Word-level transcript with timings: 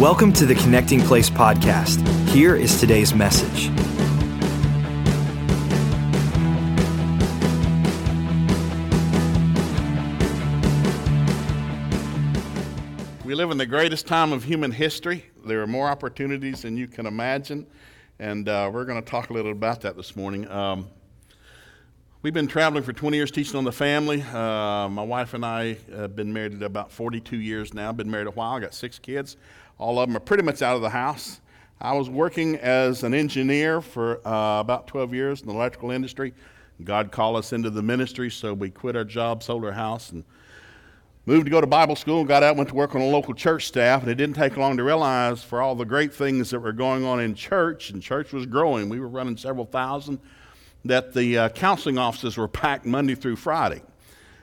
Welcome 0.00 0.32
to 0.32 0.46
the 0.46 0.54
Connecting 0.54 1.02
Place 1.02 1.28
podcast. 1.28 2.00
Here 2.30 2.56
is 2.56 2.80
today's 2.80 3.14
message. 3.14 3.68
We 13.26 13.34
live 13.34 13.50
in 13.50 13.58
the 13.58 13.66
greatest 13.66 14.06
time 14.06 14.32
of 14.32 14.42
human 14.42 14.70
history. 14.70 15.26
There 15.44 15.60
are 15.60 15.66
more 15.66 15.88
opportunities 15.88 16.62
than 16.62 16.78
you 16.78 16.88
can 16.88 17.04
imagine, 17.04 17.66
and 18.18 18.48
uh, 18.48 18.70
we're 18.72 18.86
going 18.86 19.02
to 19.02 19.06
talk 19.06 19.28
a 19.28 19.34
little 19.34 19.52
about 19.52 19.82
that 19.82 19.98
this 19.98 20.16
morning. 20.16 20.50
Um, 20.50 20.88
we've 22.22 22.32
been 22.32 22.48
traveling 22.48 22.84
for 22.84 22.94
20 22.94 23.18
years 23.18 23.30
teaching 23.30 23.56
on 23.56 23.64
the 23.64 23.70
family. 23.70 24.22
Uh, 24.22 24.88
my 24.88 25.04
wife 25.04 25.34
and 25.34 25.44
I 25.44 25.76
have 25.94 26.16
been 26.16 26.32
married 26.32 26.62
about 26.62 26.90
42 26.90 27.36
years 27.36 27.74
now. 27.74 27.92
Been 27.92 28.10
married 28.10 28.28
a 28.28 28.30
while. 28.30 28.58
Got 28.60 28.72
six 28.72 28.98
kids. 28.98 29.36
All 29.80 29.98
of 29.98 30.08
them 30.08 30.16
are 30.16 30.20
pretty 30.20 30.42
much 30.42 30.60
out 30.60 30.76
of 30.76 30.82
the 30.82 30.90
house. 30.90 31.40
I 31.80 31.94
was 31.94 32.10
working 32.10 32.56
as 32.56 33.02
an 33.02 33.14
engineer 33.14 33.80
for 33.80 34.20
uh, 34.28 34.60
about 34.60 34.86
12 34.86 35.14
years 35.14 35.40
in 35.40 35.46
the 35.48 35.54
electrical 35.54 35.90
industry. 35.90 36.34
God 36.84 37.10
called 37.10 37.36
us 37.36 37.54
into 37.54 37.70
the 37.70 37.80
ministry, 37.80 38.30
so 38.30 38.52
we 38.52 38.68
quit 38.68 38.94
our 38.94 39.04
job, 39.04 39.42
sold 39.42 39.64
our 39.64 39.72
house, 39.72 40.12
and 40.12 40.22
moved 41.24 41.46
to 41.46 41.50
go 41.50 41.62
to 41.62 41.66
Bible 41.66 41.96
school. 41.96 42.26
Got 42.26 42.42
out, 42.42 42.56
went 42.56 42.68
to 42.68 42.74
work 42.74 42.94
on 42.94 43.00
a 43.00 43.06
local 43.06 43.32
church 43.32 43.66
staff, 43.66 44.02
and 44.02 44.10
it 44.10 44.16
didn't 44.16 44.36
take 44.36 44.58
long 44.58 44.76
to 44.76 44.84
realize 44.84 45.42
for 45.42 45.62
all 45.62 45.74
the 45.74 45.86
great 45.86 46.12
things 46.12 46.50
that 46.50 46.60
were 46.60 46.74
going 46.74 47.06
on 47.06 47.18
in 47.18 47.34
church, 47.34 47.88
and 47.88 48.02
church 48.02 48.34
was 48.34 48.44
growing. 48.44 48.90
We 48.90 49.00
were 49.00 49.08
running 49.08 49.38
several 49.38 49.64
thousand. 49.64 50.20
That 50.84 51.14
the 51.14 51.38
uh, 51.38 51.48
counseling 51.48 51.96
offices 51.96 52.36
were 52.36 52.48
packed 52.48 52.84
Monday 52.84 53.14
through 53.14 53.36
Friday. 53.36 53.80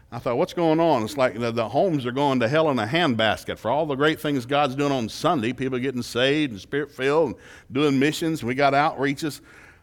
I 0.09 0.19
thought, 0.19 0.37
what's 0.37 0.53
going 0.53 0.79
on? 0.79 1.03
It's 1.03 1.17
like 1.17 1.37
the, 1.37 1.51
the, 1.51 1.67
homes 1.67 2.05
are 2.05 2.13
going 2.13 2.39
to 2.39 2.47
hell 2.47 2.69
in 2.69 2.79
a 2.79 2.85
handbasket. 2.85 3.57
For 3.57 3.69
all 3.69 3.85
the 3.85 3.95
great 3.95 4.21
things 4.21 4.45
God's 4.45 4.75
doing 4.75 4.91
on 4.91 5.09
Sunday, 5.09 5.51
people 5.51 5.77
getting 5.79 6.01
saved 6.01 6.53
and 6.53 6.61
spirit 6.61 6.91
filled 6.91 7.31
and 7.31 7.37
doing 7.73 7.99
missions. 7.99 8.41
We 8.41 8.55
got 8.55 8.71
outreaches. 8.71 9.41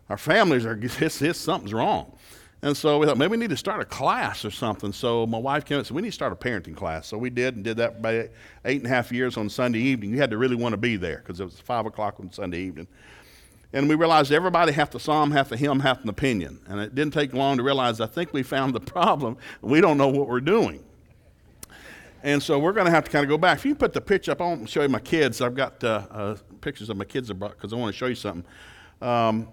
Our 0.08 0.16
families 0.16 0.64
are, 0.64 0.78
it's, 0.82 1.20
it's, 1.20 1.38
something's 1.38 1.74
wrong. 1.74 2.16
And 2.62 2.74
so 2.74 2.98
we 2.98 3.06
thought, 3.06 3.18
maybe 3.18 3.32
we 3.32 3.36
need 3.36 3.50
to 3.50 3.56
start 3.58 3.82
a 3.82 3.84
class 3.84 4.42
or 4.46 4.50
something. 4.50 4.94
So 4.94 5.26
my 5.26 5.36
wife 5.36 5.66
came 5.66 5.76
and 5.76 5.86
said, 5.86 5.94
we 5.94 6.00
need 6.00 6.08
to 6.08 6.14
start 6.14 6.32
a 6.32 6.36
parenting 6.36 6.74
class. 6.74 7.06
So 7.06 7.18
we 7.18 7.28
did 7.28 7.56
and 7.56 7.62
did 7.62 7.76
that 7.76 8.00
by 8.00 8.30
eight 8.64 8.78
and 8.78 8.86
a 8.86 8.88
half 8.88 9.12
years 9.12 9.36
on 9.36 9.50
Sunday 9.50 9.80
evening. 9.80 10.12
You 10.12 10.16
had 10.16 10.30
to 10.30 10.38
really 10.38 10.56
want 10.56 10.72
to 10.72 10.78
be 10.78 10.96
there 10.96 11.18
because 11.18 11.40
it 11.40 11.44
was 11.44 11.60
5 11.60 11.84
o'clock 11.84 12.18
on 12.20 12.32
Sunday 12.32 12.60
evening. 12.60 12.86
And 13.74 13.88
we 13.88 13.96
realized 13.96 14.30
everybody 14.30 14.70
half 14.70 14.92
the 14.92 15.00
psalm, 15.00 15.32
half 15.32 15.48
the 15.48 15.56
hymn, 15.56 15.80
half 15.80 16.00
an 16.04 16.08
opinion. 16.08 16.60
And 16.68 16.78
it 16.80 16.94
didn't 16.94 17.12
take 17.12 17.34
long 17.34 17.56
to 17.56 17.64
realize 17.64 18.00
I 18.00 18.06
think 18.06 18.32
we 18.32 18.44
found 18.44 18.72
the 18.72 18.80
problem. 18.94 19.36
We 19.62 19.80
don't 19.80 19.98
know 19.98 20.08
what 20.08 20.28
we're 20.28 20.40
doing. 20.40 20.84
And 22.22 22.40
so 22.40 22.58
we're 22.58 22.72
going 22.72 22.86
to 22.86 22.92
have 22.92 23.04
to 23.04 23.10
kind 23.10 23.24
of 23.24 23.28
go 23.28 23.36
back. 23.36 23.58
If 23.58 23.66
you 23.66 23.74
put 23.74 23.92
the 23.92 24.00
picture 24.00 24.30
up, 24.30 24.40
I 24.40 24.44
want 24.44 24.62
to 24.62 24.68
show 24.68 24.82
you 24.82 24.88
my 24.88 25.00
kids. 25.00 25.40
I've 25.40 25.56
got 25.56 25.82
uh, 25.82 26.06
uh, 26.08 26.36
pictures 26.60 26.88
of 26.88 26.96
my 26.96 27.04
kids 27.04 27.30
because 27.32 27.72
I 27.72 27.76
want 27.76 27.92
to 27.92 27.98
show 27.98 28.06
you 28.06 28.14
something. 28.14 28.44
Um, 29.02 29.48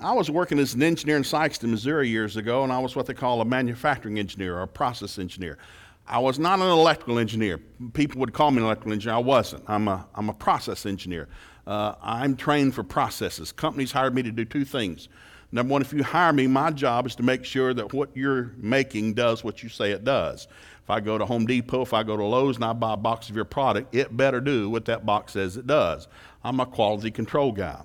I 0.00 0.12
was 0.12 0.30
working 0.30 0.58
as 0.58 0.72
an 0.72 0.82
engineer 0.82 1.18
in 1.18 1.22
Sikeston, 1.22 1.68
Missouri 1.68 2.08
years 2.08 2.38
ago, 2.38 2.64
and 2.64 2.72
I 2.72 2.78
was 2.78 2.96
what 2.96 3.04
they 3.04 3.14
call 3.14 3.42
a 3.42 3.44
manufacturing 3.44 4.18
engineer 4.18 4.56
or 4.56 4.62
a 4.62 4.68
process 4.68 5.18
engineer. 5.18 5.58
I 6.06 6.18
was 6.18 6.38
not 6.38 6.60
an 6.60 6.66
electrical 6.66 7.18
engineer. 7.18 7.58
People 7.92 8.20
would 8.20 8.32
call 8.32 8.50
me 8.50 8.58
an 8.58 8.64
electrical 8.64 8.92
engineer. 8.92 9.16
I 9.16 9.20
wasn't. 9.20 9.64
I'm 9.68 9.86
a, 9.86 10.06
I'm 10.14 10.30
a 10.30 10.34
process 10.34 10.86
engineer. 10.86 11.28
Uh, 11.66 11.94
I'm 12.02 12.36
trained 12.36 12.74
for 12.74 12.82
processes. 12.82 13.52
Companies 13.52 13.92
hired 13.92 14.14
me 14.14 14.22
to 14.22 14.32
do 14.32 14.44
two 14.44 14.64
things. 14.64 15.08
Number 15.52 15.72
one, 15.72 15.82
if 15.82 15.92
you 15.92 16.02
hire 16.02 16.32
me, 16.32 16.46
my 16.46 16.70
job 16.70 17.06
is 17.06 17.14
to 17.16 17.22
make 17.22 17.44
sure 17.44 17.72
that 17.74 17.92
what 17.92 18.10
you're 18.14 18.52
making 18.56 19.14
does 19.14 19.44
what 19.44 19.62
you 19.62 19.68
say 19.68 19.92
it 19.92 20.04
does. 20.04 20.48
If 20.82 20.90
I 20.90 21.00
go 21.00 21.16
to 21.16 21.24
Home 21.24 21.46
Depot, 21.46 21.82
if 21.82 21.94
I 21.94 22.02
go 22.02 22.16
to 22.16 22.24
Lowe's 22.24 22.56
and 22.56 22.64
I 22.64 22.72
buy 22.72 22.94
a 22.94 22.96
box 22.96 23.30
of 23.30 23.36
your 23.36 23.44
product, 23.44 23.94
it 23.94 24.14
better 24.16 24.40
do 24.40 24.68
what 24.68 24.84
that 24.86 25.06
box 25.06 25.32
says 25.32 25.56
it 25.56 25.66
does. 25.66 26.08
I'm 26.42 26.60
a 26.60 26.66
quality 26.66 27.10
control 27.10 27.52
guy. 27.52 27.82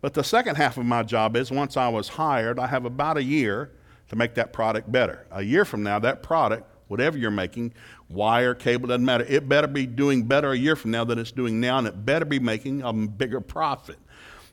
But 0.00 0.14
the 0.14 0.22
second 0.22 0.56
half 0.56 0.76
of 0.76 0.84
my 0.84 1.02
job 1.02 1.36
is 1.36 1.50
once 1.50 1.76
I 1.76 1.88
was 1.88 2.06
hired, 2.06 2.58
I 2.58 2.66
have 2.66 2.84
about 2.84 3.16
a 3.16 3.22
year 3.22 3.72
to 4.10 4.16
make 4.16 4.34
that 4.34 4.52
product 4.52 4.92
better. 4.92 5.26
A 5.32 5.42
year 5.42 5.64
from 5.64 5.82
now, 5.82 5.98
that 5.98 6.22
product, 6.22 6.70
whatever 6.88 7.18
you're 7.18 7.30
making, 7.30 7.72
wire, 8.08 8.54
cable, 8.54 8.88
doesn't 8.88 9.04
matter. 9.04 9.24
It 9.28 9.48
better 9.48 9.66
be 9.66 9.86
doing 9.86 10.24
better 10.24 10.52
a 10.52 10.56
year 10.56 10.76
from 10.76 10.90
now 10.90 11.04
than 11.04 11.18
it's 11.18 11.32
doing 11.32 11.60
now, 11.60 11.78
and 11.78 11.86
it 11.86 12.04
better 12.04 12.24
be 12.24 12.38
making 12.38 12.82
a 12.82 12.92
bigger 12.92 13.40
profit. 13.40 13.98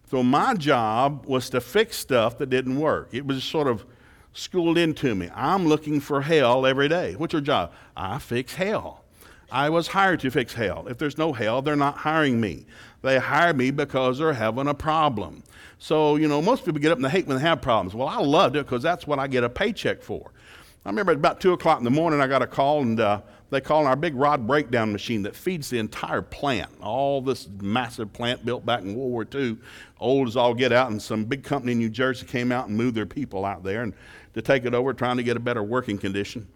So 0.09 0.21
my 0.23 0.53
job 0.53 1.25
was 1.25 1.49
to 1.51 1.61
fix 1.61 1.97
stuff 1.97 2.37
that 2.37 2.49
didn't 2.49 2.79
work. 2.79 3.09
It 3.11 3.25
was 3.25 3.43
sort 3.43 3.67
of 3.67 3.85
schooled 4.33 4.77
into 4.77 5.15
me. 5.15 5.29
I'm 5.33 5.67
looking 5.67 5.99
for 5.99 6.21
hell 6.21 6.65
every 6.65 6.87
day. 6.87 7.15
What's 7.15 7.33
your 7.33 7.41
job? 7.41 7.71
I 7.95 8.19
fix 8.19 8.53
hell. 8.53 9.03
I 9.51 9.69
was 9.69 9.87
hired 9.87 10.19
to 10.21 10.31
fix 10.31 10.53
hell. 10.53 10.87
If 10.87 10.97
there's 10.97 11.17
no 11.17 11.31
hell, 11.31 11.61
they're 11.61 11.75
not 11.75 11.97
hiring 11.97 12.41
me. 12.41 12.65
They 13.03 13.19
hire 13.19 13.53
me 13.53 13.69
because 13.69 14.17
they're 14.17 14.33
having 14.33 14.67
a 14.67 14.73
problem. 14.73 15.43
So, 15.77 16.15
you 16.15 16.27
know, 16.27 16.41
most 16.41 16.65
people 16.65 16.79
get 16.79 16.91
up 16.91 16.97
and 16.97 17.05
they 17.05 17.09
hate 17.09 17.27
when 17.27 17.37
they 17.37 17.43
have 17.43 17.61
problems. 17.61 17.93
Well, 17.93 18.07
I 18.07 18.19
loved 18.19 18.55
it 18.55 18.65
because 18.65 18.81
that's 18.81 19.05
what 19.05 19.19
I 19.19 19.27
get 19.27 19.43
a 19.43 19.49
paycheck 19.49 20.01
for. 20.01 20.31
I 20.85 20.89
remember 20.89 21.13
at 21.13 21.17
about 21.17 21.39
2 21.39 21.53
o'clock 21.53 21.77
in 21.77 21.85
the 21.85 21.91
morning, 21.91 22.19
I 22.19 22.27
got 22.27 22.41
a 22.41 22.47
call, 22.47 22.81
and 22.81 22.99
uh, 22.99 23.21
they 23.51 23.61
call 23.61 23.87
our 23.87 23.95
big 23.95 24.15
rod 24.15 24.45
breakdown 24.45 24.91
machine 24.91 25.21
that 25.23 25.33
feeds 25.33 25.69
the 25.69 25.79
entire 25.79 26.21
plant. 26.21 26.69
All 26.81 27.21
this 27.21 27.47
massive 27.61 28.11
plant 28.11 28.45
built 28.45 28.65
back 28.65 28.81
in 28.81 28.93
World 28.93 29.11
War 29.11 29.27
II, 29.33 29.57
old 30.01 30.27
as 30.27 30.35
all 30.35 30.53
get 30.53 30.73
out, 30.73 30.91
and 30.91 31.01
some 31.01 31.23
big 31.23 31.43
company 31.43 31.71
in 31.71 31.79
New 31.79 31.89
Jersey 31.89 32.25
came 32.25 32.51
out 32.51 32.67
and 32.67 32.75
moved 32.75 32.95
their 32.95 33.05
people 33.05 33.45
out 33.45 33.63
there 33.63 33.83
and 33.83 33.93
to 34.33 34.41
take 34.41 34.65
it 34.65 34.73
over, 34.73 34.93
trying 34.93 35.15
to 35.17 35.23
get 35.23 35.37
a 35.37 35.39
better 35.39 35.63
working 35.63 35.97
condition. 35.97 36.47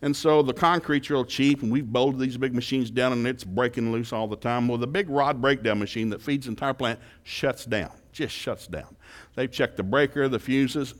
And 0.00 0.16
so 0.16 0.40
the 0.40 0.54
concrete's 0.54 1.10
real 1.10 1.24
cheap, 1.24 1.62
and 1.62 1.70
we've 1.70 1.86
bolted 1.86 2.20
these 2.20 2.38
big 2.38 2.54
machines 2.54 2.90
down, 2.90 3.12
and 3.12 3.26
it's 3.26 3.44
breaking 3.44 3.92
loose 3.92 4.14
all 4.14 4.28
the 4.28 4.36
time. 4.36 4.66
Well, 4.66 4.78
the 4.78 4.86
big 4.86 5.10
rod 5.10 5.42
breakdown 5.42 5.78
machine 5.78 6.08
that 6.10 6.22
feeds 6.22 6.46
the 6.46 6.50
entire 6.50 6.74
plant 6.74 7.00
shuts 7.22 7.66
down, 7.66 7.90
just 8.12 8.34
shuts 8.34 8.66
down. 8.66 8.96
They've 9.34 9.50
checked 9.50 9.76
the 9.76 9.82
breaker, 9.82 10.28
the 10.28 10.38
fuses, 10.38 10.94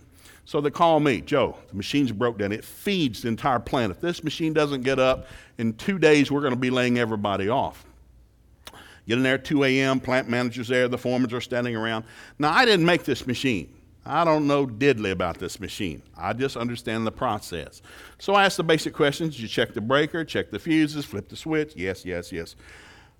so 0.44 0.60
they 0.60 0.70
call 0.70 1.00
me, 1.00 1.20
Joe, 1.20 1.56
the 1.68 1.76
machine's 1.76 2.12
broke 2.12 2.38
down. 2.38 2.52
It 2.52 2.64
feeds 2.64 3.22
the 3.22 3.28
entire 3.28 3.58
plant. 3.58 3.92
If 3.92 4.00
this 4.00 4.22
machine 4.22 4.52
doesn't 4.52 4.82
get 4.82 4.98
up, 4.98 5.26
in 5.58 5.74
two 5.74 5.98
days 5.98 6.30
we're 6.30 6.40
going 6.40 6.52
to 6.52 6.58
be 6.58 6.70
laying 6.70 6.98
everybody 6.98 7.48
off. 7.48 7.84
Get 9.06 9.18
in 9.18 9.22
there 9.22 9.34
at 9.34 9.44
2 9.44 9.64
a.m., 9.64 10.00
plant 10.00 10.28
manager's 10.28 10.68
there, 10.68 10.88
the 10.88 10.96
foremans 10.96 11.32
are 11.32 11.40
standing 11.40 11.76
around. 11.76 12.04
Now, 12.38 12.52
I 12.52 12.64
didn't 12.64 12.86
make 12.86 13.04
this 13.04 13.26
machine. 13.26 13.72
I 14.06 14.24
don't 14.24 14.46
know 14.46 14.66
diddly 14.66 15.12
about 15.12 15.38
this 15.38 15.60
machine. 15.60 16.02
I 16.16 16.34
just 16.34 16.56
understand 16.56 17.06
the 17.06 17.12
process. 17.12 17.80
So 18.18 18.34
I 18.34 18.44
asked 18.44 18.58
the 18.58 18.64
basic 18.64 18.92
questions. 18.92 19.40
You 19.40 19.48
check 19.48 19.72
the 19.72 19.80
breaker, 19.80 20.24
check 20.24 20.50
the 20.50 20.58
fuses, 20.58 21.04
flip 21.04 21.28
the 21.28 21.36
switch. 21.36 21.72
Yes, 21.74 22.04
yes, 22.04 22.30
yes. 22.30 22.56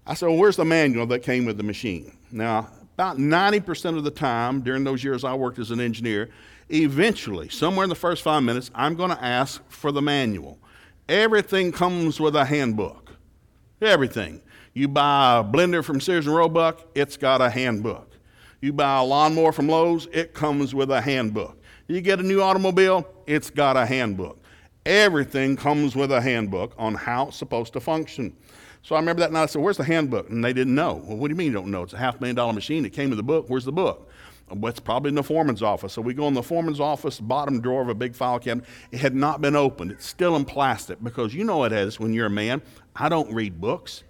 I 0.07 0.13
said, 0.13 0.29
well, 0.29 0.37
where's 0.37 0.57
the 0.57 0.65
manual 0.65 1.07
that 1.07 1.21
came 1.21 1.47
with 1.47 1.57
the 1.57 1.63
machine? 1.63 2.17
Now, 2.31 2.69
about 2.95 3.17
90% 3.17 3.97
of 3.97 4.05
the 4.05 4.11
time 4.11 4.61
during 4.61 4.85
those 4.85 5.03
years 5.03 5.25
I 5.25 5.35
worked 5.35 5.59
as 5.59 5.71
an 5.71 5.81
engineer, 5.81 6.29
Eventually, 6.71 7.49
somewhere 7.49 7.85
in 7.85 7.91
the 7.91 7.95
first 7.95 8.23
five 8.23 8.43
minutes, 8.43 8.71
I'm 8.75 8.95
going 8.95 9.11
to 9.11 9.23
ask 9.23 9.63
for 9.69 9.93
the 9.93 10.03
manual. 10.03 10.59
Everything 11.09 11.73
comes 11.73 12.19
with 12.19 12.35
a 12.37 12.45
handbook. 12.45 13.13
Everything. 13.83 14.41
You 14.73 14.89
buy 14.89 15.39
a 15.39 15.45
blender 15.45 15.85
from 15.85 16.01
Sears 16.01 16.27
and 16.27 16.35
Roebuck, 16.35 16.81
it's 16.95 17.17
got 17.17 17.41
a 17.41 17.51
handbook. 17.51 18.11
You 18.61 18.73
buy 18.73 18.99
a 18.99 19.05
lawnmower 19.05 19.53
from 19.53 19.69
Lowe's, 19.69 20.09
it 20.11 20.33
comes 20.33 20.75
with 20.75 20.91
a 20.91 21.01
handbook. 21.01 21.61
You 21.87 22.01
get 22.01 22.19
a 22.19 22.23
new 22.23 22.41
automobile, 22.41 23.07
it's 23.27 23.51
got 23.51 23.77
a 23.77 23.85
handbook. 23.85 24.43
Everything 24.87 25.57
comes 25.57 25.95
with 25.95 26.11
a 26.11 26.21
handbook 26.21 26.75
on 26.79 26.95
how 26.95 27.29
it's 27.29 27.37
supposed 27.37 27.75
to 27.75 27.81
function. 27.81 28.35
So 28.83 28.95
I 28.95 28.99
remember 28.99 29.21
that 29.21 29.33
night 29.33 29.45
I 29.45 29.47
said, 29.47 29.63
Where's 29.63 29.77
the 29.77 29.85
handbook? 29.85 30.29
And 30.29 30.45
they 30.45 30.53
didn't 30.53 30.75
know. 30.75 31.03
Well, 31.07 31.17
what 31.17 31.29
do 31.29 31.33
you 31.33 31.37
mean 31.37 31.49
you 31.49 31.53
don't 31.53 31.71
know? 31.71 31.83
It's 31.83 31.95
a 31.95 31.99
half 31.99 32.21
million 32.21 32.37
dollar 32.37 32.53
machine. 32.53 32.85
It 32.85 32.93
came 32.93 33.11
with 33.11 33.17
the 33.17 33.23
book. 33.23 33.47
Where's 33.49 33.65
the 33.65 33.73
book? 33.73 34.11
It's 34.51 34.81
probably 34.81 35.09
in 35.09 35.15
the 35.15 35.23
foreman's 35.23 35.63
office. 35.63 35.93
So 35.93 36.03
we 36.03 36.15
go 36.15 36.29
in 36.29 36.35
the 36.35 36.43
foreman's 36.43 36.81
office, 36.81 37.19
bottom 37.19 37.61
drawer 37.61 37.83
of 37.83 37.89
a 37.89 37.95
big 37.95 38.15
file 38.15 38.39
cabinet. 38.39 38.67
It 38.93 38.99
had 38.99 39.15
not 39.15 39.41
been 39.41 39.57
opened. 39.57 39.93
It's 39.93 40.07
still 40.07 40.37
in 40.37 40.45
plastic 40.45 41.03
because 41.03 41.35
you 41.35 41.45
know 41.45 41.65
it 41.65 41.73
is 41.73 41.99
when 41.99 42.13
you're 42.13 42.27
a 42.27 42.31
man. 42.31 42.63
I 42.95 43.09
don't 43.09 43.33
read 43.33 43.61
books. 43.61 44.05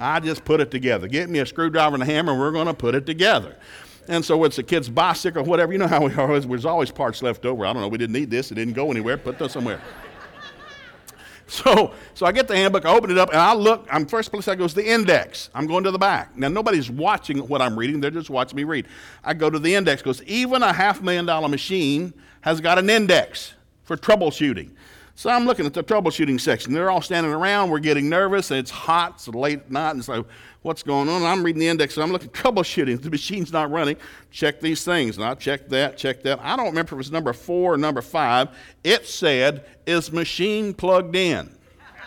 I 0.00 0.18
just 0.18 0.44
put 0.44 0.60
it 0.60 0.70
together. 0.70 1.06
Get 1.06 1.30
me 1.30 1.38
a 1.38 1.46
screwdriver 1.46 1.94
and 1.94 2.02
a 2.02 2.06
hammer, 2.06 2.32
and 2.32 2.40
we're 2.40 2.50
going 2.50 2.66
to 2.66 2.74
put 2.74 2.94
it 2.94 3.06
together. 3.06 3.56
And 4.08 4.24
so 4.24 4.42
it's 4.44 4.58
a 4.58 4.62
kid's 4.62 4.88
bicycle, 4.88 5.44
whatever. 5.44 5.72
You 5.72 5.78
know 5.78 5.86
how 5.86 6.04
we 6.04 6.12
are. 6.14 6.40
there's 6.40 6.64
always 6.64 6.90
parts 6.90 7.22
left 7.22 7.46
over. 7.46 7.64
I 7.64 7.72
don't 7.72 7.82
know. 7.82 7.88
We 7.88 7.98
didn't 7.98 8.14
need 8.14 8.30
this. 8.30 8.50
It 8.50 8.56
didn't 8.56 8.74
go 8.74 8.90
anywhere. 8.90 9.16
Put 9.16 9.38
those 9.38 9.52
somewhere. 9.52 9.80
So, 11.62 11.92
so 12.14 12.24
I 12.24 12.32
get 12.32 12.48
the 12.48 12.56
handbook, 12.56 12.86
I 12.86 12.94
open 12.94 13.10
it 13.10 13.18
up, 13.18 13.28
and 13.28 13.38
I 13.38 13.52
look. 13.52 13.86
I'm 13.90 14.06
first 14.06 14.30
place 14.30 14.48
I 14.48 14.54
go 14.54 14.64
is 14.64 14.72
the 14.72 14.90
index. 14.90 15.50
I'm 15.54 15.66
going 15.66 15.84
to 15.84 15.90
the 15.90 15.98
back. 15.98 16.34
Now 16.34 16.48
nobody's 16.48 16.90
watching 16.90 17.46
what 17.46 17.60
I'm 17.60 17.78
reading; 17.78 18.00
they're 18.00 18.10
just 18.10 18.30
watching 18.30 18.56
me 18.56 18.64
read. 18.64 18.86
I 19.22 19.34
go 19.34 19.50
to 19.50 19.58
the 19.58 19.74
index 19.74 20.00
because 20.00 20.22
even 20.22 20.62
a 20.62 20.72
half 20.72 21.02
million 21.02 21.26
dollar 21.26 21.48
machine 21.48 22.14
has 22.40 22.62
got 22.62 22.78
an 22.78 22.88
index 22.88 23.52
for 23.84 23.98
troubleshooting. 23.98 24.70
So 25.14 25.30
I'm 25.30 25.44
looking 25.44 25.66
at 25.66 25.74
the 25.74 25.82
troubleshooting 25.82 26.40
section. 26.40 26.72
They're 26.72 26.90
all 26.90 27.02
standing 27.02 27.32
around. 27.32 27.70
We're 27.70 27.80
getting 27.80 28.08
nervous, 28.08 28.50
it's 28.50 28.70
hot. 28.70 29.14
It's 29.16 29.28
late 29.28 29.60
at 29.60 29.70
night, 29.70 29.90
and 29.90 29.98
it's 29.98 30.08
like, 30.08 30.24
what's 30.62 30.82
going 30.82 31.08
on? 31.08 31.22
I'm 31.22 31.42
reading 31.42 31.60
the 31.60 31.68
index, 31.68 31.98
I'm 31.98 32.12
looking 32.12 32.30
troubleshooting. 32.30 33.02
The 33.02 33.10
machine's 33.10 33.52
not 33.52 33.70
running. 33.70 33.96
Check 34.30 34.60
these 34.60 34.84
things, 34.84 35.16
and 35.16 35.26
I 35.26 35.34
check 35.34 35.68
that, 35.68 35.96
check 35.96 36.22
that. 36.22 36.40
I 36.40 36.56
don't 36.56 36.66
remember 36.66 36.88
if 36.88 36.92
it 36.92 36.96
was 36.96 37.12
number 37.12 37.32
four 37.32 37.74
or 37.74 37.76
number 37.76 38.00
five. 38.00 38.48
It 38.84 39.06
said, 39.06 39.64
"Is 39.86 40.12
machine 40.12 40.72
plugged 40.72 41.14
in?" 41.14 41.54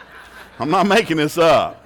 I'm 0.59 0.71
not 0.71 0.87
making 0.87 1.17
this 1.17 1.37
up. 1.37 1.85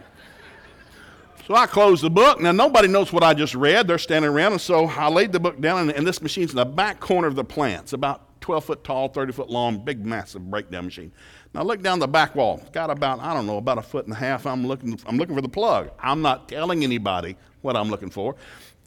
So 1.50 1.56
I 1.56 1.66
closed 1.66 2.04
the 2.04 2.12
book. 2.12 2.40
Now, 2.40 2.52
nobody 2.52 2.88
knows 2.88 3.12
what 3.12 3.24
I 3.24 3.34
just 3.34 3.56
read. 3.56 3.88
They're 3.88 3.98
standing 3.98 4.30
around. 4.30 4.52
And 4.52 4.62
so 4.62 4.86
I 4.86 5.10
laid 5.10 5.32
the 5.32 5.40
book 5.40 5.60
down, 5.60 5.80
and, 5.80 5.92
and 5.92 6.06
this 6.06 6.22
machine's 6.22 6.52
in 6.52 6.58
the 6.58 6.66
back 6.66 7.00
corner 7.00 7.28
of 7.28 7.34
the 7.34 7.44
plant. 7.44 7.86
It's 7.86 7.94
about 7.94 8.29
12 8.42 8.66
foot 8.66 8.84
tall, 8.84 9.10
30 9.10 9.34
foot 9.34 9.50
long, 9.50 9.84
big, 9.84 10.06
massive 10.06 10.50
breakdown 10.50 10.86
machine. 10.86 11.12
Now 11.54 11.64
look 11.64 11.82
down 11.82 12.00
the 12.00 12.08
back 12.08 12.36
wall. 12.36 12.60
It's 12.62 12.70
got 12.70 12.90
about, 12.90 13.20
I 13.20 13.34
don't 13.34 13.48
know, 13.48 13.58
about 13.58 13.78
a 13.78 13.82
foot 13.82 14.06
and 14.06 14.14
a 14.14 14.18
half. 14.18 14.46
I'm 14.46 14.66
looking, 14.66 15.00
I'm 15.06 15.18
looking 15.18 15.36
for 15.36 15.42
the 15.42 15.50
plug. 15.50 15.92
I'm 16.00 16.22
not 16.22 16.48
telling 16.48 16.84
anybody 16.84 17.36
what 17.62 17.76
I'm 17.76 17.90
looking 17.90 18.10
for. 18.10 18.36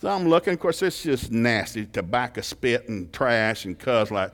So 0.00 0.08
I'm 0.08 0.28
looking. 0.28 0.54
Of 0.54 0.60
course, 0.60 0.82
it's 0.82 1.02
just 1.02 1.30
nasty 1.30 1.86
tobacco 1.86 2.40
spit 2.40 2.88
and 2.88 3.12
trash 3.12 3.64
and 3.64 3.78
cuz 3.78 4.10
like, 4.10 4.32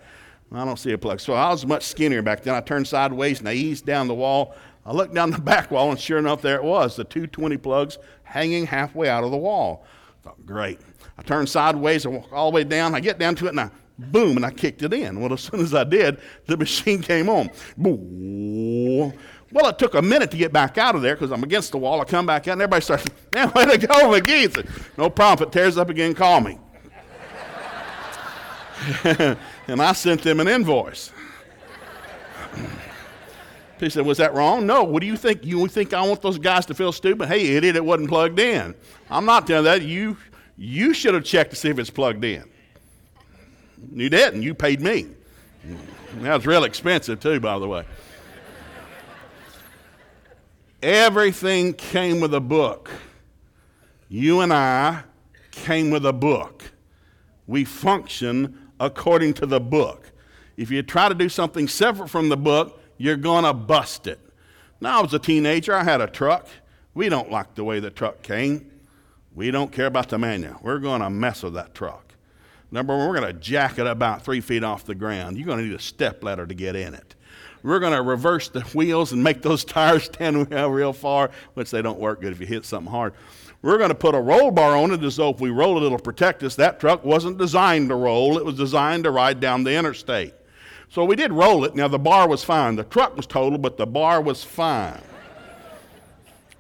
I 0.51 0.65
don't 0.65 0.79
see 0.79 0.93
a 0.93 0.99
plug. 0.99 1.21
So 1.21 1.35
I 1.35 1.51
was 1.51 1.67
much 1.67 1.85
skinnier 1.85 2.23
back 2.23 2.43
then. 2.43 2.55
I 2.55 2.61
turned 2.61 2.89
sideways 2.89 3.41
and 3.41 3.49
I 3.49 3.53
eased 3.53 3.85
down 3.85 4.09
the 4.09 4.15
wall. 4.15 4.55
I 4.87 4.93
looked 4.93 5.15
down 5.15 5.31
the 5.31 5.39
back 5.43 5.71
wall, 5.71 5.91
and 5.91 6.01
sure 6.01 6.19
enough, 6.19 6.41
there 6.41 6.57
it 6.57 6.65
was 6.65 6.97
the 6.97 7.05
220 7.05 7.59
plugs 7.59 7.99
hanging 8.23 8.65
halfway 8.65 9.09
out 9.09 9.25
of 9.25 9.31
the 9.31 9.37
wall. 9.37 9.85
I 10.21 10.25
thought, 10.25 10.47
great. 10.47 10.81
I 11.19 11.23
turned 11.23 11.49
sideways, 11.51 12.07
and 12.07 12.15
walk 12.15 12.33
all 12.33 12.51
the 12.51 12.55
way 12.55 12.65
down. 12.65 12.95
I 12.95 13.01
get 13.01 13.19
down 13.19 13.35
to 13.37 13.47
it, 13.47 13.51
and 13.51 13.61
I 13.61 13.71
boom, 13.99 14.37
and 14.37 14.47
I 14.47 14.51
kicked 14.51 14.83
it 14.83 14.93
in. 14.93 15.21
Well, 15.21 15.33
as 15.33 15.41
soon 15.41 15.61
as 15.61 15.75
I 15.75 15.85
did, 15.85 16.19
the 16.47 16.57
machine 16.57 17.03
came 17.03 17.29
on. 17.29 17.51
Boom. 17.77 19.13
Well, 19.51 19.69
it 19.69 19.79
took 19.79 19.95
a 19.95 20.03
minute 20.03 20.31
to 20.31 20.37
get 20.37 20.53
back 20.53 20.77
out 20.79 20.95
of 20.95 21.03
there 21.03 21.15
because 21.15 21.33
I'm 21.33 21.43
against 21.43 21.73
the 21.73 21.79
wall. 21.79 22.01
I 22.01 22.05
come 22.05 22.27
back 22.27 22.47
out, 22.49 22.53
and 22.53 22.63
everybody 22.63 22.83
starts, 22.83 23.05
man, 23.35 23.51
way 23.55 23.65
to 23.65 23.79
go, 23.79 23.95
McGee. 24.11 24.55
Said, 24.55 24.69
no 24.97 25.11
problem. 25.11 25.49
If 25.49 25.55
it 25.55 25.59
tears 25.59 25.79
up 25.79 25.89
again, 25.89 26.15
call 26.15 26.41
me. 26.41 26.59
and 29.05 29.83
I 29.83 29.93
sent 29.93 30.23
them 30.23 30.41
an 30.41 30.49
invoice. 30.49 31.13
He 33.81 33.91
said, 33.91 34.05
Was 34.07 34.19
that 34.19 34.35
wrong? 34.35 34.67
No. 34.67 34.85
What 34.85 35.01
do 35.01 35.07
you 35.07 35.17
think? 35.17 35.45
You 35.45 35.67
think 35.69 35.93
I 35.93 36.03
want 36.03 36.23
those 36.23 36.39
guys 36.39 36.67
to 36.67 36.75
feel 36.75 36.93
stupid? 36.93 37.29
Hey, 37.29 37.57
idiot, 37.57 37.77
it 37.77 37.85
wasn't 37.85 38.09
plugged 38.09 38.39
in. 38.39 38.75
I'm 39.11 39.25
not 39.25 39.47
telling 39.47 39.65
that. 39.65 39.83
You, 39.83 40.17
you 40.57 40.95
should 40.95 41.15
have 41.15 41.25
checked 41.25 41.51
to 41.51 41.57
see 41.57 41.71
if 41.71 41.79
it's 41.79 41.91
plugged 41.91 42.25
in. 42.25 42.45
You 43.93 44.09
didn't. 44.09 44.43
You 44.43 44.55
paid 44.55 44.81
me. 44.81 45.09
That 46.21 46.37
was 46.37 46.47
real 46.47 46.65
expensive, 46.65 47.21
too, 47.21 47.41
by 47.41 47.59
the 47.59 47.69
way. 47.69 47.85
Everything 50.83 51.75
came 51.75 52.21
with 52.21 52.33
a 52.35 52.41
book. 52.41 52.91
You 54.09 54.41
and 54.41 54.53
I 54.53 55.03
came 55.51 55.91
with 55.91 56.07
a 56.07 56.13
book. 56.13 56.63
We 57.47 57.65
function 57.65 58.71
according 58.79 59.35
to 59.35 59.47
the 59.47 59.61
book. 59.61 60.13
If 60.57 60.71
you 60.71 60.83
try 60.83 61.09
to 61.09 61.15
do 61.15 61.29
something 61.29 61.69
separate 61.69 62.09
from 62.09 62.29
the 62.29 62.37
book, 62.37 62.81
you're 62.97 63.17
going 63.17 63.45
to 63.45 63.53
bust 63.53 64.07
it. 64.07 64.21
Now, 64.81 65.01
I 65.01 65.03
was 65.03 65.15
a 65.15 65.19
teenager. 65.19 65.75
I 65.75 65.85
had 65.85 66.01
a 66.01 66.07
truck. 66.07 66.47
We 66.95 67.09
don't 67.09 67.31
like 67.31 67.55
the 67.55 67.65
way 67.65 67.81
the 67.81 67.91
truck 67.91 68.23
came. 68.23 68.71
We 69.35 69.51
don't 69.51 69.73
care 69.73 69.87
about 69.87 70.09
the 70.09 70.19
manual. 70.19 70.59
We're 70.63 70.79
going 70.79 71.01
to 71.01 71.11
mess 71.11 71.43
with 71.43 71.55
that 71.55 71.75
truck. 71.75 72.08
Number 72.71 72.97
one, 72.97 73.09
we're 73.09 73.19
going 73.21 73.33
to 73.33 73.41
jack 73.41 73.79
it 73.79 73.87
about 73.87 74.25
three 74.25 74.41
feet 74.41 74.63
off 74.63 74.85
the 74.85 74.95
ground. 74.95 75.37
You're 75.37 75.47
going 75.47 75.59
to 75.59 75.65
need 75.65 75.75
a 75.75 75.81
step 75.81 76.23
ladder 76.23 76.47
to 76.47 76.55
get 76.55 76.77
in 76.77 76.95
it. 76.95 77.15
We're 77.63 77.81
going 77.81 77.95
to 77.95 78.03
reverse 78.03 78.49
the 78.49 78.61
wheels 78.61 79.13
and 79.13 79.23
make 79.23 79.43
those 79.43 79.65
tires 79.67 80.05
stand 80.05 80.51
real 80.51 80.93
far, 80.93 81.31
which 81.55 81.71
they 81.71 81.83
don't 81.83 81.99
work 81.99 82.21
good 82.21 82.33
if 82.33 82.41
you 82.41 82.47
hit 82.47 82.65
something 82.65 82.91
hard. 82.91 83.15
We're 83.63 83.79
going 83.79 83.89
to 83.89 83.95
put 83.95 84.15
a 84.15 84.21
roll 84.21 84.51
bar 84.51 84.77
on 84.77 84.93
it 84.93 85.03
as 85.03 85.17
though 85.17 85.31
if 85.31 85.41
we 85.41 85.51
roll 85.51 85.83
it, 85.83 85.87
it'll 85.87 85.99
protect 85.99 86.43
us. 86.45 86.55
That 86.55 86.79
truck 86.79 87.05
wasn't 87.05 87.39
designed 87.39 87.89
to 87.89 87.97
roll, 87.97 88.39
it 88.39 88.45
was 88.45 88.55
designed 88.55 89.05
to 89.05 89.11
ride 89.11 89.41
down 89.41 89.65
the 89.65 89.75
interstate. 89.75 90.35
So 90.91 91.05
we 91.05 91.17
did 91.17 91.33
roll 91.33 91.65
it. 91.65 91.75
Now, 91.75 91.89
the 91.89 91.99
bar 91.99 92.29
was 92.29 92.45
fine. 92.45 92.77
The 92.77 92.85
truck 92.85 93.17
was 93.17 93.27
total, 93.27 93.59
but 93.59 93.77
the 93.77 93.87
bar 93.87 94.23
was 94.23 94.45
fine. 94.45 95.03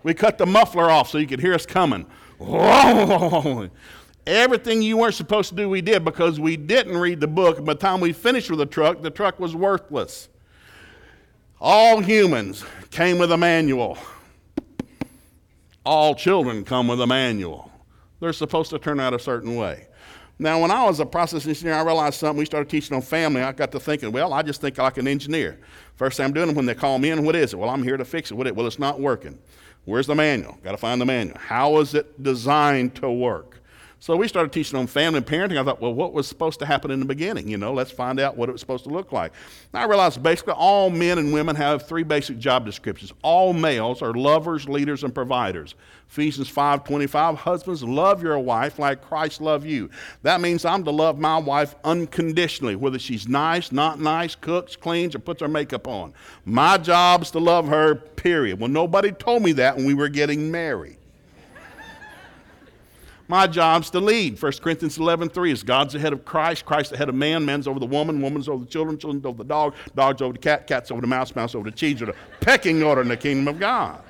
We 0.02 0.12
cut 0.12 0.38
the 0.38 0.46
muffler 0.46 0.90
off 0.90 1.08
so 1.08 1.18
you 1.18 1.26
could 1.26 1.40
hear 1.40 1.54
us 1.54 1.66
coming. 1.66 2.06
Everything 4.28 4.82
you 4.82 4.98
weren't 4.98 5.14
supposed 5.14 5.48
to 5.48 5.54
do, 5.54 5.70
we 5.70 5.80
did 5.80 6.04
because 6.04 6.38
we 6.38 6.58
didn't 6.58 6.98
read 6.98 7.18
the 7.18 7.26
book. 7.26 7.64
By 7.64 7.72
the 7.72 7.80
time 7.80 7.98
we 7.98 8.12
finished 8.12 8.50
with 8.50 8.58
the 8.58 8.66
truck, 8.66 9.00
the 9.00 9.08
truck 9.08 9.40
was 9.40 9.56
worthless. 9.56 10.28
All 11.58 12.00
humans 12.00 12.62
came 12.90 13.16
with 13.16 13.32
a 13.32 13.38
manual. 13.38 13.96
All 15.82 16.14
children 16.14 16.62
come 16.62 16.88
with 16.88 17.00
a 17.00 17.06
manual. 17.06 17.72
They're 18.20 18.34
supposed 18.34 18.68
to 18.68 18.78
turn 18.78 19.00
out 19.00 19.14
a 19.14 19.18
certain 19.18 19.56
way. 19.56 19.86
Now, 20.38 20.60
when 20.60 20.70
I 20.70 20.84
was 20.84 21.00
a 21.00 21.06
process 21.06 21.46
engineer, 21.46 21.72
I 21.72 21.82
realized 21.82 22.16
something. 22.16 22.38
We 22.38 22.44
started 22.44 22.68
teaching 22.68 22.94
on 22.94 23.00
family. 23.00 23.40
I 23.40 23.52
got 23.52 23.72
to 23.72 23.80
thinking, 23.80 24.12
well, 24.12 24.34
I 24.34 24.42
just 24.42 24.60
think 24.60 24.76
like 24.76 24.98
an 24.98 25.08
engineer. 25.08 25.58
First 25.96 26.18
thing 26.18 26.26
I'm 26.26 26.34
doing 26.34 26.54
when 26.54 26.66
they 26.66 26.74
call 26.74 26.98
me 26.98 27.08
in, 27.08 27.24
what 27.24 27.34
is 27.34 27.54
it? 27.54 27.56
Well, 27.56 27.70
I'm 27.70 27.82
here 27.82 27.96
to 27.96 28.04
fix 28.04 28.30
it. 28.30 28.34
What 28.34 28.46
it? 28.46 28.54
Well, 28.54 28.66
it's 28.66 28.78
not 28.78 29.00
working. 29.00 29.38
Where's 29.86 30.06
the 30.06 30.14
manual? 30.14 30.58
Got 30.62 30.72
to 30.72 30.76
find 30.76 31.00
the 31.00 31.06
manual. 31.06 31.38
How 31.38 31.78
is 31.78 31.94
it 31.94 32.22
designed 32.22 32.94
to 32.96 33.10
work? 33.10 33.47
So 34.00 34.16
we 34.16 34.28
started 34.28 34.52
teaching 34.52 34.78
on 34.78 34.86
family 34.86 35.16
and 35.18 35.26
parenting. 35.26 35.60
I 35.60 35.64
thought, 35.64 35.80
well, 35.80 35.92
what 35.92 36.12
was 36.12 36.28
supposed 36.28 36.60
to 36.60 36.66
happen 36.66 36.92
in 36.92 37.00
the 37.00 37.04
beginning? 37.04 37.48
You 37.48 37.58
know, 37.58 37.72
let's 37.72 37.90
find 37.90 38.20
out 38.20 38.36
what 38.36 38.48
it 38.48 38.52
was 38.52 38.60
supposed 38.60 38.84
to 38.84 38.90
look 38.90 39.10
like. 39.10 39.32
And 39.72 39.82
I 39.82 39.86
realized 39.86 40.22
basically 40.22 40.52
all 40.52 40.88
men 40.88 41.18
and 41.18 41.32
women 41.32 41.56
have 41.56 41.88
three 41.88 42.04
basic 42.04 42.38
job 42.38 42.64
descriptions. 42.64 43.12
All 43.22 43.52
males 43.52 44.00
are 44.00 44.14
lovers, 44.14 44.68
leaders, 44.68 45.02
and 45.02 45.12
providers. 45.12 45.74
Ephesians 46.08 46.48
5:25, 46.48 47.38
husbands, 47.38 47.82
love 47.82 48.22
your 48.22 48.38
wife 48.38 48.78
like 48.78 49.02
Christ 49.02 49.40
loved 49.40 49.66
you. 49.66 49.90
That 50.22 50.40
means 50.40 50.64
I'm 50.64 50.84
to 50.84 50.92
love 50.92 51.18
my 51.18 51.38
wife 51.38 51.74
unconditionally, 51.82 52.76
whether 52.76 53.00
she's 53.00 53.28
nice, 53.28 53.72
not 53.72 53.98
nice, 53.98 54.36
cooks, 54.36 54.76
cleans, 54.76 55.16
or 55.16 55.18
puts 55.18 55.42
her 55.42 55.48
makeup 55.48 55.88
on. 55.88 56.14
My 56.44 56.78
job's 56.78 57.32
to 57.32 57.40
love 57.40 57.66
her, 57.66 57.96
period. 57.96 58.60
Well, 58.60 58.70
nobody 58.70 59.10
told 59.10 59.42
me 59.42 59.52
that 59.52 59.76
when 59.76 59.86
we 59.86 59.94
were 59.94 60.08
getting 60.08 60.52
married. 60.52 60.97
My 63.30 63.46
job's 63.46 63.90
to 63.90 64.00
lead. 64.00 64.42
1 64.42 64.52
Corinthians 64.62 64.96
11, 64.96 65.28
3 65.28 65.52
is 65.52 65.62
God's 65.62 65.92
the 65.92 66.00
head 66.00 66.14
of 66.14 66.24
Christ, 66.24 66.64
Christ 66.64 66.90
the 66.90 66.96
head 66.96 67.10
of 67.10 67.14
man, 67.14 67.44
man's 67.44 67.68
over 67.68 67.78
the 67.78 67.86
woman, 67.86 68.22
woman's 68.22 68.48
over 68.48 68.64
the 68.64 68.70
children, 68.70 68.96
children's 68.98 69.26
over 69.26 69.36
the 69.36 69.48
dog, 69.48 69.74
dog's 69.94 70.22
over 70.22 70.32
the 70.32 70.38
cat, 70.38 70.66
cat's 70.66 70.90
over 70.90 71.02
the 71.02 71.06
mouse, 71.06 71.36
mouse 71.36 71.54
over 71.54 71.70
the 71.70 71.76
cheese, 71.76 72.00
or 72.00 72.06
the 72.06 72.14
pecking 72.40 72.82
order 72.82 73.02
in 73.02 73.08
the 73.08 73.16
kingdom 73.18 73.46
of 73.46 73.60
God. 73.60 74.02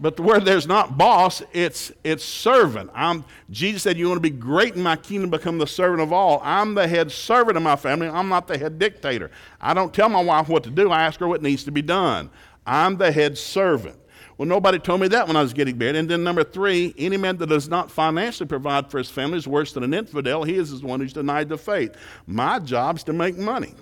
But 0.00 0.20
where 0.20 0.40
there's 0.40 0.66
not 0.66 0.96
boss, 0.96 1.42
it's 1.52 1.90
it's 2.04 2.24
servant. 2.24 2.90
I'm, 2.94 3.24
Jesus 3.50 3.82
said, 3.82 3.98
"You 3.98 4.08
want 4.08 4.18
to 4.18 4.30
be 4.30 4.30
great 4.30 4.76
in 4.76 4.82
my 4.82 4.94
kingdom, 4.94 5.30
become 5.30 5.58
the 5.58 5.66
servant 5.66 6.02
of 6.02 6.12
all." 6.12 6.40
I'm 6.44 6.74
the 6.74 6.86
head 6.86 7.10
servant 7.10 7.56
of 7.56 7.64
my 7.64 7.74
family. 7.74 8.08
I'm 8.08 8.28
not 8.28 8.46
the 8.46 8.56
head 8.56 8.78
dictator. 8.78 9.30
I 9.60 9.74
don't 9.74 9.92
tell 9.92 10.08
my 10.08 10.22
wife 10.22 10.48
what 10.48 10.62
to 10.64 10.70
do. 10.70 10.92
I 10.92 11.02
ask 11.02 11.18
her 11.18 11.26
what 11.26 11.42
needs 11.42 11.64
to 11.64 11.72
be 11.72 11.82
done. 11.82 12.30
I'm 12.64 12.96
the 12.96 13.10
head 13.10 13.36
servant. 13.36 13.96
Well, 14.38 14.46
nobody 14.46 14.78
told 14.78 15.00
me 15.00 15.08
that 15.08 15.26
when 15.26 15.36
I 15.36 15.42
was 15.42 15.52
getting 15.52 15.76
married. 15.76 15.96
And 15.96 16.08
then 16.08 16.22
number 16.22 16.44
three, 16.44 16.94
any 16.96 17.16
man 17.16 17.36
that 17.38 17.48
does 17.48 17.68
not 17.68 17.90
financially 17.90 18.46
provide 18.46 18.88
for 18.88 18.98
his 18.98 19.10
family 19.10 19.36
is 19.36 19.48
worse 19.48 19.72
than 19.72 19.82
an 19.82 19.92
infidel. 19.92 20.44
He 20.44 20.54
is 20.54 20.80
the 20.80 20.86
one 20.86 21.00
who's 21.00 21.12
denied 21.12 21.48
the 21.48 21.58
faith. 21.58 21.96
My 22.28 22.60
job's 22.60 23.02
to 23.04 23.12
make 23.12 23.36
money. 23.36 23.74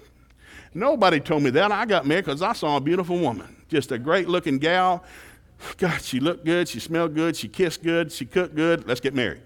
Nobody 0.73 1.21
told 1.21 1.43
me 1.43 1.51
that. 1.51 1.71
I 1.71 1.85
got 1.85 2.07
married 2.07 2.25
because 2.25 2.41
I 2.41 2.55
saw 2.55 2.79
a 2.79 2.81
beautiful 2.81 3.19
woman, 3.19 3.55
just 3.69 3.93
a 3.93 3.99
great 3.99 4.29
looking 4.29 4.59
gal. 4.59 5.05
God, 5.77 6.01
she 6.01 6.21
looked 6.21 6.45
good, 6.45 6.69
she 6.69 6.81
smelled 6.81 7.15
good, 7.15 7.37
she 7.37 7.49
kissed 7.49 7.83
good, 7.83 8.11
she 8.11 8.25
cooked 8.25 8.55
good. 8.55 8.87
Let's 8.89 9.01
get 9.01 9.15
married. 9.15 9.43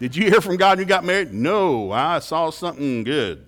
Did 0.00 0.16
you 0.16 0.28
hear 0.28 0.40
from 0.40 0.56
God 0.56 0.78
when 0.78 0.80
you 0.80 0.88
got 0.88 1.04
married? 1.04 1.32
No, 1.32 1.92
I 1.92 2.18
saw 2.18 2.50
something 2.50 3.04
good. 3.04 3.46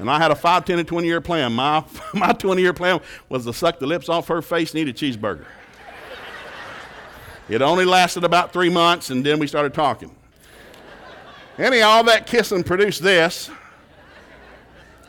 And 0.00 0.10
I 0.10 0.18
had 0.18 0.30
a 0.30 0.34
5, 0.34 0.64
10, 0.64 0.78
and 0.78 0.88
20 0.88 1.06
year 1.06 1.20
plan. 1.20 1.52
My, 1.52 1.84
my 2.14 2.32
20 2.32 2.62
year 2.62 2.72
plan 2.72 3.00
was 3.28 3.44
to 3.44 3.52
suck 3.52 3.78
the 3.78 3.86
lips 3.86 4.08
off 4.08 4.28
her 4.28 4.40
face 4.40 4.72
and 4.74 4.80
eat 4.80 4.88
a 4.88 4.92
cheeseburger. 4.92 5.44
it 7.50 7.60
only 7.60 7.84
lasted 7.84 8.24
about 8.24 8.50
three 8.50 8.70
months, 8.70 9.10
and 9.10 9.24
then 9.24 9.38
we 9.38 9.46
started 9.46 9.74
talking. 9.74 10.16
Anyhow, 11.58 11.88
all 11.88 12.04
that 12.04 12.26
kissing 12.26 12.64
produced 12.64 13.02
this. 13.02 13.50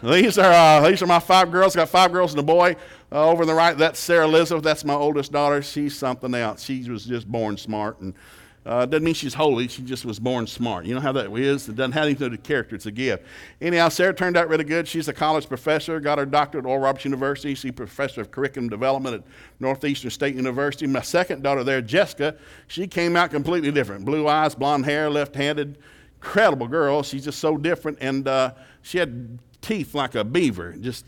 These 0.03 0.37
are, 0.37 0.51
uh, 0.51 0.89
these 0.89 1.01
are 1.01 1.07
my 1.07 1.19
five 1.19 1.51
girls. 1.51 1.73
Got 1.73 1.87
five 1.87 2.11
girls 2.11 2.31
and 2.31 2.39
a 2.41 2.43
boy. 2.43 2.75
Uh, 3.13 3.29
over 3.29 3.43
on 3.43 3.47
the 3.47 3.53
right, 3.53 3.77
that's 3.77 3.99
Sarah 3.99 4.25
Elizabeth. 4.25 4.63
That's 4.63 4.83
my 4.83 4.93
oldest 4.93 5.31
daughter. 5.31 5.61
She's 5.61 5.97
something 5.97 6.33
else. 6.33 6.63
She 6.63 6.89
was 6.89 7.05
just 7.05 7.27
born 7.27 7.55
smart. 7.55 8.01
And 8.01 8.13
uh, 8.63 8.85
doesn't 8.85 9.03
mean 9.03 9.15
she's 9.15 9.33
holy. 9.33 9.67
She 9.67 9.81
just 9.81 10.05
was 10.05 10.19
born 10.19 10.45
smart. 10.45 10.85
You 10.85 10.93
know 10.93 11.01
how 11.01 11.11
that 11.13 11.35
is? 11.35 11.67
It 11.67 11.75
doesn't 11.75 11.93
have 11.93 12.03
anything 12.03 12.25
to 12.25 12.29
do 12.29 12.31
with 12.33 12.43
character. 12.43 12.75
It's 12.75 12.85
a 12.85 12.91
gift. 12.91 13.23
Anyhow, 13.59 13.89
Sarah 13.89 14.13
turned 14.13 14.37
out 14.37 14.49
really 14.49 14.63
good. 14.63 14.87
She's 14.87 15.07
a 15.07 15.13
college 15.13 15.47
professor, 15.47 15.99
got 15.99 16.19
her 16.19 16.27
doctorate 16.27 16.65
at 16.65 16.69
Oral 16.69 16.83
Roberts 16.83 17.03
University. 17.03 17.55
She's 17.55 17.71
professor 17.71 18.21
of 18.21 18.29
curriculum 18.29 18.69
development 18.69 19.15
at 19.15 19.23
Northeastern 19.59 20.11
State 20.11 20.35
University. 20.35 20.85
My 20.85 21.01
second 21.01 21.41
daughter 21.41 21.63
there, 21.63 21.81
Jessica, 21.81 22.35
she 22.67 22.85
came 22.85 23.15
out 23.15 23.31
completely 23.31 23.71
different. 23.71 24.05
Blue 24.05 24.27
eyes, 24.27 24.53
blonde 24.53 24.85
hair, 24.85 25.09
left-handed. 25.09 25.79
Incredible 26.21 26.67
girl. 26.67 27.01
She's 27.01 27.25
just 27.25 27.39
so 27.39 27.57
different. 27.57 27.97
And 27.99 28.27
uh, 28.27 28.53
she 28.83 28.99
had 28.99 29.39
teeth 29.61 29.95
like 29.95 30.13
a 30.13 30.23
beaver. 30.23 30.75
Just 30.79 31.05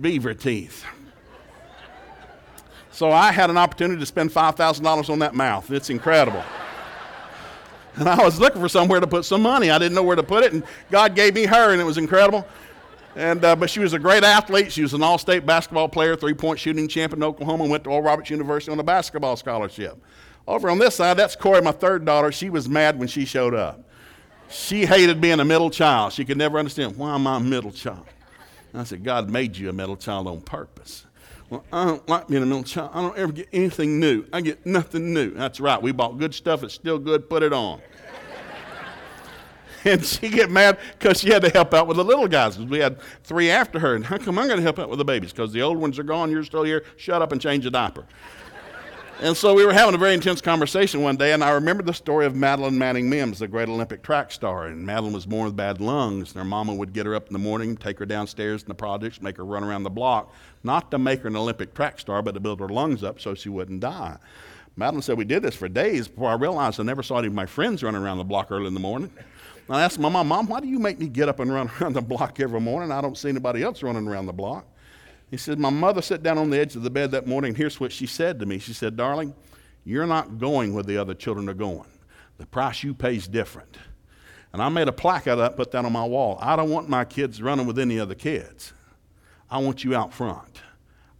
beaver 0.00 0.32
teeth. 0.32 0.84
So 2.98 3.12
I 3.12 3.30
had 3.30 3.48
an 3.48 3.56
opportunity 3.56 4.00
to 4.00 4.06
spend 4.06 4.30
$5,000 4.30 5.08
on 5.08 5.20
that 5.20 5.32
mouth. 5.32 5.70
It's 5.70 5.88
incredible. 5.88 6.42
And 7.94 8.08
I 8.08 8.24
was 8.24 8.40
looking 8.40 8.60
for 8.60 8.68
somewhere 8.68 8.98
to 8.98 9.06
put 9.06 9.24
some 9.24 9.40
money. 9.40 9.70
I 9.70 9.78
didn't 9.78 9.94
know 9.94 10.02
where 10.02 10.16
to 10.16 10.22
put 10.24 10.42
it, 10.42 10.52
and 10.52 10.64
God 10.90 11.14
gave 11.14 11.36
me 11.36 11.44
her, 11.44 11.70
and 11.70 11.80
it 11.80 11.84
was 11.84 11.96
incredible. 11.96 12.44
And, 13.14 13.44
uh, 13.44 13.54
but 13.54 13.70
she 13.70 13.78
was 13.78 13.92
a 13.92 14.00
great 14.00 14.24
athlete. 14.24 14.72
She 14.72 14.82
was 14.82 14.94
an 14.94 15.04
all 15.04 15.16
state 15.16 15.46
basketball 15.46 15.88
player, 15.88 16.16
three 16.16 16.34
point 16.34 16.58
shooting 16.58 16.88
champion 16.88 17.20
in 17.20 17.22
Oklahoma, 17.22 17.62
and 17.62 17.70
went 17.70 17.84
to 17.84 17.90
Oral 17.90 18.02
Roberts 18.02 18.30
University 18.30 18.72
on 18.72 18.80
a 18.80 18.82
basketball 18.82 19.36
scholarship. 19.36 19.96
Over 20.48 20.68
on 20.68 20.80
this 20.80 20.96
side, 20.96 21.18
that's 21.18 21.36
Corey, 21.36 21.62
my 21.62 21.70
third 21.70 22.04
daughter. 22.04 22.32
She 22.32 22.50
was 22.50 22.68
mad 22.68 22.98
when 22.98 23.06
she 23.06 23.24
showed 23.24 23.54
up. 23.54 23.80
She 24.50 24.86
hated 24.86 25.20
being 25.20 25.38
a 25.38 25.44
middle 25.44 25.70
child. 25.70 26.14
She 26.14 26.24
could 26.24 26.36
never 26.36 26.58
understand 26.58 26.96
why 26.96 27.14
am 27.14 27.28
I 27.28 27.36
a 27.36 27.40
middle 27.40 27.70
child. 27.70 28.06
And 28.72 28.80
I 28.80 28.84
said, 28.84 29.04
God 29.04 29.30
made 29.30 29.56
you 29.56 29.68
a 29.68 29.72
middle 29.72 29.96
child 29.96 30.26
on 30.26 30.40
purpose. 30.40 31.04
Well, 31.50 31.64
I 31.72 31.86
don't 31.86 32.06
like 32.08 32.28
being 32.28 32.42
a 32.42 32.46
middle 32.46 32.62
child. 32.62 32.90
I 32.92 33.00
don't 33.00 33.16
ever 33.16 33.32
get 33.32 33.48
anything 33.52 33.98
new. 33.98 34.24
I 34.32 34.42
get 34.42 34.66
nothing 34.66 35.14
new. 35.14 35.32
That's 35.32 35.60
right. 35.60 35.80
We 35.80 35.92
bought 35.92 36.18
good 36.18 36.34
stuff. 36.34 36.62
It's 36.62 36.74
still 36.74 36.98
good. 36.98 37.30
Put 37.30 37.42
it 37.42 37.54
on. 37.54 37.80
and 39.84 40.04
she 40.04 40.28
get 40.28 40.50
mad 40.50 40.78
because 40.98 41.20
she 41.20 41.30
had 41.30 41.40
to 41.42 41.48
help 41.48 41.72
out 41.72 41.86
with 41.86 41.96
the 41.96 42.04
little 42.04 42.28
guys 42.28 42.56
because 42.56 42.70
we 42.70 42.78
had 42.78 43.00
three 43.24 43.50
after 43.50 43.78
her. 43.78 43.94
And 43.94 44.04
how 44.04 44.18
come 44.18 44.38
I'm 44.38 44.46
going 44.46 44.58
to 44.58 44.62
help 44.62 44.78
out 44.78 44.90
with 44.90 44.98
the 44.98 45.04
babies? 45.06 45.32
Because 45.32 45.52
the 45.52 45.62
old 45.62 45.78
ones 45.78 45.98
are 45.98 46.02
gone, 46.02 46.30
you're 46.30 46.44
still 46.44 46.64
here. 46.64 46.84
Shut 46.96 47.22
up 47.22 47.32
and 47.32 47.40
change 47.40 47.64
a 47.64 47.70
diaper. 47.70 48.04
And 49.20 49.36
so 49.36 49.54
we 49.54 49.66
were 49.66 49.72
having 49.72 49.94
a 49.94 49.98
very 49.98 50.14
intense 50.14 50.40
conversation 50.40 51.02
one 51.02 51.16
day, 51.16 51.32
and 51.32 51.42
I 51.42 51.50
remember 51.50 51.82
the 51.82 51.92
story 51.92 52.24
of 52.26 52.36
Madeline 52.36 52.78
Manning 52.78 53.10
Mims, 53.10 53.40
the 53.40 53.48
great 53.48 53.68
Olympic 53.68 54.02
track 54.02 54.30
star. 54.30 54.66
And 54.66 54.84
Madeline 54.86 55.12
was 55.12 55.26
born 55.26 55.46
with 55.46 55.56
bad 55.56 55.80
lungs, 55.80 56.30
and 56.30 56.38
her 56.38 56.44
mama 56.44 56.74
would 56.74 56.92
get 56.92 57.06
her 57.06 57.14
up 57.14 57.26
in 57.26 57.32
the 57.32 57.38
morning, 57.38 57.76
take 57.76 57.98
her 57.98 58.06
downstairs 58.06 58.62
in 58.62 58.68
the 58.68 58.74
projects, 58.74 59.20
make 59.20 59.36
her 59.36 59.44
run 59.44 59.64
around 59.64 59.82
the 59.82 59.90
block, 59.90 60.32
not 60.62 60.90
to 60.90 60.98
make 60.98 61.22
her 61.22 61.28
an 61.28 61.36
Olympic 61.36 61.74
track 61.74 61.98
star, 61.98 62.22
but 62.22 62.32
to 62.32 62.40
build 62.40 62.60
her 62.60 62.68
lungs 62.68 63.02
up 63.02 63.20
so 63.20 63.34
she 63.34 63.48
wouldn't 63.48 63.80
die. 63.80 64.16
Madeline 64.76 65.02
said, 65.02 65.18
We 65.18 65.24
did 65.24 65.42
this 65.42 65.56
for 65.56 65.68
days 65.68 66.06
before 66.06 66.30
I 66.30 66.34
realized 66.34 66.78
I 66.78 66.84
never 66.84 67.02
saw 67.02 67.18
any 67.18 67.26
of 67.26 67.34
my 67.34 67.46
friends 67.46 67.82
running 67.82 68.00
around 68.00 68.18
the 68.18 68.24
block 68.24 68.52
early 68.52 68.68
in 68.68 68.74
the 68.74 68.80
morning. 68.80 69.10
I 69.68 69.82
asked 69.82 69.98
my 69.98 70.08
mom, 70.08 70.28
Mom, 70.28 70.46
why 70.46 70.60
do 70.60 70.68
you 70.68 70.78
make 70.78 70.98
me 70.98 71.08
get 71.08 71.28
up 71.28 71.40
and 71.40 71.52
run 71.52 71.70
around 71.80 71.94
the 71.94 72.02
block 72.02 72.40
every 72.40 72.60
morning? 72.60 72.92
I 72.92 73.00
don't 73.00 73.18
see 73.18 73.28
anybody 73.28 73.62
else 73.62 73.82
running 73.82 74.06
around 74.06 74.26
the 74.26 74.32
block. 74.32 74.66
He 75.30 75.36
said, 75.36 75.58
My 75.58 75.70
mother 75.70 76.02
sat 76.02 76.22
down 76.22 76.38
on 76.38 76.50
the 76.50 76.58
edge 76.58 76.76
of 76.76 76.82
the 76.82 76.90
bed 76.90 77.10
that 77.10 77.26
morning, 77.26 77.50
and 77.50 77.56
here's 77.56 77.78
what 77.78 77.92
she 77.92 78.06
said 78.06 78.40
to 78.40 78.46
me. 78.46 78.58
She 78.58 78.72
said, 78.72 78.96
Darling, 78.96 79.34
you're 79.84 80.06
not 80.06 80.38
going 80.38 80.74
where 80.74 80.82
the 80.82 80.96
other 80.98 81.14
children 81.14 81.48
are 81.48 81.54
going. 81.54 81.88
The 82.38 82.46
price 82.46 82.82
you 82.82 82.94
pay 82.94 83.16
is 83.16 83.28
different. 83.28 83.76
And 84.52 84.62
I 84.62 84.68
made 84.68 84.88
a 84.88 84.92
plaque 84.92 85.26
out 85.26 85.32
of 85.32 85.38
that, 85.38 85.56
put 85.56 85.70
that 85.72 85.84
on 85.84 85.92
my 85.92 86.04
wall. 86.04 86.38
I 86.40 86.56
don't 86.56 86.70
want 86.70 86.88
my 86.88 87.04
kids 87.04 87.42
running 87.42 87.66
with 87.66 87.78
any 87.78 88.00
other 88.00 88.14
kids. 88.14 88.72
I 89.50 89.58
want 89.58 89.84
you 89.84 89.94
out 89.94 90.12
front. 90.12 90.62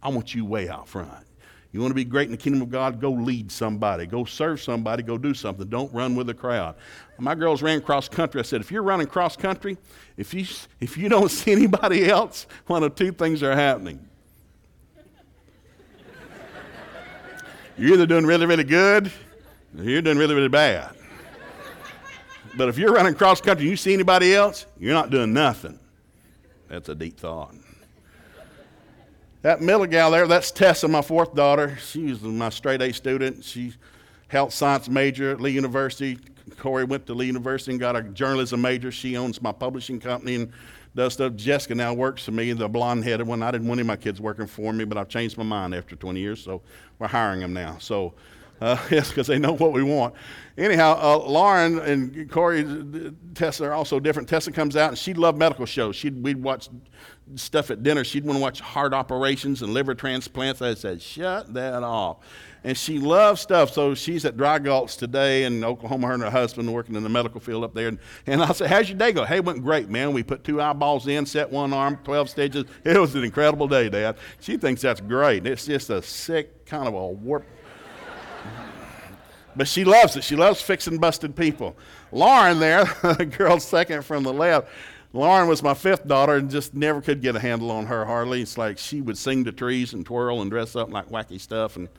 I 0.01 0.09
want 0.09 0.33
you 0.33 0.45
way 0.45 0.69
out 0.69 0.87
front. 0.87 1.25
You 1.71 1.81
want 1.81 1.91
to 1.91 1.95
be 1.95 2.05
great 2.05 2.25
in 2.25 2.31
the 2.31 2.37
kingdom 2.37 2.63
of 2.63 2.71
God? 2.71 2.99
Go 2.99 3.11
lead 3.11 3.51
somebody. 3.51 4.07
Go 4.07 4.25
serve 4.25 4.59
somebody. 4.59 5.03
Go 5.03 5.17
do 5.19 5.35
something. 5.35 5.67
Don't 5.67 5.93
run 5.93 6.15
with 6.15 6.27
the 6.27 6.33
crowd. 6.33 6.75
My 7.19 7.35
girls 7.35 7.61
ran 7.61 7.81
cross 7.81 8.07
country. 8.07 8.39
I 8.39 8.43
said, 8.43 8.61
if 8.61 8.71
you're 8.71 8.83
running 8.83 9.07
cross 9.07 9.35
country, 9.35 9.77
if 10.15 10.33
you, 10.33 10.45
if 10.79 10.97
you 10.97 11.09
don't 11.09 11.29
see 11.29 11.51
anybody 11.51 12.09
else, 12.09 12.47
one 12.67 12.83
of 12.83 12.95
two 12.95 13.11
things 13.11 13.43
are 13.43 13.55
happening. 13.55 14.07
You're 17.77 17.93
either 17.93 18.05
doing 18.05 18.25
really, 18.25 18.45
really 18.45 18.63
good 18.63 19.11
or 19.77 19.83
you're 19.83 20.01
doing 20.01 20.17
really, 20.17 20.35
really 20.35 20.49
bad. 20.49 20.95
But 22.57 22.67
if 22.67 22.77
you're 22.77 22.91
running 22.91 23.13
cross 23.13 23.39
country 23.39 23.63
and 23.63 23.71
you 23.71 23.77
see 23.77 23.93
anybody 23.93 24.33
else, 24.33 24.65
you're 24.79 24.93
not 24.93 25.11
doing 25.11 25.31
nothing. 25.31 25.79
That's 26.67 26.89
a 26.89 26.95
deep 26.95 27.19
thought. 27.19 27.53
That 29.41 29.61
middle 29.61 29.85
gal 29.85 30.11
there, 30.11 30.27
that's 30.27 30.51
Tessa, 30.51 30.87
my 30.87 31.01
fourth 31.01 31.33
daughter. 31.33 31.77
She's 31.77 32.21
my 32.21 32.49
straight 32.49 32.81
A 32.81 32.91
student. 32.91 33.45
She's 33.45 33.77
health 34.27 34.53
science 34.53 34.89
major 34.89 35.31
at 35.31 35.39
Lee 35.39 35.51
University. 35.51 36.19
Corey 36.59 36.83
went 36.83 37.05
to 37.07 37.13
Lee 37.13 37.27
University 37.27 37.71
and 37.71 37.79
got 37.79 37.95
a 37.95 38.03
journalism 38.03 38.61
major. 38.61 38.91
She 38.91 39.17
owns 39.17 39.41
my 39.41 39.51
publishing 39.51 39.99
company 39.99 40.35
and 40.35 40.51
does 40.95 41.13
stuff. 41.13 41.35
Jessica 41.35 41.75
now 41.75 41.93
works 41.93 42.23
for 42.23 42.31
me, 42.31 42.51
the 42.53 42.67
blonde 42.67 43.03
headed 43.03 43.27
one. 43.27 43.41
I 43.41 43.51
didn't 43.51 43.67
want 43.67 43.79
any 43.79 43.81
of 43.81 43.87
my 43.87 43.95
kids 43.95 44.19
working 44.19 44.47
for 44.47 44.73
me, 44.73 44.85
but 44.85 44.97
I've 44.97 45.09
changed 45.09 45.37
my 45.37 45.43
mind 45.43 45.73
after 45.73 45.95
20 45.95 46.19
years, 46.19 46.43
so 46.43 46.61
we're 46.97 47.07
hiring 47.07 47.39
them 47.39 47.53
now. 47.53 47.77
So, 47.79 48.13
uh, 48.61 48.77
yes, 48.91 49.09
because 49.09 49.27
they 49.27 49.39
know 49.39 49.53
what 49.53 49.71
we 49.71 49.83
want. 49.83 50.13
Anyhow, 50.57 50.99
uh, 51.01 51.17
Lauren 51.19 51.79
and 51.79 52.29
Corey, 52.29 52.65
Tessa 53.33 53.65
are 53.65 53.73
also 53.73 53.99
different. 53.99 54.27
Tessa 54.27 54.51
comes 54.51 54.75
out 54.75 54.89
and 54.89 54.97
she 54.97 55.13
loved 55.13 55.37
medical 55.37 55.65
shows. 55.65 55.95
She'd, 55.95 56.21
we'd 56.21 56.41
watch 56.41 56.69
stuff 57.35 57.71
at 57.71 57.83
dinner. 57.83 58.03
She'd 58.03 58.25
want 58.25 58.37
to 58.37 58.41
watch 58.41 58.59
heart 58.59 58.93
operations 58.93 59.61
and 59.61 59.73
liver 59.73 59.95
transplants. 59.95 60.61
I 60.61 60.73
said, 60.73 61.01
shut 61.01 61.53
that 61.53 61.83
off. 61.83 62.17
And 62.63 62.77
she 62.77 62.99
loves 62.99 63.39
stuff. 63.39 63.71
So 63.71 63.95
she's 63.95 64.25
at 64.25 64.35
Dry 64.35 64.59
Gulch 64.59 64.97
today 64.97 65.45
in 65.45 65.63
Oklahoma, 65.63 66.07
her 66.07 66.13
and 66.13 66.23
her 66.23 66.29
husband 66.29 66.71
working 66.73 66.95
in 66.95 67.03
the 67.03 67.09
medical 67.09 67.39
field 67.39 67.63
up 67.63 67.73
there. 67.73 67.87
And, 67.87 67.99
and 68.27 68.43
I 68.43 68.51
said, 68.51 68.69
How's 68.69 68.89
your 68.89 68.97
day 68.97 69.13
go? 69.13 69.23
Hey, 69.23 69.37
it 69.37 69.45
went 69.45 69.63
great, 69.63 69.89
man. 69.89 70.11
We 70.11 70.23
put 70.23 70.43
two 70.43 70.61
eyeballs 70.61 71.07
in, 71.07 71.25
set 71.25 71.49
one 71.49 71.71
arm, 71.73 71.97
12 72.03 72.29
stitches. 72.29 72.65
It 72.83 72.97
was 72.97 73.15
an 73.15 73.23
incredible 73.23 73.67
day, 73.67 73.87
Dad. 73.87 74.17
She 74.39 74.57
thinks 74.57 74.81
that's 74.81 74.99
great. 74.99 75.45
It's 75.45 75.65
just 75.65 75.89
a 75.89 76.01
sick, 76.01 76.65
kind 76.65 76.87
of 76.87 76.93
a 76.93 77.07
warp. 77.07 77.45
but 79.55 79.67
she 79.67 79.85
loves 79.85 80.15
it. 80.15 80.23
She 80.23 80.35
loves 80.35 80.61
fixing 80.61 80.97
busted 80.97 81.35
people. 81.35 81.77
Lauren, 82.11 82.59
there, 82.59 82.85
the 83.01 83.25
girl 83.25 83.59
second 83.59 84.03
from 84.03 84.23
the 84.23 84.33
left, 84.33 84.69
Lauren 85.13 85.47
was 85.47 85.63
my 85.63 85.73
fifth 85.73 86.07
daughter 86.07 86.35
and 86.35 86.49
just 86.49 86.73
never 86.73 87.01
could 87.01 87.21
get 87.21 87.35
a 87.35 87.39
handle 87.39 87.71
on 87.71 87.85
her 87.85 88.05
hardly. 88.05 88.41
It's 88.41 88.57
like 88.57 88.77
she 88.77 89.01
would 89.01 89.17
sing 89.17 89.45
to 89.45 89.51
trees 89.51 89.93
and 89.93 90.05
twirl 90.05 90.41
and 90.41 90.51
dress 90.51 90.75
up 90.75 90.91
like 90.91 91.09
wacky 91.09 91.39
stuff. 91.39 91.77
And, 91.77 91.89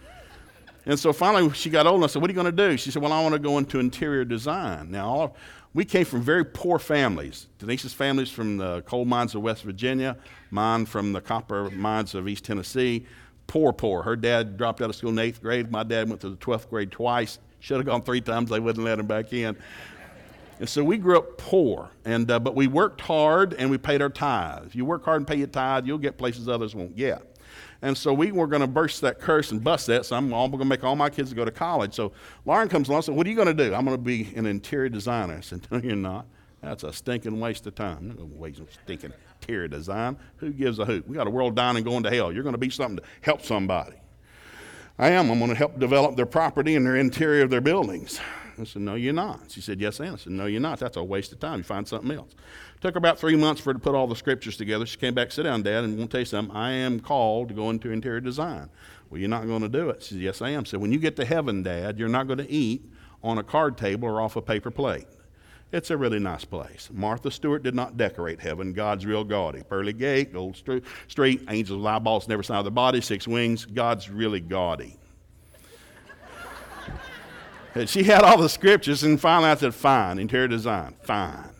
and 0.86 0.98
so 0.98 1.12
finally 1.12 1.52
she 1.52 1.70
got 1.70 1.86
old 1.86 1.96
and 1.96 2.04
I 2.04 2.06
said, 2.06 2.22
What 2.22 2.30
are 2.30 2.32
you 2.32 2.40
going 2.42 2.54
to 2.54 2.68
do? 2.68 2.76
She 2.76 2.90
said, 2.90 3.02
Well, 3.02 3.12
I 3.12 3.22
want 3.22 3.34
to 3.34 3.38
go 3.38 3.58
into 3.58 3.78
interior 3.78 4.24
design. 4.24 4.90
Now, 4.90 5.08
all, 5.08 5.36
we 5.72 5.84
came 5.84 6.04
from 6.04 6.22
very 6.22 6.44
poor 6.44 6.78
families. 6.78 7.46
Denise's 7.58 7.92
family's 7.92 8.30
from 8.30 8.56
the 8.56 8.82
coal 8.82 9.04
mines 9.04 9.34
of 9.34 9.42
West 9.42 9.62
Virginia, 9.62 10.16
mine 10.50 10.84
from 10.86 11.12
the 11.12 11.20
copper 11.20 11.70
mines 11.70 12.14
of 12.14 12.26
East 12.28 12.44
Tennessee. 12.44 13.06
Poor, 13.46 13.72
poor. 13.72 14.02
Her 14.02 14.16
dad 14.16 14.56
dropped 14.56 14.80
out 14.80 14.90
of 14.90 14.96
school 14.96 15.10
in 15.10 15.18
eighth 15.18 15.40
grade. 15.40 15.70
My 15.70 15.82
dad 15.82 16.08
went 16.08 16.20
to 16.22 16.30
the 16.30 16.36
12th 16.36 16.68
grade 16.68 16.90
twice. 16.90 17.38
Should 17.60 17.76
have 17.76 17.86
gone 17.86 18.02
three 18.02 18.20
times. 18.20 18.50
They 18.50 18.60
wouldn't 18.60 18.84
let 18.84 18.98
him 18.98 19.06
back 19.06 19.32
in. 19.32 19.56
And 20.60 20.68
so 20.68 20.84
we 20.84 20.98
grew 20.98 21.16
up 21.16 21.38
poor, 21.38 21.88
and, 22.04 22.30
uh, 22.30 22.38
but 22.38 22.54
we 22.54 22.66
worked 22.66 23.00
hard 23.00 23.54
and 23.54 23.70
we 23.70 23.78
paid 23.78 24.02
our 24.02 24.10
tithes. 24.10 24.74
You 24.74 24.84
work 24.84 25.04
hard 25.04 25.16
and 25.16 25.26
pay 25.26 25.36
your 25.36 25.46
tithe, 25.46 25.86
you'll 25.86 25.96
get 25.96 26.18
places 26.18 26.50
others 26.50 26.74
won't 26.74 26.94
get. 26.94 27.29
And 27.82 27.96
so 27.96 28.12
we 28.12 28.30
were 28.30 28.46
going 28.46 28.60
to 28.60 28.66
burst 28.66 29.00
that 29.00 29.20
curse 29.20 29.52
and 29.52 29.64
bust 29.64 29.86
that. 29.86 30.04
So 30.04 30.16
I'm, 30.16 30.32
I'm 30.34 30.50
going 30.50 30.58
to 30.58 30.64
make 30.66 30.84
all 30.84 30.96
my 30.96 31.08
kids 31.08 31.32
go 31.32 31.44
to 31.44 31.50
college. 31.50 31.94
So 31.94 32.12
Lauren 32.44 32.68
comes 32.68 32.88
along 32.88 32.98
and 32.98 33.04
said, 33.06 33.14
What 33.16 33.26
are 33.26 33.30
you 33.30 33.36
going 33.36 33.48
to 33.48 33.54
do? 33.54 33.74
I'm 33.74 33.84
going 33.84 33.96
to 33.96 34.02
be 34.02 34.32
an 34.36 34.46
interior 34.46 34.88
designer. 34.88 35.36
I 35.38 35.40
said, 35.40 35.66
No, 35.70 35.78
you're 35.78 35.96
not. 35.96 36.26
That's 36.62 36.84
a 36.84 36.92
stinking 36.92 37.40
waste 37.40 37.66
of 37.66 37.74
time. 37.74 38.14
No 38.18 38.26
waste 38.26 38.60
of 38.60 38.70
stinking 38.70 39.14
interior 39.40 39.68
design. 39.68 40.18
Who 40.36 40.52
gives 40.52 40.78
a 40.78 40.84
hoot? 40.84 41.08
We 41.08 41.16
got 41.16 41.26
a 41.26 41.30
world 41.30 41.56
dying 41.56 41.76
and 41.76 41.84
going 41.86 42.02
to 42.02 42.10
hell. 42.10 42.32
You're 42.32 42.42
going 42.42 42.54
to 42.54 42.58
be 42.58 42.68
something 42.68 42.98
to 42.98 43.02
help 43.22 43.42
somebody. 43.42 43.96
I 44.98 45.10
am. 45.10 45.30
I'm 45.30 45.38
going 45.38 45.50
to 45.50 45.56
help 45.56 45.78
develop 45.78 46.16
their 46.16 46.26
property 46.26 46.76
and 46.76 46.84
their 46.84 46.96
interior 46.96 47.44
of 47.44 47.50
their 47.50 47.62
buildings. 47.62 48.20
I 48.60 48.64
said, 48.64 48.82
No, 48.82 48.94
you're 48.94 49.12
not. 49.12 49.50
She 49.50 49.60
said, 49.60 49.80
Yes, 49.80 50.00
I 50.00 50.06
am. 50.06 50.14
I 50.14 50.16
said, 50.16 50.32
No, 50.32 50.46
you're 50.46 50.60
not. 50.60 50.78
That's 50.78 50.96
a 50.96 51.04
waste 51.04 51.32
of 51.32 51.40
time. 51.40 51.58
You 51.58 51.64
find 51.64 51.86
something 51.86 52.10
else. 52.10 52.34
Took 52.80 52.94
her 52.94 52.98
about 52.98 53.18
three 53.18 53.36
months 53.36 53.60
for 53.60 53.70
her 53.70 53.74
to 53.74 53.80
put 53.80 53.94
all 53.94 54.06
the 54.06 54.16
scriptures 54.16 54.56
together. 54.56 54.86
She 54.86 54.96
came 54.96 55.14
back, 55.14 55.32
sit 55.32 55.42
down, 55.42 55.62
Dad, 55.62 55.84
and 55.84 55.94
I 55.94 55.98
want 55.98 56.10
to 56.10 56.14
tell 56.14 56.20
you 56.20 56.26
something. 56.26 56.54
I 56.56 56.72
am 56.72 57.00
called 57.00 57.48
to 57.48 57.54
go 57.54 57.70
into 57.70 57.90
interior 57.90 58.20
design. 58.20 58.70
Well, 59.08 59.20
you're 59.20 59.28
not 59.28 59.46
going 59.46 59.62
to 59.62 59.68
do 59.68 59.90
it. 59.90 60.02
She 60.02 60.14
said, 60.14 60.22
Yes, 60.22 60.42
I 60.42 60.50
am. 60.50 60.64
So 60.64 60.78
when 60.78 60.92
you 60.92 60.98
get 60.98 61.16
to 61.16 61.24
heaven, 61.24 61.62
Dad, 61.62 61.98
you're 61.98 62.08
not 62.08 62.26
going 62.26 62.38
to 62.38 62.50
eat 62.50 62.84
on 63.22 63.38
a 63.38 63.42
card 63.42 63.76
table 63.76 64.08
or 64.08 64.20
off 64.20 64.36
a 64.36 64.42
paper 64.42 64.70
plate. 64.70 65.06
It's 65.72 65.90
a 65.90 65.96
really 65.96 66.18
nice 66.18 66.44
place. 66.44 66.88
Martha 66.92 67.30
Stewart 67.30 67.62
did 67.62 67.76
not 67.76 67.96
decorate 67.96 68.40
heaven. 68.40 68.72
God's 68.72 69.06
real 69.06 69.22
gaudy. 69.22 69.62
Pearly 69.62 69.92
gate, 69.92 70.32
gold 70.32 70.56
street, 70.56 71.42
angels 71.48 71.78
with 71.78 71.86
eyeballs 71.86 72.26
never 72.26 72.42
saw 72.42 72.62
the 72.62 72.72
body, 72.72 73.00
six 73.00 73.28
wings. 73.28 73.66
God's 73.66 74.10
really 74.10 74.40
gaudy. 74.40 74.96
And 77.74 77.88
she 77.88 78.02
had 78.02 78.22
all 78.22 78.36
the 78.38 78.48
scriptures, 78.48 79.04
and 79.04 79.20
finally 79.20 79.50
I 79.50 79.54
said, 79.54 79.74
Fine, 79.74 80.18
interior 80.18 80.48
design, 80.48 80.94
fine. 81.02 81.50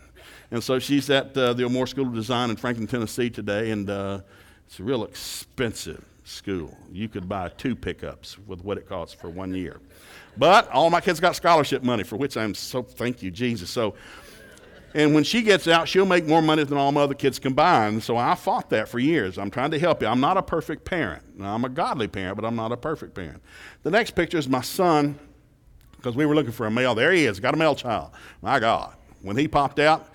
And 0.51 0.61
so 0.61 0.79
she's 0.79 1.09
at 1.09 1.35
uh, 1.37 1.53
the 1.53 1.63
O'More 1.63 1.87
School 1.87 2.07
of 2.07 2.13
Design 2.13 2.49
in 2.49 2.57
Franklin, 2.57 2.85
Tennessee 2.85 3.29
today, 3.29 3.71
and 3.71 3.89
uh, 3.89 4.19
it's 4.67 4.79
a 4.79 4.83
real 4.83 5.05
expensive 5.05 6.03
school. 6.25 6.77
You 6.91 7.07
could 7.07 7.29
buy 7.29 7.49
two 7.49 7.75
pickups 7.75 8.37
with 8.37 8.63
what 8.63 8.77
it 8.77 8.87
costs 8.87 9.13
for 9.13 9.29
one 9.29 9.53
year. 9.53 9.79
But 10.37 10.69
all 10.69 10.89
my 10.89 10.99
kids 10.99 11.21
got 11.21 11.37
scholarship 11.37 11.83
money, 11.83 12.03
for 12.03 12.17
which 12.17 12.35
I'm 12.35 12.53
so 12.53 12.83
thank 12.83 13.23
you, 13.23 13.31
Jesus. 13.31 13.69
So, 13.69 13.95
and 14.93 15.13
when 15.15 15.23
she 15.23 15.41
gets 15.41 15.69
out, 15.69 15.87
she'll 15.87 16.05
make 16.05 16.25
more 16.25 16.41
money 16.41 16.65
than 16.65 16.77
all 16.77 16.91
my 16.91 17.01
other 17.01 17.13
kids 17.13 17.39
combined. 17.39 18.03
So 18.03 18.17
I 18.17 18.35
fought 18.35 18.69
that 18.71 18.89
for 18.89 18.99
years. 18.99 19.37
I'm 19.37 19.49
trying 19.49 19.71
to 19.71 19.79
help 19.79 20.01
you. 20.01 20.09
I'm 20.09 20.19
not 20.19 20.35
a 20.35 20.41
perfect 20.41 20.83
parent. 20.83 21.23
Now, 21.37 21.55
I'm 21.55 21.63
a 21.63 21.69
godly 21.69 22.09
parent, 22.09 22.35
but 22.35 22.45
I'm 22.45 22.57
not 22.57 22.73
a 22.73 22.77
perfect 22.77 23.13
parent. 23.13 23.41
The 23.83 23.91
next 23.91 24.11
picture 24.11 24.37
is 24.37 24.49
my 24.49 24.61
son 24.61 25.17
because 26.01 26.15
we 26.15 26.25
were 26.25 26.33
looking 26.33 26.51
for 26.51 26.65
a 26.65 26.71
male. 26.71 26.95
There 26.95 27.11
he 27.11 27.25
is, 27.25 27.39
got 27.39 27.53
a 27.53 27.57
male 27.57 27.75
child. 27.75 28.11
My 28.41 28.59
God. 28.59 28.95
When 29.21 29.37
he 29.37 29.47
popped 29.47 29.79
out, 29.79 30.09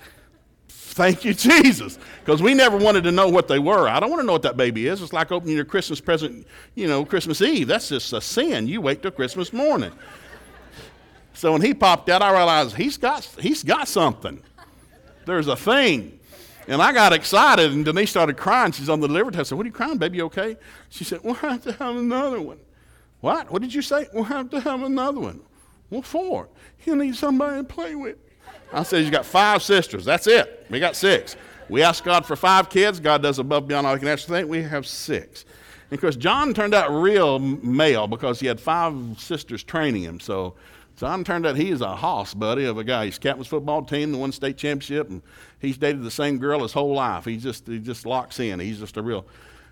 thank 0.69 1.25
you, 1.25 1.33
Jesus. 1.35 1.97
Because 2.25 2.43
we 2.43 2.55
never 2.55 2.77
wanted 2.77 3.05
to 3.05 3.13
know 3.13 3.29
what 3.29 3.47
they 3.47 3.61
were. 3.61 3.89
I 3.89 4.01
don't 4.01 4.11
want 4.11 4.21
to 4.21 4.27
know 4.27 4.33
what 4.33 4.43
that 4.43 4.57
baby 4.57 4.89
is. 4.89 5.01
It's 5.01 5.13
like 5.13 5.31
opening 5.31 5.55
your 5.55 5.65
Christmas 5.65 6.01
present, 6.01 6.47
you 6.75 6.89
know, 6.89 7.05
Christmas 7.05 7.41
Eve. 7.41 7.69
That's 7.69 7.89
just 7.89 8.13
a 8.13 8.21
sin. 8.21 8.67
You 8.67 8.81
wait 8.81 9.01
till 9.01 9.13
Christmas 9.13 9.53
morning. 9.53 9.93
So 11.35 11.53
when 11.53 11.63
he 11.63 11.73
popped 11.73 12.09
out, 12.09 12.21
I 12.21 12.33
realized 12.33 12.75
he's 12.75 12.97
got, 12.97 13.23
he's 13.39 13.63
got 13.63 13.87
something. 13.87 14.43
There's 15.25 15.47
a 15.47 15.57
thing. 15.57 16.19
And 16.67 16.83
I 16.83 16.93
got 16.93 17.13
excited, 17.13 17.71
and 17.71 17.85
Denise 17.85 18.11
started 18.11 18.37
crying. 18.37 18.73
She's 18.73 18.89
on 18.89 18.99
the 18.99 19.07
delivery 19.07 19.31
table. 19.31 19.43
I 19.43 19.45
said, 19.45 19.57
What 19.57 19.65
are 19.65 19.69
you 19.69 19.73
crying, 19.73 19.99
baby? 19.99 20.21
Okay? 20.23 20.57
She 20.89 21.05
said, 21.05 21.21
We'll 21.23 21.35
have 21.35 21.63
to 21.63 21.73
have 21.75 21.95
another 21.95 22.41
one. 22.41 22.59
What? 23.21 23.51
What 23.53 23.63
did 23.63 23.73
you 23.73 23.83
say? 23.83 24.09
We'll 24.13 24.25
have 24.25 24.51
to 24.51 24.61
have 24.61 24.83
another 24.83 25.21
one. 25.21 25.41
What 25.89 26.05
for? 26.05 26.49
You 26.85 26.97
need 26.97 27.17
somebody 27.17 27.59
to 27.59 27.65
play 27.65 27.95
with. 27.95 28.17
I 28.73 28.83
said, 28.83 29.05
You 29.05 29.11
got 29.11 29.25
five 29.25 29.63
sisters. 29.63 30.05
That's 30.05 30.27
it. 30.27 30.67
We 30.71 30.81
got 30.81 30.97
six. 30.97 31.37
We 31.69 31.83
asked 31.83 32.05
God 32.05 32.25
for 32.25 32.37
five 32.37 32.69
kids. 32.69 33.01
God 33.01 33.23
does 33.23 33.39
above 33.39 33.67
beyond 33.67 33.87
all 33.87 33.95
I 33.95 33.99
can 33.99 34.09
ask 34.09 34.27
think. 34.27 34.49
We 34.49 34.63
have 34.63 34.87
six. 34.87 35.45
And 35.91 35.97
of 35.97 36.01
course, 36.01 36.17
John 36.17 36.55
turned 36.55 36.75
out 36.75 36.91
real 36.91 37.39
male 37.39 38.07
because 38.07 38.41
he 38.41 38.47
had 38.47 38.61
five 38.61 38.95
sisters 39.19 39.63
training 39.63 40.03
him. 40.03 40.21
So 40.21 40.55
John 40.97 41.25
turned 41.25 41.47
out 41.47 41.57
he's 41.57 41.81
a 41.81 41.95
hoss 41.95 42.35
buddy 42.35 42.65
of 42.65 42.79
a 42.79 42.85
guy. 42.85 43.07
He's 43.07 43.19
captain's 43.19 43.47
football 43.47 43.83
team, 43.83 44.13
the 44.13 44.19
won 44.19 44.33
state 44.33 44.57
championship, 44.57 45.09
and 45.11 45.23
he's 45.61 45.77
dated 45.77 46.03
the 46.03 46.11
same 46.11 46.39
girl 46.39 46.63
his 46.63 46.73
whole 46.73 46.95
life. 46.95 47.25
He 47.25 47.37
just 47.37 47.67
he 47.67 47.79
just 47.79 48.07
locks 48.07 48.41
in. 48.41 48.61
He's 48.61 48.79
just 48.81 48.97
a 48.97 49.03
real. 49.03 49.27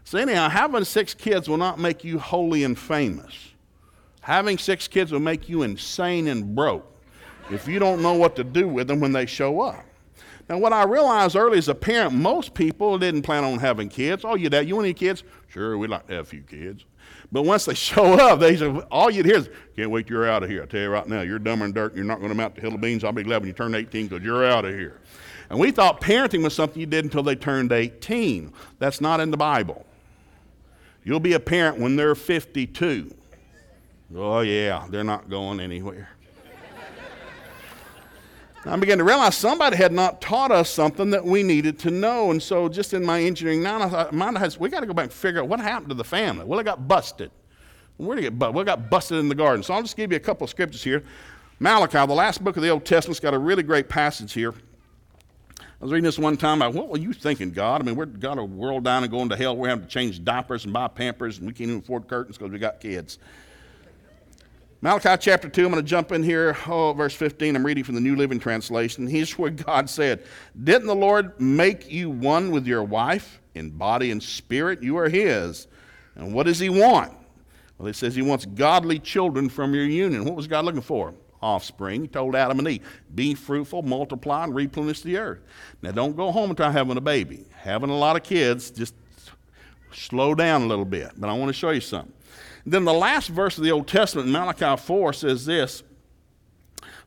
So 0.05 0.19
anyhow, 0.19 0.49
having 0.49 0.85
six 0.85 1.15
kids 1.15 1.49
will 1.49 1.57
not 1.57 1.79
make 1.79 2.05
you 2.05 2.19
holy 2.19 2.63
and 2.63 2.79
famous. 2.79 3.54
Having 4.25 4.57
six 4.57 4.89
kids 4.89 5.13
will 5.13 5.21
make 5.21 5.51
you 5.51 5.65
insane 5.65 6.29
and 6.29 6.55
broke 6.55 6.91
if 7.51 7.69
you 7.69 7.79
don't 7.79 8.01
know 8.01 8.15
what 8.15 8.35
to 8.37 8.43
do 8.43 8.67
with 8.67 8.89
them 8.89 8.99
when 8.99 9.13
they 9.13 9.27
show 9.27 9.61
up. 9.61 9.85
Now, 10.49 10.57
what 10.57 10.73
I 10.73 10.85
realized 10.85 11.37
early 11.37 11.59
as 11.59 11.69
a 11.69 11.75
parent, 11.75 12.15
most 12.15 12.55
people 12.55 12.99
didn't 12.99 13.21
plan 13.21 13.45
on 13.45 13.59
having 13.59 13.91
kids. 13.91 14.25
Oh, 14.25 14.35
you 14.35 14.49
dad, 14.49 14.67
you 14.67 14.77
want 14.77 14.87
any 14.87 14.95
kids? 14.95 15.25
Sure, 15.49 15.77
we'd 15.77 15.91
like 15.91 16.07
to 16.07 16.15
have 16.15 16.25
a 16.25 16.29
few 16.29 16.41
kids. 16.41 16.87
But 17.33 17.43
once 17.43 17.67
they 17.67 17.75
show 17.75 18.15
up, 18.15 18.41
they 18.41 18.57
say, 18.57 18.67
all 18.91 19.11
you'd 19.11 19.27
hear 19.27 19.37
is, 19.37 19.51
can't 19.77 19.91
wait 19.91 20.09
you're 20.09 20.27
out 20.27 20.43
of 20.43 20.49
here. 20.49 20.63
I 20.63 20.67
tell 20.67 20.81
you 20.81 20.89
right 20.89 21.07
now, 21.07 21.21
you're 21.21 21.39
dumber 21.39 21.67
than 21.67 21.75
dirt. 21.75 21.95
You're 21.95 22.07
not 22.07 22.21
going 22.21 22.31
to 22.31 22.35
mount 22.35 22.55
the 22.55 22.63
hill 22.63 22.75
of 22.75 22.81
beans. 22.81 23.05
I'll 23.05 23.13
be 23.13 23.25
glad 23.25 23.43
when 23.43 23.49
you 23.49 23.53
turn 23.53 23.75
18 23.75 24.07
because 24.07 24.25
you're 24.25 24.47
out 24.47 24.65
of 24.65 24.75
here. 24.75 25.03
And 25.51 25.59
we 25.59 25.71
thought 25.71 26.01
parenting 26.01 26.43
was 26.43 26.55
something 26.55 26.81
you 26.81 26.87
did 26.87 27.05
until 27.05 27.23
they 27.23 27.37
turned 27.37 27.73
18. 27.73 28.55
That's 28.79 29.03
not 29.03 29.21
in 29.21 29.31
the 29.31 29.37
Bible. 29.37 29.85
You'll 31.05 31.21
be 31.21 31.35
a 31.35 31.41
parent 31.41 31.79
when 31.79 31.97
they're 31.97 32.15
52. 32.15 33.15
Oh, 34.17 34.41
yeah, 34.41 34.87
they're 34.91 35.03
not 35.03 35.29
going 35.29 35.59
anywhere. 35.59 36.09
I 38.67 38.77
began 38.77 38.97
to 38.97 39.05
realize 39.05 39.37
somebody 39.37 39.77
had 39.77 39.93
not 39.93 40.23
taught 40.23 40.51
us 40.51 40.71
something 40.71 41.11
that 41.11 41.23
we 41.25 41.43
needed 41.43 41.79
to 41.81 41.91
know. 41.91 42.31
And 42.31 42.43
so, 42.43 42.69
just 42.69 42.95
in 42.95 43.05
my 43.05 43.21
engineering 43.21 43.63
now, 43.63 43.83
I 43.83 43.89
thought, 43.89 44.37
has, 44.39 44.59
we 44.59 44.71
got 44.71 44.81
to 44.81 44.87
go 44.87 44.95
back 44.95 45.05
and 45.05 45.13
figure 45.13 45.43
out 45.43 45.49
what 45.49 45.61
happened 45.61 45.91
to 45.91 45.95
the 45.95 46.05
family. 46.05 46.45
Well, 46.47 46.59
it 46.59 46.65
got 46.65 46.89
busted. 46.89 47.31
Where 47.99 48.17
did 48.17 48.23
it 48.23 48.31
get 48.31 48.39
busted? 48.39 48.55
Well, 48.55 48.63
it 48.63 48.67
got 48.67 48.89
busted 48.89 49.19
in 49.19 49.29
the 49.29 49.35
garden. 49.35 49.63
So, 49.63 49.75
I'll 49.75 49.83
just 49.83 49.97
give 49.97 50.13
you 50.13 50.17
a 50.17 50.21
couple 50.21 50.45
of 50.45 50.51
scriptures 50.51 50.83
here. 50.83 51.05
Malachi, 51.59 52.07
the 52.07 52.15
last 52.15 52.43
book 52.43 52.57
of 52.57 52.63
the 52.63 52.71
Old 52.71 52.87
Testament's 52.87 53.21
got 53.21 53.35
a 53.35 53.39
really 53.39 53.63
great 53.63 53.89
passage 53.89 54.33
here. 54.33 54.55
I 55.59 55.65
was 55.81 55.93
reading 55.93 56.05
this 56.05 56.19
one 56.19 56.39
time. 56.39 56.63
I, 56.63 56.69
what 56.69 56.89
were 56.89 56.99
you 56.99 57.13
thinking, 57.13 57.51
God? 57.51 57.83
I 57.83 57.85
mean, 57.85 57.97
we're 57.97 58.07
got 58.07 58.39
a 58.39 58.45
world 58.45 58.85
down 58.85 59.03
and 59.03 59.13
going 59.13 59.29
to 59.29 59.37
hell. 59.37 59.57
We're 59.57 59.69
having 59.69 59.85
to 59.85 59.91
change 59.91 60.25
diapers 60.25 60.65
and 60.65 60.73
buy 60.73 60.89
Pampers, 60.89 61.39
and 61.39 61.47
we 61.47 61.53
can't 61.53 61.69
even 61.69 61.83
afford 61.83 62.09
curtains 62.09 62.39
because 62.39 62.51
we 62.51 62.59
got 62.59 62.81
kids. 62.81 63.19
Malachi 64.85 65.17
chapter 65.19 65.49
2, 65.49 65.65
I'm 65.65 65.73
going 65.73 65.83
to 65.83 65.89
jump 65.89 66.13
in 66.13 66.23
here, 66.23 66.55
oh, 66.67 66.93
verse 66.93 67.15
15. 67.15 67.57
I'm 67.57 67.65
reading 67.65 67.85
from 67.85 67.95
the 67.95 68.03
New 68.03 68.17
Living 68.17 68.39
Translation. 68.39 69.07
Here's 69.07 69.39
where 69.39 69.49
God 69.49 69.89
said, 69.89 70.25
Didn't 70.63 70.89
the 70.89 70.95
Lord 70.95 71.41
make 71.41 71.91
you 71.91 72.11
one 72.11 72.51
with 72.51 72.67
your 72.67 72.83
wife 72.83 73.41
in 73.55 73.71
body 73.71 74.11
and 74.11 74.23
spirit? 74.23 74.83
You 74.83 74.99
are 74.99 75.09
His. 75.09 75.69
And 76.17 76.35
what 76.35 76.45
does 76.45 76.59
He 76.59 76.69
want? 76.69 77.15
Well, 77.79 77.89
it 77.89 77.97
says 77.97 78.15
He 78.15 78.21
wants 78.21 78.45
godly 78.45 78.99
children 78.99 79.49
from 79.49 79.75
your 79.75 79.87
union. 79.87 80.27
What 80.27 80.35
was 80.35 80.47
God 80.47 80.67
looking 80.67 80.83
for? 80.83 81.15
Offspring. 81.41 82.03
He 82.03 82.09
told 82.09 82.37
Adam 82.37 82.59
and 82.59 82.69
Eve, 82.69 82.87
Be 83.15 83.33
fruitful, 83.33 83.81
multiply, 83.85 84.45
and 84.45 84.55
replenish 84.55 85.01
the 85.01 85.17
earth. 85.17 85.41
Now, 85.81 85.93
don't 85.93 86.15
go 86.15 86.31
home 86.31 86.51
and 86.51 86.59
try 86.59 86.71
having 86.71 86.99
a 86.99 87.01
baby. 87.01 87.47
Having 87.55 87.89
a 87.89 87.97
lot 87.97 88.17
of 88.17 88.23
kids, 88.23 88.71
just 88.71 88.95
slow 89.93 90.35
down 90.35 90.61
a 90.61 90.67
little 90.67 90.85
bit. 90.85 91.13
But 91.17 91.31
I 91.31 91.33
want 91.33 91.49
to 91.49 91.55
show 91.55 91.71
you 91.71 91.81
something. 91.81 92.13
Then 92.67 92.85
the 92.85 92.95
last 92.95 93.29
verse 93.29 93.59
of 93.59 93.65
the 93.65 93.73
Old 93.73 93.87
Testament, 93.87 94.29
Malachi 94.29 94.81
4, 94.81 95.13
says 95.13 95.47
this. 95.47 95.83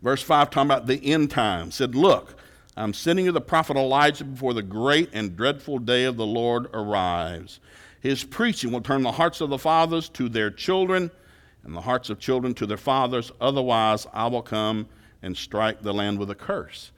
Verse 0.01 0.21
5, 0.21 0.49
talking 0.51 0.67
about 0.67 0.85
the 0.85 1.03
end 1.11 1.31
time, 1.31 1.71
said, 1.71 1.95
Look, 1.95 2.35
I'm 2.75 2.93
sending 2.93 3.25
you 3.25 3.31
the 3.31 3.41
prophet 3.41 3.75
Elijah 3.75 4.23
before 4.23 4.53
the 4.53 4.61
great 4.61 5.09
and 5.13 5.35
dreadful 5.35 5.79
day 5.79 6.03
of 6.03 6.15
the 6.15 6.25
Lord 6.25 6.67
arrives. 6.73 7.59
His 7.99 8.23
preaching 8.23 8.71
will 8.71 8.81
turn 8.81 9.01
the 9.01 9.11
hearts 9.13 9.41
of 9.41 9.49
the 9.49 9.57
fathers 9.57 10.09
to 10.09 10.29
their 10.29 10.51
children, 10.51 11.09
and 11.63 11.75
the 11.75 11.81
hearts 11.81 12.11
of 12.11 12.19
children 12.19 12.53
to 12.55 12.67
their 12.67 12.77
fathers. 12.77 13.31
Otherwise, 13.41 14.05
I 14.13 14.27
will 14.27 14.43
come 14.43 14.87
and 15.23 15.35
strike 15.35 15.81
the 15.81 15.93
land 15.93 16.19
with 16.19 16.29
a 16.29 16.35
curse. 16.35 16.91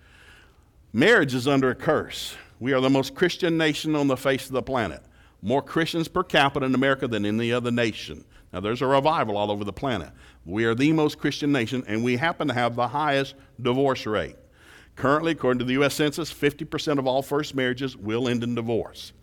Marriage 0.91 1.33
is 1.33 1.47
under 1.47 1.69
a 1.69 1.75
curse. 1.75 2.35
We 2.59 2.73
are 2.73 2.81
the 2.81 2.89
most 2.89 3.15
Christian 3.15 3.57
nation 3.57 3.95
on 3.95 4.07
the 4.07 4.17
face 4.17 4.47
of 4.47 4.51
the 4.51 4.61
planet. 4.61 5.01
More 5.41 5.61
Christians 5.61 6.09
per 6.09 6.23
capita 6.23 6.65
in 6.65 6.75
America 6.75 7.07
than 7.07 7.25
any 7.25 7.53
other 7.53 7.71
nation. 7.71 8.25
Now, 8.51 8.59
there's 8.59 8.81
a 8.81 8.87
revival 8.87 9.37
all 9.37 9.51
over 9.51 9.63
the 9.63 9.73
planet. 9.73 10.09
We 10.45 10.65
are 10.65 10.73
the 10.73 10.91
most 10.91 11.19
Christian 11.19 11.51
nation, 11.51 11.83
and 11.87 12.03
we 12.03 12.17
happen 12.17 12.47
to 12.47 12.53
have 12.53 12.75
the 12.75 12.87
highest 12.87 13.35
divorce 13.61 14.05
rate. 14.05 14.35
Currently, 14.95 15.33
according 15.33 15.59
to 15.59 15.65
the 15.65 15.73
U.S. 15.73 15.93
Census, 15.93 16.33
50% 16.33 16.97
of 16.97 17.07
all 17.07 17.21
first 17.21 17.55
marriages 17.55 17.95
will 17.95 18.27
end 18.27 18.43
in 18.43 18.55
divorce. 18.55 19.13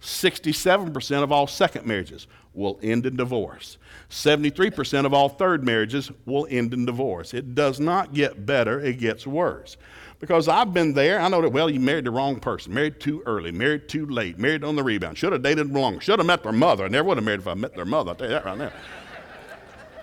67% 0.00 1.22
of 1.22 1.30
all 1.30 1.46
second 1.46 1.84
marriages 1.84 2.26
will 2.54 2.78
end 2.82 3.04
in 3.04 3.16
divorce. 3.16 3.76
73% 4.08 5.04
of 5.04 5.12
all 5.12 5.28
third 5.28 5.62
marriages 5.62 6.10
will 6.24 6.46
end 6.48 6.72
in 6.72 6.86
divorce. 6.86 7.34
It 7.34 7.54
does 7.54 7.78
not 7.78 8.14
get 8.14 8.46
better, 8.46 8.80
it 8.80 8.98
gets 8.98 9.26
worse 9.26 9.76
because 10.20 10.48
I've 10.48 10.72
been 10.72 10.92
there. 10.92 11.18
I 11.18 11.28
know 11.28 11.40
that, 11.40 11.48
well, 11.48 11.68
you 11.68 11.80
married 11.80 12.04
the 12.04 12.10
wrong 12.10 12.38
person, 12.38 12.72
married 12.72 13.00
too 13.00 13.22
early, 13.26 13.50
married 13.50 13.88
too 13.88 14.06
late, 14.06 14.38
married 14.38 14.62
on 14.62 14.76
the 14.76 14.82
rebound. 14.82 15.18
Should 15.18 15.32
have 15.32 15.42
dated 15.42 15.72
longer, 15.72 16.00
should 16.00 16.18
have 16.18 16.26
met 16.26 16.42
their 16.42 16.52
mother. 16.52 16.84
I 16.84 16.88
never 16.88 17.08
would 17.08 17.16
have 17.16 17.24
married 17.24 17.40
if 17.40 17.48
I 17.48 17.54
met 17.54 17.74
their 17.74 17.86
mother. 17.86 18.10
I'll 18.10 18.16
tell 18.16 18.28
you 18.28 18.34
that 18.34 18.44
right 18.44 18.58
now. 18.58 18.70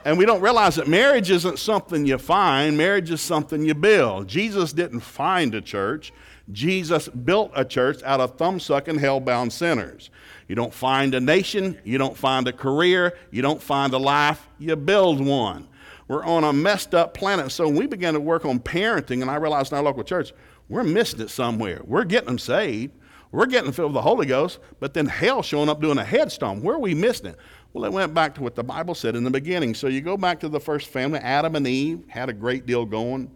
and 0.04 0.18
we 0.18 0.26
don't 0.26 0.42
realize 0.42 0.76
that 0.76 0.88
marriage 0.88 1.30
isn't 1.30 1.60
something 1.60 2.06
you 2.06 2.18
find, 2.18 2.76
marriage 2.78 3.12
is 3.12 3.22
something 3.22 3.64
you 3.64 3.76
build. 3.76 4.28
Jesus 4.28 4.74
didn't 4.74 5.02
find 5.02 5.54
a 5.54 5.62
church, 5.62 6.12
Jesus 6.52 7.08
built 7.08 7.52
a 7.56 7.64
church 7.64 8.02
out 8.04 8.20
of 8.20 8.38
thumbsucking, 8.38 9.00
hell-bound 9.00 9.54
sinners. 9.54 10.10
You 10.48 10.56
don't 10.56 10.74
find 10.74 11.14
a 11.14 11.20
nation, 11.20 11.78
you 11.84 11.98
don't 11.98 12.18
find 12.18 12.48
a 12.48 12.54
career, 12.54 13.18
you 13.32 13.42
don't 13.42 13.62
find 13.62 13.94
a 13.94 13.98
life, 13.98 14.48
you 14.58 14.76
build 14.78 15.24
one. 15.24 15.68
We're 16.08 16.24
on 16.24 16.44
a 16.44 16.54
messed 16.54 16.96
up 16.96 17.14
planet. 17.14 17.52
So 17.52 17.68
when 17.68 17.76
we 17.76 17.88
began 17.88 18.14
to 18.14 18.20
work 18.20 18.46
on 18.46 18.60
parenting, 18.60 19.22
and 19.22 19.30
I 19.30 19.36
realized 19.36 19.72
in 19.72 19.78
our 19.78 19.84
local 19.84 20.04
church, 20.04 20.34
we're 20.70 20.84
missing 20.84 21.22
it 21.22 21.30
somewhere. 21.30 21.82
We're 21.84 22.06
getting 22.06 22.28
them 22.28 22.40
saved. 22.40 22.94
We're 23.32 23.46
getting 23.46 23.74
filled 23.74 23.92
with 23.92 23.96
the 23.96 24.02
Holy 24.02 24.26
Ghost, 24.26 24.60
but 24.80 24.94
then 24.94 25.06
hell 25.06 25.44
showing 25.44 25.68
up 25.68 25.82
doing 25.82 25.98
a 25.98 26.04
headstone. 26.04 26.62
Where 26.62 26.76
are 26.76 26.80
we 26.80 26.94
missing 26.94 27.28
it? 27.28 27.38
Well, 27.74 27.84
it 27.84 27.92
went 27.92 28.14
back 28.14 28.34
to 28.36 28.42
what 28.42 28.56
the 28.56 28.64
Bible 28.64 28.96
said 28.96 29.16
in 29.16 29.24
the 29.26 29.30
beginning. 29.30 29.76
So 29.76 29.88
you 29.88 30.00
go 30.00 30.16
back 30.16 30.40
to 30.40 30.50
the 30.50 30.60
first 30.60 30.88
family, 30.88 31.20
Adam 31.20 31.56
and 31.56 31.68
Eve 31.68 32.06
had 32.08 32.30
a 32.30 32.34
great 32.34 32.66
deal 32.66 32.86
going, 32.86 33.30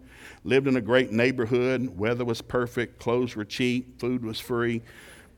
lived 0.44 0.66
in 0.66 0.76
a 0.76 0.80
great 0.80 1.12
neighborhood, 1.12 1.86
weather 1.96 2.24
was 2.24 2.40
perfect, 2.40 2.98
clothes 2.98 3.36
were 3.36 3.44
cheap, 3.44 4.00
food 4.00 4.24
was 4.24 4.40
free. 4.40 4.82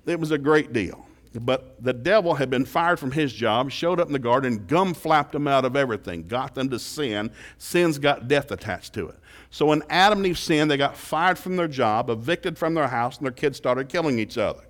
It 0.06 0.20
was 0.20 0.30
a 0.30 0.38
great 0.38 0.72
deal. 0.72 1.03
But 1.40 1.82
the 1.82 1.92
devil 1.92 2.34
had 2.34 2.48
been 2.48 2.64
fired 2.64 3.00
from 3.00 3.10
his 3.10 3.32
job, 3.32 3.70
showed 3.70 3.98
up 3.98 4.06
in 4.06 4.12
the 4.12 4.20
garden, 4.20 4.66
gum 4.66 4.94
flapped 4.94 5.32
them 5.32 5.48
out 5.48 5.64
of 5.64 5.74
everything, 5.74 6.28
got 6.28 6.54
them 6.54 6.70
to 6.70 6.78
sin. 6.78 7.30
Sin's 7.58 7.98
got 7.98 8.28
death 8.28 8.52
attached 8.52 8.92
to 8.94 9.08
it. 9.08 9.18
So 9.50 9.66
when 9.66 9.82
Adam 9.90 10.18
and 10.18 10.26
Eve 10.28 10.38
sinned, 10.38 10.70
they 10.70 10.76
got 10.76 10.96
fired 10.96 11.38
from 11.38 11.56
their 11.56 11.68
job, 11.68 12.08
evicted 12.08 12.56
from 12.56 12.74
their 12.74 12.88
house, 12.88 13.18
and 13.18 13.24
their 13.24 13.32
kids 13.32 13.56
started 13.56 13.88
killing 13.88 14.18
each 14.18 14.38
other. 14.38 14.62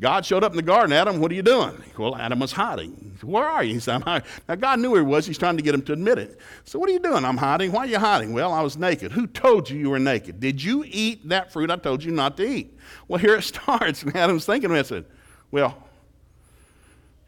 God 0.00 0.26
showed 0.26 0.42
up 0.42 0.50
in 0.52 0.56
the 0.56 0.62
garden. 0.62 0.92
Adam, 0.92 1.20
what 1.20 1.30
are 1.30 1.34
you 1.34 1.42
doing? 1.42 1.80
Well, 1.96 2.16
Adam 2.16 2.40
was 2.40 2.50
hiding. 2.50 3.16
Where 3.22 3.44
are 3.44 3.62
you? 3.62 3.74
He 3.74 3.80
said, 3.80 3.94
I'm 3.94 4.02
hiding. 4.02 4.28
Now, 4.48 4.56
God 4.56 4.80
knew 4.80 4.90
where 4.90 5.00
he 5.00 5.06
was. 5.06 5.26
He's 5.26 5.38
trying 5.38 5.56
to 5.56 5.62
get 5.62 5.74
him 5.74 5.82
to 5.82 5.92
admit 5.92 6.18
it. 6.18 6.40
So, 6.64 6.78
what 6.78 6.90
are 6.90 6.92
you 6.92 6.98
doing? 6.98 7.24
I'm 7.24 7.36
hiding. 7.36 7.70
Why 7.70 7.84
are 7.84 7.86
you 7.86 8.00
hiding? 8.00 8.32
Well, 8.32 8.52
I 8.52 8.62
was 8.62 8.76
naked. 8.76 9.12
Who 9.12 9.28
told 9.28 9.70
you 9.70 9.78
you 9.78 9.90
were 9.90 10.00
naked? 10.00 10.40
Did 10.40 10.60
you 10.60 10.84
eat 10.88 11.28
that 11.28 11.52
fruit 11.52 11.70
I 11.70 11.76
told 11.76 12.02
you 12.02 12.10
not 12.10 12.36
to 12.38 12.44
eat? 12.44 12.76
Well, 13.06 13.20
here 13.20 13.36
it 13.36 13.42
starts. 13.44 14.02
And 14.02 14.16
Adam's 14.16 14.44
thinking, 14.44 14.72
I 14.72 14.82
said, 14.82 15.04
Well, 15.52 15.76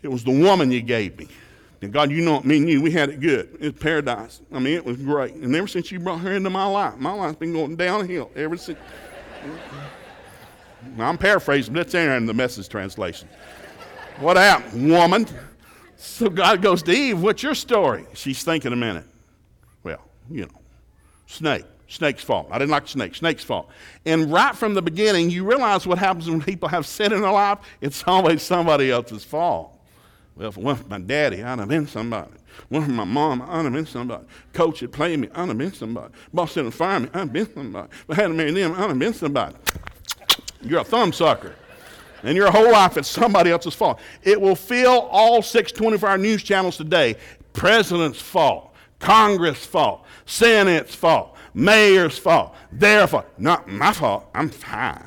it 0.02 0.08
was 0.08 0.24
the 0.24 0.32
woman 0.32 0.72
you 0.72 0.82
gave 0.82 1.16
me. 1.18 1.28
And 1.80 1.92
God, 1.92 2.10
you 2.10 2.22
know, 2.22 2.40
me 2.40 2.56
and 2.56 2.68
you, 2.68 2.80
we 2.80 2.90
had 2.90 3.10
it 3.10 3.20
good. 3.20 3.56
It's 3.60 3.78
paradise. 3.78 4.40
I 4.52 4.58
mean, 4.58 4.74
it 4.74 4.84
was 4.84 4.96
great. 4.96 5.34
And 5.34 5.54
ever 5.54 5.68
since 5.68 5.92
you 5.92 6.00
brought 6.00 6.20
her 6.20 6.32
into 6.32 6.50
my 6.50 6.64
life, 6.64 6.96
my 6.96 7.12
life's 7.12 7.36
been 7.36 7.52
going 7.52 7.76
downhill 7.76 8.30
ever 8.34 8.56
since. 8.56 8.78
I'm 10.98 11.18
paraphrasing, 11.18 11.74
but 11.74 11.80
it's 11.80 11.92
there 11.92 12.16
in 12.16 12.24
the 12.26 12.34
message 12.34 12.68
translation. 12.68 13.28
What 14.18 14.36
happened, 14.36 14.90
woman? 14.90 15.26
So 15.96 16.30
God 16.30 16.62
goes 16.62 16.82
to 16.84 16.92
Eve, 16.92 17.20
what's 17.20 17.42
your 17.42 17.54
story? 17.54 18.06
She's 18.14 18.42
thinking 18.42 18.72
a 18.72 18.76
minute. 18.76 19.04
Well, 19.82 20.02
you 20.30 20.42
know, 20.42 20.60
snake. 21.26 21.64
Snake's 21.94 22.22
fault. 22.22 22.48
I 22.50 22.58
didn't 22.58 22.72
like 22.72 22.88
snake. 22.88 23.14
Snake's 23.14 23.44
fault. 23.44 23.68
And 24.04 24.32
right 24.32 24.54
from 24.54 24.74
the 24.74 24.82
beginning, 24.82 25.30
you 25.30 25.44
realize 25.44 25.86
what 25.86 25.98
happens 25.98 26.28
when 26.28 26.42
people 26.42 26.68
have 26.68 26.86
sin 26.86 27.12
in 27.12 27.22
their 27.22 27.32
life. 27.32 27.58
It's 27.80 28.02
always 28.06 28.42
somebody 28.42 28.90
else's 28.90 29.24
fault. 29.24 29.78
Well, 30.36 30.48
if 30.48 30.56
it 30.56 30.62
wasn't 30.62 30.90
my 30.90 30.98
daddy, 30.98 31.42
I'd 31.42 31.58
have 31.60 31.68
been 31.68 31.86
somebody. 31.86 32.32
One 32.68 32.84
for 32.84 32.90
my 32.90 33.04
mom, 33.04 33.42
I'd 33.42 33.64
have 33.64 33.72
been 33.72 33.86
somebody. 33.86 34.24
Coach 34.52 34.80
had 34.80 34.92
played 34.92 35.20
me, 35.20 35.28
I'd 35.34 35.48
have 35.48 35.58
been 35.58 35.72
somebody. 35.72 36.12
Boss 36.32 36.54
didn't 36.54 36.72
fire 36.72 37.00
me, 37.00 37.08
I'd 37.14 37.18
have 37.20 37.32
been 37.32 37.54
somebody. 37.54 37.88
If 38.08 38.10
I 38.10 38.14
hadn't 38.22 38.36
married 38.36 38.56
them, 38.56 38.72
I'd 38.72 38.88
have 38.88 38.98
been 38.98 39.14
somebody. 39.14 39.54
You're 40.62 40.80
a 40.80 40.84
thumb 40.84 41.12
sucker. 41.12 41.54
And 42.24 42.36
your 42.36 42.50
whole 42.50 42.72
life 42.72 42.96
it's 42.96 43.08
somebody 43.08 43.50
else's 43.50 43.74
fault. 43.74 44.00
It 44.22 44.40
will 44.40 44.56
fill 44.56 45.02
all 45.10 45.42
six 45.42 45.70
24 45.70 46.08
hour 46.08 46.18
news 46.18 46.42
channels 46.42 46.76
today. 46.76 47.16
President's 47.52 48.20
fault, 48.20 48.74
Congress' 48.98 49.64
fault, 49.64 50.04
Senate's 50.26 50.94
fault, 50.94 51.33
mayor's 51.54 52.18
fault, 52.18 52.54
their 52.72 53.06
fault. 53.06 53.26
Not 53.38 53.68
my 53.68 53.92
fault. 53.92 54.28
I'm 54.34 54.50
fine. 54.50 55.02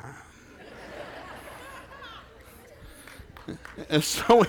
and 3.89 4.03
so 4.03 4.45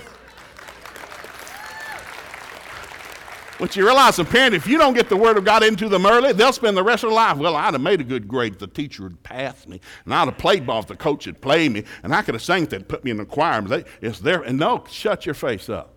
what 3.59 3.75
you 3.75 3.85
realize, 3.85 4.17
a 4.19 4.23
parent, 4.23 4.55
if 4.55 4.65
you 4.67 4.77
don't 4.77 4.93
get 4.93 5.09
the 5.09 5.17
Word 5.17 5.37
of 5.37 5.43
God 5.43 5.63
into 5.63 5.89
them 5.89 6.05
early, 6.05 6.31
they'll 6.31 6.53
spend 6.53 6.77
the 6.77 6.83
rest 6.83 7.03
of 7.03 7.09
their 7.09 7.15
life. 7.15 7.37
Well, 7.37 7.57
I'd 7.57 7.73
have 7.73 7.81
made 7.81 7.99
a 7.99 8.05
good 8.05 8.25
grade 8.25 8.53
if 8.53 8.59
the 8.59 8.67
teacher 8.67 9.03
had 9.03 9.21
passed 9.21 9.67
me, 9.67 9.81
and 10.05 10.13
I'd 10.13 10.29
have 10.29 10.37
played 10.37 10.65
ball 10.65 10.79
if 10.79 10.87
the 10.87 10.95
coach 10.95 11.25
had 11.25 11.41
played 11.41 11.73
me, 11.73 11.83
and 12.01 12.15
I 12.15 12.21
could 12.21 12.35
have 12.35 12.41
sang 12.41 12.65
that, 12.67 12.87
put 12.87 13.03
me 13.03 13.11
in 13.11 13.17
the 13.17 13.25
choir. 13.25 13.61
But 13.61 13.69
they, 13.69 14.07
it's 14.07 14.19
there, 14.19 14.43
and 14.43 14.57
no, 14.57 14.85
shut 14.89 15.25
your 15.25 15.35
face 15.35 15.67
up. 15.67 15.93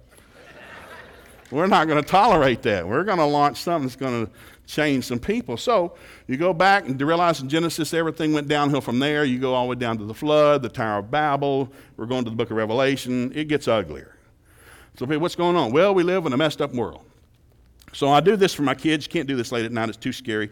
We're 1.52 1.68
not 1.68 1.86
going 1.86 2.02
to 2.02 2.08
tolerate 2.08 2.62
that. 2.62 2.88
We're 2.88 3.04
going 3.04 3.18
to 3.18 3.26
launch 3.26 3.58
something 3.58 3.86
that's 3.86 3.96
going 3.96 4.26
to 4.26 4.32
change 4.72 5.04
some 5.04 5.18
people. 5.18 5.56
So 5.56 5.94
you 6.26 6.36
go 6.36 6.52
back 6.52 6.86
and 6.86 7.00
realize 7.00 7.40
in 7.40 7.48
Genesis 7.48 7.92
everything 7.92 8.32
went 8.32 8.48
downhill 8.48 8.80
from 8.80 8.98
there. 8.98 9.24
You 9.24 9.38
go 9.38 9.54
all 9.54 9.64
the 9.64 9.70
way 9.70 9.76
down 9.76 9.98
to 9.98 10.04
the 10.04 10.14
flood, 10.14 10.62
the 10.62 10.68
Tower 10.68 11.00
of 11.00 11.10
Babel. 11.10 11.70
We're 11.96 12.06
going 12.06 12.24
to 12.24 12.30
the 12.30 12.36
book 12.36 12.50
of 12.50 12.56
Revelation. 12.56 13.32
It 13.34 13.48
gets 13.48 13.68
uglier. 13.68 14.16
So, 14.96 15.06
what's 15.06 15.36
going 15.36 15.56
on? 15.56 15.72
Well, 15.72 15.94
we 15.94 16.02
live 16.02 16.26
in 16.26 16.32
a 16.32 16.36
messed 16.36 16.60
up 16.60 16.74
world. 16.74 17.04
So 17.92 18.08
I 18.08 18.20
do 18.20 18.36
this 18.36 18.54
for 18.54 18.62
my 18.62 18.74
kids. 18.74 19.06
Can't 19.06 19.28
do 19.28 19.36
this 19.36 19.52
late 19.52 19.64
at 19.64 19.72
night, 19.72 19.88
it's 19.88 19.98
too 19.98 20.12
scary. 20.12 20.50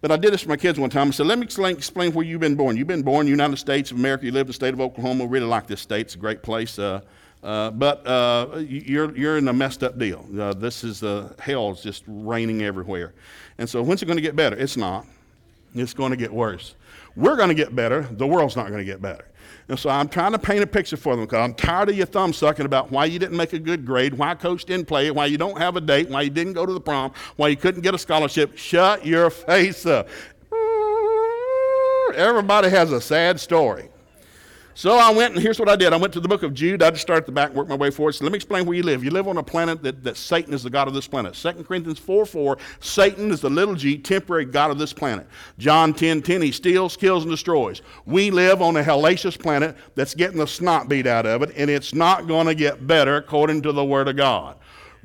But 0.00 0.12
I 0.12 0.16
did 0.16 0.32
this 0.32 0.42
for 0.42 0.48
my 0.48 0.56
kids 0.56 0.78
one 0.78 0.90
time. 0.90 1.08
I 1.08 1.10
said, 1.10 1.26
let 1.26 1.38
me 1.38 1.44
explain, 1.44 2.12
where 2.12 2.24
you've 2.24 2.40
been 2.40 2.54
born. 2.54 2.76
You've 2.76 2.86
been 2.86 3.02
born 3.02 3.22
in 3.22 3.26
the 3.26 3.30
United 3.30 3.56
States 3.56 3.90
of 3.90 3.96
America. 3.96 4.26
You 4.26 4.32
live 4.32 4.42
in 4.42 4.46
the 4.48 4.52
state 4.52 4.72
of 4.72 4.80
Oklahoma. 4.80 5.26
Really 5.26 5.46
like 5.46 5.66
this 5.66 5.80
state. 5.80 6.02
It's 6.02 6.14
a 6.14 6.18
great 6.18 6.42
place. 6.42 6.78
Uh, 6.78 7.00
uh, 7.42 7.70
but 7.70 8.06
uh, 8.06 8.58
you're, 8.58 9.16
you're 9.16 9.38
in 9.38 9.46
a 9.48 9.52
messed 9.52 9.82
up 9.82 9.98
deal. 9.98 10.26
Uh, 10.38 10.52
this 10.54 10.82
is 10.84 11.02
uh, 11.02 11.32
hell 11.38 11.70
is 11.70 11.82
just 11.82 12.02
raining 12.06 12.62
everywhere. 12.62 13.14
And 13.58 13.68
so 13.68 13.82
when's 13.82 14.02
it 14.02 14.06
going 14.06 14.16
to 14.16 14.22
get 14.22 14.36
better? 14.36 14.56
It's 14.56 14.76
not. 14.76 15.06
It's 15.74 15.94
going 15.94 16.10
to 16.10 16.16
get 16.16 16.32
worse. 16.32 16.74
We're 17.16 17.36
going 17.36 17.48
to 17.48 17.54
get 17.54 17.74
better. 17.74 18.02
The 18.02 18.26
world's 18.26 18.56
not 18.56 18.68
going 18.68 18.78
to 18.78 18.84
get 18.84 19.02
better. 19.02 19.24
And 19.68 19.78
so 19.78 19.90
I'm 19.90 20.08
trying 20.08 20.32
to 20.32 20.38
paint 20.38 20.62
a 20.62 20.66
picture 20.66 20.96
for 20.96 21.14
them 21.14 21.26
because 21.26 21.44
I'm 21.44 21.54
tired 21.54 21.90
of 21.90 21.96
your 21.96 22.06
thumb 22.06 22.32
sucking 22.32 22.64
about 22.64 22.90
why 22.90 23.04
you 23.04 23.18
didn't 23.18 23.36
make 23.36 23.52
a 23.52 23.58
good 23.58 23.84
grade, 23.84 24.14
why 24.14 24.34
coach 24.34 24.64
didn't 24.64 24.86
play 24.86 25.10
why 25.10 25.26
you 25.26 25.36
don't 25.36 25.58
have 25.58 25.76
a 25.76 25.80
date, 25.80 26.08
why 26.08 26.22
you 26.22 26.30
didn't 26.30 26.54
go 26.54 26.64
to 26.64 26.72
the 26.72 26.80
prom, 26.80 27.12
why 27.36 27.48
you 27.48 27.56
couldn't 27.56 27.82
get 27.82 27.94
a 27.94 27.98
scholarship. 27.98 28.56
Shut 28.56 29.04
your 29.04 29.30
face 29.30 29.84
up. 29.84 30.08
Everybody 32.14 32.70
has 32.70 32.92
a 32.92 33.00
sad 33.00 33.38
story. 33.38 33.90
So 34.78 34.96
I 34.96 35.10
went, 35.10 35.34
and 35.34 35.42
here's 35.42 35.58
what 35.58 35.68
I 35.68 35.74
did. 35.74 35.92
I 35.92 35.96
went 35.96 36.12
to 36.12 36.20
the 36.20 36.28
book 36.28 36.44
of 36.44 36.54
Jude. 36.54 36.84
I 36.84 36.90
just 36.90 37.02
started 37.02 37.22
at 37.22 37.26
the 37.26 37.32
back, 37.32 37.52
worked 37.52 37.68
my 37.68 37.74
way 37.74 37.90
forward. 37.90 38.12
So 38.12 38.24
let 38.24 38.30
me 38.30 38.36
explain 38.36 38.64
where 38.64 38.76
you 38.76 38.84
live. 38.84 39.02
You 39.02 39.10
live 39.10 39.26
on 39.26 39.36
a 39.36 39.42
planet 39.42 39.82
that, 39.82 40.04
that 40.04 40.16
Satan 40.16 40.54
is 40.54 40.62
the 40.62 40.70
God 40.70 40.86
of 40.86 40.94
this 40.94 41.08
planet. 41.08 41.34
2 41.34 41.64
Corinthians 41.64 41.98
4 41.98 42.24
4, 42.24 42.58
Satan 42.78 43.32
is 43.32 43.40
the 43.40 43.50
little 43.50 43.74
g, 43.74 43.98
temporary 43.98 44.44
God 44.44 44.70
of 44.70 44.78
this 44.78 44.92
planet. 44.92 45.26
John 45.58 45.92
10 45.92 46.22
10, 46.22 46.42
he 46.42 46.52
steals, 46.52 46.96
kills, 46.96 47.24
and 47.24 47.30
destroys. 47.32 47.82
We 48.06 48.30
live 48.30 48.62
on 48.62 48.76
a 48.76 48.82
hellacious 48.84 49.36
planet 49.36 49.74
that's 49.96 50.14
getting 50.14 50.38
the 50.38 50.46
snot 50.46 50.88
beat 50.88 51.08
out 51.08 51.26
of 51.26 51.42
it, 51.42 51.50
and 51.56 51.68
it's 51.68 51.92
not 51.92 52.28
going 52.28 52.46
to 52.46 52.54
get 52.54 52.86
better 52.86 53.16
according 53.16 53.62
to 53.62 53.72
the 53.72 53.84
Word 53.84 54.06
of 54.06 54.14
God. 54.14 54.58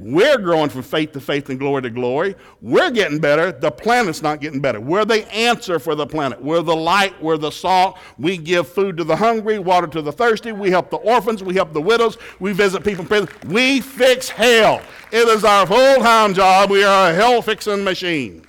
We're 0.03 0.37
growing 0.37 0.69
from 0.69 0.83
faith 0.83 1.13
to 1.13 1.21
faith 1.21 1.49
and 1.49 1.57
glory 1.57 1.81
to 1.83 1.89
glory. 1.89 2.35
We're 2.61 2.91
getting 2.91 3.19
better. 3.19 3.53
The 3.53 3.71
planet's 3.71 4.21
not 4.21 4.41
getting 4.41 4.59
better. 4.59 4.81
We're 4.81 5.05
the 5.05 5.25
answer 5.33 5.79
for 5.79 5.95
the 5.95 6.05
planet. 6.05 6.43
We're 6.43 6.61
the 6.61 6.75
light. 6.75 7.21
We're 7.21 7.37
the 7.37 7.51
salt. 7.51 7.97
We 8.17 8.35
give 8.35 8.67
food 8.67 8.97
to 8.97 9.05
the 9.05 9.15
hungry, 9.15 9.59
water 9.59 9.87
to 9.87 10.01
the 10.01 10.11
thirsty. 10.11 10.51
We 10.51 10.69
help 10.69 10.89
the 10.89 10.97
orphans. 10.97 11.41
We 11.41 11.53
help 11.53 11.71
the 11.71 11.81
widows. 11.81 12.17
We 12.41 12.51
visit 12.51 12.83
people 12.83 13.03
in 13.03 13.07
prison. 13.07 13.29
We 13.47 13.79
fix 13.79 14.27
hell. 14.27 14.81
It 15.11 15.25
is 15.29 15.45
our 15.45 15.65
full 15.65 15.97
time 15.97 16.33
job. 16.33 16.69
We 16.69 16.83
are 16.83 17.11
a 17.11 17.13
hell 17.13 17.41
fixing 17.41 17.85
machine. 17.85 18.45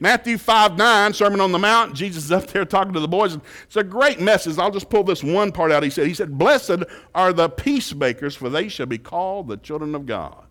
Matthew 0.00 0.38
5 0.38 0.76
9, 0.76 1.12
Sermon 1.12 1.40
on 1.40 1.52
the 1.52 1.58
Mount, 1.58 1.94
Jesus 1.94 2.24
is 2.24 2.32
up 2.32 2.46
there 2.46 2.64
talking 2.64 2.92
to 2.92 3.00
the 3.00 3.08
boys. 3.08 3.36
It's 3.64 3.76
a 3.76 3.82
great 3.82 4.20
message. 4.20 4.58
I'll 4.58 4.70
just 4.70 4.90
pull 4.90 5.04
this 5.04 5.24
one 5.24 5.50
part 5.50 5.72
out. 5.72 5.82
He 5.82 5.90
said, 5.90 6.06
He 6.06 6.14
said, 6.14 6.38
Blessed 6.38 6.84
are 7.14 7.32
the 7.32 7.48
peacemakers, 7.48 8.36
for 8.36 8.48
they 8.48 8.68
shall 8.68 8.86
be 8.86 8.98
called 8.98 9.48
the 9.48 9.56
children 9.56 9.94
of 9.94 10.06
God. 10.06 10.44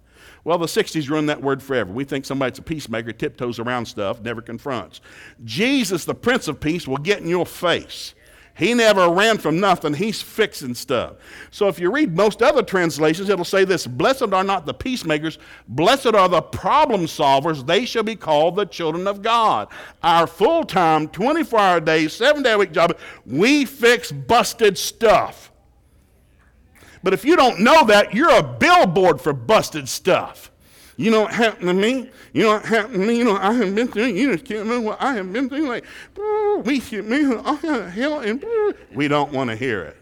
Well, 0.43 0.57
the 0.57 0.65
60s 0.65 1.09
ruined 1.09 1.29
that 1.29 1.41
word 1.41 1.61
forever. 1.61 1.91
We 1.91 2.05
think 2.05 2.25
somebody's 2.25 2.59
a 2.59 2.61
peacemaker, 2.61 3.11
tiptoes 3.11 3.59
around 3.59 3.85
stuff, 3.85 4.21
never 4.21 4.41
confronts. 4.41 5.01
Jesus, 5.43 6.05
the 6.05 6.15
Prince 6.15 6.47
of 6.47 6.59
Peace, 6.59 6.87
will 6.87 6.97
get 6.97 7.19
in 7.19 7.27
your 7.27 7.45
face. 7.45 8.15
He 8.57 8.73
never 8.73 9.07
ran 9.09 9.37
from 9.37 9.59
nothing. 9.59 9.93
He's 9.93 10.19
fixing 10.19 10.73
stuff. 10.73 11.17
So 11.51 11.67
if 11.67 11.79
you 11.79 11.91
read 11.91 12.15
most 12.15 12.41
other 12.41 12.63
translations, 12.63 13.29
it'll 13.29 13.45
say 13.45 13.65
this 13.65 13.85
Blessed 13.85 14.33
are 14.33 14.43
not 14.43 14.65
the 14.65 14.73
peacemakers, 14.73 15.37
blessed 15.67 16.15
are 16.15 16.27
the 16.27 16.41
problem 16.41 17.01
solvers. 17.01 17.65
They 17.65 17.85
shall 17.85 18.01
be 18.01 18.15
called 18.15 18.55
the 18.55 18.65
children 18.65 19.07
of 19.07 19.21
God. 19.21 19.67
Our 20.01 20.25
full 20.25 20.63
time, 20.63 21.07
24 21.09 21.59
hour 21.59 21.79
day, 21.79 22.07
seven 22.07 22.41
day 22.41 22.53
a 22.53 22.57
week 22.57 22.71
job, 22.71 22.97
we 23.27 23.63
fix 23.63 24.11
busted 24.11 24.77
stuff. 24.77 25.51
But 27.03 27.13
if 27.13 27.23
you 27.23 27.35
don't 27.35 27.59
know 27.59 27.85
that, 27.85 28.15
you're 28.15 28.35
a 28.35 28.41
billboard 28.41 29.21
for 29.21 29.33
busted 29.33 29.87
stuff. 29.87 30.51
You 30.97 31.11
know 31.11 31.21
what 31.21 31.33
happened 31.33 31.67
to 31.67 31.73
me? 31.75 32.09
You 32.33 32.43
know 32.43 32.53
what 32.53 32.65
happened 32.65 32.95
to 32.95 33.07
me? 33.07 33.19
You 33.19 33.23
know, 33.23 33.37
I 33.37 33.53
have 33.53 33.75
been 33.75 33.87
through, 33.87 34.05
you 34.05 34.33
just 34.33 34.45
can't 34.45 34.67
know 34.67 34.81
what 34.81 34.99
I 34.99 35.13
have 35.13 35.31
been 35.31 35.47
through. 35.47 35.67
Like, 35.67 35.85
we 36.65 36.79
should, 36.79 37.05
me, 37.05 37.35
I 37.35 37.53
had 37.53 37.89
hell, 37.91 38.19
and 38.21 38.43
we 38.93 39.07
don't 39.07 39.31
want 39.31 39.51
to 39.51 39.55
hear 39.55 39.83
it. 39.83 39.97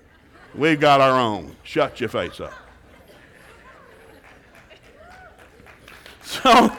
We've 0.56 0.80
got 0.80 1.02
our 1.02 1.20
own. 1.20 1.54
Shut 1.64 2.00
your 2.00 2.08
face 2.08 2.40
up. 2.40 2.54
So, 6.22 6.72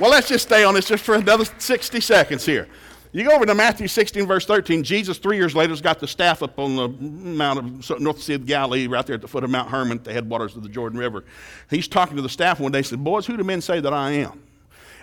well, 0.00 0.10
let's 0.10 0.28
just 0.28 0.46
stay 0.46 0.64
on 0.64 0.74
this 0.74 0.86
just 0.86 1.04
for 1.04 1.14
another 1.14 1.44
60 1.44 2.00
seconds 2.00 2.44
here. 2.44 2.68
You 3.14 3.22
go 3.22 3.30
over 3.30 3.46
to 3.46 3.54
Matthew 3.54 3.86
16, 3.86 4.26
verse 4.26 4.44
13. 4.44 4.82
Jesus, 4.82 5.18
three 5.18 5.36
years 5.36 5.54
later, 5.54 5.70
has 5.70 5.80
got 5.80 6.00
the 6.00 6.08
staff 6.08 6.42
up 6.42 6.58
on 6.58 6.74
the 6.74 6.88
Mount 6.88 7.60
of 7.88 8.00
North 8.00 8.20
Sea 8.20 8.34
of 8.34 8.44
Galilee, 8.44 8.88
right 8.88 9.06
there 9.06 9.14
at 9.14 9.20
the 9.20 9.28
foot 9.28 9.44
of 9.44 9.50
Mount 9.50 9.70
Hermon, 9.70 10.02
the 10.02 10.12
headwaters 10.12 10.56
of 10.56 10.64
the 10.64 10.68
Jordan 10.68 10.98
River. 10.98 11.24
He's 11.70 11.86
talking 11.86 12.16
to 12.16 12.22
the 12.22 12.28
staff 12.28 12.58
one 12.58 12.72
day. 12.72 12.78
He 12.78 12.82
said, 12.82 13.04
Boys, 13.04 13.24
who 13.24 13.36
do 13.36 13.44
men 13.44 13.60
say 13.60 13.78
that 13.78 13.92
I 13.92 14.10
am? 14.10 14.42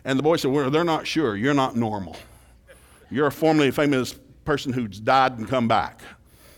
And 0.04 0.20
the 0.20 0.24
boys 0.24 0.42
said, 0.42 0.52
Well, 0.52 0.70
they're 0.70 0.84
not 0.84 1.08
sure. 1.08 1.38
You're 1.38 1.54
not 1.54 1.78
normal. 1.78 2.18
You're 3.10 3.28
a 3.28 3.32
formerly 3.32 3.72
famous 3.72 4.14
person 4.44 4.74
who's 4.74 5.00
died 5.00 5.38
and 5.38 5.48
come 5.48 5.70
back. 5.70 6.02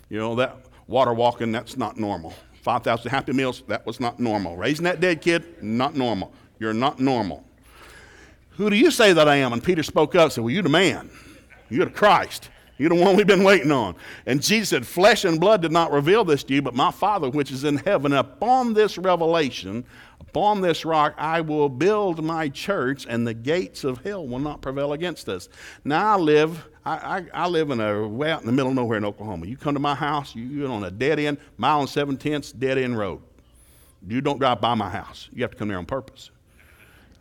You 0.10 0.18
know, 0.18 0.34
that 0.34 0.58
water 0.88 1.14
walking, 1.14 1.52
that's 1.52 1.78
not 1.78 2.00
normal. 2.00 2.34
5,000 2.64 3.12
Happy 3.12 3.32
Meals, 3.32 3.62
that 3.68 3.86
was 3.86 4.00
not 4.00 4.20
normal. 4.20 4.58
Raising 4.58 4.86
that 4.86 5.00
dead 5.00 5.22
kid, 5.22 5.62
not 5.62 5.96
normal. 5.96 6.34
You're 6.58 6.74
not 6.74 7.00
normal. 7.00 7.44
Who 8.52 8.72
do 8.72 8.76
you 8.76 8.90
say 8.90 9.14
that 9.14 9.28
I 9.28 9.36
am? 9.36 9.54
And 9.54 9.64
Peter 9.64 9.84
spoke 9.84 10.16
up 10.16 10.24
and 10.24 10.32
said, 10.34 10.44
Well, 10.44 10.52
you're 10.52 10.64
the 10.64 10.70
man. 10.70 11.12
You're 11.74 11.86
the 11.86 11.92
Christ. 11.92 12.50
You're 12.78 12.90
the 12.90 12.96
one 12.96 13.16
we've 13.16 13.28
been 13.28 13.44
waiting 13.44 13.72
on. 13.72 13.96
And 14.26 14.42
Jesus 14.42 14.70
said, 14.70 14.86
Flesh 14.86 15.26
and 15.26 15.40
blood 15.40 15.62
did 15.62 15.72
not 15.72 15.92
reveal 15.92 16.24
this 16.24 16.44
to 16.44 16.54
you, 16.54 16.62
but 16.62 16.76
my 16.76 16.92
Father 16.92 17.30
which 17.30 17.52
is 17.52 17.64
in 17.64 17.78
heaven. 17.78 18.14
Upon 18.14 18.74
this 18.74 18.98
revelation, 18.98 19.86
upon 20.20 20.62
this 20.62 20.86
rock, 20.86 21.16
I 21.18 21.42
will 21.42 21.70
build 21.70 22.24
my 22.24 22.50
church, 22.50 23.06
and 23.08 23.26
the 23.26 23.34
gates 23.34 23.84
of 23.84 24.00
hell 24.04 24.28
will 24.28 24.40
not 24.40 24.62
prevail 24.62 24.94
against 24.94 25.30
us. 25.30 25.50
Now 25.84 26.14
I 26.14 26.20
live. 26.20 26.68
I, 26.86 26.94
I, 26.94 27.44
I 27.46 27.48
live 27.48 27.72
in 27.72 27.80
a 27.80 28.08
way 28.08 28.32
out 28.32 28.42
in 28.42 28.48
the 28.48 28.52
middle 28.52 28.70
of 28.70 28.76
nowhere 28.76 28.98
in 28.98 29.06
Oklahoma. 29.06 29.46
You 29.46 29.56
come 29.56 29.74
to 29.74 29.80
my 29.80 29.96
house, 29.96 30.36
you, 30.36 30.44
you're 30.44 30.72
on 30.72 30.84
a 30.84 30.92
dead 30.92 31.20
end, 31.20 31.38
mile 31.58 31.80
and 31.80 31.90
seven 31.90 32.18
tenths, 32.18 32.52
dead 32.52 32.78
end 32.78 32.98
road. 32.98 33.22
You 34.06 34.20
don't 34.20 34.38
drive 34.40 34.60
by 34.60 34.76
my 34.76 34.90
house. 34.90 35.30
You 35.32 35.44
have 35.44 35.52
to 35.52 35.58
come 35.58 35.70
there 35.70 35.78
on 35.78 35.86
purpose. 35.86 36.30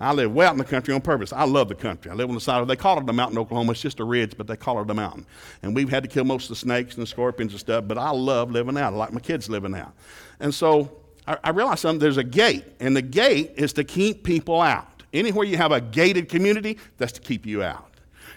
I 0.03 0.13
live 0.13 0.33
way 0.33 0.47
out 0.47 0.53
in 0.53 0.59
the 0.59 0.65
country 0.65 0.93
on 0.93 1.01
purpose. 1.01 1.33
I 1.33 1.45
love 1.45 1.69
the 1.69 1.75
country. 1.75 2.11
I 2.11 2.15
live 2.15 2.29
on 2.29 2.35
the 2.35 2.41
side 2.41 2.61
of, 2.61 2.69
they 2.69 2.77
call 2.77 2.99
it 2.99 3.09
a 3.09 3.13
mountain, 3.13 3.39
Oklahoma. 3.39 3.73
It's 3.73 3.81
just 3.81 4.01
a 4.01 4.05
ridge, 4.05 4.37
but 4.37 4.47
they 4.47 4.57
call 4.57 4.83
it 4.83 4.91
a 4.91 4.95
mountain. 4.95 5.27
And 5.63 5.75
we've 5.77 5.89
had 5.89 6.03
to 6.03 6.09
kill 6.09 6.25
most 6.25 6.45
of 6.45 6.49
the 6.51 6.57
snakes 6.57 6.95
and 6.95 7.03
the 7.03 7.07
scorpions 7.07 7.53
and 7.53 7.61
stuff, 7.61 7.85
but 7.87 7.99
I 7.99 8.11
love 8.11 8.51
living 8.51 8.77
out. 8.77 8.93
I 8.93 8.97
like 8.97 9.13
my 9.13 9.21
kids 9.21 9.49
living 9.49 9.75
out. 9.75 9.93
And 10.41 10.53
so 10.53 10.91
I, 11.27 11.39
I 11.45 11.51
realized 11.51 11.81
something. 11.81 12.01
There's 12.01 12.17
a 12.17 12.25
gate, 12.25 12.65
and 12.81 12.97
the 12.97 13.03
gate 13.03 13.53
is 13.57 13.73
to 13.75 13.85
keep 13.85 14.25
people 14.25 14.61
out. 14.61 15.03
Anywhere 15.13 15.45
you 15.45 15.57
have 15.57 15.73
a 15.73 15.81
gated 15.81 16.29
community, 16.29 16.79
that's 16.99 17.13
to 17.13 17.21
keep 17.21 17.47
you 17.47 17.63
out. 17.63 17.91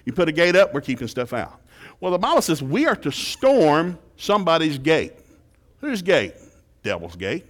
You 0.05 0.13
put 0.13 0.29
a 0.29 0.31
gate 0.31 0.55
up, 0.55 0.73
we're 0.73 0.81
keeping 0.81 1.07
stuff 1.07 1.33
out. 1.33 1.61
Well, 1.99 2.11
the 2.11 2.19
Bible 2.19 2.41
says 2.41 2.61
we 2.61 2.85
are 2.85 2.95
to 2.97 3.11
storm 3.11 3.97
somebody's 4.17 4.77
gate. 4.77 5.13
Whose 5.81 6.01
gate? 6.01 6.35
Devil's 6.83 7.15
gate. 7.15 7.45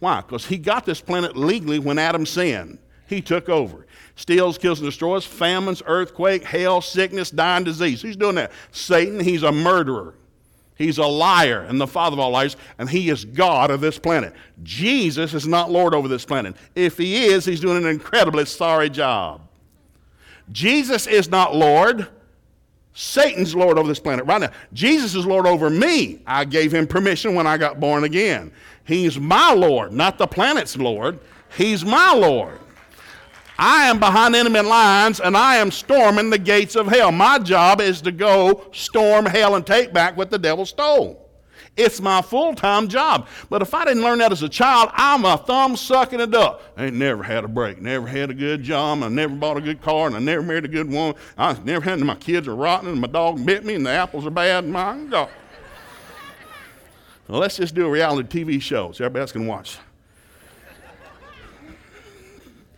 Why? 0.00 0.20
Because 0.20 0.44
he 0.44 0.58
got 0.58 0.84
this 0.84 1.00
planet 1.00 1.36
legally 1.36 1.78
when 1.78 1.98
Adam 1.98 2.26
sinned. 2.26 2.78
He 3.06 3.20
took 3.20 3.48
over. 3.48 3.86
Steals, 4.16 4.58
kills, 4.58 4.80
and 4.80 4.88
destroys, 4.88 5.24
famines, 5.24 5.82
earthquake, 5.86 6.44
hail, 6.44 6.80
sickness, 6.80 7.30
dying, 7.30 7.64
disease. 7.64 8.00
Who's 8.00 8.16
doing 8.16 8.36
that? 8.36 8.52
Satan, 8.70 9.20
he's 9.20 9.42
a 9.42 9.52
murderer. 9.52 10.14
He's 10.76 10.98
a 10.98 11.06
liar 11.06 11.60
and 11.62 11.80
the 11.80 11.86
father 11.86 12.14
of 12.14 12.20
all 12.20 12.30
liars, 12.30 12.56
and 12.78 12.90
he 12.90 13.08
is 13.08 13.24
God 13.24 13.70
of 13.70 13.80
this 13.80 13.98
planet. 13.98 14.32
Jesus 14.62 15.32
is 15.34 15.46
not 15.46 15.70
Lord 15.70 15.94
over 15.94 16.08
this 16.08 16.24
planet. 16.24 16.56
If 16.74 16.98
he 16.98 17.26
is, 17.26 17.44
he's 17.44 17.60
doing 17.60 17.76
an 17.76 17.88
incredibly 17.88 18.44
sorry 18.44 18.90
job. 18.90 19.42
Jesus 20.50 21.06
is 21.06 21.28
not 21.28 21.54
Lord. 21.54 22.08
Satan's 22.92 23.54
Lord 23.54 23.78
over 23.78 23.88
this 23.88 24.00
planet 24.00 24.24
right 24.26 24.40
now. 24.40 24.50
Jesus 24.72 25.14
is 25.14 25.26
Lord 25.26 25.46
over 25.46 25.70
me. 25.70 26.20
I 26.26 26.44
gave 26.44 26.72
him 26.72 26.86
permission 26.86 27.34
when 27.34 27.46
I 27.46 27.56
got 27.56 27.80
born 27.80 28.04
again. 28.04 28.52
He's 28.84 29.18
my 29.18 29.52
Lord, 29.52 29.92
not 29.92 30.18
the 30.18 30.26
planet's 30.26 30.76
Lord. 30.76 31.18
He's 31.56 31.84
my 31.84 32.12
Lord. 32.12 32.58
I 33.58 33.88
am 33.88 34.00
behind 34.00 34.34
enemy 34.34 34.60
lines 34.60 35.20
and 35.20 35.36
I 35.36 35.56
am 35.56 35.70
storming 35.70 36.30
the 36.30 36.38
gates 36.38 36.74
of 36.76 36.88
hell. 36.88 37.12
My 37.12 37.38
job 37.38 37.80
is 37.80 38.00
to 38.02 38.12
go 38.12 38.64
storm 38.72 39.26
hell 39.26 39.54
and 39.54 39.66
take 39.66 39.92
back 39.92 40.16
what 40.16 40.30
the 40.30 40.38
devil 40.38 40.66
stole. 40.66 41.24
It's 41.76 42.00
my 42.00 42.22
full 42.22 42.54
time 42.54 42.88
job. 42.88 43.26
But 43.50 43.62
if 43.62 43.74
I 43.74 43.84
didn't 43.84 44.02
learn 44.02 44.18
that 44.18 44.32
as 44.32 44.42
a 44.42 44.48
child, 44.48 44.90
I'm 44.92 45.24
a 45.24 45.36
thumb 45.36 45.76
sucking 45.76 46.20
it 46.20 46.34
up. 46.34 46.62
I 46.76 46.86
ain't 46.86 46.96
never 46.96 47.22
had 47.22 47.44
a 47.44 47.48
break, 47.48 47.80
never 47.80 48.06
had 48.06 48.30
a 48.30 48.34
good 48.34 48.62
job, 48.62 49.02
I 49.02 49.08
never 49.08 49.34
bought 49.34 49.56
a 49.56 49.60
good 49.60 49.82
car, 49.82 50.06
and 50.06 50.14
I 50.14 50.20
never 50.20 50.42
married 50.42 50.64
a 50.64 50.68
good 50.68 50.88
woman. 50.88 51.16
I 51.36 51.58
never 51.64 51.84
had 51.84 51.98
my 52.00 52.14
kids 52.14 52.46
are 52.46 52.54
rotten, 52.54 52.88
and 52.88 53.00
my 53.00 53.08
dog 53.08 53.44
bit 53.44 53.64
me, 53.64 53.74
and 53.74 53.86
the 53.86 53.90
apples 53.90 54.26
are 54.26 54.30
bad. 54.30 54.66
My 54.66 54.96
God. 55.10 55.30
Well, 57.26 57.40
let's 57.40 57.56
just 57.56 57.74
do 57.74 57.86
a 57.86 57.90
reality 57.90 58.44
TV 58.44 58.60
show 58.60 58.92
so 58.92 59.04
everybody 59.04 59.22
else 59.22 59.32
can 59.32 59.46
watch. 59.46 59.78